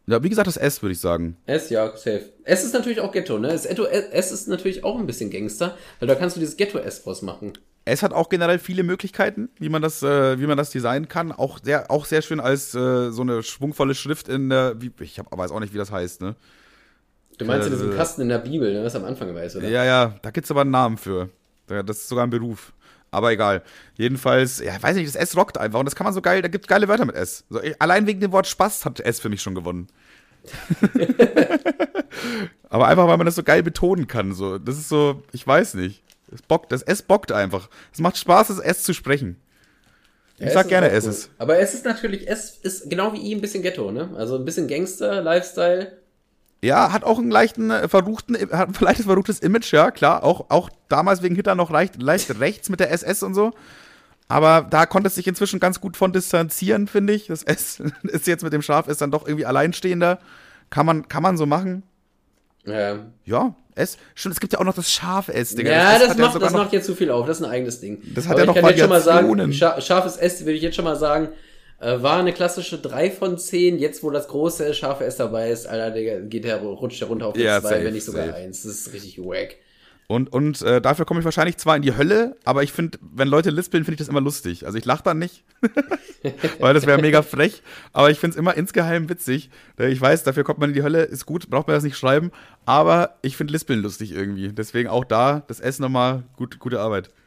Ja, 0.08 0.22
wie 0.22 0.28
gesagt, 0.30 0.46
das 0.48 0.56
S, 0.56 0.80
würde 0.82 0.92
ich 0.94 1.00
sagen. 1.00 1.36
S, 1.46 1.68
ja, 1.70 1.90
safe. 1.96 2.22
S 2.44 2.64
ist 2.64 2.72
natürlich 2.72 3.00
auch 3.00 3.12
Ghetto, 3.12 3.38
ne? 3.38 3.48
Das 3.48 3.66
Etto- 3.66 3.84
S 3.86 4.32
ist 4.32 4.48
natürlich 4.48 4.82
auch 4.82 4.98
ein 4.98 5.06
bisschen 5.06 5.30
Gangster, 5.30 5.76
weil 6.00 6.08
da 6.08 6.14
kannst 6.14 6.36
du 6.36 6.40
dieses 6.40 6.56
Ghetto-S 6.56 7.06
rausmachen. 7.06 7.52
Es 7.84 8.02
hat 8.02 8.12
auch 8.12 8.28
generell 8.28 8.58
viele 8.58 8.82
Möglichkeiten, 8.82 9.50
wie 9.58 9.68
man 9.68 9.82
das, 9.82 10.02
äh, 10.02 10.38
wie 10.40 10.46
man 10.46 10.56
das 10.56 10.70
designen 10.70 11.08
kann. 11.08 11.30
Auch 11.32 11.58
sehr, 11.62 11.90
auch 11.90 12.04
sehr 12.06 12.22
schön 12.22 12.40
als 12.40 12.74
äh, 12.74 13.10
so 13.10 13.20
eine 13.22 13.42
schwungvolle 13.42 13.94
Schrift 13.94 14.28
in 14.28 14.48
der, 14.50 14.80
wie, 14.80 14.90
ich 15.00 15.18
hab, 15.18 15.26
weiß 15.36 15.50
auch 15.50 15.60
nicht, 15.60 15.72
wie 15.74 15.78
das 15.78 15.90
heißt, 15.92 16.20
ne? 16.22 16.36
Du 17.36 17.44
meinst 17.44 17.66
in 17.68 17.72
diesem 17.74 17.92
Äh, 17.92 17.96
Kasten 17.96 18.22
in 18.22 18.28
der 18.30 18.38
Bibel, 18.38 18.72
ne, 18.72 18.84
was 18.84 18.94
am 18.96 19.04
Anfang 19.04 19.28
war, 19.34 19.42
oder? 19.42 19.68
Ja, 19.68 19.84
ja, 19.84 20.14
da 20.22 20.30
gibt's 20.30 20.50
aber 20.50 20.62
einen 20.62 20.70
Namen 20.70 20.96
für. 20.98 21.28
Da- 21.66 21.82
Das 21.82 21.98
ist 21.98 22.08
sogar 22.08 22.26
ein 22.26 22.30
Beruf. 22.30 22.72
Aber 23.10 23.30
egal. 23.32 23.62
Jedenfalls, 23.96 24.58
ja, 24.60 24.82
weiß 24.82 24.96
nicht, 24.96 25.08
das 25.08 25.16
S 25.16 25.34
rockt 25.36 25.56
einfach 25.56 25.78
und 25.78 25.86
das 25.86 25.94
kann 25.96 26.04
man 26.04 26.12
so 26.12 26.20
geil, 26.20 26.42
da 26.42 26.48
gibt's 26.48 26.66
geile 26.66 26.88
Wörter 26.88 27.06
mit 27.06 27.14
S. 27.14 27.44
So, 27.48 27.62
ich, 27.62 27.80
allein 27.80 28.06
wegen 28.06 28.20
dem 28.20 28.32
Wort 28.32 28.46
Spaß 28.46 28.84
hat 28.84 29.00
S 29.00 29.18
für 29.20 29.30
mich 29.30 29.40
schon 29.40 29.54
gewonnen. 29.54 29.86
aber 32.68 32.88
einfach, 32.88 33.06
weil 33.06 33.16
man 33.16 33.26
das 33.26 33.36
so 33.36 33.42
geil 33.42 33.62
betonen 33.62 34.06
kann. 34.06 34.34
So. 34.34 34.58
Das 34.58 34.76
ist 34.76 34.88
so, 34.88 35.22
ich 35.32 35.46
weiß 35.46 35.74
nicht. 35.74 36.02
Es 36.32 36.42
bockt, 36.42 36.72
das 36.72 36.82
S 36.82 37.02
bockt 37.02 37.32
einfach. 37.32 37.68
Es 37.92 38.00
macht 38.00 38.18
Spaß, 38.18 38.48
das 38.48 38.58
S 38.58 38.82
zu 38.82 38.92
sprechen. 38.92 39.36
Ich 40.40 40.46
Ja, 40.46 40.52
sag 40.52 40.66
ist 40.66 40.68
gerne 40.68 40.86
auch 40.88 40.90
S 40.90 41.04
cool. 41.04 41.10
ist. 41.10 41.30
Aber 41.38 41.58
es 41.58 41.74
ist 41.74 41.84
natürlich, 41.84 42.28
S 42.28 42.58
ist 42.62 42.90
genau 42.90 43.12
wie 43.12 43.30
I 43.30 43.34
ein 43.34 43.40
bisschen 43.40 43.62
Ghetto, 43.62 43.90
ne? 43.90 44.10
Also 44.16 44.36
ein 44.36 44.44
bisschen 44.44 44.68
Gangster, 44.68 45.22
Lifestyle. 45.22 45.96
Ja, 46.62 46.92
hat 46.92 47.04
auch 47.04 47.18
einen 47.18 47.30
leichten, 47.30 47.70
äh, 47.70 47.88
verruchten, 47.88 48.36
hat 48.52 48.68
ein 48.68 48.74
leichtes 48.84 49.06
verruchtes 49.06 49.40
Image, 49.40 49.72
ja, 49.72 49.90
klar. 49.90 50.22
Auch, 50.24 50.50
auch 50.50 50.68
damals 50.88 51.22
wegen 51.22 51.34
Hitler 51.34 51.54
noch 51.54 51.70
leicht, 51.70 52.00
leicht 52.02 52.38
rechts 52.40 52.68
mit 52.68 52.80
der 52.80 52.90
SS 52.92 53.22
und 53.22 53.34
so. 53.34 53.52
Aber 54.28 54.66
da 54.68 54.84
konnte 54.84 55.08
es 55.08 55.14
sich 55.14 55.26
inzwischen 55.26 55.58
ganz 55.58 55.80
gut 55.80 55.96
von 55.96 56.12
distanzieren, 56.12 56.86
finde 56.86 57.14
ich. 57.14 57.26
Das 57.26 57.42
S 57.42 57.82
ist 58.04 58.26
jetzt 58.26 58.44
mit 58.44 58.52
dem 58.52 58.62
Schaf 58.62 58.86
ist 58.88 59.00
dann 59.00 59.10
doch 59.10 59.26
irgendwie 59.26 59.46
alleinstehender. 59.46 60.18
Kann 60.70 60.84
man, 60.84 61.08
kann 61.08 61.22
man 61.22 61.36
so 61.38 61.46
machen. 61.46 61.82
Ja, 62.66 62.98
Ja, 63.24 63.54
S. 63.74 63.96
Stimmt, 64.14 64.34
es 64.34 64.40
gibt 64.40 64.52
ja 64.52 64.58
auch 64.58 64.64
noch 64.64 64.74
das 64.74 64.92
Schaf-S, 64.92 65.54
Digga. 65.54 65.70
ja 65.70 65.98
das, 65.98 66.10
hat 66.10 66.18
macht, 66.18 66.32
sogar 66.34 66.50
das 66.50 66.58
macht 66.58 66.72
jetzt 66.72 66.86
zu 66.86 66.94
viel 66.94 67.10
auf. 67.10 67.26
Das 67.26 67.38
ist 67.40 67.44
ein 67.46 67.50
eigenes 67.50 67.80
Ding. 67.80 68.02
Das 68.14 68.26
hat 68.26 68.32
Aber 68.32 68.40
ja 68.40 68.44
ich 68.44 68.48
noch 68.48 68.54
kann 68.56 68.70
jetzt 68.70 68.80
schon 68.80 68.88
mal 68.90 69.00
sagen, 69.00 69.52
scha 69.52 69.80
scharfes 69.80 70.16
S, 70.16 70.40
würde 70.40 70.52
ich 70.54 70.62
jetzt 70.62 70.76
schon 70.76 70.84
mal 70.84 70.96
sagen, 70.96 71.28
äh, 71.80 72.02
war 72.02 72.18
eine 72.18 72.32
klassische 72.32 72.78
3 72.78 73.10
von 73.10 73.38
10. 73.38 73.78
Jetzt, 73.78 74.02
wo 74.02 74.10
das 74.10 74.28
große 74.28 74.74
scharfe 74.74 75.04
S 75.04 75.16
dabei 75.16 75.50
ist, 75.50 75.66
Alter, 75.66 75.92
Digga, 75.92 76.18
geht 76.20 76.44
der, 76.44 76.60
rutscht 76.60 77.00
der 77.00 77.08
runter 77.08 77.28
auf 77.28 77.34
die 77.34 77.42
Ja, 77.42 77.60
2, 77.60 77.68
safe, 77.68 77.84
wenn 77.84 77.94
nicht 77.94 78.04
sogar 78.04 78.26
safe. 78.26 78.36
1. 78.36 78.62
Das 78.62 78.72
ist 78.72 78.92
richtig 78.92 79.18
wack. 79.18 79.56
Und, 80.10 80.32
und 80.32 80.62
äh, 80.62 80.80
dafür 80.80 81.04
komme 81.04 81.20
ich 81.20 81.24
wahrscheinlich 81.24 81.58
zwar 81.58 81.76
in 81.76 81.82
die 81.82 81.94
Hölle, 81.94 82.34
aber 82.46 82.62
ich 82.62 82.72
finde, 82.72 82.98
wenn 83.02 83.28
Leute 83.28 83.50
lispeln, 83.50 83.84
finde 83.84 83.96
ich 83.96 83.98
das 83.98 84.08
immer 84.08 84.22
lustig. 84.22 84.64
Also 84.64 84.78
ich 84.78 84.86
lache 84.86 85.02
dann 85.04 85.18
nicht, 85.18 85.44
weil 86.60 86.72
das 86.72 86.86
wäre 86.86 86.98
mega 86.98 87.20
frech. 87.20 87.62
Aber 87.92 88.10
ich 88.10 88.18
finde 88.18 88.32
es 88.32 88.38
immer 88.38 88.56
insgeheim 88.56 89.10
witzig. 89.10 89.50
Äh, 89.78 89.90
Ich 89.90 90.00
weiß, 90.00 90.24
dafür 90.24 90.44
kommt 90.44 90.60
man 90.60 90.70
in 90.70 90.74
die 90.74 90.82
Hölle, 90.82 91.02
ist 91.02 91.26
gut, 91.26 91.50
braucht 91.50 91.66
man 91.66 91.74
das 91.76 91.84
nicht 91.84 91.98
schreiben. 91.98 92.32
Aber 92.64 93.18
ich 93.20 93.36
finde 93.36 93.52
Lispeln 93.52 93.82
lustig 93.82 94.12
irgendwie. 94.12 94.48
Deswegen 94.48 94.88
auch 94.88 95.04
da 95.04 95.42
das 95.46 95.60
S 95.60 95.78
nochmal 95.78 96.22
gut, 96.36 96.58
gute 96.58 96.80
Arbeit. 96.80 97.10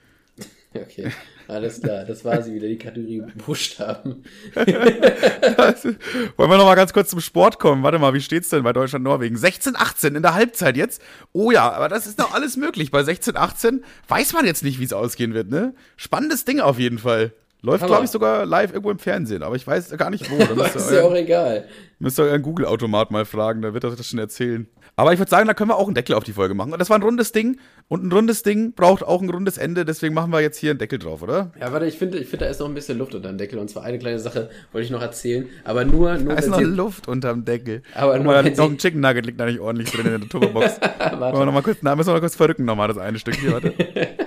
Okay, 0.74 1.12
alles 1.52 1.82
klar. 1.82 2.06
Das 2.06 2.26
war 2.26 2.42
sie 2.42 2.54
wieder, 2.54 2.68
die 2.68 2.78
Kategorie 2.78 3.22
Buchstaben. 3.46 4.24
Wollen 4.56 6.50
wir 6.50 6.58
nochmal 6.58 6.76
ganz 6.76 6.94
kurz 6.94 7.10
zum 7.10 7.22
Sport 7.22 7.60
kommen? 7.60 7.84
Warte 7.84 8.00
mal, 8.00 8.14
wie 8.14 8.22
steht's 8.22 8.50
denn 8.50 8.64
bei 8.64 8.74
Deutschland-Norwegen? 8.74 9.36
16-18 9.36 10.16
in 10.16 10.22
der 10.22 10.34
Halbzeit 10.34 10.78
jetzt? 10.78 11.02
Oh 11.34 11.52
ja, 11.52 11.72
aber 11.72 11.90
das 11.90 12.08
ist 12.08 12.18
noch 12.18 12.34
alles 12.34 12.58
möglich. 12.58 12.92
Bei 12.92 13.02
16-18 13.02 13.82
weiß 14.08 14.34
man 14.34 14.46
jetzt 14.46 14.64
nicht, 14.64 14.80
wie 14.80 14.86
es 14.86 14.94
ausgehen 14.94 15.34
wird, 15.34 15.50
ne? 15.50 15.74
Spannendes 15.98 16.46
Ding 16.46 16.60
auf 16.60 16.80
jeden 16.80 16.98
Fall. 16.98 17.34
Läuft, 17.64 17.86
glaube 17.86 18.06
ich, 18.06 18.10
sogar 18.10 18.46
live 18.48 18.72
irgendwo 18.72 18.90
im 18.90 18.98
Fernsehen, 18.98 19.44
aber 19.44 19.56
ich 19.56 19.68
weiß 19.68 19.96
gar 19.96 20.10
nicht 20.10 20.32
wo. 20.32 20.38
Da 20.38 20.66
ist 20.76 20.92
ja 20.92 21.04
auch 21.04 21.14
egal. 21.14 21.66
müsst 22.00 22.18
ihr 22.20 22.24
euren 22.24 22.42
Google-Automat 22.42 23.12
mal 23.12 23.26
fragen, 23.26 23.62
da 23.62 23.74
wird 23.76 23.84
er 23.84 23.92
das 23.92 24.08
schon 24.08 24.18
erzählen. 24.18 24.68
Aber 24.98 25.14
ich 25.14 25.20
würde 25.20 25.30
sagen, 25.32 25.48
da 25.48 25.54
können 25.54 25.70
wir 25.70 25.78
auch 25.78 25.86
einen 25.88 25.96
Deckel 25.96 26.16
auf 26.16 26.24
die 26.24 26.34
Folge 26.34 26.54
machen. 26.54 26.74
Und 26.74 26.80
das 26.80 26.90
war 26.90 26.98
ein 26.98 27.02
rundes 27.04 27.32
Ding. 27.32 27.58
Und 27.88 28.04
ein 28.06 28.12
rundes 28.12 28.44
Ding 28.44 28.74
braucht 28.74 29.04
auch 29.04 29.22
ein 29.22 29.30
rundes 29.30 29.58
Ende, 29.58 29.84
deswegen 29.86 30.14
machen 30.14 30.32
wir 30.32 30.42
jetzt 30.42 30.58
hier 30.58 30.72
einen 30.72 30.80
Deckel 30.80 31.00
drauf, 31.00 31.22
oder? 31.24 31.52
Ja, 31.60 31.72
warte, 31.72 31.86
ich 31.88 31.98
finde, 31.98 32.20
ich 32.20 32.28
finde, 32.28 32.46
da 32.46 32.52
ist 32.52 32.60
noch 32.60 32.68
ein 32.68 32.74
bisschen 32.74 32.98
Luft 32.98 33.16
unter 33.16 33.30
dem 33.30 33.38
Deckel. 33.38 33.58
Und 33.58 33.70
zwar 33.70 33.84
eine 33.84 33.98
kleine 34.00 34.20
Sache 34.20 34.50
wollte 34.72 34.86
ich 34.86 34.92
noch 34.92 35.02
erzählen. 35.02 35.48
Aber 35.64 35.86
nur, 35.86 36.18
nur 36.18 36.34
Da 36.34 36.40
ist 36.40 36.48
noch 36.50 36.58
sie- 36.60 36.64
Luft 36.66 37.08
unterm 37.08 37.46
Deckel. 37.46 37.82
Aber 37.96 38.14
Guck 38.16 38.24
nur, 38.24 38.34
mal, 38.34 38.44
da 38.44 38.50
noch 38.50 38.70
ein 38.70 38.78
Chicken 38.78 39.00
Nugget 39.00 39.26
liegt 39.26 39.40
da 39.40 39.46
nicht 39.46 39.60
ordentlich 39.60 39.92
drin 39.92 40.06
in 40.14 40.20
der 40.22 40.30
Turbobox. 40.30 40.80
Warte. 41.00 41.38
Wir 41.40 41.46
noch 41.46 41.54
mal 41.54 41.64
kurz, 41.64 41.78
na, 41.82 41.96
müssen 41.96 42.10
wir 42.10 42.14
noch 42.14 42.22
kurz 42.22 42.36
verrücken 42.36 42.66
nochmal 42.66 42.88
das 42.90 42.98
eine 42.98 43.18
Stück 43.18 43.36
hier, 43.36 43.54
warte. 43.54 43.74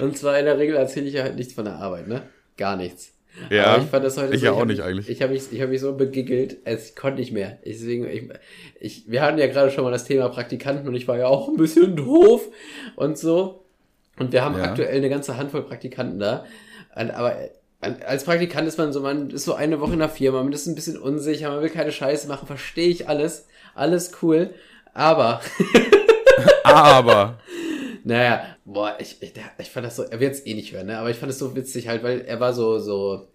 Und 0.00 0.16
zwar 0.16 0.38
in 0.38 0.44
der 0.44 0.58
Regel 0.58 0.76
erzähle 0.76 1.06
ich 1.06 1.14
ja 1.14 1.22
halt 1.24 1.34
nichts 1.36 1.54
von 1.54 1.64
der 1.64 1.74
Arbeit, 1.76 2.06
ne? 2.06 2.22
Gar 2.56 2.76
nichts. 2.76 3.12
Ja, 3.50 3.66
Aber 3.74 3.82
ich 3.82 3.88
fand 3.90 4.04
das 4.04 4.16
heute 4.18 4.34
ich 4.34 4.40
so, 4.40 4.46
ja 4.46 4.52
auch 4.52 4.60
hab 4.60 4.66
nicht 4.66 4.82
eigentlich. 4.82 5.08
Ich 5.08 5.22
habe 5.22 5.32
mich, 5.32 5.44
ich 5.52 5.60
hab 5.62 5.68
mich 5.68 5.80
so 5.80 5.94
begiggelt, 5.96 6.58
ich 6.66 6.96
konnte 6.96 7.20
nicht 7.20 7.32
mehr. 7.32 7.58
Ich, 7.62 7.78
deswegen, 7.78 8.08
ich, 8.08 8.28
ich, 8.80 9.04
wir 9.10 9.22
hatten 9.22 9.38
ja 9.38 9.46
gerade 9.46 9.70
schon 9.70 9.84
mal 9.84 9.90
das 9.90 10.04
Thema 10.04 10.28
Praktikanten 10.28 10.86
und 10.88 10.94
ich 10.94 11.08
war 11.08 11.16
ja 11.18 11.26
auch 11.26 11.48
ein 11.48 11.56
bisschen 11.56 11.96
doof 11.96 12.48
und 12.96 13.16
so. 13.18 13.64
Und 14.18 14.32
wir 14.32 14.44
haben 14.44 14.56
Ja. 14.58 14.64
aktuell 14.64 14.96
eine 14.96 15.08
ganze 15.08 15.36
Handvoll 15.36 15.62
Praktikanten 15.62 16.18
da. 16.18 16.44
Und, 16.96 17.10
aber 17.10 17.36
als 17.80 18.24
Praktikant 18.24 18.66
ist 18.66 18.76
man 18.76 18.92
so, 18.92 19.00
man 19.00 19.30
ist 19.30 19.44
so 19.44 19.54
eine 19.54 19.80
Woche 19.80 19.92
in 19.92 20.00
der 20.00 20.08
Firma, 20.08 20.42
man 20.42 20.52
ist 20.52 20.66
ein 20.66 20.74
bisschen 20.74 20.98
unsicher, 20.98 21.50
man 21.50 21.62
will 21.62 21.70
keine 21.70 21.92
Scheiße 21.92 22.26
machen, 22.26 22.46
verstehe 22.46 22.88
ich 22.88 23.08
alles. 23.08 23.46
Alles 23.74 24.12
cool. 24.22 24.50
Aber 24.94 25.40
Aber, 26.64 27.38
naja, 28.08 28.56
boah, 28.64 28.96
ich, 28.98 29.20
ich, 29.20 29.34
ich 29.58 29.70
fand 29.70 29.84
das 29.84 29.96
so, 29.96 30.02
er 30.02 30.18
wird 30.18 30.32
es 30.32 30.46
eh 30.46 30.54
nicht 30.54 30.72
hören, 30.72 30.86
ne? 30.86 30.98
aber 30.98 31.10
ich 31.10 31.18
fand 31.18 31.30
es 31.30 31.38
so 31.38 31.54
witzig 31.54 31.88
halt, 31.88 32.02
weil 32.02 32.22
er 32.22 32.40
war 32.40 32.54
so, 32.54 32.78
so, 32.78 33.28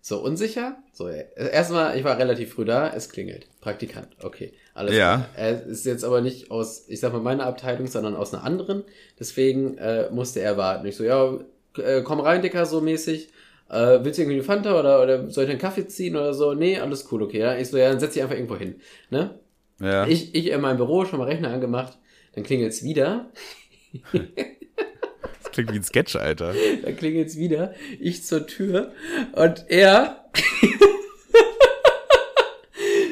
so 0.00 0.22
unsicher. 0.22 0.78
So, 0.94 1.08
erstmal, 1.08 1.98
ich 1.98 2.04
war 2.04 2.16
relativ 2.16 2.54
früh 2.54 2.64
da, 2.64 2.88
es 2.88 3.10
klingelt. 3.10 3.46
Praktikant, 3.60 4.08
okay, 4.22 4.54
alles 4.72 4.96
Ja. 4.96 5.16
klar. 5.16 5.28
Er 5.36 5.66
ist 5.66 5.84
jetzt 5.84 6.04
aber 6.04 6.22
nicht 6.22 6.50
aus, 6.50 6.88
ich 6.88 7.00
sag 7.00 7.12
mal, 7.12 7.20
meiner 7.20 7.44
Abteilung, 7.44 7.86
sondern 7.86 8.16
aus 8.16 8.32
einer 8.32 8.44
anderen. 8.44 8.84
Deswegen 9.20 9.76
äh, 9.76 10.08
musste 10.10 10.40
er 10.40 10.56
warten. 10.56 10.86
Ich 10.86 10.96
so, 10.96 11.04
ja, 11.04 11.38
äh, 11.76 12.00
komm 12.02 12.20
rein, 12.20 12.40
Dicker, 12.40 12.64
so 12.64 12.80
mäßig. 12.80 13.28
Äh, 13.68 13.98
willst 14.04 14.16
du 14.18 14.22
irgendwie 14.22 14.36
eine 14.38 14.42
Fanta 14.44 14.78
oder, 14.80 15.02
oder 15.02 15.28
soll 15.28 15.44
ich 15.44 15.50
einen 15.50 15.58
Kaffee 15.58 15.86
ziehen 15.86 16.16
oder 16.16 16.32
so? 16.32 16.54
Nee, 16.54 16.78
alles 16.78 17.12
cool, 17.12 17.22
okay. 17.22 17.40
Ja? 17.40 17.58
Ich 17.58 17.68
so, 17.68 17.76
ja, 17.76 17.90
dann 17.90 18.00
setz 18.00 18.14
dich 18.14 18.22
einfach 18.22 18.36
irgendwo 18.36 18.56
hin. 18.56 18.76
Ne? 19.10 19.38
ja. 19.80 20.06
Ich, 20.06 20.34
ich 20.34 20.46
in 20.50 20.62
meinem 20.62 20.78
Büro, 20.78 21.04
schon 21.04 21.18
mal 21.18 21.26
Rechner 21.28 21.50
angemacht, 21.50 21.98
dann 22.34 22.42
klingelt's 22.44 22.82
wieder. 22.82 23.30
Das 24.12 25.52
klingt 25.52 25.72
wie 25.72 25.76
ein 25.76 25.84
Sketch, 25.84 26.16
Alter. 26.16 26.54
Da 26.82 26.92
klingelt's 26.92 27.36
wieder. 27.36 27.74
Ich 28.00 28.24
zur 28.24 28.46
Tür 28.46 28.92
und 29.32 29.66
er. 29.68 30.24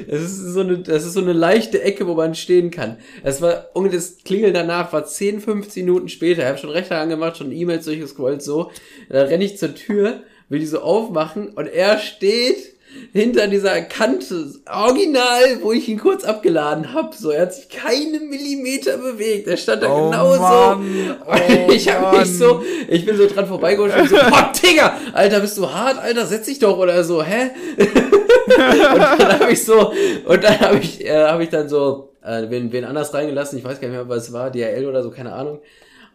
Es 0.09 0.21
ist 0.23 0.53
so 0.53 0.61
eine, 0.61 0.79
das 0.79 1.07
ist 1.07 1.15
so 1.15 1.21
eine 1.21 1.33
leichte 1.33 1.81
Ecke, 1.81 2.07
wo 2.07 2.13
man 2.13 2.35
stehen 2.35 2.71
kann. 2.71 2.99
Es 3.23 3.41
war, 3.41 3.69
und 3.73 3.95
das 3.95 4.19
Klingeln 4.25 4.53
danach 4.53 4.93
war 4.93 5.07
10, 5.07 5.41
15 5.41 5.87
Minuten 5.87 6.11
später. 6.11 6.43
Ich 6.43 6.49
habe 6.49 6.59
schon 6.59 6.69
Rechner 6.69 6.99
angemacht, 6.99 7.39
schon 7.39 7.51
E-Mails 7.51 7.87
durchgescrollt, 7.87 8.43
so. 8.43 8.71
Dann 9.09 9.29
renne 9.29 9.45
ich 9.45 9.57
zur 9.57 9.75
Tür, 9.75 10.23
will 10.51 10.61
die 10.61 10.67
so 10.67 10.81
aufmachen 10.81 11.49
und 11.49 11.67
er 11.67 11.99
steht 11.99 12.72
hinter 13.13 13.47
dieser 13.47 13.83
Kante, 13.83 14.53
original, 14.71 15.59
wo 15.63 15.73
ich 15.73 15.89
ihn 15.89 15.99
kurz 15.99 16.25
abgeladen 16.25 16.95
habe. 16.95 17.15
So, 17.15 17.31
er 17.31 17.43
hat 17.43 17.55
sich 17.55 17.69
keine 17.69 18.21
Millimeter 18.21 18.97
bewegt. 18.97 19.49
Er 19.49 19.57
stand 19.57 19.83
da 19.83 19.91
Oh 19.91 20.11
genau 20.11 20.37
Mann, 20.39 20.83
so. 21.19 21.25
oh 21.31 21.71
ich 21.73 21.89
habe 21.93 22.03
Mann. 22.03 22.21
mich 22.21 22.39
so, 22.39 22.63
ich 22.89 23.05
bin 23.05 23.17
so 23.17 23.27
dran 23.27 23.47
vorbeigeholt 23.47 23.95
und 23.97 24.09
so, 24.09 24.17
boah, 24.31 24.53
Digga, 24.53 24.97
Alter, 25.13 25.41
bist 25.41 25.59
du 25.59 25.71
hart, 25.71 25.99
Alter, 25.99 26.27
setz 26.27 26.47
dich 26.47 26.59
doch 26.59 26.79
oder 26.79 27.05
so, 27.05 27.23
hä? 27.23 27.51
und 27.77 29.21
dann 29.21 29.41
habe 29.41 29.53
ich 29.53 29.65
so, 29.65 29.93
und 30.25 30.45
dann 30.45 30.61
habe 30.61 30.79
ich, 30.79 31.05
äh, 31.05 31.25
habe 31.25 31.45
ich 31.45 31.51
dann 31.51 31.69
so, 31.69 32.13
äh, 32.25 32.49
wen, 32.49 32.73
wen 32.73 32.85
anders 32.85 33.13
reingelassen, 33.13 33.59
ich 33.59 33.65
weiß 33.65 33.81
gar 33.81 33.89
nicht 33.89 33.97
mehr, 33.97 34.09
was 34.09 34.29
es 34.29 34.33
war, 34.33 34.51
DHL 34.51 34.87
oder 34.87 35.03
so, 35.03 35.11
keine 35.11 35.33
Ahnung. 35.33 35.61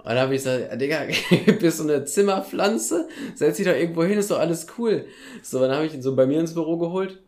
Und 0.07 0.13
dann 0.15 0.19
habe 0.23 0.35
ich 0.35 0.43
gesagt, 0.43 0.79
Digga, 0.79 0.99
bist 1.59 1.79
du 1.79 1.83
eine 1.83 2.05
Zimmerpflanze? 2.05 3.09
Setz 3.35 3.57
dich 3.57 3.65
doch 3.65 3.73
irgendwo 3.75 4.03
hin, 4.05 4.17
ist 4.17 4.31
doch 4.31 4.39
alles 4.39 4.67
cool. 4.77 5.05
So, 5.43 5.59
dann 5.59 5.71
habe 5.71 5.85
ich 5.85 5.93
ihn 5.93 6.01
so 6.01 6.15
bei 6.15 6.25
mir 6.25 6.39
ins 6.39 6.53
Büro 6.53 6.77
geholt, 6.77 7.19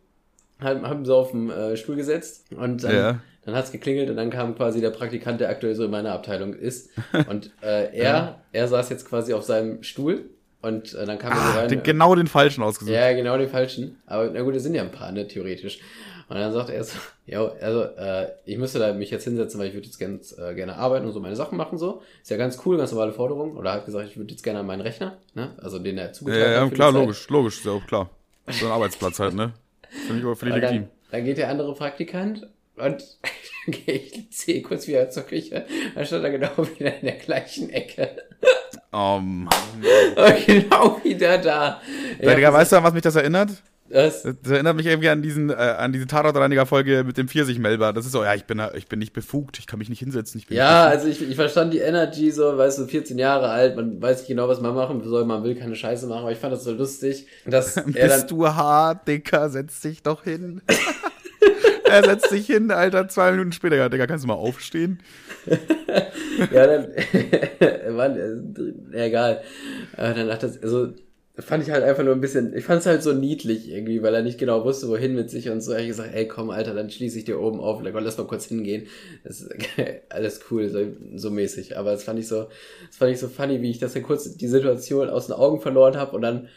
hab, 0.60 0.82
hab 0.82 0.98
ihn 0.98 1.04
so 1.04 1.16
auf 1.16 1.32
den 1.32 1.50
äh, 1.50 1.76
Stuhl 1.76 1.96
gesetzt 1.96 2.46
und 2.56 2.82
dann, 2.82 2.94
Ja. 2.94 3.20
dann 3.44 3.54
hat's 3.54 3.70
geklingelt 3.72 4.08
und 4.08 4.16
dann 4.16 4.30
kam 4.30 4.54
quasi 4.56 4.80
der 4.80 4.90
Praktikant, 4.90 5.40
der 5.42 5.50
aktuell 5.50 5.74
so 5.74 5.84
in 5.84 5.90
meiner 5.90 6.12
Abteilung 6.12 6.54
ist. 6.54 6.88
Und 7.28 7.50
äh, 7.62 7.94
er, 7.98 8.40
er 8.52 8.66
saß 8.68 8.88
jetzt 8.88 9.06
quasi 9.06 9.34
auf 9.34 9.42
seinem 9.42 9.82
Stuhl 9.82 10.30
und 10.62 10.94
äh, 10.94 11.04
dann 11.04 11.18
kam 11.18 11.32
er 11.32 11.36
so 11.38 11.42
Ah, 11.58 11.60
rein. 11.60 11.68
den, 11.68 11.82
genau 11.82 12.14
den 12.14 12.28
falschen 12.28 12.62
ausgesucht. 12.62 12.94
Ja, 12.94 13.12
genau 13.12 13.36
den 13.36 13.48
falschen. 13.50 13.98
Aber 14.06 14.30
na 14.32 14.40
gut, 14.40 14.54
es 14.56 14.62
sind 14.62 14.74
ja 14.74 14.82
ein 14.82 14.90
paar, 14.92 15.12
ne, 15.12 15.26
theoretisch. 15.28 15.80
Und 16.30 16.36
dann 16.36 16.52
sagt 16.52 16.70
er 16.70 16.84
so, 16.84 16.96
ja, 17.26 17.44
also, 17.60 17.82
äh, 17.82 18.28
ich 18.44 18.56
müsste 18.56 18.78
da 18.78 18.92
mich 18.92 19.10
jetzt 19.10 19.24
hinsetzen, 19.24 19.58
weil 19.58 19.66
ich 19.66 19.74
würde 19.74 19.86
jetzt 19.86 19.98
ganz, 19.98 20.32
äh, 20.38 20.54
gerne 20.54 20.76
arbeiten 20.76 21.04
und 21.04 21.12
so 21.12 21.18
meine 21.18 21.34
Sachen 21.34 21.58
machen, 21.58 21.76
so. 21.76 22.02
Ist 22.22 22.30
ja 22.30 22.36
ganz 22.36 22.56
cool, 22.64 22.78
ganz 22.78 22.92
normale 22.92 23.12
Forderung. 23.12 23.56
Oder 23.56 23.70
er 23.70 23.76
hat 23.78 23.84
gesagt, 23.84 24.08
ich 24.08 24.16
würde 24.16 24.30
jetzt 24.30 24.44
gerne 24.44 24.60
an 24.60 24.66
meinen 24.66 24.80
Rechner, 24.80 25.18
ne, 25.34 25.50
also 25.60 25.80
den 25.80 25.98
er 25.98 26.06
Ja, 26.06 26.12
zugeteilt 26.12 26.42
ja, 26.54 26.60
hat. 26.60 26.64
für 26.64 26.68
die 26.70 26.74
klar, 26.76 26.92
logisch, 26.92 27.28
logisch, 27.28 27.58
ist 27.58 27.66
ja 27.66 27.72
auch 27.72 27.84
klar. 27.86 28.08
So 28.48 28.66
ein 28.66 28.72
Arbeitsplatz 28.72 29.18
halt, 29.18 29.34
ne? 29.34 29.52
Finde 30.06 30.20
ich, 30.22 30.32
ich 30.36 30.42
Und 30.42 30.48
legitim. 30.48 30.82
dann, 30.82 30.88
dann 31.10 31.24
geht 31.24 31.36
der 31.38 31.48
andere 31.48 31.74
Praktikant 31.74 32.42
und 32.44 32.48
dann 33.66 33.72
gehe 33.84 33.96
ich 33.96 34.30
ziehe 34.30 34.62
kurz 34.62 34.86
wieder 34.86 35.10
zur 35.10 35.24
Küche. 35.24 35.66
Dann 35.96 36.06
stand 36.06 36.22
er 36.24 36.30
genau 36.30 36.56
wieder 36.78 36.94
in 36.94 37.06
der 37.06 37.16
gleichen 37.16 37.70
Ecke. 37.70 38.08
Oh 38.92 39.20
Mann. 39.22 39.48
genau 40.46 41.00
wieder 41.04 41.38
da. 41.38 41.80
Ja, 42.20 42.34
Digga, 42.34 42.52
weißt 42.52 42.72
du, 42.72 42.76
an 42.78 42.82
was 42.82 42.92
mich 42.92 43.02
das 43.02 43.14
erinnert? 43.14 43.50
Das, 43.90 44.22
Das 44.22 44.52
erinnert 44.52 44.76
mich 44.76 44.86
irgendwie 44.86 45.08
an 45.08 45.20
diesen, 45.20 45.50
äh, 45.50 45.54
an 45.54 45.92
diese 45.92 46.06
Tatortreiniger-Folge 46.06 47.02
mit 47.04 47.18
dem 47.18 47.26
Pfirsichmelber. 47.26 47.92
Das 47.92 48.06
ist 48.06 48.12
so, 48.12 48.22
ja, 48.22 48.34
ich 48.34 48.44
bin, 48.44 48.62
ich 48.74 48.86
bin 48.86 49.00
nicht 49.00 49.12
befugt, 49.12 49.58
ich 49.58 49.66
kann 49.66 49.80
mich 49.80 49.88
nicht 49.88 49.98
hinsetzen, 49.98 50.38
ich 50.38 50.46
bin 50.46 50.56
ja, 50.56 50.84
also 50.86 51.08
ich, 51.08 51.20
ich 51.20 51.34
verstand 51.34 51.74
die 51.74 51.78
Energy 51.78 52.30
so, 52.30 52.56
weißt 52.56 52.78
du, 52.78 52.86
14 52.86 53.18
Jahre 53.18 53.48
alt, 53.48 53.74
man 53.74 54.00
weiß 54.00 54.18
nicht 54.18 54.28
genau, 54.28 54.48
was 54.48 54.60
man 54.60 54.74
machen 54.74 55.02
soll, 55.02 55.24
man 55.24 55.42
will 55.42 55.56
keine 55.56 55.74
Scheiße 55.74 56.06
machen, 56.06 56.22
aber 56.22 56.32
ich 56.32 56.38
fand 56.38 56.52
das 56.52 56.62
so 56.62 56.72
lustig, 56.72 57.26
dass 57.44 57.76
er 57.76 57.82
Bist 57.84 57.96
dann, 57.96 58.28
du 58.28 58.46
hart, 58.46 59.08
Dicker, 59.08 59.50
setz 59.50 59.80
dich 59.80 60.02
doch 60.02 60.22
hin. 60.22 60.62
er 61.90 62.04
setzt 62.04 62.30
sich 62.30 62.46
hin, 62.46 62.70
Alter, 62.70 63.08
zwei 63.08 63.32
Minuten 63.32 63.50
später, 63.50 63.76
ja, 63.76 63.88
Digga, 63.88 64.06
kannst 64.06 64.22
du 64.22 64.28
mal 64.28 64.34
aufstehen? 64.34 65.00
ja, 66.52 66.66
dann, 66.66 66.88
Mann, 67.96 68.54
egal, 68.92 69.42
dann 69.96 70.30
hat 70.30 70.44
das, 70.44 70.62
also, 70.62 70.92
fand 71.42 71.62
ich 71.62 71.70
halt 71.70 71.84
einfach 71.84 72.02
nur 72.02 72.14
ein 72.14 72.20
bisschen, 72.20 72.56
ich 72.56 72.64
fand 72.64 72.80
es 72.80 72.86
halt 72.86 73.02
so 73.02 73.12
niedlich 73.12 73.70
irgendwie, 73.70 74.02
weil 74.02 74.14
er 74.14 74.22
nicht 74.22 74.38
genau 74.38 74.64
wusste, 74.64 74.88
wohin 74.88 75.14
mit 75.14 75.30
sich 75.30 75.48
und 75.48 75.60
so. 75.60 75.72
Er 75.72 75.80
hat 75.80 75.86
gesagt, 75.86 76.14
ey, 76.14 76.26
komm, 76.26 76.50
Alter, 76.50 76.74
dann 76.74 76.90
schließe 76.90 77.18
ich 77.18 77.24
dir 77.24 77.40
oben 77.40 77.60
auf, 77.60 77.78
und 77.78 77.84
dann 77.84 78.04
lass 78.04 78.18
mal 78.18 78.26
kurz 78.26 78.46
hingehen. 78.46 78.86
Das 79.24 79.40
ist 79.40 79.50
alles 80.08 80.40
cool, 80.50 80.68
so, 80.68 80.80
so 81.14 81.30
mäßig. 81.30 81.76
Aber 81.78 81.92
das 81.92 82.04
fand 82.04 82.18
ich 82.18 82.28
so, 82.28 82.48
das 82.86 82.96
fand 82.96 83.12
ich 83.12 83.18
so 83.18 83.28
funny, 83.28 83.62
wie 83.62 83.70
ich 83.70 83.78
das 83.78 83.94
ja 83.94 84.00
kurz 84.00 84.36
die 84.36 84.48
Situation 84.48 85.08
aus 85.08 85.26
den 85.26 85.36
Augen 85.36 85.60
verloren 85.60 85.96
habe 85.96 86.16
und 86.16 86.22
dann 86.22 86.48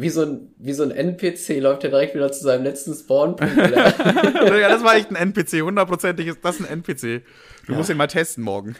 wie 0.00 0.10
so 0.10 0.22
ein, 0.22 0.54
wie 0.58 0.72
so 0.72 0.84
ein 0.84 0.92
NPC 0.92 1.60
läuft 1.60 1.82
er 1.82 1.90
direkt 1.90 2.14
wieder 2.14 2.30
zu 2.30 2.44
seinem 2.44 2.62
letzten 2.62 2.94
Spawnpunkt. 2.94 3.56
wieder. 3.56 4.58
ja, 4.58 4.68
das 4.68 4.84
war 4.84 4.94
echt 4.94 5.10
ein 5.10 5.16
NPC, 5.16 5.62
hundertprozentig 5.62 6.28
ist 6.28 6.38
das 6.42 6.60
ein 6.60 6.66
NPC. 6.66 7.22
Du 7.66 7.74
musst 7.74 7.90
ihn 7.90 7.96
mal 7.96 8.06
testen 8.06 8.44
morgen. 8.44 8.76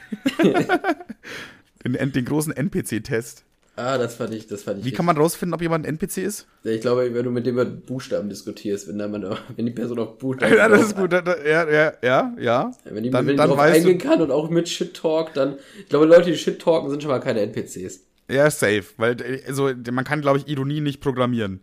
den, 1.84 2.12
den 2.12 2.24
großen 2.24 2.52
NPC-Test. 2.52 3.44
Ah, 3.78 3.96
das 3.98 4.14
fand 4.16 4.34
ich, 4.34 4.46
das 4.46 4.62
fand 4.62 4.80
ich. 4.80 4.84
Wie 4.84 4.92
kann 4.92 5.06
man 5.06 5.16
rausfinden, 5.16 5.54
ob 5.54 5.62
jemand 5.62 5.86
ein 5.86 5.88
NPC 5.94 6.18
ist? 6.18 6.46
richtig- 6.64 6.74
Ich 6.76 6.80
glaube, 6.82 7.14
wenn 7.14 7.24
du 7.24 7.30
mit 7.30 7.46
dem 7.46 7.54
über 7.54 7.64
Buchstaben 7.64 8.28
diskutierst, 8.28 8.88
wenn 8.88 8.98
da 8.98 9.08
man, 9.08 9.22
wenn 9.56 9.64
die 9.66 9.72
Person 9.72 9.98
auf 9.98 10.18
Buchstaben 10.18 10.54
Ja, 10.56 10.68
das 10.68 10.82
ist 10.88 10.96
gut. 10.96 11.12
Da, 11.12 11.20
da, 11.22 11.36
ja, 11.44 11.68
ja, 11.70 11.92
ja, 12.02 12.34
ja. 12.38 12.70
Wenn 12.84 13.02
die, 13.04 13.10
Dann- 13.10 13.26
wenn 13.26 13.32
die 13.34 13.36
dann 13.38 13.58
eingehen 13.58 13.98
kann 13.98 14.20
und 14.20 14.30
auch 14.30 14.50
mit 14.50 14.68
Shit 14.68 14.94
Talk, 14.94 15.32
dann, 15.34 15.56
ich 15.80 15.88
glaube, 15.88 16.06
Leute, 16.06 16.30
die 16.30 16.36
Shit 16.36 16.60
talken, 16.60 16.90
sind 16.90 17.02
schon 17.02 17.10
mal 17.10 17.20
keine 17.20 17.40
NPCs. 17.40 18.04
Ja, 18.30 18.50
safe. 18.50 18.84
Weil, 18.98 19.16
also, 19.46 19.70
man 19.90 20.04
kann, 20.04 20.20
glaube 20.20 20.36
ich, 20.38 20.48
Ironie 20.48 20.82
nicht 20.82 21.00
programmieren. 21.00 21.60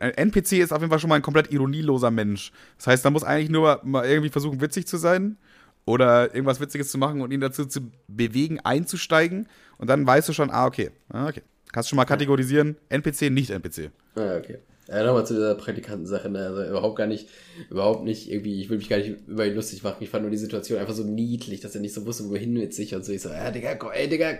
Ein 0.00 0.10
NPC 0.14 0.54
ist 0.58 0.72
auf 0.72 0.80
jeden 0.80 0.90
Fall 0.90 0.98
schon 0.98 1.08
mal 1.10 1.14
ein 1.14 1.22
komplett 1.22 1.52
ironieloser 1.52 2.10
Mensch. 2.10 2.50
Das 2.76 2.88
heißt, 2.88 3.04
man 3.04 3.12
muss 3.12 3.22
eigentlich 3.22 3.50
nur 3.50 3.80
mal 3.84 4.04
irgendwie 4.04 4.28
versuchen, 4.30 4.60
witzig 4.60 4.88
zu 4.88 4.96
sein 4.96 5.36
oder 5.84 6.34
irgendwas 6.34 6.60
Witziges 6.60 6.90
zu 6.90 6.98
machen 6.98 7.20
und 7.20 7.30
ihn 7.30 7.40
dazu 7.40 7.64
zu 7.66 7.82
bewegen, 8.08 8.58
einzusteigen. 8.60 9.48
Und 9.78 9.88
dann 9.88 10.04
weißt 10.06 10.28
du 10.28 10.32
schon, 10.32 10.50
ah, 10.50 10.66
okay. 10.66 10.90
Ah, 11.08 11.28
okay. 11.28 11.42
Kannst 11.72 11.88
schon 11.88 11.96
mal 11.96 12.04
kategorisieren, 12.04 12.76
NPC, 12.88 13.30
nicht 13.30 13.50
NPC. 13.50 13.90
Ah, 14.14 14.36
okay. 14.36 14.58
Ja, 14.88 15.04
nochmal 15.04 15.26
zu 15.26 15.34
dieser 15.34 15.54
Praktikantensache, 15.54 16.30
ne? 16.30 16.46
Also 16.46 16.64
überhaupt 16.64 16.96
gar 16.96 17.06
nicht, 17.06 17.28
überhaupt 17.68 18.04
nicht 18.04 18.30
irgendwie, 18.30 18.58
ich 18.58 18.70
will 18.70 18.78
mich 18.78 18.88
gar 18.88 18.96
nicht 18.96 19.16
über 19.26 19.44
ihn 19.44 19.54
lustig 19.54 19.82
machen. 19.82 19.98
Ich 20.00 20.08
fand 20.08 20.22
nur 20.22 20.30
die 20.30 20.38
Situation 20.38 20.78
einfach 20.78 20.94
so 20.94 21.04
niedlich, 21.04 21.60
dass 21.60 21.74
er 21.74 21.82
nicht 21.82 21.92
so 21.92 22.06
wusste, 22.06 22.30
wohin 22.30 22.54
mit 22.54 22.72
sich 22.72 22.94
und 22.94 23.04
so. 23.04 23.12
Ich 23.12 23.20
so, 23.20 23.28
ja, 23.28 23.50
Digga, 23.50 23.74
komm, 23.74 23.90
ey, 23.92 24.08
Digga, 24.08 24.38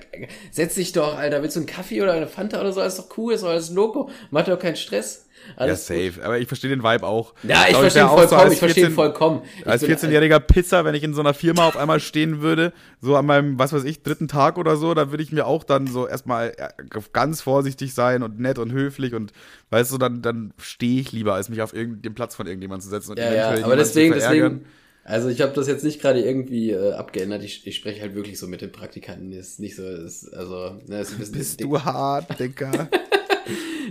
setz 0.50 0.76
dich 0.76 0.92
doch, 0.92 1.18
Alter, 1.18 1.42
willst 1.42 1.56
du 1.56 1.60
einen 1.60 1.66
Kaffee 1.66 2.00
oder 2.00 2.14
eine 2.14 2.26
Fanta 2.26 2.60
oder 2.60 2.72
so? 2.72 2.80
Alles 2.80 2.96
doch 2.96 3.14
cool, 3.18 3.34
ist 3.34 3.42
doch 3.42 3.50
alles 3.50 3.70
Loco. 3.70 4.08
Macht 4.30 4.48
doch 4.48 4.58
keinen 4.58 4.76
Stress. 4.76 5.26
Alles 5.56 5.88
ja, 5.88 5.96
safe. 5.96 6.24
Aber 6.24 6.38
ich 6.38 6.46
verstehe 6.46 6.70
den 6.70 6.82
Vibe 6.82 7.06
auch. 7.06 7.34
Ja, 7.42 7.62
ich 7.62 7.70
Glaub, 7.70 7.80
verstehe 7.82 8.02
ihn 8.02 8.08
so 8.08 8.16
vollkommen, 8.16 8.40
als 8.40 8.52
ich 8.52 8.58
verstehe 8.58 8.84
ihn 8.84 8.90
14 8.90 8.94
vollkommen. 8.94 9.42
Ich 9.58 9.66
Als 9.66 9.82
bin- 9.82 9.96
14-jähriger 9.96 10.40
Pisser, 10.40 10.84
wenn 10.84 10.94
ich 10.94 11.02
in 11.02 11.14
so 11.14 11.20
einer 11.20 11.34
Firma 11.34 11.66
auf 11.68 11.76
einmal 11.76 12.00
stehen 12.00 12.40
würde, 12.40 12.72
so 13.00 13.16
an 13.16 13.26
meinem, 13.26 13.58
was 13.58 13.72
weiß 13.72 13.84
ich, 13.84 14.02
dritten 14.02 14.28
Tag 14.28 14.58
oder 14.58 14.76
so, 14.76 14.94
da 14.94 15.10
würde 15.10 15.22
ich 15.22 15.32
mir 15.32 15.46
auch 15.46 15.64
dann 15.64 15.86
so 15.86 16.06
erstmal 16.06 16.52
äh, 16.56 16.68
ganz 17.12 17.40
vorsichtig 17.40 17.94
sein 17.94 18.22
und 18.22 18.38
nett 18.38 18.58
und 18.58 18.72
höflich 18.72 19.14
und 19.14 19.32
weißt 19.70 19.92
du, 19.92 19.98
dann, 19.98 20.22
dann 20.22 20.52
stehe 20.58 21.00
ich 21.00 21.12
lieber, 21.12 21.34
als 21.34 21.48
mich 21.48 21.62
auf 21.62 21.72
den 21.72 22.14
Platz 22.14 22.34
von 22.34 22.46
irgendjemandem 22.46 22.84
zu 22.84 22.90
setzen 22.90 23.12
und 23.12 23.18
Ja, 23.18 23.32
ja, 23.32 23.64
aber 23.64 23.76
deswegen, 23.76 24.14
deswegen, 24.14 24.64
also 25.08 25.30
ich 25.30 25.40
habe 25.40 25.52
das 25.54 25.66
jetzt 25.66 25.84
nicht 25.84 26.02
gerade 26.02 26.20
irgendwie 26.20 26.70
äh, 26.72 26.92
abgeändert. 26.92 27.42
Ich, 27.42 27.66
ich 27.66 27.76
spreche 27.76 28.02
halt 28.02 28.14
wirklich 28.14 28.38
so 28.38 28.46
mit 28.46 28.60
den 28.60 28.70
Praktikanten. 28.70 29.32
Ist 29.32 29.58
nicht 29.58 29.74
so, 29.74 29.82
ist, 29.82 30.28
also, 30.34 30.78
ne, 30.86 31.00
ist 31.00 31.12
ein 31.12 31.18
bisschen 31.18 31.32
Bist 31.34 31.60
du 31.62 31.82
hart, 31.82 32.38
Digga? 32.38 32.88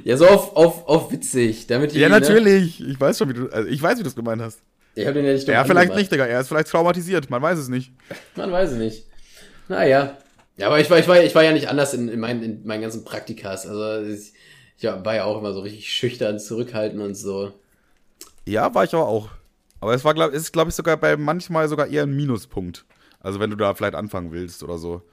Ja, 0.03 0.17
so 0.17 0.27
auf, 0.27 0.55
auf, 0.55 0.87
auf 0.87 1.11
witzig, 1.11 1.67
damit 1.67 1.93
die, 1.93 1.99
ja, 1.99 2.09
ne, 2.09 2.19
natürlich. 2.19 2.81
Ich 2.85 2.99
weiß 2.99 3.17
schon, 3.17 3.29
wie 3.29 3.33
du, 3.33 3.49
also 3.49 3.67
ich 3.67 3.81
weiß, 3.81 3.99
wie 3.99 4.03
du 4.03 4.09
es 4.09 4.15
gemeint 4.15 4.41
hast. 4.41 4.61
Ich 4.95 5.05
habe 5.05 5.13
den 5.13 5.25
ja 5.25 5.33
nicht 5.33 5.47
Ja, 5.47 5.63
vielleicht 5.63 5.93
nicht, 5.95 6.11
Digga. 6.11 6.25
Er 6.25 6.41
ist 6.41 6.47
vielleicht 6.47 6.69
traumatisiert. 6.69 7.29
Man 7.29 7.41
weiß 7.41 7.59
es 7.59 7.69
nicht. 7.69 7.91
Man 8.35 8.51
weiß 8.51 8.71
es 8.71 8.77
nicht. 8.77 9.05
Naja. 9.67 10.17
Ja, 10.57 10.67
aber 10.67 10.79
ich 10.79 10.89
war, 10.89 10.97
ich 10.97 11.07
war, 11.07 11.21
ich 11.21 11.35
war 11.35 11.43
ja 11.43 11.53
nicht 11.53 11.69
anders 11.69 11.93
in, 11.93 12.09
in, 12.09 12.19
meinen, 12.19 12.41
in 12.41 12.65
meinen 12.65 12.81
ganzen 12.81 13.05
Praktikas. 13.05 13.67
Also 13.67 14.07
ich, 14.07 14.33
ich 14.77 14.83
war 14.83 15.15
ja 15.15 15.25
auch 15.25 15.37
immer 15.37 15.53
so 15.53 15.59
richtig 15.59 15.91
schüchtern, 15.91 16.39
zurückhaltend 16.39 17.01
und 17.01 17.13
so. 17.13 17.53
Ja, 18.45 18.73
war 18.73 18.85
ich 18.85 18.93
aber 18.95 19.07
auch. 19.07 19.29
Aber 19.79 19.93
es 19.93 20.03
war, 20.03 20.15
glaub, 20.15 20.33
ist, 20.33 20.51
glaube 20.51 20.69
ich, 20.69 20.75
sogar 20.75 20.97
bei 20.97 21.15
manchmal 21.15 21.67
sogar 21.67 21.87
eher 21.87 22.03
ein 22.03 22.15
Minuspunkt. 22.15 22.85
Also 23.19 23.39
wenn 23.39 23.51
du 23.51 23.55
da 23.55 23.75
vielleicht 23.75 23.93
anfangen 23.93 24.31
willst 24.31 24.63
oder 24.63 24.79
so. 24.79 25.03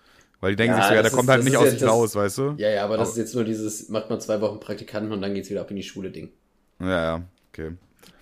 Weil 0.44 0.50
die 0.50 0.56
denken 0.56 0.76
Ja, 0.76 0.82
sich 0.82 0.88
so, 0.90 0.94
ja, 0.96 1.00
der 1.00 1.10
kommt 1.10 1.30
halt 1.30 1.42
nicht 1.42 1.56
aus 1.56 1.70
sich 1.70 1.82
raus, 1.82 2.14
weißt 2.14 2.36
du? 2.36 2.54
Ja, 2.58 2.68
ja, 2.68 2.84
aber 2.84 2.98
das 2.98 3.08
Aber- 3.08 3.12
ist 3.12 3.16
jetzt 3.16 3.34
nur 3.34 3.44
dieses, 3.44 3.88
macht 3.88 4.10
man 4.10 4.20
zwei 4.20 4.42
Wochen 4.42 4.60
Praktikanten 4.60 5.10
und 5.10 5.22
dann 5.22 5.32
geht's 5.32 5.48
wieder 5.48 5.62
ab 5.62 5.70
in 5.70 5.76
die 5.76 5.82
Schule 5.82 6.10
Ding. 6.10 6.32
Ja, 6.80 6.86
ja, 7.16 7.22
okay. 7.50 7.70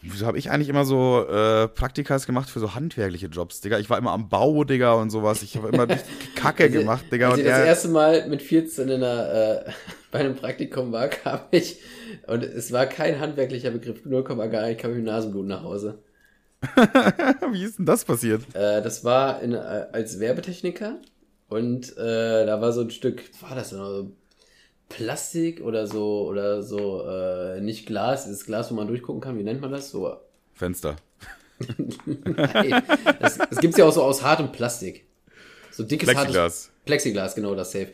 Wieso 0.02 0.24
habe 0.26 0.38
ich 0.38 0.48
eigentlich 0.48 0.68
immer 0.68 0.84
so 0.84 1.26
äh, 1.28 1.66
Praktikas 1.66 2.24
gemacht 2.26 2.48
für 2.48 2.60
so 2.60 2.76
handwerkliche 2.76 3.26
Jobs, 3.26 3.60
Digga? 3.60 3.80
Ich 3.80 3.90
war 3.90 3.98
immer 3.98 4.12
am 4.12 4.28
Bau, 4.28 4.62
Digga, 4.62 4.92
und 4.92 5.10
sowas. 5.10 5.42
Ich 5.42 5.56
habe 5.56 5.70
immer 5.70 5.88
Kacke 6.36 6.70
gemacht, 6.70 7.06
Digga. 7.10 7.30
Als 7.30 7.34
Und 7.34 7.40
ich 7.40 7.46
das 7.46 7.58
er, 7.58 7.66
erste 7.66 7.88
Mal 7.88 8.28
mit 8.28 8.40
14 8.40 8.88
in 8.88 9.02
einer, 9.02 9.64
äh, 9.66 9.70
bei 10.12 10.20
einem 10.20 10.36
Praktikum 10.36 10.92
war, 10.92 11.08
kam 11.08 11.40
ich, 11.50 11.80
und 12.28 12.44
es 12.44 12.70
war 12.70 12.86
kein 12.86 13.18
handwerklicher 13.18 13.72
Begriff, 13.72 14.04
0, 14.04 14.22
gar 14.22 14.70
ich 14.70 14.78
kam 14.78 14.92
mit 14.92 14.98
dem 14.98 15.06
Nasenblut 15.06 15.46
nach 15.46 15.64
Hause. 15.64 15.98
wie 17.50 17.64
ist 17.64 17.80
denn 17.80 17.86
das 17.86 18.04
passiert? 18.04 18.42
Äh, 18.54 18.80
das 18.80 19.02
war 19.02 19.42
in, 19.42 19.54
äh, 19.54 19.56
als 19.90 20.20
Werbetechniker 20.20 21.00
und 21.53 21.96
äh, 21.98 22.46
da 22.46 22.61
war 22.61 22.72
so 22.72 22.80
ein 22.80 22.90
Stück, 22.90 23.22
was 23.32 23.50
war 23.50 23.57
das 23.57 23.70
denn? 23.70 23.80
Also 23.80 24.12
Plastik 24.88 25.61
oder 25.61 25.86
so 25.86 26.26
oder 26.26 26.62
so 26.62 27.07
äh, 27.07 27.61
nicht 27.61 27.86
Glas, 27.86 28.24
dieses 28.24 28.46
Glas, 28.46 28.70
wo 28.70 28.74
man 28.74 28.88
durchgucken 28.88 29.20
kann, 29.20 29.38
wie 29.38 29.42
nennt 29.42 29.61
man 29.61 29.70
das? 29.70 29.90
So, 29.90 30.16
Fenster. 30.55 30.96
nein, 32.07 32.82
das, 33.20 33.38
das 33.38 33.59
gibt's 33.59 33.76
ja 33.76 33.84
auch 33.84 33.92
so 33.92 34.03
aus 34.03 34.22
hartem 34.22 34.50
Plastik. 34.50 35.05
So 35.70 35.84
dickes 35.84 36.09
hartes 36.09 36.22
Plexiglas. 36.22 36.70
Plexiglas, 36.84 37.34
genau, 37.34 37.55
das 37.55 37.72
safe. 37.72 37.92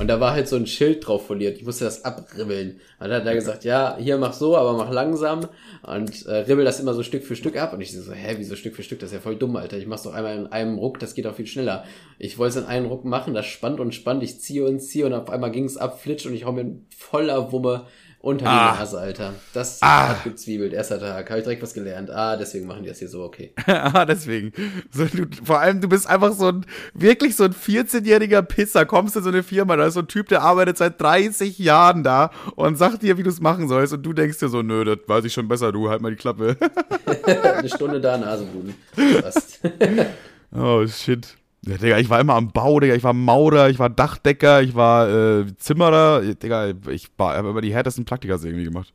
Und 0.00 0.06
da 0.06 0.18
war 0.18 0.32
halt 0.32 0.48
so 0.48 0.56
ein 0.56 0.66
Schild 0.66 1.06
drauf 1.06 1.26
foliert. 1.26 1.58
Ich 1.58 1.64
musste 1.64 1.84
das 1.84 2.06
abribbeln. 2.06 2.80
Und 2.98 3.08
dann 3.10 3.20
hat 3.20 3.26
er 3.26 3.34
gesagt, 3.34 3.64
ja, 3.64 3.98
hier 4.00 4.16
mach 4.16 4.32
so, 4.32 4.56
aber 4.56 4.72
mach 4.72 4.90
langsam. 4.90 5.46
Und 5.82 6.24
äh, 6.24 6.36
ribbel 6.36 6.64
das 6.64 6.80
immer 6.80 6.94
so 6.94 7.02
Stück 7.02 7.22
für 7.22 7.36
Stück 7.36 7.58
ab. 7.58 7.74
Und 7.74 7.82
ich 7.82 7.92
so, 7.92 8.10
hä, 8.10 8.34
wieso 8.38 8.56
Stück 8.56 8.74
für 8.74 8.82
Stück? 8.82 8.98
Das 9.00 9.10
ist 9.10 9.16
ja 9.16 9.20
voll 9.20 9.36
dumm, 9.36 9.56
Alter. 9.56 9.76
Ich 9.76 9.86
mach's 9.86 10.04
doch 10.04 10.14
einmal 10.14 10.38
in 10.38 10.46
einem 10.46 10.78
Ruck, 10.78 10.98
das 11.00 11.14
geht 11.14 11.26
auch 11.26 11.34
viel 11.34 11.46
schneller. 11.46 11.84
Ich 12.18 12.38
wollte 12.38 12.58
es 12.58 12.64
in 12.64 12.68
einem 12.70 12.86
Ruck 12.86 13.04
machen, 13.04 13.34
das 13.34 13.44
spannt 13.44 13.78
und 13.78 13.94
spannt. 13.94 14.22
Ich 14.22 14.40
ziehe 14.40 14.64
und 14.64 14.80
ziehe 14.80 15.04
und 15.04 15.12
auf 15.12 15.28
einmal 15.28 15.50
ging's 15.50 15.76
ab, 15.76 16.00
flitsch 16.00 16.24
und 16.24 16.32
ich 16.32 16.46
hau 16.46 16.52
mir 16.52 16.78
voller 16.96 17.52
Wumme 17.52 17.86
unter 18.22 18.44
die 18.44 18.50
Ah. 18.50 18.76
Nase, 18.78 18.98
Alter. 18.98 19.32
Das 19.54 19.78
Ah. 19.82 20.08
hat 20.10 20.24
gezwiebelt. 20.24 20.72
Erster 20.72 21.00
Tag. 21.00 21.28
Habe 21.30 21.38
ich 21.40 21.44
direkt 21.44 21.62
was 21.62 21.72
gelernt. 21.74 22.10
Ah, 22.10 22.36
deswegen 22.36 22.66
machen 22.66 22.82
die 22.82 22.88
das 22.90 22.98
hier 22.98 23.08
so, 23.08 23.22
okay. 23.22 23.52
ah, 23.66 24.04
deswegen. 24.04 24.52
So, 24.92 25.06
du, 25.06 25.26
vor 25.44 25.58
allem, 25.60 25.80
du 25.80 25.88
bist 25.88 26.06
einfach 26.08 26.32
so 26.32 26.48
ein, 26.48 26.66
wirklich 26.94 27.34
so 27.36 27.44
ein 27.44 27.54
14-jähriger 27.54 28.42
Pisser. 28.42 28.84
Kommst 28.84 29.16
in 29.16 29.22
so 29.22 29.30
eine 29.30 29.42
Firma, 29.42 29.76
da 29.76 29.86
ist 29.86 29.94
so 29.94 30.00
ein 30.00 30.08
Typ, 30.08 30.28
der 30.28 30.42
arbeitet 30.42 30.76
seit 30.76 31.00
30 31.00 31.58
Jahren 31.58 32.02
da 32.02 32.30
und 32.56 32.76
sagt 32.76 33.02
dir, 33.02 33.16
wie 33.16 33.22
du 33.22 33.30
es 33.30 33.40
machen 33.40 33.68
sollst. 33.68 33.92
Und 33.94 34.02
du 34.02 34.12
denkst 34.12 34.38
dir 34.38 34.48
so, 34.48 34.60
nö, 34.62 34.84
das 34.84 34.98
weiß 35.06 35.24
ich 35.24 35.32
schon 35.32 35.48
besser, 35.48 35.72
du, 35.72 35.88
halt 35.88 36.02
mal 36.02 36.10
die 36.10 36.16
Klappe. 36.16 36.56
Eine 37.56 37.68
Stunde 37.68 38.00
da, 38.00 38.18
Nasenbluten. 38.18 38.74
Oh, 40.52 40.84
shit. 40.86 41.36
Ja, 41.66 41.76
Digga, 41.76 41.98
ich 41.98 42.08
war 42.08 42.20
immer 42.20 42.34
am 42.34 42.52
Bau, 42.52 42.80
Digga. 42.80 42.94
Ich 42.94 43.04
war 43.04 43.12
Maurer, 43.12 43.68
ich 43.68 43.78
war 43.78 43.90
Dachdecker, 43.90 44.62
ich 44.62 44.74
war 44.74 45.08
äh, 45.10 45.56
Zimmerer. 45.56 46.22
Digga, 46.34 46.72
ich 46.88 47.10
war, 47.18 47.36
habe 47.36 47.50
immer 47.50 47.60
die 47.60 47.74
härtesten 47.74 48.04
Praktikas 48.04 48.44
irgendwie 48.44 48.64
gemacht. 48.64 48.92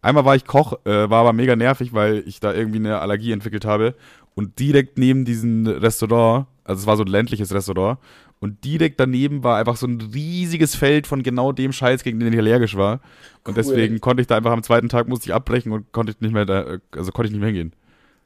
Einmal 0.00 0.24
war 0.24 0.36
ich 0.36 0.46
Koch, 0.46 0.74
äh, 0.84 1.10
war 1.10 1.20
aber 1.20 1.32
mega 1.32 1.56
nervig, 1.56 1.92
weil 1.92 2.22
ich 2.26 2.40
da 2.40 2.54
irgendwie 2.54 2.78
eine 2.78 3.00
Allergie 3.00 3.32
entwickelt 3.32 3.64
habe. 3.64 3.94
Und 4.34 4.58
direkt 4.58 4.96
neben 4.96 5.24
diesem 5.24 5.66
Restaurant, 5.66 6.46
also 6.64 6.80
es 6.80 6.86
war 6.86 6.96
so 6.96 7.02
ein 7.02 7.08
ländliches 7.08 7.52
Restaurant, 7.52 7.98
und 8.40 8.64
direkt 8.64 9.00
daneben 9.00 9.42
war 9.42 9.58
einfach 9.58 9.76
so 9.76 9.86
ein 9.88 10.00
riesiges 10.14 10.76
Feld 10.76 11.08
von 11.08 11.24
genau 11.24 11.50
dem 11.50 11.72
Scheiß, 11.72 12.04
gegen 12.04 12.20
den 12.20 12.32
ich 12.32 12.38
allergisch 12.38 12.76
war. 12.76 13.00
Und 13.44 13.48
Cool. 13.48 13.54
deswegen 13.54 14.00
konnte 14.00 14.20
ich 14.20 14.28
da 14.28 14.36
einfach 14.36 14.52
am 14.52 14.62
zweiten 14.62 14.88
Tag 14.88 15.08
musste 15.08 15.28
ich 15.28 15.34
abbrechen 15.34 15.72
und 15.72 15.90
konnte 15.92 16.12
ich 16.12 16.20
nicht 16.20 16.32
mehr 16.32 16.46
da, 16.46 16.62
äh, 16.62 16.78
also 16.92 17.10
konnte 17.10 17.26
ich 17.26 17.32
nicht 17.32 17.40
mehr 17.40 17.48
hingehen. 17.48 17.72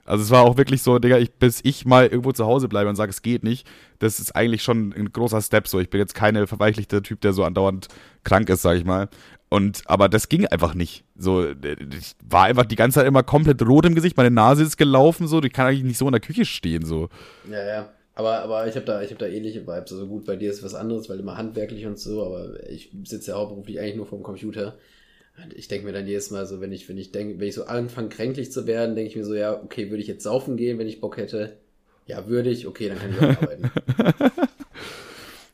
Also 0.05 0.25
es 0.25 0.31
war 0.31 0.43
auch 0.43 0.57
wirklich 0.57 0.83
so, 0.83 0.99
Digga, 0.99 1.19
ich, 1.19 1.33
bis 1.33 1.61
ich 1.63 1.85
mal 1.85 2.07
irgendwo 2.07 2.33
zu 2.33 2.45
Hause 2.45 2.69
bleibe 2.69 2.89
und 2.91 2.97
sage, 2.97 3.11
es 3.11 3.23
geht 3.23 3.45
nicht, 3.45 3.67
das 4.01 4.19
ist 4.19 4.35
eigentlich 4.35 4.63
schon 4.63 4.93
ein 4.93 5.13
großer 5.13 5.41
Step 5.41 5.69
so. 5.69 5.79
Ich 5.79 5.91
bin 5.91 6.01
jetzt 6.01 6.15
keine 6.15 6.47
verweichlichte 6.47 7.03
Typ, 7.03 7.21
der 7.21 7.33
so 7.33 7.45
andauernd 7.45 7.89
krank 8.25 8.49
ist, 8.49 8.63
sag 8.63 8.77
ich 8.77 8.85
mal. 8.85 9.09
Und, 9.49 9.83
aber 9.87 10.09
das 10.09 10.29
ging 10.29 10.47
einfach 10.47 10.75
nicht. 10.75 11.05
So, 11.15 11.47
ich 11.47 12.15
war 12.29 12.45
einfach 12.45 12.65
die 12.65 12.75
ganze 12.75 13.01
Zeit 13.01 13.07
immer 13.07 13.23
komplett 13.23 13.63
rot 13.63 13.87
im 13.87 13.95
Gesicht, 13.95 14.17
meine 14.17 14.31
Nase 14.31 14.63
ist 14.63 14.77
gelaufen, 14.77 15.29
so, 15.29 15.43
ich 15.43 15.53
kann 15.53 15.67
eigentlich 15.67 15.85
nicht 15.85 15.99
so 15.99 16.07
in 16.07 16.13
der 16.13 16.21
Küche 16.21 16.47
stehen, 16.47 16.85
so. 16.85 17.09
Ja, 17.49 17.65
ja. 17.65 17.89
Aber, 18.15 18.41
aber 18.41 18.67
ich 18.67 18.75
habe 18.77 18.85
da, 18.85 19.01
hab 19.01 19.19
da 19.19 19.27
ähnliche 19.27 19.63
Vibes. 19.63 19.93
Also 19.93 20.07
gut, 20.07 20.27
bei 20.27 20.37
dir 20.37 20.51
ist 20.51 20.63
was 20.63 20.75
anderes, 20.75 21.09
weil 21.09 21.21
immer 21.21 21.37
handwerklich 21.37 21.87
und 21.87 21.99
so, 21.99 22.25
aber 22.25 22.69
ich 22.69 22.91
sitze 23.05 23.31
ja 23.31 23.37
hauptberuflich 23.37 23.79
eigentlich 23.79 23.97
nur 23.97 24.07
vorm 24.07 24.23
Computer. 24.23 24.75
Ich 25.55 25.66
denke 25.68 25.87
mir 25.87 25.93
dann 25.93 26.07
jedes 26.07 26.30
Mal 26.30 26.47
so, 26.47 26.61
wenn 26.61 26.72
ich, 26.72 26.89
wenn 26.89 26.99
ich 26.99 27.11
denke, 27.11 27.41
wenn 27.41 27.49
ich 27.49 27.55
so 27.55 27.64
anfange, 27.64 28.09
kränklich 28.11 28.53
zu 28.53 28.66
werden, 28.66 28.95
denke 28.95 29.11
ich 29.11 29.16
mir 29.16 29.24
so, 29.24 29.35
ja, 29.35 29.55
okay, 29.55 29.91
würde 29.91 30.03
ich 30.03 30.09
jetzt 30.09 30.22
saufen 30.24 30.57
gehen, 30.57 30.78
wenn 30.78 30.87
ich 30.87 31.01
Bock 31.01 31.16
hätte? 31.16 31.57
Ja, 32.07 32.26
würde 32.28 32.51
ich, 32.51 32.66
okay, 32.66 32.89
dann 32.89 32.99
kann 32.99 33.11
ich 33.12 33.18
auch 33.18 33.43
arbeiten. 33.43 33.70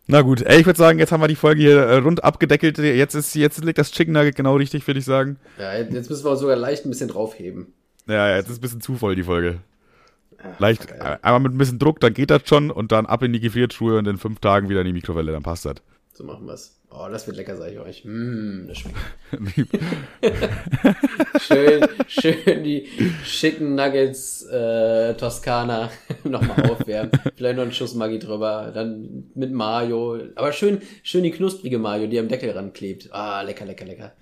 Na 0.07 0.23
gut, 0.23 0.41
ey, 0.43 0.61
ich 0.61 0.67
würde 0.67 0.79
sagen, 0.79 0.99
jetzt 0.99 1.13
haben 1.13 1.21
wir 1.23 1.29
die 1.29 1.37
Folge 1.37 1.61
hier 1.61 1.81
äh, 1.81 1.97
rund 1.99 2.25
abgedeckelt. 2.25 2.79
Jetzt, 2.79 3.15
ist, 3.15 3.35
jetzt 3.35 3.63
liegt 3.63 3.79
das 3.79 3.93
Chicken 3.93 4.15
Nugget 4.15 4.37
genau 4.37 4.57
richtig, 4.57 4.87
würde 4.87 5.01
ich 5.01 5.05
sagen. 5.05 5.39
Ja, 5.59 5.77
jetzt 5.77 6.09
müssen 6.09 6.25
wir 6.25 6.37
sogar 6.37 6.57
leicht 6.57 6.87
ein 6.87 6.91
bisschen 6.91 7.09
draufheben. 7.09 7.75
Ja, 8.07 8.29
ja, 8.29 8.37
jetzt 8.37 8.49
ist 8.49 8.59
ein 8.59 8.61
bisschen 8.63 8.81
zu 8.81 8.97
voll, 8.97 9.17
die 9.17 9.23
Folge. 9.23 9.61
Ach, 10.39 10.59
Leicht, 10.61 10.89
geil. 10.89 11.19
äh, 11.23 11.27
einmal 11.27 11.41
mit 11.41 11.53
ein 11.53 11.59
bisschen 11.59 11.79
Druck, 11.79 12.01
dann 12.01 12.15
geht 12.15 12.31
das 12.31 12.43
schon 12.47 12.71
und 12.71 12.91
dann 12.91 13.05
ab 13.07 13.23
in 13.23 13.33
die 13.35 13.41
Gefriertruhe 13.41 13.99
und 13.99 14.07
in 14.07 14.17
fünf 14.17 14.41
Tagen 14.41 14.69
wieder 14.71 14.81
in 14.81 14.87
die 14.87 14.93
Mikrowelle, 14.95 15.33
dann 15.33 15.43
passt 15.43 15.67
das. 15.67 15.77
So 16.15 16.25
machen 16.25 16.47
wir's. 16.47 16.78
Oh, 16.91 17.07
das 17.11 17.27
wird 17.27 17.37
lecker, 17.37 17.57
sage 17.57 17.73
ich 17.73 17.79
euch. 17.79 18.05
Mm, 18.05 18.67
das 18.67 18.79
schmeckt. 18.79 18.97
Schön, 21.41 21.87
schön 22.09 22.65
die 22.65 22.89
Chicken 23.25 23.75
Nuggets 23.75 24.45
äh, 24.47 25.15
Toskana 25.15 25.91
nochmal 26.25 26.71
aufwärmen. 26.71 27.13
Vielleicht 27.37 27.57
noch 27.57 27.63
einen 27.63 27.73
Schuss 27.73 27.95
Maggi 27.95 28.19
drüber. 28.19 28.73
Dann 28.75 29.31
mit 29.35 29.53
Mayo. 29.53 30.19
Aber 30.35 30.53
schön, 30.53 30.81
schön 31.03 31.23
die 31.23 31.31
knusprige 31.31 31.79
Mayo, 31.79 32.07
die 32.07 32.19
am 32.19 32.29
Deckel 32.29 32.51
ranklebt. 32.51 33.13
Ah, 33.13 33.43
lecker, 33.43 33.67
lecker, 33.67 33.85
lecker. 33.85 34.13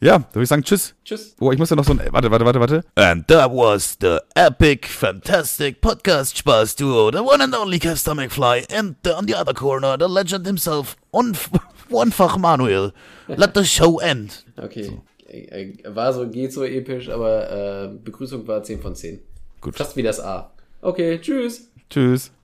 Ja, 0.00 0.18
da 0.18 0.34
würde 0.34 0.42
ich 0.44 0.48
sagen, 0.48 0.62
tschüss. 0.62 0.94
Tschüss. 1.04 1.34
Oh, 1.40 1.50
ich 1.52 1.58
muss 1.58 1.70
ja 1.70 1.76
noch 1.76 1.84
so 1.84 1.92
ein. 1.92 2.00
Warte, 2.10 2.30
warte, 2.30 2.44
warte, 2.44 2.60
warte. 2.60 2.84
And 2.94 3.26
that 3.28 3.50
was 3.50 3.96
the 4.00 4.18
epic, 4.34 4.86
fantastic 4.86 5.80
podcast 5.80 6.36
Spaß 6.36 6.76
Duo, 6.76 7.10
the 7.10 7.18
one 7.18 7.42
and 7.42 7.54
only 7.54 7.78
Kevstar 7.78 8.14
McFly, 8.14 8.64
and 8.72 8.96
the, 9.02 9.16
on 9.16 9.26
the 9.26 9.34
other 9.34 9.54
corner, 9.54 9.96
the 9.98 10.06
legend 10.08 10.46
himself, 10.46 10.96
Onf 11.12 11.50
Onfach 11.90 12.38
Manuel. 12.38 12.92
Let 13.28 13.54
the 13.54 13.64
show 13.64 13.98
end. 13.98 14.44
Okay. 14.56 15.00
Äh, 15.28 15.72
äh, 15.82 15.94
War 15.94 16.12
so, 16.12 16.28
geht 16.28 16.52
so 16.52 16.64
episch, 16.64 17.08
aber 17.08 17.50
äh, 17.50 17.88
Begrüßung 17.88 18.46
war 18.46 18.62
10 18.62 18.80
von 18.80 18.94
10. 18.94 19.20
Gut. 19.60 19.76
Fast 19.76 19.96
wie 19.96 20.02
das 20.02 20.20
A. 20.20 20.52
Okay, 20.80 21.18
tschüss. 21.20 21.70
Tschüss. 21.90 22.30